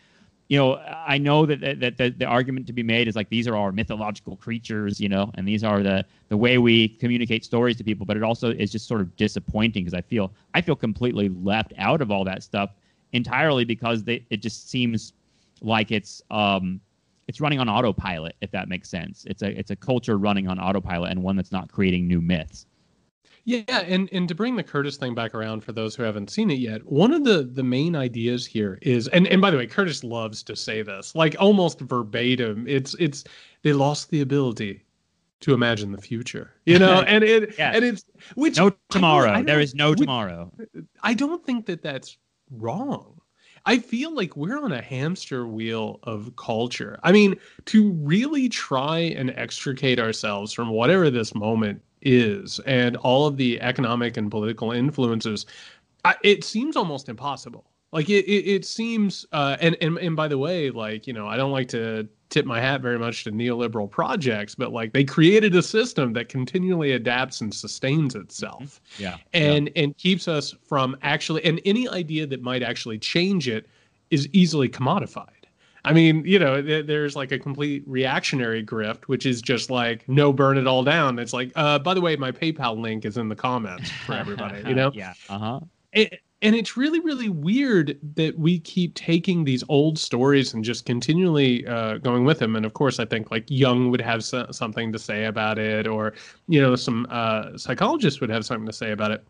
you 0.49 0.57
know, 0.57 0.77
I 0.77 1.19
know 1.19 1.45
that, 1.45 1.61
that, 1.61 1.79
that 1.79 1.97
the, 1.97 2.09
the, 2.09 2.25
argument 2.25 2.65
to 2.67 2.73
be 2.73 2.81
made 2.81 3.07
is 3.07 3.15
like 3.15 3.29
these 3.29 3.47
are 3.47 3.55
our 3.55 3.71
mythological 3.71 4.35
creatures, 4.35 4.99
you 4.99 5.07
know, 5.07 5.31
and 5.35 5.47
these 5.47 5.63
are 5.63 5.83
the 5.83 6.03
the 6.29 6.37
way 6.37 6.57
we 6.57 6.87
communicate 6.87 7.45
stories 7.45 7.77
to 7.77 7.83
people. 7.83 8.03
But 8.03 8.17
it 8.17 8.23
also 8.23 8.51
is 8.51 8.71
just 8.71 8.87
sort 8.87 8.99
of 8.99 9.15
disappointing 9.15 9.83
because 9.83 9.93
I 9.93 10.01
feel 10.01 10.33
I 10.55 10.61
feel 10.61 10.75
completely 10.75 11.29
left 11.29 11.73
out 11.77 12.01
of 12.01 12.09
all 12.09 12.23
that 12.23 12.41
stuff 12.41 12.71
entirely 13.13 13.63
because 13.63 14.03
they, 14.03 14.25
it 14.31 14.37
just 14.37 14.69
seems 14.71 15.13
like 15.61 15.91
it's 15.91 16.19
um 16.31 16.81
it's 17.27 17.39
running 17.39 17.59
on 17.59 17.69
autopilot 17.69 18.35
if 18.41 18.49
that 18.49 18.69
makes 18.69 18.89
sense. 18.89 19.25
It's 19.29 19.43
a 19.43 19.57
it's 19.57 19.69
a 19.69 19.75
culture 19.75 20.17
running 20.17 20.47
on 20.47 20.59
autopilot 20.59 21.11
and 21.11 21.21
one 21.21 21.35
that's 21.35 21.51
not 21.51 21.71
creating 21.71 22.07
new 22.07 22.21
myths. 22.21 22.65
Yeah, 23.49 23.79
and 23.79 24.07
and 24.11 24.27
to 24.29 24.35
bring 24.35 24.57
the 24.57 24.63
Curtis 24.63 24.97
thing 24.97 25.15
back 25.15 25.33
around 25.33 25.63
for 25.63 25.71
those 25.71 25.95
who 25.95 26.03
haven't 26.03 26.29
seen 26.29 26.51
it 26.51 26.59
yet, 26.59 26.85
one 26.85 27.11
of 27.11 27.23
the 27.23 27.41
the 27.41 27.63
main 27.63 27.95
ideas 27.95 28.45
here 28.45 28.77
is 28.83 29.07
and 29.07 29.25
and 29.25 29.41
by 29.41 29.49
the 29.49 29.57
way, 29.57 29.65
Curtis 29.65 30.03
loves 30.03 30.43
to 30.43 30.55
say 30.55 30.83
this, 30.83 31.15
like 31.15 31.35
almost 31.39 31.79
verbatim. 31.79 32.67
It's 32.67 32.93
it's 32.99 33.23
they 33.63 33.73
lost 33.73 34.11
the 34.11 34.21
ability 34.21 34.85
to 35.39 35.55
imagine 35.55 35.91
the 35.91 35.97
future, 36.01 36.51
you 36.67 36.77
know, 36.77 37.01
and 37.07 37.23
it 37.23 37.55
yes. 37.57 37.75
and 37.75 37.83
it's 37.83 38.05
which 38.35 38.57
no 38.57 38.71
tomorrow. 38.89 39.31
I 39.31 39.39
I 39.39 39.41
there 39.41 39.59
is 39.59 39.73
no 39.73 39.89
which, 39.89 39.99
tomorrow. 40.01 40.51
I 41.01 41.15
don't 41.15 41.43
think 41.43 41.65
that 41.65 41.81
that's 41.81 42.17
wrong. 42.51 43.19
I 43.65 43.79
feel 43.79 44.13
like 44.13 44.37
we're 44.37 44.63
on 44.63 44.71
a 44.71 44.81
hamster 44.81 45.47
wheel 45.47 45.99
of 46.03 46.35
culture. 46.35 46.99
I 47.01 47.11
mean, 47.11 47.35
to 47.65 47.93
really 47.93 48.47
try 48.47 48.99
and 48.99 49.31
extricate 49.31 49.99
ourselves 49.99 50.53
from 50.53 50.69
whatever 50.69 51.09
this 51.09 51.33
moment 51.33 51.81
is 52.01 52.59
and 52.65 52.95
all 52.97 53.25
of 53.25 53.37
the 53.37 53.59
economic 53.61 54.17
and 54.17 54.31
political 54.31 54.71
influences, 54.71 55.45
it 56.23 56.43
seems 56.43 56.75
almost 56.75 57.09
impossible. 57.09 57.65
Like 57.91 58.09
it, 58.09 58.25
it, 58.25 58.47
it 58.47 58.65
seems, 58.65 59.25
uh, 59.31 59.57
and, 59.59 59.75
and 59.81 59.97
and 59.97 60.15
by 60.15 60.27
the 60.27 60.37
way, 60.37 60.69
like 60.69 61.07
you 61.07 61.13
know, 61.13 61.27
I 61.27 61.37
don't 61.37 61.51
like 61.51 61.67
to 61.69 62.07
tip 62.29 62.45
my 62.45 62.61
hat 62.61 62.81
very 62.81 62.99
much 62.99 63.23
to 63.23 63.31
neoliberal 63.31 63.89
projects, 63.89 64.53
but 64.53 64.71
like 64.71 64.93
they 64.93 65.03
created 65.03 65.55
a 65.55 65.63
system 65.63 66.13
that 66.13 66.29
continually 66.29 66.91
adapts 66.91 67.41
and 67.41 67.51
sustains 67.53 68.13
itself. 68.13 68.79
Mm-hmm. 68.93 69.03
Yeah. 69.03 69.17
And 69.33 69.71
yeah. 69.75 69.83
and 69.83 69.97
keeps 69.97 70.27
us 70.27 70.53
from 70.63 70.95
actually 71.01 71.43
and 71.43 71.59
any 71.65 71.89
idea 71.89 72.27
that 72.27 72.43
might 72.43 72.61
actually 72.61 72.99
change 72.99 73.47
it 73.47 73.67
is 74.11 74.29
easily 74.33 74.69
commodified. 74.69 75.38
I 75.85 75.93
mean, 75.93 76.23
you 76.25 76.39
know, 76.39 76.61
th- 76.61 76.85
there's 76.85 77.15
like 77.15 77.31
a 77.31 77.39
complete 77.39 77.83
reactionary 77.87 78.65
grift, 78.65 79.05
which 79.05 79.25
is 79.25 79.41
just 79.41 79.69
like, 79.69 80.07
no, 80.09 80.33
burn 80.33 80.57
it 80.57 80.67
all 80.67 80.83
down. 80.83 81.19
It's 81.19 81.33
like, 81.33 81.51
uh, 81.55 81.79
by 81.79 81.93
the 81.93 82.01
way, 82.01 82.15
my 82.15 82.31
PayPal 82.31 82.77
link 82.79 83.05
is 83.05 83.17
in 83.17 83.29
the 83.29 83.35
comments 83.35 83.89
for 84.05 84.13
everybody, 84.13 84.67
you 84.67 84.75
know? 84.75 84.91
yeah. 84.93 85.13
Uh 85.29 85.39
huh. 85.39 85.59
and 86.41 86.55
it's 86.55 86.77
really, 86.77 86.99
really 87.01 87.29
weird 87.29 87.97
that 88.15 88.37
we 88.37 88.59
keep 88.59 88.93
taking 88.95 89.43
these 89.43 89.63
old 89.69 89.97
stories 89.99 90.53
and 90.53 90.63
just 90.63 90.85
continually 90.85 91.65
uh, 91.67 91.97
going 91.97 92.23
with 92.25 92.39
them. 92.39 92.55
And 92.55 92.65
of 92.65 92.73
course, 92.73 92.99
I 92.99 93.05
think 93.05 93.31
like 93.31 93.45
Jung 93.49 93.89
would 93.91 94.01
have 94.01 94.23
so- 94.23 94.47
something 94.51 94.91
to 94.93 94.99
say 94.99 95.25
about 95.25 95.57
it, 95.59 95.87
or, 95.87 96.13
you 96.47 96.61
know, 96.61 96.75
some 96.75 97.07
uh, 97.09 97.57
psychologists 97.57 98.21
would 98.21 98.29
have 98.29 98.45
something 98.45 98.65
to 98.67 98.73
say 98.73 98.91
about 98.91 99.11
it. 99.11 99.25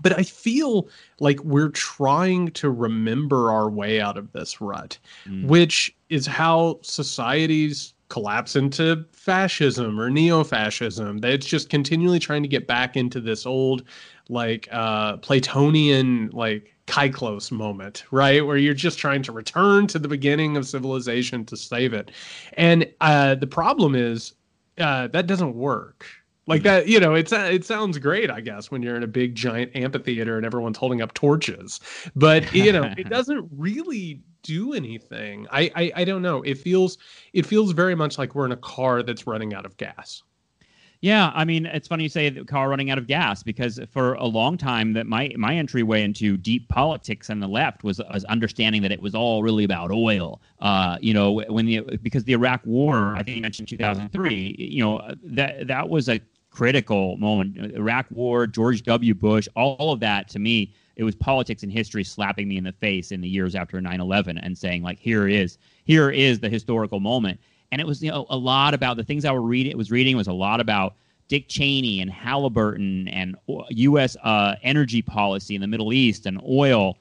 But 0.00 0.18
I 0.18 0.22
feel 0.22 0.88
like 1.20 1.42
we're 1.44 1.70
trying 1.70 2.50
to 2.52 2.70
remember 2.70 3.50
our 3.50 3.68
way 3.68 4.00
out 4.00 4.16
of 4.16 4.32
this 4.32 4.60
rut, 4.60 4.98
mm. 5.26 5.46
which 5.46 5.94
is 6.08 6.26
how 6.26 6.78
societies 6.82 7.94
collapse 8.08 8.56
into 8.56 9.04
fascism 9.12 9.98
or 9.98 10.10
neo-fascism. 10.10 11.20
It's 11.24 11.46
just 11.46 11.70
continually 11.70 12.18
trying 12.18 12.42
to 12.42 12.48
get 12.48 12.66
back 12.66 12.96
into 12.96 13.20
this 13.20 13.46
old, 13.46 13.84
like 14.28 14.68
uh, 14.70 15.16
Platonian, 15.16 16.32
like 16.34 16.74
Kyklos 16.86 17.50
moment, 17.50 18.04
right? 18.10 18.44
Where 18.44 18.58
you're 18.58 18.74
just 18.74 18.98
trying 18.98 19.22
to 19.22 19.32
return 19.32 19.86
to 19.86 19.98
the 19.98 20.08
beginning 20.08 20.58
of 20.58 20.66
civilization 20.66 21.46
to 21.46 21.56
save 21.56 21.94
it. 21.94 22.10
And 22.54 22.86
uh, 23.00 23.36
the 23.36 23.46
problem 23.46 23.94
is 23.94 24.34
uh, 24.76 25.06
that 25.08 25.26
doesn't 25.26 25.54
work 25.54 26.06
like 26.46 26.62
hmm. 26.62 26.68
that, 26.68 26.88
you 26.88 27.00
know, 27.00 27.14
it's 27.14 27.32
it 27.32 27.64
sounds 27.64 27.98
great, 27.98 28.30
I 28.30 28.40
guess, 28.40 28.70
when 28.70 28.82
you're 28.82 28.96
in 28.96 29.02
a 29.02 29.08
big 29.08 29.34
giant 29.34 29.74
amphitheater 29.74 30.36
and 30.36 30.46
everyone's 30.46 30.78
holding 30.78 31.02
up 31.02 31.14
torches. 31.14 31.80
But 32.16 32.52
you 32.54 32.72
know, 32.72 32.92
it 32.96 33.08
doesn't 33.10 33.48
really 33.56 34.22
do 34.42 34.72
anything. 34.72 35.46
I, 35.50 35.70
I 35.74 35.92
I 35.96 36.04
don't 36.04 36.22
know. 36.22 36.42
It 36.42 36.58
feels 36.58 36.98
it 37.32 37.46
feels 37.46 37.72
very 37.72 37.94
much 37.94 38.18
like 38.18 38.34
we're 38.34 38.46
in 38.46 38.52
a 38.52 38.56
car 38.56 39.02
that's 39.02 39.26
running 39.26 39.54
out 39.54 39.64
of 39.64 39.76
gas. 39.76 40.22
Yeah, 41.02 41.32
I 41.34 41.44
mean, 41.44 41.66
it's 41.66 41.88
funny 41.88 42.04
you 42.04 42.08
say 42.08 42.30
the 42.30 42.44
car 42.44 42.68
running 42.68 42.88
out 42.88 42.96
of 42.96 43.08
gas 43.08 43.42
because 43.42 43.80
for 43.90 44.14
a 44.14 44.24
long 44.24 44.56
time 44.56 44.92
that 44.92 45.04
my 45.08 45.32
my 45.36 45.56
entryway 45.56 46.04
into 46.04 46.36
deep 46.36 46.68
politics 46.68 47.28
and 47.28 47.42
the 47.42 47.48
left 47.48 47.82
was, 47.82 48.00
was 48.14 48.24
understanding 48.26 48.82
that 48.82 48.92
it 48.92 49.02
was 49.02 49.12
all 49.12 49.42
really 49.42 49.64
about 49.64 49.90
oil. 49.90 50.40
Uh, 50.60 50.98
you 51.00 51.12
know, 51.12 51.42
when 51.48 51.66
the 51.66 51.80
because 52.02 52.22
the 52.22 52.32
Iraq 52.32 52.60
War, 52.64 53.16
I 53.16 53.24
think 53.24 53.36
you 53.36 53.42
mentioned 53.42 53.66
2003. 53.66 54.54
You 54.56 54.84
know, 54.84 55.14
that 55.24 55.66
that 55.66 55.88
was 55.88 56.08
a 56.08 56.20
critical 56.50 57.16
moment. 57.16 57.56
Iraq 57.74 58.06
War, 58.12 58.46
George 58.46 58.84
W. 58.84 59.12
Bush, 59.12 59.48
all 59.56 59.92
of 59.92 59.98
that 59.98 60.28
to 60.28 60.38
me, 60.38 60.72
it 60.94 61.02
was 61.02 61.16
politics 61.16 61.64
and 61.64 61.72
history 61.72 62.04
slapping 62.04 62.46
me 62.46 62.58
in 62.58 62.64
the 62.64 62.72
face 62.72 63.10
in 63.10 63.20
the 63.20 63.28
years 63.28 63.56
after 63.56 63.80
9/11 63.80 64.38
and 64.40 64.56
saying 64.56 64.84
like, 64.84 65.00
here 65.00 65.26
is 65.26 65.58
here 65.84 66.10
is 66.10 66.38
the 66.38 66.48
historical 66.48 67.00
moment. 67.00 67.40
And 67.72 67.80
it 67.80 67.86
was 67.86 68.00
you 68.02 68.10
know 68.10 68.26
a 68.30 68.36
lot 68.36 68.74
about 68.74 68.96
the 68.96 69.02
things 69.02 69.24
I 69.24 69.32
were 69.32 69.42
reading. 69.42 69.72
It 69.72 69.78
was 69.78 69.90
reading 69.90 70.16
was 70.16 70.28
a 70.28 70.32
lot 70.32 70.60
about 70.60 70.94
Dick 71.26 71.48
Cheney 71.48 72.00
and 72.00 72.10
Halliburton 72.10 73.08
and 73.08 73.34
U.S. 73.70 74.16
Uh, 74.22 74.54
energy 74.62 75.02
policy 75.02 75.56
in 75.56 75.60
the 75.60 75.66
Middle 75.66 75.92
East 75.92 76.26
and 76.26 76.40
oil. 76.48 76.98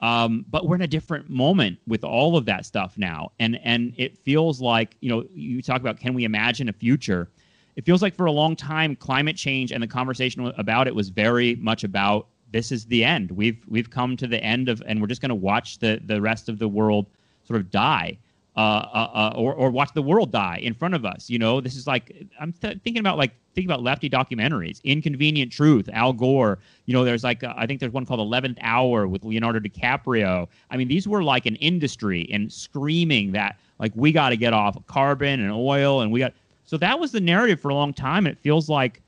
Um, 0.00 0.44
but 0.50 0.68
we're 0.68 0.76
in 0.76 0.82
a 0.82 0.86
different 0.86 1.30
moment 1.30 1.78
with 1.86 2.04
all 2.04 2.36
of 2.36 2.44
that 2.44 2.66
stuff 2.66 2.98
now, 2.98 3.32
and 3.40 3.58
and 3.64 3.94
it 3.96 4.18
feels 4.18 4.60
like 4.60 4.96
you 5.00 5.08
know 5.08 5.24
you 5.32 5.62
talk 5.62 5.80
about 5.80 5.98
can 5.98 6.12
we 6.12 6.24
imagine 6.24 6.68
a 6.68 6.74
future? 6.74 7.30
it 7.78 7.84
feels 7.84 8.02
like 8.02 8.12
for 8.12 8.26
a 8.26 8.32
long 8.32 8.56
time 8.56 8.96
climate 8.96 9.36
change 9.36 9.70
and 9.70 9.80
the 9.80 9.86
conversation 9.86 10.52
about 10.58 10.88
it 10.88 10.94
was 10.96 11.10
very 11.10 11.54
much 11.54 11.84
about 11.84 12.26
this 12.50 12.72
is 12.72 12.84
the 12.86 13.04
end. 13.04 13.30
We've 13.30 13.64
we've 13.68 13.88
come 13.88 14.16
to 14.16 14.26
the 14.26 14.42
end 14.42 14.68
of, 14.68 14.82
and 14.84 15.00
we're 15.00 15.06
just 15.06 15.20
going 15.20 15.28
to 15.28 15.36
watch 15.36 15.78
the 15.78 16.00
the 16.04 16.20
rest 16.20 16.48
of 16.48 16.58
the 16.58 16.66
world 16.66 17.06
sort 17.44 17.60
of 17.60 17.70
die, 17.70 18.18
uh, 18.58 18.60
uh, 18.92 19.10
uh, 19.14 19.32
or 19.36 19.54
or 19.54 19.70
watch 19.70 19.92
the 19.94 20.02
world 20.02 20.32
die 20.32 20.58
in 20.60 20.74
front 20.74 20.92
of 20.92 21.04
us. 21.04 21.30
You 21.30 21.38
know, 21.38 21.60
this 21.60 21.76
is 21.76 21.86
like 21.86 22.26
I'm 22.40 22.52
th- 22.52 22.78
thinking 22.82 22.98
about 22.98 23.16
like 23.16 23.30
thinking 23.54 23.70
about 23.70 23.84
lefty 23.84 24.10
documentaries, 24.10 24.82
Inconvenient 24.82 25.52
Truth, 25.52 25.88
Al 25.92 26.12
Gore. 26.12 26.58
You 26.86 26.92
know, 26.92 27.04
there's 27.04 27.22
like 27.22 27.44
uh, 27.44 27.54
I 27.56 27.66
think 27.66 27.78
there's 27.78 27.92
one 27.92 28.04
called 28.04 28.18
Eleventh 28.18 28.58
Hour 28.60 29.06
with 29.06 29.22
Leonardo 29.24 29.60
DiCaprio. 29.60 30.48
I 30.72 30.76
mean, 30.76 30.88
these 30.88 31.06
were 31.06 31.22
like 31.22 31.46
an 31.46 31.54
industry 31.56 32.28
and 32.32 32.52
screaming 32.52 33.30
that 33.30 33.60
like 33.78 33.92
we 33.94 34.10
got 34.10 34.30
to 34.30 34.36
get 34.36 34.52
off 34.52 34.76
carbon 34.88 35.38
and 35.38 35.52
oil 35.52 36.00
and 36.00 36.10
we 36.10 36.18
got 36.18 36.32
so 36.64 36.76
that 36.78 36.98
was 36.98 37.12
the 37.12 37.20
narrative 37.20 37.60
for 37.60 37.68
a 37.68 37.74
long 37.76 37.94
time. 37.94 38.26
and 38.26 38.36
It 38.36 38.40
feels 38.40 38.68
like, 38.68 39.00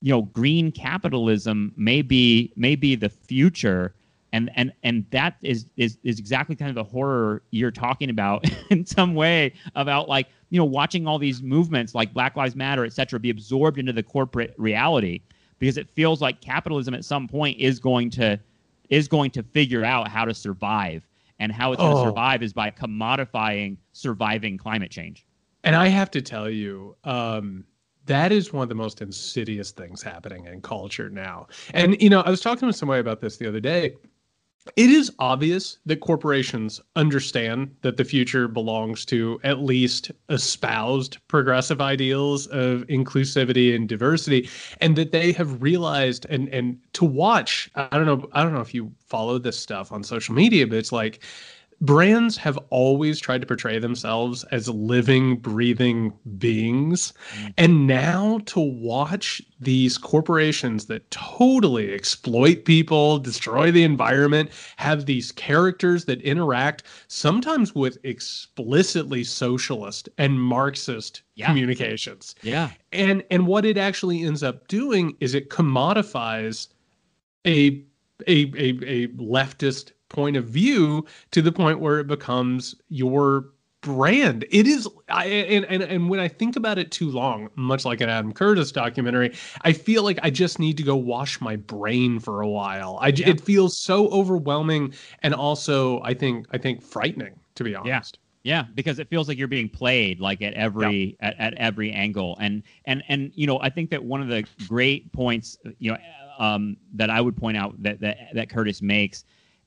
you 0.00 0.12
know, 0.12 0.22
green 0.22 0.72
capitalism 0.72 1.74
may 1.76 2.00
be 2.00 2.52
may 2.56 2.74
be 2.74 2.94
the 2.96 3.10
future. 3.10 3.94
And, 4.34 4.50
and 4.56 4.72
and 4.82 5.06
that 5.10 5.36
is, 5.42 5.66
is 5.76 5.96
is 6.02 6.18
exactly 6.18 6.56
kind 6.56 6.68
of 6.68 6.74
the 6.74 6.82
horror 6.82 7.42
you're 7.50 7.70
talking 7.70 8.10
about 8.10 8.44
in 8.70 8.84
some 8.84 9.14
way 9.14 9.52
about 9.76 10.08
like 10.08 10.26
you 10.50 10.58
know 10.58 10.64
watching 10.64 11.06
all 11.06 11.18
these 11.18 11.42
movements 11.42 11.94
like 11.94 12.12
Black 12.12 12.34
Lives 12.34 12.56
Matter 12.56 12.84
et 12.84 12.92
cetera 12.92 13.20
be 13.20 13.30
absorbed 13.30 13.78
into 13.78 13.92
the 13.92 14.02
corporate 14.02 14.52
reality 14.58 15.20
because 15.60 15.76
it 15.76 15.88
feels 15.88 16.20
like 16.20 16.40
capitalism 16.40 16.94
at 16.94 17.04
some 17.04 17.28
point 17.28 17.60
is 17.60 17.78
going 17.78 18.10
to 18.10 18.40
is 18.90 19.06
going 19.06 19.30
to 19.30 19.42
figure 19.42 19.84
out 19.84 20.08
how 20.08 20.24
to 20.24 20.34
survive 20.34 21.06
and 21.38 21.52
how 21.52 21.72
it's 21.72 21.80
oh. 21.80 21.92
going 21.92 22.04
to 22.04 22.10
survive 22.10 22.42
is 22.42 22.52
by 22.52 22.70
commodifying 22.72 23.76
surviving 23.92 24.58
climate 24.58 24.90
change 24.90 25.24
and 25.64 25.74
I 25.74 25.88
have 25.88 26.10
to 26.12 26.22
tell 26.22 26.48
you, 26.48 26.94
um, 27.04 27.64
that 28.06 28.32
is 28.32 28.52
one 28.52 28.62
of 28.62 28.68
the 28.68 28.74
most 28.74 29.00
insidious 29.00 29.70
things 29.70 30.02
happening 30.02 30.44
in 30.44 30.60
culture 30.60 31.08
now. 31.08 31.48
And, 31.72 32.00
you 32.00 32.10
know, 32.10 32.20
I 32.20 32.28
was 32.30 32.42
talking 32.42 32.66
with 32.66 32.76
somebody 32.76 33.00
about 33.00 33.20
this 33.20 33.38
the 33.38 33.48
other 33.48 33.60
day. 33.60 33.94
It 34.76 34.88
is 34.88 35.12
obvious 35.18 35.78
that 35.84 36.00
corporations 36.00 36.80
understand 36.96 37.76
that 37.82 37.98
the 37.98 38.04
future 38.04 38.48
belongs 38.48 39.04
to 39.06 39.38
at 39.44 39.60
least 39.60 40.10
espoused 40.30 41.18
progressive 41.28 41.82
ideals 41.82 42.46
of 42.46 42.86
inclusivity 42.86 43.74
and 43.74 43.86
diversity, 43.86 44.48
and 44.80 44.96
that 44.96 45.12
they 45.12 45.32
have 45.32 45.62
realized 45.62 46.24
and 46.30 46.48
and 46.48 46.78
to 46.94 47.04
watch. 47.04 47.70
I 47.74 47.88
don't 47.92 48.06
know. 48.06 48.26
I 48.32 48.42
don't 48.42 48.54
know 48.54 48.62
if 48.62 48.72
you 48.72 48.90
follow 49.06 49.38
this 49.38 49.58
stuff 49.58 49.92
on 49.92 50.02
social 50.02 50.34
media, 50.34 50.66
but 50.66 50.78
it's 50.78 50.92
like 50.92 51.22
brands 51.80 52.36
have 52.36 52.58
always 52.70 53.20
tried 53.20 53.40
to 53.40 53.46
portray 53.46 53.78
themselves 53.78 54.44
as 54.44 54.68
living, 54.68 55.36
breathing 55.36 56.12
beings. 56.38 57.12
Mm. 57.36 57.54
And 57.58 57.86
now 57.86 58.40
to 58.46 58.60
watch 58.60 59.42
these 59.60 59.98
corporations 59.98 60.86
that 60.86 61.10
totally 61.10 61.92
exploit 61.92 62.64
people, 62.64 63.18
destroy 63.18 63.70
the 63.70 63.82
environment, 63.82 64.50
have 64.76 65.06
these 65.06 65.32
characters 65.32 66.04
that 66.04 66.20
interact 66.22 66.84
sometimes 67.08 67.74
with 67.74 67.98
explicitly 68.04 69.24
socialist 69.24 70.08
and 70.18 70.40
Marxist 70.40 71.22
yeah. 71.34 71.46
communications. 71.46 72.34
Yeah. 72.42 72.70
And 72.92 73.24
and 73.30 73.46
what 73.46 73.64
it 73.64 73.76
actually 73.76 74.22
ends 74.22 74.42
up 74.42 74.68
doing 74.68 75.16
is 75.20 75.34
it 75.34 75.50
commodifies 75.50 76.68
a 77.46 77.84
a 78.26 78.52
a, 78.56 78.68
a 78.84 79.08
leftist 79.08 79.92
point 80.14 80.36
of 80.36 80.44
view 80.46 81.04
to 81.32 81.42
the 81.42 81.52
point 81.52 81.80
where 81.80 81.98
it 81.98 82.06
becomes 82.06 82.74
your 82.88 83.46
brand. 83.80 84.46
It 84.50 84.66
is, 84.66 84.88
I, 85.08 85.26
and, 85.26 85.64
and 85.66 85.82
and 85.82 86.08
when 86.08 86.20
I 86.20 86.28
think 86.28 86.56
about 86.56 86.78
it 86.78 86.90
too 86.90 87.10
long, 87.10 87.50
much 87.56 87.84
like 87.84 88.00
an 88.00 88.08
Adam 88.08 88.32
Curtis 88.32 88.72
documentary, 88.72 89.34
I 89.62 89.72
feel 89.72 90.02
like 90.02 90.18
I 90.22 90.30
just 90.30 90.58
need 90.58 90.76
to 90.78 90.82
go 90.82 90.96
wash 90.96 91.40
my 91.40 91.56
brain 91.56 92.18
for 92.20 92.40
a 92.40 92.48
while. 92.48 92.98
I 93.02 93.08
yeah. 93.08 93.28
it 93.28 93.40
feels 93.40 93.76
so 93.76 94.08
overwhelming 94.08 94.94
and 95.22 95.34
also 95.34 96.00
I 96.02 96.14
think 96.14 96.46
I 96.52 96.58
think 96.58 96.82
frightening 96.82 97.38
to 97.56 97.64
be 97.64 97.74
honest. 97.74 98.18
Yeah. 98.18 98.20
Yeah, 98.46 98.66
because 98.74 98.98
it 98.98 99.08
feels 99.08 99.26
like 99.26 99.38
you're 99.38 99.48
being 99.48 99.70
played 99.70 100.20
like 100.20 100.42
at 100.42 100.52
every 100.52 101.16
at, 101.20 101.34
at 101.40 101.54
every 101.54 101.90
angle, 101.90 102.36
and 102.38 102.62
and 102.84 103.02
and 103.08 103.32
you 103.34 103.46
know 103.46 103.58
I 103.62 103.70
think 103.70 103.88
that 103.88 104.04
one 104.04 104.20
of 104.20 104.28
the 104.28 104.44
great 104.68 105.10
points 105.12 105.56
you 105.78 105.92
know 105.92 105.96
um, 106.38 106.76
that 106.92 107.08
I 107.08 107.22
would 107.22 107.38
point 107.38 107.56
out 107.56 107.82
that 107.82 108.00
that 108.00 108.18
that 108.34 108.50
Curtis 108.50 108.82
makes 108.82 109.24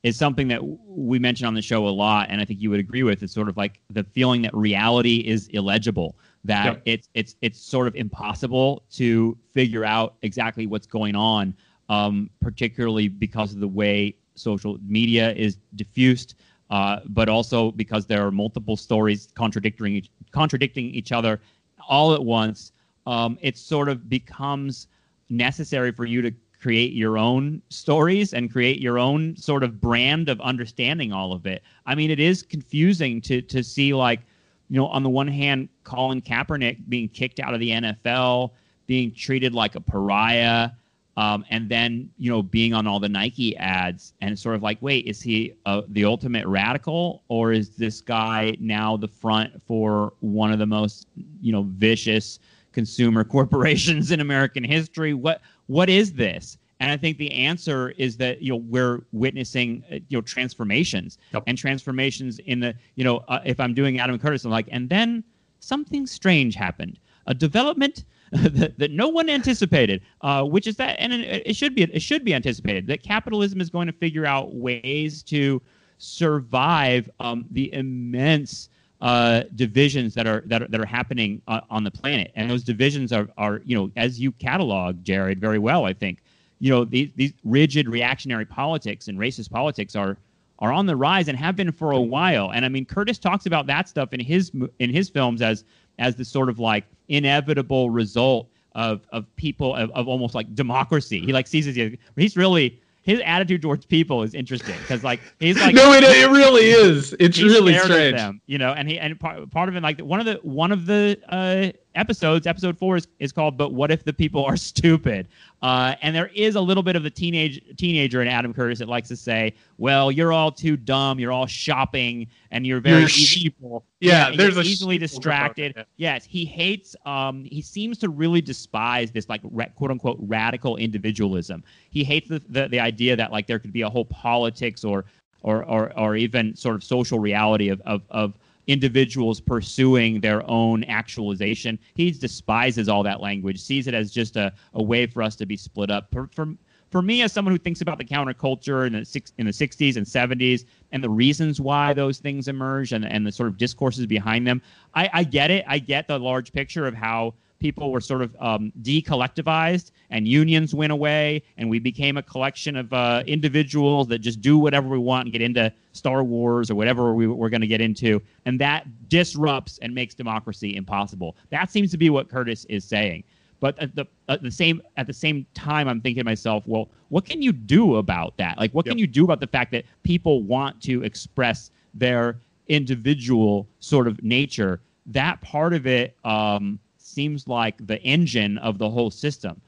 is 0.07 0.17
something 0.17 0.47
that 0.47 0.61
we 0.87 1.19
mention 1.19 1.45
on 1.45 1.53
the 1.53 1.61
show 1.61 1.85
a 1.87 1.89
lot, 1.89 2.27
and 2.29 2.39
I 2.39 2.45
think 2.45 2.61
you 2.61 2.69
would 2.69 2.79
agree 2.79 3.03
with. 3.03 3.21
It's 3.21 3.33
sort 3.33 3.49
of 3.49 3.57
like 3.57 3.81
the 3.89 4.03
feeling 4.03 4.41
that 4.43 4.55
reality 4.55 5.17
is 5.17 5.47
illegible, 5.49 6.17
that 6.45 6.65
yep. 6.65 6.81
it's 6.85 7.09
it's 7.13 7.35
it's 7.41 7.59
sort 7.59 7.87
of 7.87 7.95
impossible 7.95 8.83
to 8.91 9.37
figure 9.53 9.83
out 9.83 10.15
exactly 10.21 10.65
what's 10.65 10.87
going 10.87 11.15
on, 11.15 11.53
um, 11.89 12.29
particularly 12.39 13.09
because 13.09 13.53
of 13.53 13.59
the 13.59 13.67
way 13.67 14.15
social 14.35 14.77
media 14.87 15.33
is 15.33 15.57
diffused, 15.75 16.35
uh, 16.69 16.99
but 17.07 17.27
also 17.27 17.71
because 17.71 18.05
there 18.05 18.25
are 18.25 18.31
multiple 18.31 18.77
stories 18.77 19.27
contradicting 19.35 19.93
each, 19.93 20.09
contradicting 20.31 20.85
each 20.85 21.11
other 21.11 21.41
all 21.89 22.13
at 22.13 22.23
once. 22.23 22.71
Um, 23.05 23.37
it 23.41 23.57
sort 23.57 23.89
of 23.89 24.07
becomes 24.09 24.87
necessary 25.29 25.91
for 25.91 26.05
you 26.05 26.21
to 26.21 26.31
create 26.59 26.93
your 26.93 27.17
own 27.17 27.61
stories 27.69 28.33
and 28.33 28.51
create 28.51 28.79
your 28.79 28.97
own 28.97 29.35
sort 29.35 29.63
of 29.63 29.79
brand 29.79 30.29
of 30.29 30.41
understanding 30.41 31.13
all 31.13 31.31
of 31.31 31.45
it. 31.45 31.61
I 31.85 31.95
mean, 31.95 32.11
it 32.11 32.19
is 32.19 32.43
confusing 32.43 33.21
to 33.21 33.41
to 33.41 33.63
see 33.63 33.93
like, 33.93 34.21
you 34.69 34.77
know, 34.77 34.87
on 34.87 35.03
the 35.03 35.09
one 35.09 35.27
hand, 35.27 35.69
Colin 35.83 36.21
Kaepernick 36.21 36.77
being 36.89 37.09
kicked 37.09 37.39
out 37.39 37.53
of 37.53 37.59
the 37.59 37.69
NFL, 37.69 38.51
being 38.87 39.13
treated 39.13 39.53
like 39.53 39.75
a 39.75 39.81
pariah, 39.81 40.71
um, 41.15 41.45
and 41.49 41.69
then 41.69 42.09
you 42.17 42.31
know 42.31 42.41
being 42.41 42.73
on 42.73 42.87
all 42.87 42.99
the 42.99 43.09
Nike 43.09 43.55
ads, 43.57 44.13
and 44.21 44.37
sort 44.37 44.55
of 44.55 44.63
like, 44.63 44.77
wait, 44.81 45.05
is 45.05 45.21
he 45.21 45.53
uh, 45.65 45.81
the 45.89 46.05
ultimate 46.05 46.45
radical, 46.47 47.23
or 47.27 47.51
is 47.51 47.69
this 47.69 48.01
guy 48.01 48.55
now 48.59 48.97
the 48.97 49.07
front 49.07 49.61
for 49.67 50.13
one 50.19 50.51
of 50.51 50.59
the 50.59 50.65
most 50.65 51.07
you 51.41 51.51
know 51.51 51.63
vicious 51.69 52.39
consumer 52.71 53.23
corporations 53.35 54.11
in 54.11 54.19
American 54.19 54.63
history? 54.63 55.13
What 55.13 55.41
what 55.67 55.89
is 55.89 56.13
this? 56.13 56.57
And 56.79 56.91
I 56.91 56.97
think 56.97 57.17
the 57.17 57.31
answer 57.31 57.89
is 57.91 58.17
that 58.17 58.41
you 58.41 58.51
know 58.51 58.57
we're 58.67 59.05
witnessing 59.11 59.83
uh, 59.91 59.95
you 60.09 60.17
know 60.17 60.21
transformations 60.21 61.17
yep. 61.33 61.43
and 61.47 61.57
transformations 61.57 62.39
in 62.39 62.59
the 62.59 62.75
you 62.95 63.03
know 63.03 63.17
uh, 63.27 63.39
if 63.45 63.59
I'm 63.59 63.73
doing 63.73 63.99
Adam 63.99 64.17
Curtis, 64.19 64.45
I'm 64.45 64.51
like, 64.51 64.69
and 64.71 64.89
then 64.89 65.23
something 65.59 66.05
strange 66.05 66.55
happened. 66.55 66.99
A 67.25 67.33
development 67.33 68.05
that, 68.31 68.77
that 68.77 68.91
no 68.91 69.07
one 69.07 69.29
anticipated, 69.29 70.01
uh, 70.21 70.43
which 70.43 70.67
is 70.67 70.75
that, 70.77 70.97
and 70.99 71.13
it 71.13 71.55
should 71.55 71.73
be 71.75 71.83
it 71.83 72.01
should 72.01 72.23
be 72.23 72.33
anticipated 72.33 72.87
that 72.87 73.01
capitalism 73.01 73.61
is 73.61 73.69
going 73.69 73.87
to 73.87 73.93
figure 73.93 74.25
out 74.25 74.55
ways 74.55 75.23
to 75.23 75.61
survive 75.97 77.09
um, 77.19 77.45
the 77.51 77.73
immense 77.73 78.69
uh, 79.01 79.43
divisions 79.55 80.13
that 80.15 80.25
are 80.27 80.43
that 80.47 80.63
are, 80.63 80.67
that 80.67 80.79
are 80.79 80.85
happening 80.85 81.41
uh, 81.47 81.61
on 81.69 81.83
the 81.83 81.91
planet, 81.91 82.31
and 82.35 82.49
those 82.49 82.63
divisions 82.63 83.11
are 83.11 83.27
are 83.37 83.61
you 83.65 83.77
know 83.77 83.91
as 83.95 84.19
you 84.19 84.31
catalog 84.33 85.03
Jared 85.03 85.39
very 85.39 85.59
well, 85.59 85.85
I 85.85 85.93
think 85.93 86.19
you 86.59 86.71
know 86.71 86.83
these 86.83 87.09
these 87.15 87.33
rigid 87.43 87.87
reactionary 87.87 88.45
politics 88.45 89.07
and 89.07 89.19
racist 89.19 89.51
politics 89.51 89.95
are 89.95 90.17
are 90.59 90.71
on 90.71 90.87
the 90.87 90.95
rise 90.95 91.27
and 91.27 91.37
have 91.37 91.55
been 91.55 91.71
for 91.71 91.91
a 91.91 92.01
while. 92.01 92.51
And 92.51 92.65
I 92.65 92.69
mean, 92.69 92.85
Curtis 92.85 93.19
talks 93.19 93.45
about 93.45 93.67
that 93.67 93.87
stuff 93.87 94.13
in 94.13 94.19
his 94.19 94.51
in 94.79 94.89
his 94.91 95.09
films 95.09 95.41
as 95.41 95.63
as 95.99 96.15
the 96.15 96.25
sort 96.25 96.49
of 96.49 96.59
like 96.59 96.85
inevitable 97.07 97.89
result 97.89 98.49
of 98.73 99.01
of 99.11 99.33
people 99.35 99.75
of, 99.75 99.91
of 99.91 100.07
almost 100.07 100.33
like 100.33 100.53
democracy. 100.55 101.19
He 101.19 101.33
like 101.33 101.47
sees 101.47 101.67
it. 101.67 101.99
He's 102.15 102.35
really 102.35 102.79
his 103.07 103.21
attitude 103.25 103.61
towards 103.61 103.85
people 103.85 104.21
is 104.21 104.33
interesting 104.33 104.75
because 104.81 105.01
like 105.01 105.21
he's 105.39 105.57
like 105.57 105.73
no, 105.81 105.93
it, 105.93 106.03
it 106.03 106.29
really 106.29 106.65
is. 106.65 107.15
It's 107.21 107.41
really 107.41 107.75
strange, 107.79 108.17
them, 108.17 108.41
you 108.47 108.57
know. 108.57 108.73
And 108.73 108.87
he 108.87 108.99
and 108.99 109.17
part, 109.17 109.49
part 109.49 109.69
of 109.69 109.77
it 109.77 109.81
like 109.81 110.01
one 110.01 110.19
of 110.19 110.25
the 110.25 110.39
one 110.43 110.73
of 110.73 110.85
the 110.85 111.17
uh, 111.29 111.71
episodes, 111.97 112.47
episode 112.47 112.77
four 112.77 112.95
is, 112.95 113.07
is 113.19 113.31
called 113.31 113.57
"But 113.57 113.73
What 113.73 113.91
If 113.91 114.03
the 114.03 114.13
People 114.13 114.45
Are 114.45 114.55
Stupid," 114.55 115.27
uh, 115.61 115.95
and 116.01 116.15
there 116.15 116.31
is 116.33 116.55
a 116.55 116.61
little 116.61 116.83
bit 116.83 116.95
of 116.95 117.03
the 117.03 117.09
teenage 117.09 117.61
teenager 117.77 118.21
in 118.21 118.27
Adam 118.27 118.53
Curtis 118.53 118.79
that 118.79 118.87
likes 118.87 119.07
to 119.09 119.15
say, 119.15 119.53
"Well, 119.77 120.11
you're 120.11 120.31
all 120.31 120.51
too 120.51 120.77
dumb. 120.77 121.19
You're 121.19 121.31
all 121.31 121.47
shopping, 121.47 122.27
and 122.51 122.65
you're 122.65 122.79
very 122.79 123.01
you're 123.01 123.09
sheeple. 123.09 123.83
Yeah, 123.99 124.29
yeah 124.29 124.37
there's 124.37 124.57
easily 124.59 124.97
distracted. 124.97 125.73
Component. 125.73 125.89
Yes, 125.97 126.25
he 126.25 126.45
hates. 126.45 126.95
Um, 127.05 127.43
he 127.43 127.61
seems 127.61 127.97
to 127.99 128.09
really 128.09 128.41
despise 128.41 129.11
this 129.11 129.27
like 129.27 129.41
quote 129.75 129.91
unquote 129.91 130.17
radical 130.21 130.77
individualism. 130.77 131.63
He 131.89 132.03
hates 132.03 132.29
the, 132.29 132.41
the 132.49 132.67
the 132.67 132.79
idea 132.79 133.15
that 133.15 133.31
like 133.31 133.47
there 133.47 133.59
could 133.59 133.73
be 133.73 133.81
a 133.81 133.89
whole 133.89 134.05
politics 134.05 134.83
or 134.83 135.05
or 135.41 135.63
or, 135.65 135.97
or 135.97 136.15
even 136.15 136.55
sort 136.55 136.75
of 136.75 136.83
social 136.83 137.19
reality 137.19 137.69
of 137.69 137.81
of 137.85 138.01
of 138.09 138.33
individuals 138.67 139.39
pursuing 139.39 140.19
their 140.19 140.47
own 140.49 140.83
actualization. 140.85 141.79
He 141.95 142.11
despises 142.11 142.89
all 142.89 143.03
that 143.03 143.21
language, 143.21 143.59
sees 143.59 143.87
it 143.87 143.93
as 143.93 144.11
just 144.11 144.35
a, 144.35 144.53
a 144.73 144.83
way 144.83 145.07
for 145.07 145.23
us 145.23 145.35
to 145.37 145.45
be 145.45 145.57
split 145.57 145.89
up. 145.89 146.11
For, 146.11 146.29
for, 146.33 146.53
for 146.91 147.01
me, 147.01 147.21
as 147.21 147.33
someone 147.33 147.53
who 147.53 147.57
thinks 147.57 147.81
about 147.81 147.97
the 147.97 148.05
counterculture 148.05 148.87
in 148.87 148.93
the 148.93 149.05
six, 149.05 149.33
in 149.37 149.45
the 149.45 149.51
60s 149.51 149.97
and 149.97 150.05
70s 150.05 150.65
and 150.91 151.03
the 151.03 151.09
reasons 151.09 151.59
why 151.59 151.93
those 151.93 152.19
things 152.19 152.47
emerge 152.47 152.93
and, 152.93 153.05
and 153.05 153.25
the 153.25 153.31
sort 153.31 153.49
of 153.49 153.57
discourses 153.57 154.05
behind 154.05 154.45
them, 154.45 154.61
I, 154.93 155.09
I 155.13 155.23
get 155.23 155.51
it. 155.51 155.65
I 155.67 155.79
get 155.79 156.07
the 156.07 156.19
large 156.19 156.53
picture 156.53 156.87
of 156.87 156.93
how 156.93 157.33
people 157.59 157.91
were 157.91 158.01
sort 158.01 158.21
of 158.21 158.35
um, 158.39 158.71
decollectivized 158.81 159.91
and 160.09 160.27
unions 160.27 160.73
went 160.73 160.91
away 160.91 161.43
and 161.57 161.69
we 161.69 161.79
became 161.79 162.17
a 162.17 162.23
collection 162.23 162.75
of 162.75 162.91
uh, 162.93 163.23
individuals 163.27 164.07
that 164.07 164.19
just 164.19 164.41
do 164.41 164.57
whatever 164.57 164.87
we 164.87 164.97
want 164.97 165.25
and 165.25 165.31
get 165.31 165.41
into 165.41 165.71
Star 165.93 166.23
Wars 166.23 166.69
or 166.69 166.75
whatever 166.75 167.13
we, 167.13 167.27
we're 167.27 167.49
going 167.49 167.61
to 167.61 167.67
get 167.67 167.81
into. 167.81 168.21
And 168.45 168.59
that 168.59 168.85
disrupts 169.09 169.79
and 169.81 169.93
makes 169.93 170.13
democracy 170.15 170.75
impossible. 170.75 171.35
That 171.49 171.71
seems 171.71 171.91
to 171.91 171.97
be 171.97 172.09
what 172.09 172.29
Curtis 172.29 172.65
is 172.65 172.85
saying. 172.85 173.23
But 173.59 173.77
at 173.79 173.95
the 173.95 174.05
at 174.29 174.43
the 174.43 174.51
same 174.51 174.81
at 174.97 175.07
the 175.07 175.13
same 175.13 175.45
time, 175.55 175.87
I'm 175.87 175.99
thinking 175.99 176.21
to 176.21 176.25
myself, 176.25 176.63
well, 176.67 176.89
what 177.09 177.25
can 177.25 177.41
you 177.41 177.51
do 177.51 177.95
about 177.95 178.37
that? 178.37 178.57
Like, 178.57 178.71
what 178.71 178.85
yep. 178.85 178.91
can 178.91 178.99
you 178.99 179.07
do 179.07 179.23
about 179.23 179.39
the 179.39 179.47
fact 179.47 179.71
that 179.71 179.85
people 180.03 180.43
want 180.43 180.79
to 180.83 181.03
express 181.03 181.71
their 181.93 182.39
individual 182.67 183.67
sort 183.79 184.07
of 184.07 184.21
nature? 184.23 184.79
That 185.07 185.41
part 185.41 185.73
of 185.73 185.87
it 185.87 186.15
um, 186.23 186.79
seems 187.17 187.47
like 187.47 187.75
the 187.87 187.99
engine 188.03 188.59
of 188.59 188.77
the 188.77 188.87
whole 188.87 189.09
system. 189.09 189.59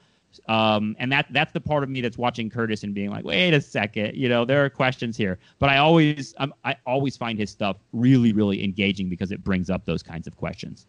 Um, 0.48 0.94
and 1.00 1.10
that 1.10 1.26
that's 1.30 1.52
the 1.52 1.60
part 1.60 1.82
of 1.82 1.90
me 1.90 2.00
that's 2.00 2.16
watching 2.16 2.48
Curtis 2.48 2.84
and 2.84 2.94
being 2.94 3.10
like, 3.10 3.24
wait 3.24 3.52
a 3.52 3.60
second, 3.60 4.14
you 4.14 4.28
know, 4.28 4.44
there 4.44 4.64
are 4.64 4.70
questions 4.70 5.16
here. 5.16 5.40
But 5.58 5.70
I 5.70 5.78
always 5.78 6.32
I'm, 6.38 6.54
I 6.64 6.76
always 6.86 7.16
find 7.16 7.36
his 7.36 7.50
stuff 7.50 7.76
really 7.92 8.32
really 8.32 8.62
engaging 8.62 9.08
because 9.08 9.32
it 9.32 9.42
brings 9.42 9.68
up 9.68 9.84
those 9.84 10.04
kinds 10.04 10.28
of 10.28 10.36
questions. 10.36 10.86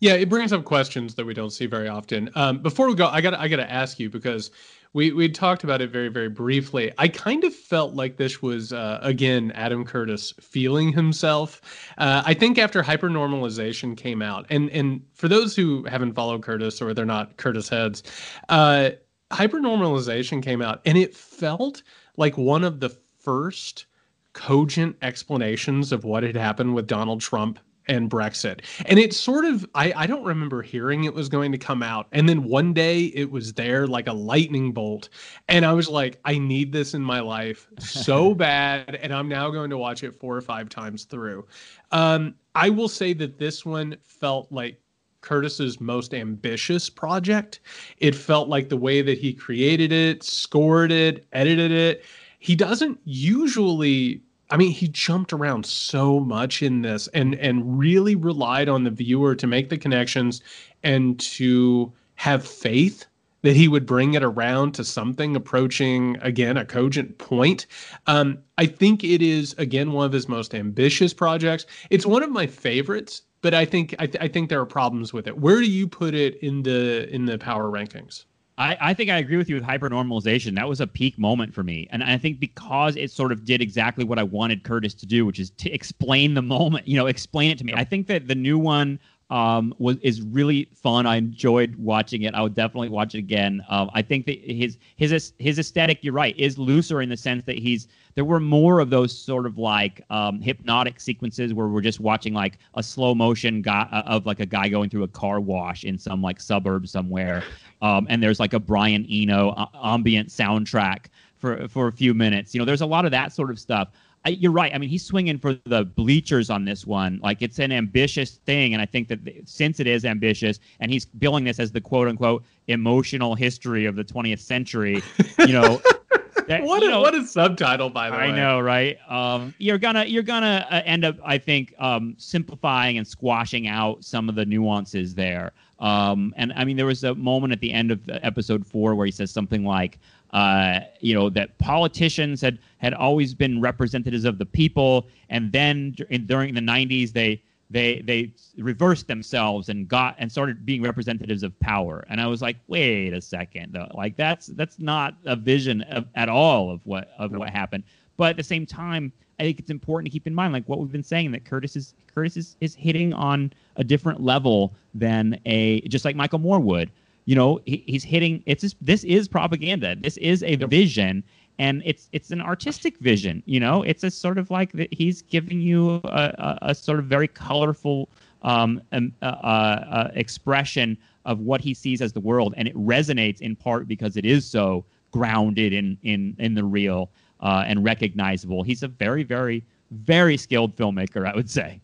Yeah, 0.00 0.14
it 0.14 0.30
brings 0.30 0.54
up 0.54 0.64
questions 0.64 1.14
that 1.16 1.26
we 1.26 1.34
don't 1.34 1.50
see 1.50 1.66
very 1.66 1.88
often. 1.88 2.30
Um, 2.34 2.58
before 2.58 2.88
we 2.88 2.94
go, 2.94 3.06
I 3.08 3.20
got 3.20 3.34
I 3.34 3.46
got 3.48 3.56
to 3.56 3.70
ask 3.70 4.00
you 4.00 4.08
because 4.08 4.50
we 4.92 5.12
we 5.12 5.28
talked 5.28 5.64
about 5.64 5.80
it 5.80 5.90
very 5.90 6.08
very 6.08 6.28
briefly. 6.28 6.92
I 6.98 7.08
kind 7.08 7.44
of 7.44 7.54
felt 7.54 7.94
like 7.94 8.16
this 8.16 8.42
was 8.42 8.72
uh, 8.72 8.98
again 9.02 9.52
Adam 9.52 9.84
Curtis 9.84 10.32
feeling 10.40 10.92
himself. 10.92 11.60
Uh, 11.98 12.22
I 12.24 12.34
think 12.34 12.58
after 12.58 12.82
HyperNormalisation 12.82 13.96
came 13.96 14.22
out, 14.22 14.46
and 14.50 14.70
and 14.70 15.02
for 15.14 15.28
those 15.28 15.54
who 15.54 15.84
haven't 15.84 16.14
followed 16.14 16.42
Curtis 16.42 16.80
or 16.80 16.94
they're 16.94 17.04
not 17.04 17.36
Curtis 17.36 17.68
heads, 17.68 18.02
uh, 18.48 18.90
HyperNormalisation 19.30 20.42
came 20.42 20.62
out, 20.62 20.80
and 20.84 20.96
it 20.96 21.14
felt 21.14 21.82
like 22.16 22.36
one 22.38 22.64
of 22.64 22.80
the 22.80 22.88
first 22.88 23.86
cogent 24.32 24.96
explanations 25.02 25.92
of 25.92 26.04
what 26.04 26.22
had 26.22 26.36
happened 26.36 26.74
with 26.74 26.86
Donald 26.86 27.20
Trump 27.20 27.58
and 27.88 28.10
Brexit. 28.10 28.60
And 28.86 28.98
it's 28.98 29.16
sort 29.16 29.44
of 29.44 29.66
I, 29.74 29.92
I 29.96 30.06
don't 30.06 30.24
remember 30.24 30.62
hearing 30.62 31.04
it 31.04 31.14
was 31.14 31.28
going 31.28 31.52
to 31.52 31.58
come 31.58 31.82
out. 31.82 32.06
And 32.12 32.28
then 32.28 32.44
one 32.44 32.72
day 32.72 33.04
it 33.06 33.30
was 33.30 33.54
there 33.54 33.86
like 33.86 34.06
a 34.06 34.12
lightning 34.12 34.72
bolt. 34.72 35.08
And 35.48 35.64
I 35.64 35.72
was 35.72 35.88
like, 35.88 36.20
I 36.24 36.38
need 36.38 36.72
this 36.72 36.94
in 36.94 37.02
my 37.02 37.20
life 37.20 37.68
so 37.78 38.34
bad. 38.34 38.96
And 38.96 39.12
I'm 39.12 39.28
now 39.28 39.50
going 39.50 39.70
to 39.70 39.78
watch 39.78 40.04
it 40.04 40.18
four 40.18 40.36
or 40.36 40.40
five 40.40 40.68
times 40.68 41.04
through. 41.04 41.46
Um, 41.90 42.34
I 42.54 42.70
will 42.70 42.88
say 42.88 43.12
that 43.14 43.38
this 43.38 43.64
one 43.64 43.96
felt 44.02 44.50
like 44.50 44.80
Curtis's 45.20 45.80
most 45.80 46.14
ambitious 46.14 46.88
project. 46.88 47.60
It 47.98 48.14
felt 48.14 48.48
like 48.48 48.68
the 48.68 48.76
way 48.76 49.02
that 49.02 49.18
he 49.18 49.32
created 49.32 49.92
it, 49.92 50.22
scored 50.22 50.92
it, 50.92 51.26
edited 51.32 51.72
it. 51.72 52.04
He 52.38 52.54
doesn't 52.54 53.00
usually 53.04 54.22
I 54.50 54.56
mean, 54.56 54.72
he 54.72 54.88
jumped 54.88 55.32
around 55.32 55.66
so 55.66 56.20
much 56.20 56.62
in 56.62 56.82
this 56.82 57.06
and 57.08 57.34
and 57.34 57.78
really 57.78 58.14
relied 58.14 58.68
on 58.68 58.84
the 58.84 58.90
viewer 58.90 59.34
to 59.34 59.46
make 59.46 59.68
the 59.68 59.78
connections 59.78 60.40
and 60.82 61.18
to 61.20 61.92
have 62.16 62.46
faith 62.46 63.04
that 63.42 63.54
he 63.54 63.68
would 63.68 63.86
bring 63.86 64.14
it 64.14 64.22
around 64.22 64.72
to 64.72 64.84
something 64.84 65.36
approaching 65.36 66.16
again 66.20 66.56
a 66.56 66.64
cogent 66.64 67.18
point. 67.18 67.66
Um, 68.06 68.38
I 68.56 68.66
think 68.66 69.04
it 69.04 69.22
is 69.22 69.54
again 69.58 69.92
one 69.92 70.06
of 70.06 70.12
his 70.12 70.28
most 70.28 70.54
ambitious 70.54 71.14
projects. 71.14 71.66
It's 71.90 72.06
one 72.06 72.22
of 72.22 72.30
my 72.30 72.46
favorites, 72.46 73.22
but 73.42 73.54
I 73.54 73.64
think 73.64 73.94
I, 73.98 74.06
th- 74.06 74.22
I 74.22 74.28
think 74.28 74.48
there 74.48 74.60
are 74.60 74.66
problems 74.66 75.12
with 75.12 75.26
it. 75.28 75.38
Where 75.38 75.60
do 75.60 75.70
you 75.70 75.86
put 75.86 76.14
it 76.14 76.36
in 76.42 76.62
the 76.62 77.08
in 77.14 77.26
the 77.26 77.38
power 77.38 77.70
rankings? 77.70 78.24
I, 78.58 78.76
I 78.80 78.94
think 78.94 79.08
I 79.08 79.18
agree 79.18 79.36
with 79.36 79.48
you 79.48 79.54
with 79.54 79.64
HyperNormalisation. 79.64 80.56
That 80.56 80.68
was 80.68 80.80
a 80.80 80.86
peak 80.86 81.16
moment 81.16 81.54
for 81.54 81.62
me. 81.62 81.86
And 81.90 82.02
I 82.02 82.18
think 82.18 82.40
because 82.40 82.96
it 82.96 83.12
sort 83.12 83.30
of 83.30 83.44
did 83.44 83.62
exactly 83.62 84.04
what 84.04 84.18
I 84.18 84.24
wanted 84.24 84.64
Curtis 84.64 84.94
to 84.94 85.06
do, 85.06 85.24
which 85.24 85.38
is 85.38 85.50
to 85.50 85.70
explain 85.70 86.34
the 86.34 86.42
moment, 86.42 86.88
you 86.88 86.96
know, 86.96 87.06
explain 87.06 87.52
it 87.52 87.58
to 87.58 87.64
me. 87.64 87.72
I 87.74 87.84
think 87.84 88.08
that 88.08 88.26
the 88.26 88.34
new 88.34 88.58
one 88.58 88.98
um, 89.30 89.74
was 89.78 89.96
is 89.98 90.22
really 90.22 90.68
fun. 90.74 91.06
I 91.06 91.16
enjoyed 91.16 91.76
watching 91.76 92.22
it. 92.22 92.34
I 92.34 92.42
would 92.42 92.54
definitely 92.54 92.88
watch 92.88 93.14
it 93.14 93.18
again. 93.18 93.62
Um, 93.68 93.90
I 93.92 94.02
think 94.02 94.26
that 94.26 94.38
his 94.40 94.78
his 94.96 95.32
his 95.38 95.58
aesthetic, 95.58 96.02
you're 96.02 96.14
right, 96.14 96.36
is 96.38 96.58
looser 96.58 97.02
in 97.02 97.08
the 97.08 97.16
sense 97.16 97.44
that 97.44 97.58
he's 97.58 97.88
there 98.14 98.24
were 98.24 98.40
more 98.40 98.80
of 98.80 98.90
those 98.90 99.16
sort 99.16 99.46
of 99.46 99.58
like 99.58 100.02
um, 100.10 100.40
hypnotic 100.40 100.98
sequences 100.98 101.52
where 101.52 101.68
we're 101.68 101.82
just 101.82 102.00
watching 102.00 102.32
like 102.32 102.58
a 102.74 102.82
slow 102.82 103.14
motion 103.14 103.60
guy 103.60 103.86
uh, 103.92 104.02
of 104.06 104.24
like 104.24 104.40
a 104.40 104.46
guy 104.46 104.68
going 104.68 104.88
through 104.88 105.04
a 105.04 105.08
car 105.08 105.40
wash 105.40 105.84
in 105.84 105.98
some 105.98 106.22
like 106.22 106.40
suburb 106.40 106.88
somewhere, 106.88 107.42
um, 107.82 108.06
and 108.08 108.22
there's 108.22 108.40
like 108.40 108.54
a 108.54 108.60
Brian 108.60 109.06
Eno 109.10 109.50
uh, 109.50 109.66
ambient 109.82 110.30
soundtrack 110.30 111.06
for 111.36 111.68
for 111.68 111.88
a 111.88 111.92
few 111.92 112.14
minutes. 112.14 112.54
You 112.54 112.60
know, 112.60 112.64
there's 112.64 112.80
a 112.80 112.86
lot 112.86 113.04
of 113.04 113.10
that 113.10 113.32
sort 113.32 113.50
of 113.50 113.58
stuff. 113.58 113.88
You're 114.28 114.52
right. 114.52 114.74
I 114.74 114.78
mean, 114.78 114.88
he's 114.88 115.04
swinging 115.04 115.38
for 115.38 115.54
the 115.64 115.84
bleachers 115.84 116.50
on 116.50 116.64
this 116.64 116.86
one. 116.86 117.20
Like 117.22 117.42
it's 117.42 117.58
an 117.58 117.72
ambitious 117.72 118.36
thing, 118.46 118.74
and 118.74 118.82
I 118.82 118.86
think 118.86 119.08
that 119.08 119.20
since 119.44 119.80
it 119.80 119.86
is 119.86 120.04
ambitious, 120.04 120.58
and 120.80 120.90
he's 120.90 121.04
billing 121.04 121.44
this 121.44 121.58
as 121.58 121.72
the 121.72 121.80
quote 121.80 122.08
unquote 122.08 122.44
emotional 122.66 123.34
history 123.34 123.86
of 123.86 123.96
the 123.96 124.04
20th 124.04 124.40
century, 124.40 125.02
you 125.38 125.52
know. 125.52 125.80
that, 126.48 126.62
what 126.62 126.82
a, 126.82 126.88
know, 126.88 127.00
what 127.00 127.14
a 127.14 127.26
subtitle, 127.26 127.90
by 127.90 128.10
the 128.10 128.16
I 128.16 128.18
way. 128.18 128.32
I 128.32 128.36
know, 128.36 128.60
right? 128.60 128.98
Um, 129.08 129.54
you're 129.58 129.78
gonna 129.78 130.04
you're 130.04 130.22
gonna 130.22 130.66
uh, 130.70 130.82
end 130.84 131.04
up, 131.04 131.16
I 131.24 131.38
think, 131.38 131.74
um, 131.78 132.14
simplifying 132.18 132.98
and 132.98 133.06
squashing 133.06 133.68
out 133.68 134.04
some 134.04 134.28
of 134.28 134.34
the 134.34 134.46
nuances 134.46 135.14
there. 135.14 135.52
Um, 135.78 136.34
and 136.36 136.52
I 136.54 136.64
mean, 136.64 136.76
there 136.76 136.86
was 136.86 137.04
a 137.04 137.14
moment 137.14 137.52
at 137.52 137.60
the 137.60 137.72
end 137.72 137.90
of 137.90 138.00
episode 138.08 138.66
four 138.66 138.94
where 138.94 139.06
he 139.06 139.12
says 139.12 139.30
something 139.30 139.64
like, 139.64 139.98
uh, 140.32 140.80
you 141.00 141.14
know, 141.14 141.30
that 141.30 141.56
politicians 141.58 142.40
had 142.40 142.58
had 142.78 142.94
always 142.94 143.34
been 143.34 143.60
representatives 143.60 144.24
of 144.24 144.38
the 144.38 144.46
people, 144.46 145.06
and 145.30 145.52
then 145.52 145.92
during 146.26 146.54
the 146.54 146.60
'90s 146.60 147.12
they 147.12 147.42
they 147.70 148.00
they 148.02 148.32
reversed 148.56 149.06
themselves 149.08 149.68
and 149.68 149.88
got 149.88 150.14
and 150.18 150.30
started 150.30 150.64
being 150.64 150.82
representatives 150.82 151.42
of 151.42 151.58
power. 151.60 152.04
And 152.08 152.20
I 152.20 152.26
was 152.26 152.42
like, 152.42 152.56
wait 152.66 153.12
a 153.12 153.20
second, 153.20 153.72
though, 153.72 153.90
like 153.94 154.16
that's 154.16 154.46
that's 154.48 154.78
not 154.78 155.14
a 155.24 155.36
vision 155.36 155.82
of, 155.82 156.06
at 156.14 156.28
all 156.28 156.70
of 156.70 156.80
what 156.84 157.10
of 157.18 157.32
what 157.32 157.50
happened. 157.50 157.84
But 158.16 158.30
at 158.30 158.36
the 158.36 158.42
same 158.42 158.66
time, 158.66 159.12
I 159.38 159.44
think 159.44 159.60
it's 159.60 159.70
important 159.70 160.06
to 160.06 160.10
keep 160.10 160.26
in 160.26 160.34
mind, 160.34 160.52
like 160.52 160.68
what 160.68 160.80
we've 160.80 160.90
been 160.90 161.02
saying, 161.02 161.30
that 161.32 161.44
Curtis 161.44 161.76
is 161.76 161.94
Curtis 162.12 162.36
is, 162.36 162.56
is 162.60 162.74
hitting 162.74 163.12
on 163.12 163.52
a 163.76 163.84
different 163.84 164.22
level 164.22 164.74
than 164.94 165.38
a 165.46 165.80
just 165.82 166.04
like 166.04 166.16
Michael 166.16 166.38
Moore 166.38 166.60
would 166.60 166.90
you 167.28 167.34
know, 167.34 167.60
he, 167.66 167.84
he's 167.86 168.04
hitting. 168.04 168.42
It's 168.46 168.62
just, 168.62 168.76
this 168.80 169.04
is 169.04 169.28
propaganda. 169.28 169.94
This 169.96 170.16
is 170.16 170.42
a 170.42 170.56
vision, 170.56 171.22
and 171.58 171.82
it's 171.84 172.08
it's 172.12 172.30
an 172.30 172.40
artistic 172.40 172.96
vision. 173.00 173.42
You 173.44 173.60
know, 173.60 173.82
it's 173.82 174.02
a 174.02 174.10
sort 174.10 174.38
of 174.38 174.50
like 174.50 174.72
that. 174.72 174.88
He's 174.94 175.20
giving 175.20 175.60
you 175.60 176.00
a, 176.04 176.32
a, 176.38 176.58
a 176.70 176.74
sort 176.74 176.98
of 176.98 177.04
very 177.04 177.28
colorful 177.28 178.08
um, 178.40 178.80
um 178.92 179.12
uh, 179.20 179.26
uh, 179.26 180.10
expression 180.14 180.96
of 181.26 181.40
what 181.40 181.60
he 181.60 181.74
sees 181.74 182.00
as 182.00 182.14
the 182.14 182.20
world, 182.20 182.54
and 182.56 182.66
it 182.66 182.74
resonates 182.74 183.42
in 183.42 183.54
part 183.54 183.86
because 183.86 184.16
it 184.16 184.24
is 184.24 184.46
so 184.46 184.86
grounded 185.10 185.74
in 185.74 185.98
in 186.02 186.34
in 186.38 186.54
the 186.54 186.64
real 186.64 187.10
uh, 187.40 187.62
and 187.66 187.84
recognizable. 187.84 188.62
He's 188.62 188.82
a 188.82 188.88
very 188.88 189.22
very 189.22 189.62
very 189.90 190.38
skilled 190.38 190.74
filmmaker, 190.76 191.30
I 191.30 191.36
would 191.36 191.50
say. 191.50 191.82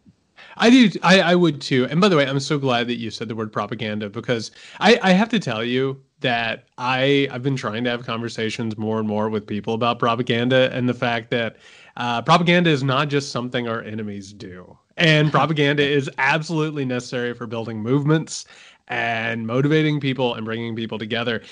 I 0.57 0.71
do. 0.71 0.91
I, 1.03 1.21
I 1.21 1.35
would 1.35 1.61
too. 1.61 1.87
And 1.91 2.01
by 2.01 2.09
the 2.09 2.17
way, 2.17 2.27
I'm 2.27 2.41
so 2.41 2.59
glad 2.59 2.87
that 2.89 2.97
you 2.97 3.11
said 3.11 3.29
the 3.29 3.35
word 3.35 3.53
propaganda 3.53 4.09
because 4.09 4.51
I, 4.81 4.99
I 5.03 5.13
have 5.13 5.29
to 5.31 5.39
tell 5.41 5.65
you 5.65 6.01
that 6.21 6.65
I 6.79 7.29
I've 7.31 7.43
been 7.43 7.57
trying 7.57 7.85
to 7.85 7.91
have 7.91 8.07
conversations 8.07 8.79
more 8.79 8.99
and 8.99 9.09
more 9.09 9.29
with 9.29 9.47
people 9.47 9.75
about 9.75 9.99
propaganda 9.99 10.71
and 10.73 10.89
the 10.89 10.95
fact 10.95 11.31
that 11.31 11.57
uh, 11.97 12.23
propaganda 12.23 12.71
is 12.71 12.83
not 12.83 13.09
just 13.09 13.31
something 13.31 13.69
our 13.69 13.83
enemies 13.83 14.33
do, 14.33 14.77
and 14.97 15.31
propaganda 15.31 15.83
is 15.87 16.11
absolutely 16.19 16.85
necessary 16.85 17.35
for 17.35 17.47
building 17.47 17.81
movements 17.81 18.47
and 18.89 19.47
motivating 19.47 20.01
people 20.01 20.35
and 20.35 20.45
bringing 20.45 20.77
people 20.77 20.99
together. 20.99 21.43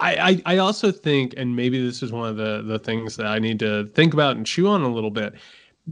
I, 0.00 0.42
I, 0.46 0.54
I 0.54 0.58
also 0.58 0.92
think, 0.92 1.34
and 1.36 1.56
maybe 1.56 1.84
this 1.84 2.02
is 2.02 2.12
one 2.12 2.28
of 2.28 2.36
the 2.36 2.62
the 2.62 2.78
things 2.78 3.16
that 3.16 3.26
I 3.26 3.38
need 3.38 3.58
to 3.60 3.86
think 3.94 4.14
about 4.14 4.36
and 4.36 4.46
chew 4.46 4.68
on 4.68 4.82
a 4.82 4.88
little 4.88 5.10
bit 5.10 5.34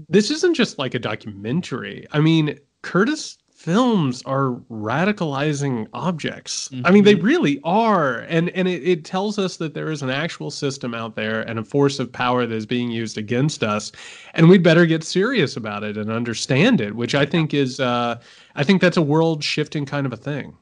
this 0.09 0.31
isn't 0.31 0.55
just 0.55 0.79
like 0.79 0.95
a 0.95 0.99
documentary. 0.99 2.07
I 2.13 2.21
mean, 2.21 2.59
Curtis 2.83 3.39
films 3.67 4.23
are 4.27 4.51
radicalizing 4.71 5.89
objects. 5.93 6.69
Mm-hmm. 6.69 6.87
I 6.87 6.91
mean, 6.93 7.05
they 7.05 7.15
mm-hmm. 7.15 7.27
really 7.27 7.61
are. 7.65 8.19
And 8.29 8.51
and 8.51 8.69
it, 8.69 8.87
it 8.87 9.05
tells 9.05 9.39
us 9.39 9.57
that 9.57 9.75
there 9.75 9.91
is 9.91 10.03
an 10.03 10.11
actual 10.11 10.51
system 10.51 10.95
out 10.95 11.17
there 11.17 11.41
and 11.41 11.59
a 11.59 11.65
force 11.65 11.99
of 11.99 12.13
power 12.13 12.47
that 12.47 12.55
is 12.55 12.67
being 12.67 12.91
used 12.91 13.19
against 13.19 13.65
us. 13.65 13.91
And 14.35 14.49
we'd 14.49 14.63
better 14.63 14.87
get 14.87 15.03
serious 15.03 15.57
about 15.57 15.83
it 15.83 15.97
and 15.97 16.13
understand 16.13 16.81
it, 16.81 16.95
which 16.95 17.15
I 17.15 17.27
think 17.27 17.55
is 17.55 17.81
uh 17.81 18.21
I 18.55 18.63
think 18.63 18.81
that's 18.81 18.97
a 18.97 19.03
world 19.03 19.43
shifting 19.43 19.85
kind 19.85 20.07
of 20.07 20.13
a 20.13 20.17
thing. 20.17 20.57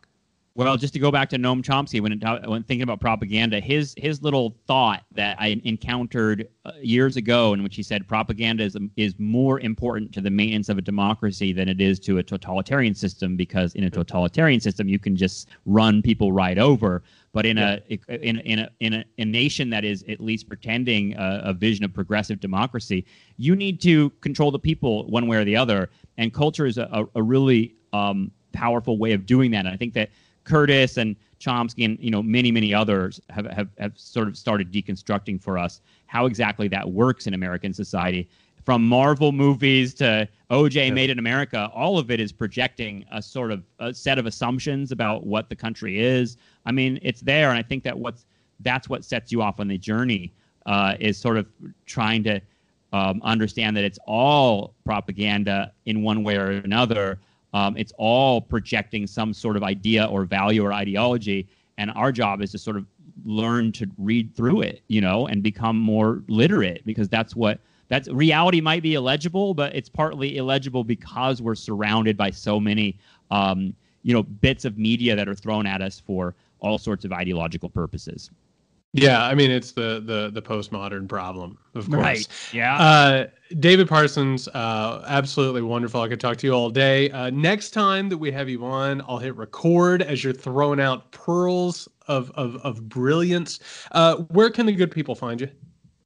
Well, 0.56 0.76
just 0.76 0.92
to 0.94 1.00
go 1.00 1.10
back 1.10 1.30
to 1.30 1.36
Noam 1.36 1.62
Chomsky, 1.62 2.00
when, 2.00 2.12
it, 2.12 2.48
when 2.48 2.62
thinking 2.62 2.84
about 2.84 3.00
propaganda, 3.00 3.58
his 3.58 3.92
his 3.96 4.22
little 4.22 4.56
thought 4.68 5.02
that 5.10 5.36
I 5.40 5.60
encountered 5.64 6.48
uh, 6.64 6.70
years 6.80 7.16
ago, 7.16 7.54
in 7.54 7.64
which 7.64 7.74
he 7.74 7.82
said 7.82 8.06
propaganda 8.06 8.62
is 8.62 8.76
is 8.96 9.18
more 9.18 9.58
important 9.58 10.12
to 10.12 10.20
the 10.20 10.30
maintenance 10.30 10.68
of 10.68 10.78
a 10.78 10.82
democracy 10.82 11.52
than 11.52 11.68
it 11.68 11.80
is 11.80 11.98
to 12.00 12.18
a 12.18 12.22
totalitarian 12.22 12.94
system, 12.94 13.36
because 13.36 13.74
in 13.74 13.82
a 13.82 13.90
totalitarian 13.90 14.60
system 14.60 14.86
you 14.86 15.00
can 15.00 15.16
just 15.16 15.48
run 15.66 16.00
people 16.00 16.30
right 16.30 16.56
over, 16.56 17.02
but 17.32 17.44
in 17.44 17.56
yeah. 17.56 17.78
a 17.88 18.28
in 18.28 18.38
in 18.38 18.60
a 18.60 18.70
in 18.78 18.94
a, 18.94 19.04
a, 19.18 19.24
nation 19.24 19.70
that 19.70 19.84
is 19.84 20.04
at 20.08 20.20
least 20.20 20.46
pretending 20.46 21.14
a, 21.14 21.40
a 21.46 21.52
vision 21.52 21.84
of 21.84 21.92
progressive 21.92 22.38
democracy, 22.38 23.04
you 23.38 23.56
need 23.56 23.80
to 23.80 24.10
control 24.20 24.52
the 24.52 24.60
people 24.60 25.10
one 25.10 25.26
way 25.26 25.36
or 25.36 25.44
the 25.44 25.56
other, 25.56 25.90
and 26.16 26.32
culture 26.32 26.64
is 26.64 26.78
a, 26.78 27.04
a 27.16 27.22
really 27.22 27.74
um, 27.92 28.30
powerful 28.52 28.98
way 28.98 29.12
of 29.12 29.26
doing 29.26 29.50
that. 29.50 29.66
And 29.66 29.74
I 29.74 29.76
think 29.76 29.92
that 29.94 30.10
Curtis 30.44 30.96
and 30.96 31.16
Chomsky 31.40 31.84
and 31.84 31.98
you 32.00 32.10
know 32.10 32.22
many 32.22 32.50
many 32.50 32.72
others 32.72 33.20
have, 33.30 33.46
have, 33.46 33.68
have 33.78 33.92
sort 33.98 34.28
of 34.28 34.36
started 34.36 34.72
deconstructing 34.72 35.42
for 35.42 35.58
us 35.58 35.80
how 36.06 36.26
exactly 36.26 36.68
that 36.68 36.90
works 36.90 37.26
in 37.26 37.34
American 37.34 37.72
society. 37.72 38.28
From 38.64 38.86
Marvel 38.86 39.30
movies 39.30 39.92
to 39.94 40.26
OJ 40.50 40.86
yeah. 40.86 40.90
Made 40.90 41.10
in 41.10 41.18
America, 41.18 41.70
all 41.74 41.98
of 41.98 42.10
it 42.10 42.18
is 42.18 42.32
projecting 42.32 43.04
a 43.12 43.20
sort 43.20 43.52
of 43.52 43.62
a 43.78 43.92
set 43.92 44.18
of 44.18 44.24
assumptions 44.24 44.90
about 44.90 45.26
what 45.26 45.50
the 45.50 45.56
country 45.56 46.00
is. 46.00 46.38
I 46.64 46.72
mean, 46.72 46.98
it's 47.02 47.20
there, 47.20 47.50
and 47.50 47.58
I 47.58 47.62
think 47.62 47.82
that 47.84 47.98
what's 47.98 48.24
that's 48.60 48.88
what 48.88 49.04
sets 49.04 49.30
you 49.30 49.42
off 49.42 49.60
on 49.60 49.68
the 49.68 49.76
journey 49.76 50.32
uh, 50.64 50.94
is 50.98 51.18
sort 51.18 51.36
of 51.36 51.46
trying 51.84 52.24
to 52.24 52.40
um, 52.94 53.20
understand 53.22 53.76
that 53.76 53.84
it's 53.84 53.98
all 54.06 54.74
propaganda 54.84 55.72
in 55.84 56.02
one 56.02 56.22
way 56.22 56.36
or 56.36 56.52
another 56.52 57.18
um, 57.54 57.76
it's 57.76 57.92
all 57.96 58.40
projecting 58.40 59.06
some 59.06 59.32
sort 59.32 59.56
of 59.56 59.62
idea 59.62 60.04
or 60.04 60.24
value 60.24 60.62
or 60.62 60.72
ideology, 60.72 61.48
and 61.78 61.90
our 61.92 62.12
job 62.12 62.42
is 62.42 62.50
to 62.52 62.58
sort 62.58 62.76
of 62.76 62.84
learn 63.24 63.72
to 63.72 63.88
read 63.96 64.34
through 64.34 64.60
it, 64.60 64.82
you 64.88 65.00
know, 65.00 65.28
and 65.28 65.42
become 65.42 65.78
more 65.78 66.22
literate 66.28 66.84
because 66.84 67.08
that's 67.08 67.34
what 67.34 67.60
that's 67.88 68.08
reality 68.08 68.60
might 68.60 68.82
be 68.82 68.94
illegible, 68.94 69.54
but 69.54 69.74
it's 69.74 69.88
partly 69.88 70.36
illegible 70.36 70.84
because 70.84 71.40
we're 71.40 71.54
surrounded 71.54 72.16
by 72.16 72.30
so 72.30 72.58
many, 72.58 72.98
um, 73.30 73.74
you 74.02 74.12
know, 74.12 74.22
bits 74.22 74.64
of 74.64 74.76
media 74.76 75.14
that 75.14 75.28
are 75.28 75.34
thrown 75.34 75.66
at 75.66 75.80
us 75.80 76.00
for 76.00 76.34
all 76.60 76.76
sorts 76.76 77.04
of 77.04 77.12
ideological 77.12 77.68
purposes. 77.68 78.30
Yeah, 78.96 79.24
I 79.24 79.34
mean 79.34 79.50
it's 79.50 79.72
the 79.72 80.00
the 80.04 80.30
the 80.32 80.40
postmodern 80.40 81.08
problem, 81.08 81.58
of 81.74 81.90
course. 81.90 82.00
Right. 82.00 82.28
Yeah. 82.52 82.76
Uh, 82.76 83.26
Davis 83.58 83.88
Parsons, 83.88 84.46
uh, 84.48 85.04
absolutely 85.08 85.62
wonderful. 85.62 86.00
I 86.00 86.08
could 86.08 86.20
talk 86.20 86.36
to 86.38 86.46
you 86.46 86.52
all 86.52 86.70
day. 86.70 87.10
Uh, 87.10 87.30
next 87.30 87.70
time 87.70 88.08
that 88.08 88.18
we 88.18 88.30
have 88.30 88.48
you 88.48 88.64
on, 88.64 89.02
I'll 89.08 89.18
hit 89.18 89.36
record 89.36 90.00
as 90.00 90.22
you're 90.22 90.32
throwing 90.32 90.80
out 90.80 91.10
pearls 91.10 91.88
of 92.06 92.30
of, 92.36 92.54
of 92.58 92.88
brilliance. 92.88 93.58
Uh, 93.90 94.18
where 94.30 94.48
can 94.48 94.64
the 94.64 94.72
good 94.72 94.92
people 94.92 95.16
find 95.16 95.40
you? 95.40 95.50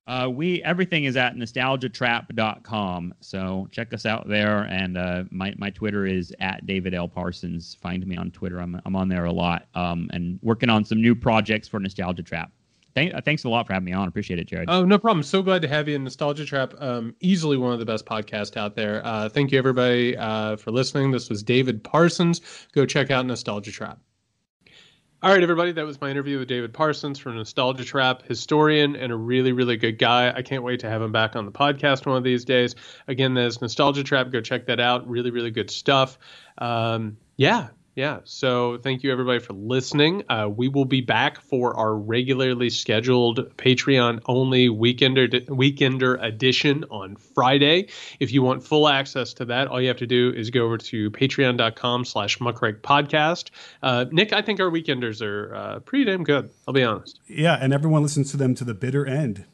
Uh, 0.07 0.27
we 0.27 0.63
everything 0.63 1.05
is 1.05 1.19
at 1.19 1.37
nostalgiatrap.com. 1.37 3.15
So 3.21 3.69
check 3.71 3.93
us 3.93 4.07
out 4.07 4.27
there. 4.27 4.63
And 4.63 4.97
uh, 4.97 5.25
my 5.31 5.55
my 5.59 5.69
Twitter 5.69 6.07
is 6.07 6.35
at 6.41 6.65
David 6.65 6.95
L 6.95 7.07
Parsons. 7.07 7.77
Find 7.83 8.07
me 8.07 8.17
on 8.17 8.31
Twitter. 8.31 8.63
I'm 8.63 8.81
I'm 8.87 8.97
on 8.97 9.09
there 9.09 9.27
a 9.27 9.33
lot. 9.33 9.67
Um, 9.75 10.09
and 10.15 10.39
working 10.43 10.71
on 10.71 10.87
some 10.87 11.03
new 11.03 11.15
projects 11.15 11.69
for 11.69 11.79
Nostalgia 11.79 12.23
Trap. 12.23 12.51
Thank, 12.99 13.15
uh, 13.15 13.21
thanks 13.21 13.45
a 13.45 13.49
lot 13.49 13.67
for 13.67 13.75
having 13.75 13.85
me 13.85 13.93
on. 13.93 14.09
Appreciate 14.09 14.41
it, 14.41 14.49
Jared. 14.49 14.69
Oh, 14.69 14.85
no 14.85 14.99
problem. 14.99 15.23
So 15.23 15.41
glad 15.41 15.63
to 15.63 15.69
have 15.69 15.89
you 15.89 15.95
in 15.95 16.03
Nostalgia 16.03 16.45
Trap. 16.45 16.75
Um, 16.79 17.15
easily 17.21 17.57
one 17.57 17.73
of 17.73 17.79
the 17.79 17.85
best 17.85 18.07
podcasts 18.07 18.57
out 18.57 18.75
there. 18.75 19.01
Uh, 19.05 19.29
thank 19.29 19.53
you, 19.53 19.59
everybody, 19.59 20.17
uh, 20.17 20.57
for 20.57 20.73
listening. 20.73 21.13
This 21.13 21.29
was 21.31 21.45
Davis 21.45 21.77
Parsons. 21.85 22.41
Go 22.73 22.87
check 22.87 23.13
out 23.13 23.25
Nostalgia 23.25 23.71
Trap. 23.71 24.01
All 25.21 25.33
right, 25.33 25.43
everybody, 25.43 25.73
that 25.73 25.85
was 25.85 26.01
my 26.01 26.11
interview 26.11 26.39
with 26.39 26.49
Davis 26.49 26.71
Parsons 26.73 27.19
from 27.19 27.37
Nostalgia 27.37 27.85
Trap, 27.85 28.23
historian 28.23 28.97
and 28.97 29.13
a 29.13 29.17
really, 29.17 29.53
really 29.53 29.77
good 29.77 29.99
guy. 29.99 30.33
I 30.33 30.43
can't 30.43 30.63
wait 30.65 30.81
to 30.81 30.89
have 30.89 31.01
him 31.03 31.13
back 31.13 31.37
on 31.37 31.45
the 31.45 31.53
podcast 31.53 32.07
one 32.07 32.17
of 32.17 32.25
these 32.25 32.45
days. 32.45 32.75
Again, 33.07 33.35
there's 33.35 33.61
Nostalgia 33.61 34.03
Trap. 34.03 34.31
Go 34.31 34.41
check 34.41 34.67
that 34.67 34.81
out. 34.81 35.09
Really, 35.09 35.31
really 35.31 35.51
good 35.51 35.71
stuff. 35.71 36.19
Um, 36.59 37.17
yeah, 37.37 37.69
yeah. 37.99 38.21
So 38.23 38.79
thank 38.79 39.03
you 39.03 39.11
everybody 39.11 39.41
for 39.41 39.55
listening. 39.55 40.23
Uh, 40.29 40.49
we 40.49 40.69
will 40.69 40.85
be 40.85 41.01
back 41.01 41.41
for 41.41 41.77
our 41.77 41.97
regularly 41.97 42.71
scheduled 42.71 43.57
Patreon 43.57 44.21
only 44.27 44.69
weekender 44.69 45.29
weekender 45.47 46.23
edition 46.23 46.85
on 46.93 47.17
Friday. 47.17 47.89
If 48.21 48.33
you 48.33 48.41
want 48.41 48.63
full 48.63 48.87
access 48.87 49.35
to 49.35 49.47
that, 49.47 49.67
all 49.67 49.81
you 49.81 49.89
have 49.89 49.97
to 49.97 50.07
do 50.07 50.33
is 50.33 50.51
go 50.51 50.65
over 50.65 50.79
to 50.79 51.11
patreon.com 51.11 52.05
slash 52.05 52.39
muckrake 52.39 52.83
podcast. 52.83 53.51
Uh, 53.83 54.05
Nick, 54.13 54.33
I 54.33 54.43
think 54.43 54.61
our 54.61 54.71
weekenders 54.71 55.21
are 55.21 55.53
uh, 55.57 55.81
pretty 55.81 56.05
damn 56.05 56.23
good. 56.23 56.51
I'll 56.69 56.75
be 56.75 56.85
honest. 56.85 57.19
Yeah. 57.27 57.59
And 57.61 57.73
everyone 57.73 58.05
listens 58.05 58.31
to 58.31 58.37
them 58.37 58.55
to 58.55 58.65
the 58.65 58.75
bitter 58.75 59.07
end. 59.07 59.45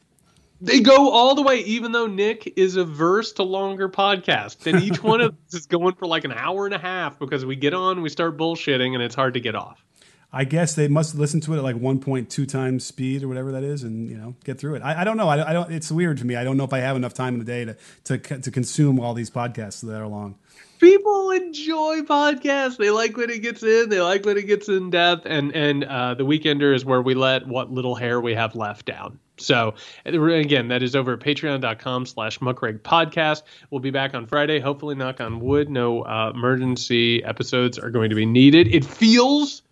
They 0.65 0.81
go 0.81 1.11
all 1.11 1.35
the 1.35 1.43
way, 1.43 1.61
even 1.61 1.93
though 1.93 2.07
Nick 2.07 2.55
is 2.57 2.77
averse 2.77 3.33
to 3.33 3.43
longer 3.43 3.89
podcasts. 3.89 4.67
And 4.67 4.83
each 4.83 5.03
one 5.03 5.21
of 5.21 5.35
us 5.49 5.55
is 5.55 5.67
going 5.67 5.95
for 5.95 6.07
like 6.07 6.25
an 6.25 6.33
hour 6.33 6.65
and 6.65 6.75
a 6.75 6.79
half 6.79 7.19
because 7.19 7.45
we 7.45 7.55
get 7.55 7.75
on, 7.75 8.01
we 8.01 8.09
start 8.09 8.39
bullshitting, 8.39 8.95
and 8.95 9.03
it's 9.03 9.15
hard 9.15 9.35
to 9.35 9.41
get 9.41 9.55
off. 9.55 9.85
I 10.33 10.45
guess 10.45 10.75
they 10.75 10.89
must 10.89 11.15
listen 11.15 11.41
to 11.43 11.55
it 11.55 11.59
at 11.59 11.63
like 11.63 11.77
1.2 11.77 12.49
times 12.49 12.85
speed 12.85 13.23
or 13.23 13.29
whatever 13.29 13.53
that 13.53 13.63
is, 13.63 13.85
and 13.85 14.09
you 14.09 14.17
know, 14.17 14.35
get 14.43 14.59
through 14.59 14.75
it. 14.77 14.83
I, 14.83 15.03
I 15.03 15.05
don't 15.05 15.17
know. 15.17 15.29
I, 15.29 15.51
I, 15.51 15.53
don't. 15.53 15.71
It's 15.71 15.93
weird 15.93 16.19
to 16.19 16.25
me. 16.25 16.35
I 16.35 16.43
don't 16.43 16.57
know 16.57 16.65
if 16.65 16.73
I 16.73 16.79
have 16.79 16.97
enough 16.97 17.15
time 17.15 17.35
in 17.35 17.39
the 17.39 17.45
day 17.45 17.65
to 17.67 17.77
to 18.05 18.19
to 18.41 18.51
consume 18.51 18.99
all 18.99 19.15
these 19.15 19.31
podcasts 19.31 19.87
that 19.87 20.01
are 20.01 20.09
long. 20.09 20.37
People 20.81 21.31
enjoy 21.31 22.01
podcasts. 22.01 22.79
They 22.79 22.91
like 22.91 23.17
when 23.17 23.31
it 23.31 23.43
gets 23.43 23.63
in. 23.63 23.89
They 23.91 24.01
like 24.01 24.25
when 24.25 24.37
it 24.37 24.47
gets 24.47 24.69
in 24.69 24.91
depth. 24.91 25.25
And 25.27 25.55
and 25.55 25.85
uh, 25.85 26.15
the 26.15 26.25
Weekender 26.25 26.75
is 26.75 26.85
where 26.85 27.01
we 27.01 27.15
let 27.15 27.47
what 27.47 27.71
little 27.71 27.95
hair 27.95 28.21
we 28.21 28.35
have 28.35 28.57
left 28.57 28.87
down. 28.87 29.21
So 29.37 29.75
again, 30.05 30.69
that 30.69 30.83
is 30.83 30.95
over 30.95 31.15
at 31.15 31.21
patreon.com 31.21 32.07
slash 32.07 32.39
muckrake 32.39 32.81
podcast. 32.81 33.43
We'll 33.71 33.81
be 33.81 33.91
back 33.91 34.15
on 34.15 34.27
Friday. 34.27 34.61
Hopefully, 34.61 34.95
knock 34.95 35.21
on 35.21 35.41
wood, 35.41 35.69
no 35.69 36.03
uh, 36.03 36.33
emergency 36.35 37.23
episodes 37.25 37.79
are 37.79 37.91
going 37.91 38.11
to 38.11 38.17
be 38.17 38.27
needed. 38.27 38.73
It 38.75 38.85
feels 38.85 39.63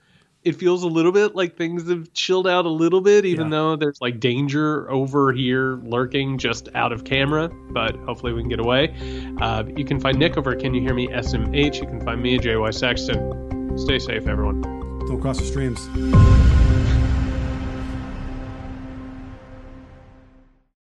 it 0.44 0.56
feels 0.56 0.82
a 0.82 0.88
little 0.88 1.12
bit 1.12 1.36
like 1.36 1.56
things 1.56 1.88
have 1.88 2.12
chilled 2.14 2.48
out 2.48 2.66
a 2.66 2.70
little 2.70 3.00
bit, 3.00 3.24
even 3.24 3.46
yeah. 3.46 3.50
though 3.50 3.76
there's 3.76 4.00
like 4.00 4.18
danger 4.18 4.90
over 4.90 5.32
here 5.32 5.76
lurking 5.84 6.38
just 6.38 6.68
out 6.74 6.92
of 6.92 7.04
camera. 7.04 7.48
But 7.48 7.96
hopefully 7.98 8.32
we 8.32 8.42
can 8.42 8.48
get 8.48 8.60
away. 8.60 8.94
Uh, 9.40 9.64
you 9.76 9.84
can 9.84 10.00
find 10.00 10.18
Nick 10.18 10.36
over 10.36 10.54
Can 10.56 10.74
You 10.74 10.80
Hear 10.80 10.94
Me 10.94 11.06
SMH. 11.08 11.76
You 11.76 11.86
can 11.86 12.00
find 12.04 12.20
me, 12.20 12.38
JY 12.38 12.74
Sexton. 12.74 13.78
Stay 13.78 13.98
safe, 13.98 14.26
everyone. 14.26 14.62
Don't 15.06 15.20
cross 15.20 15.38
the 15.38 15.44
streams. 15.44 16.51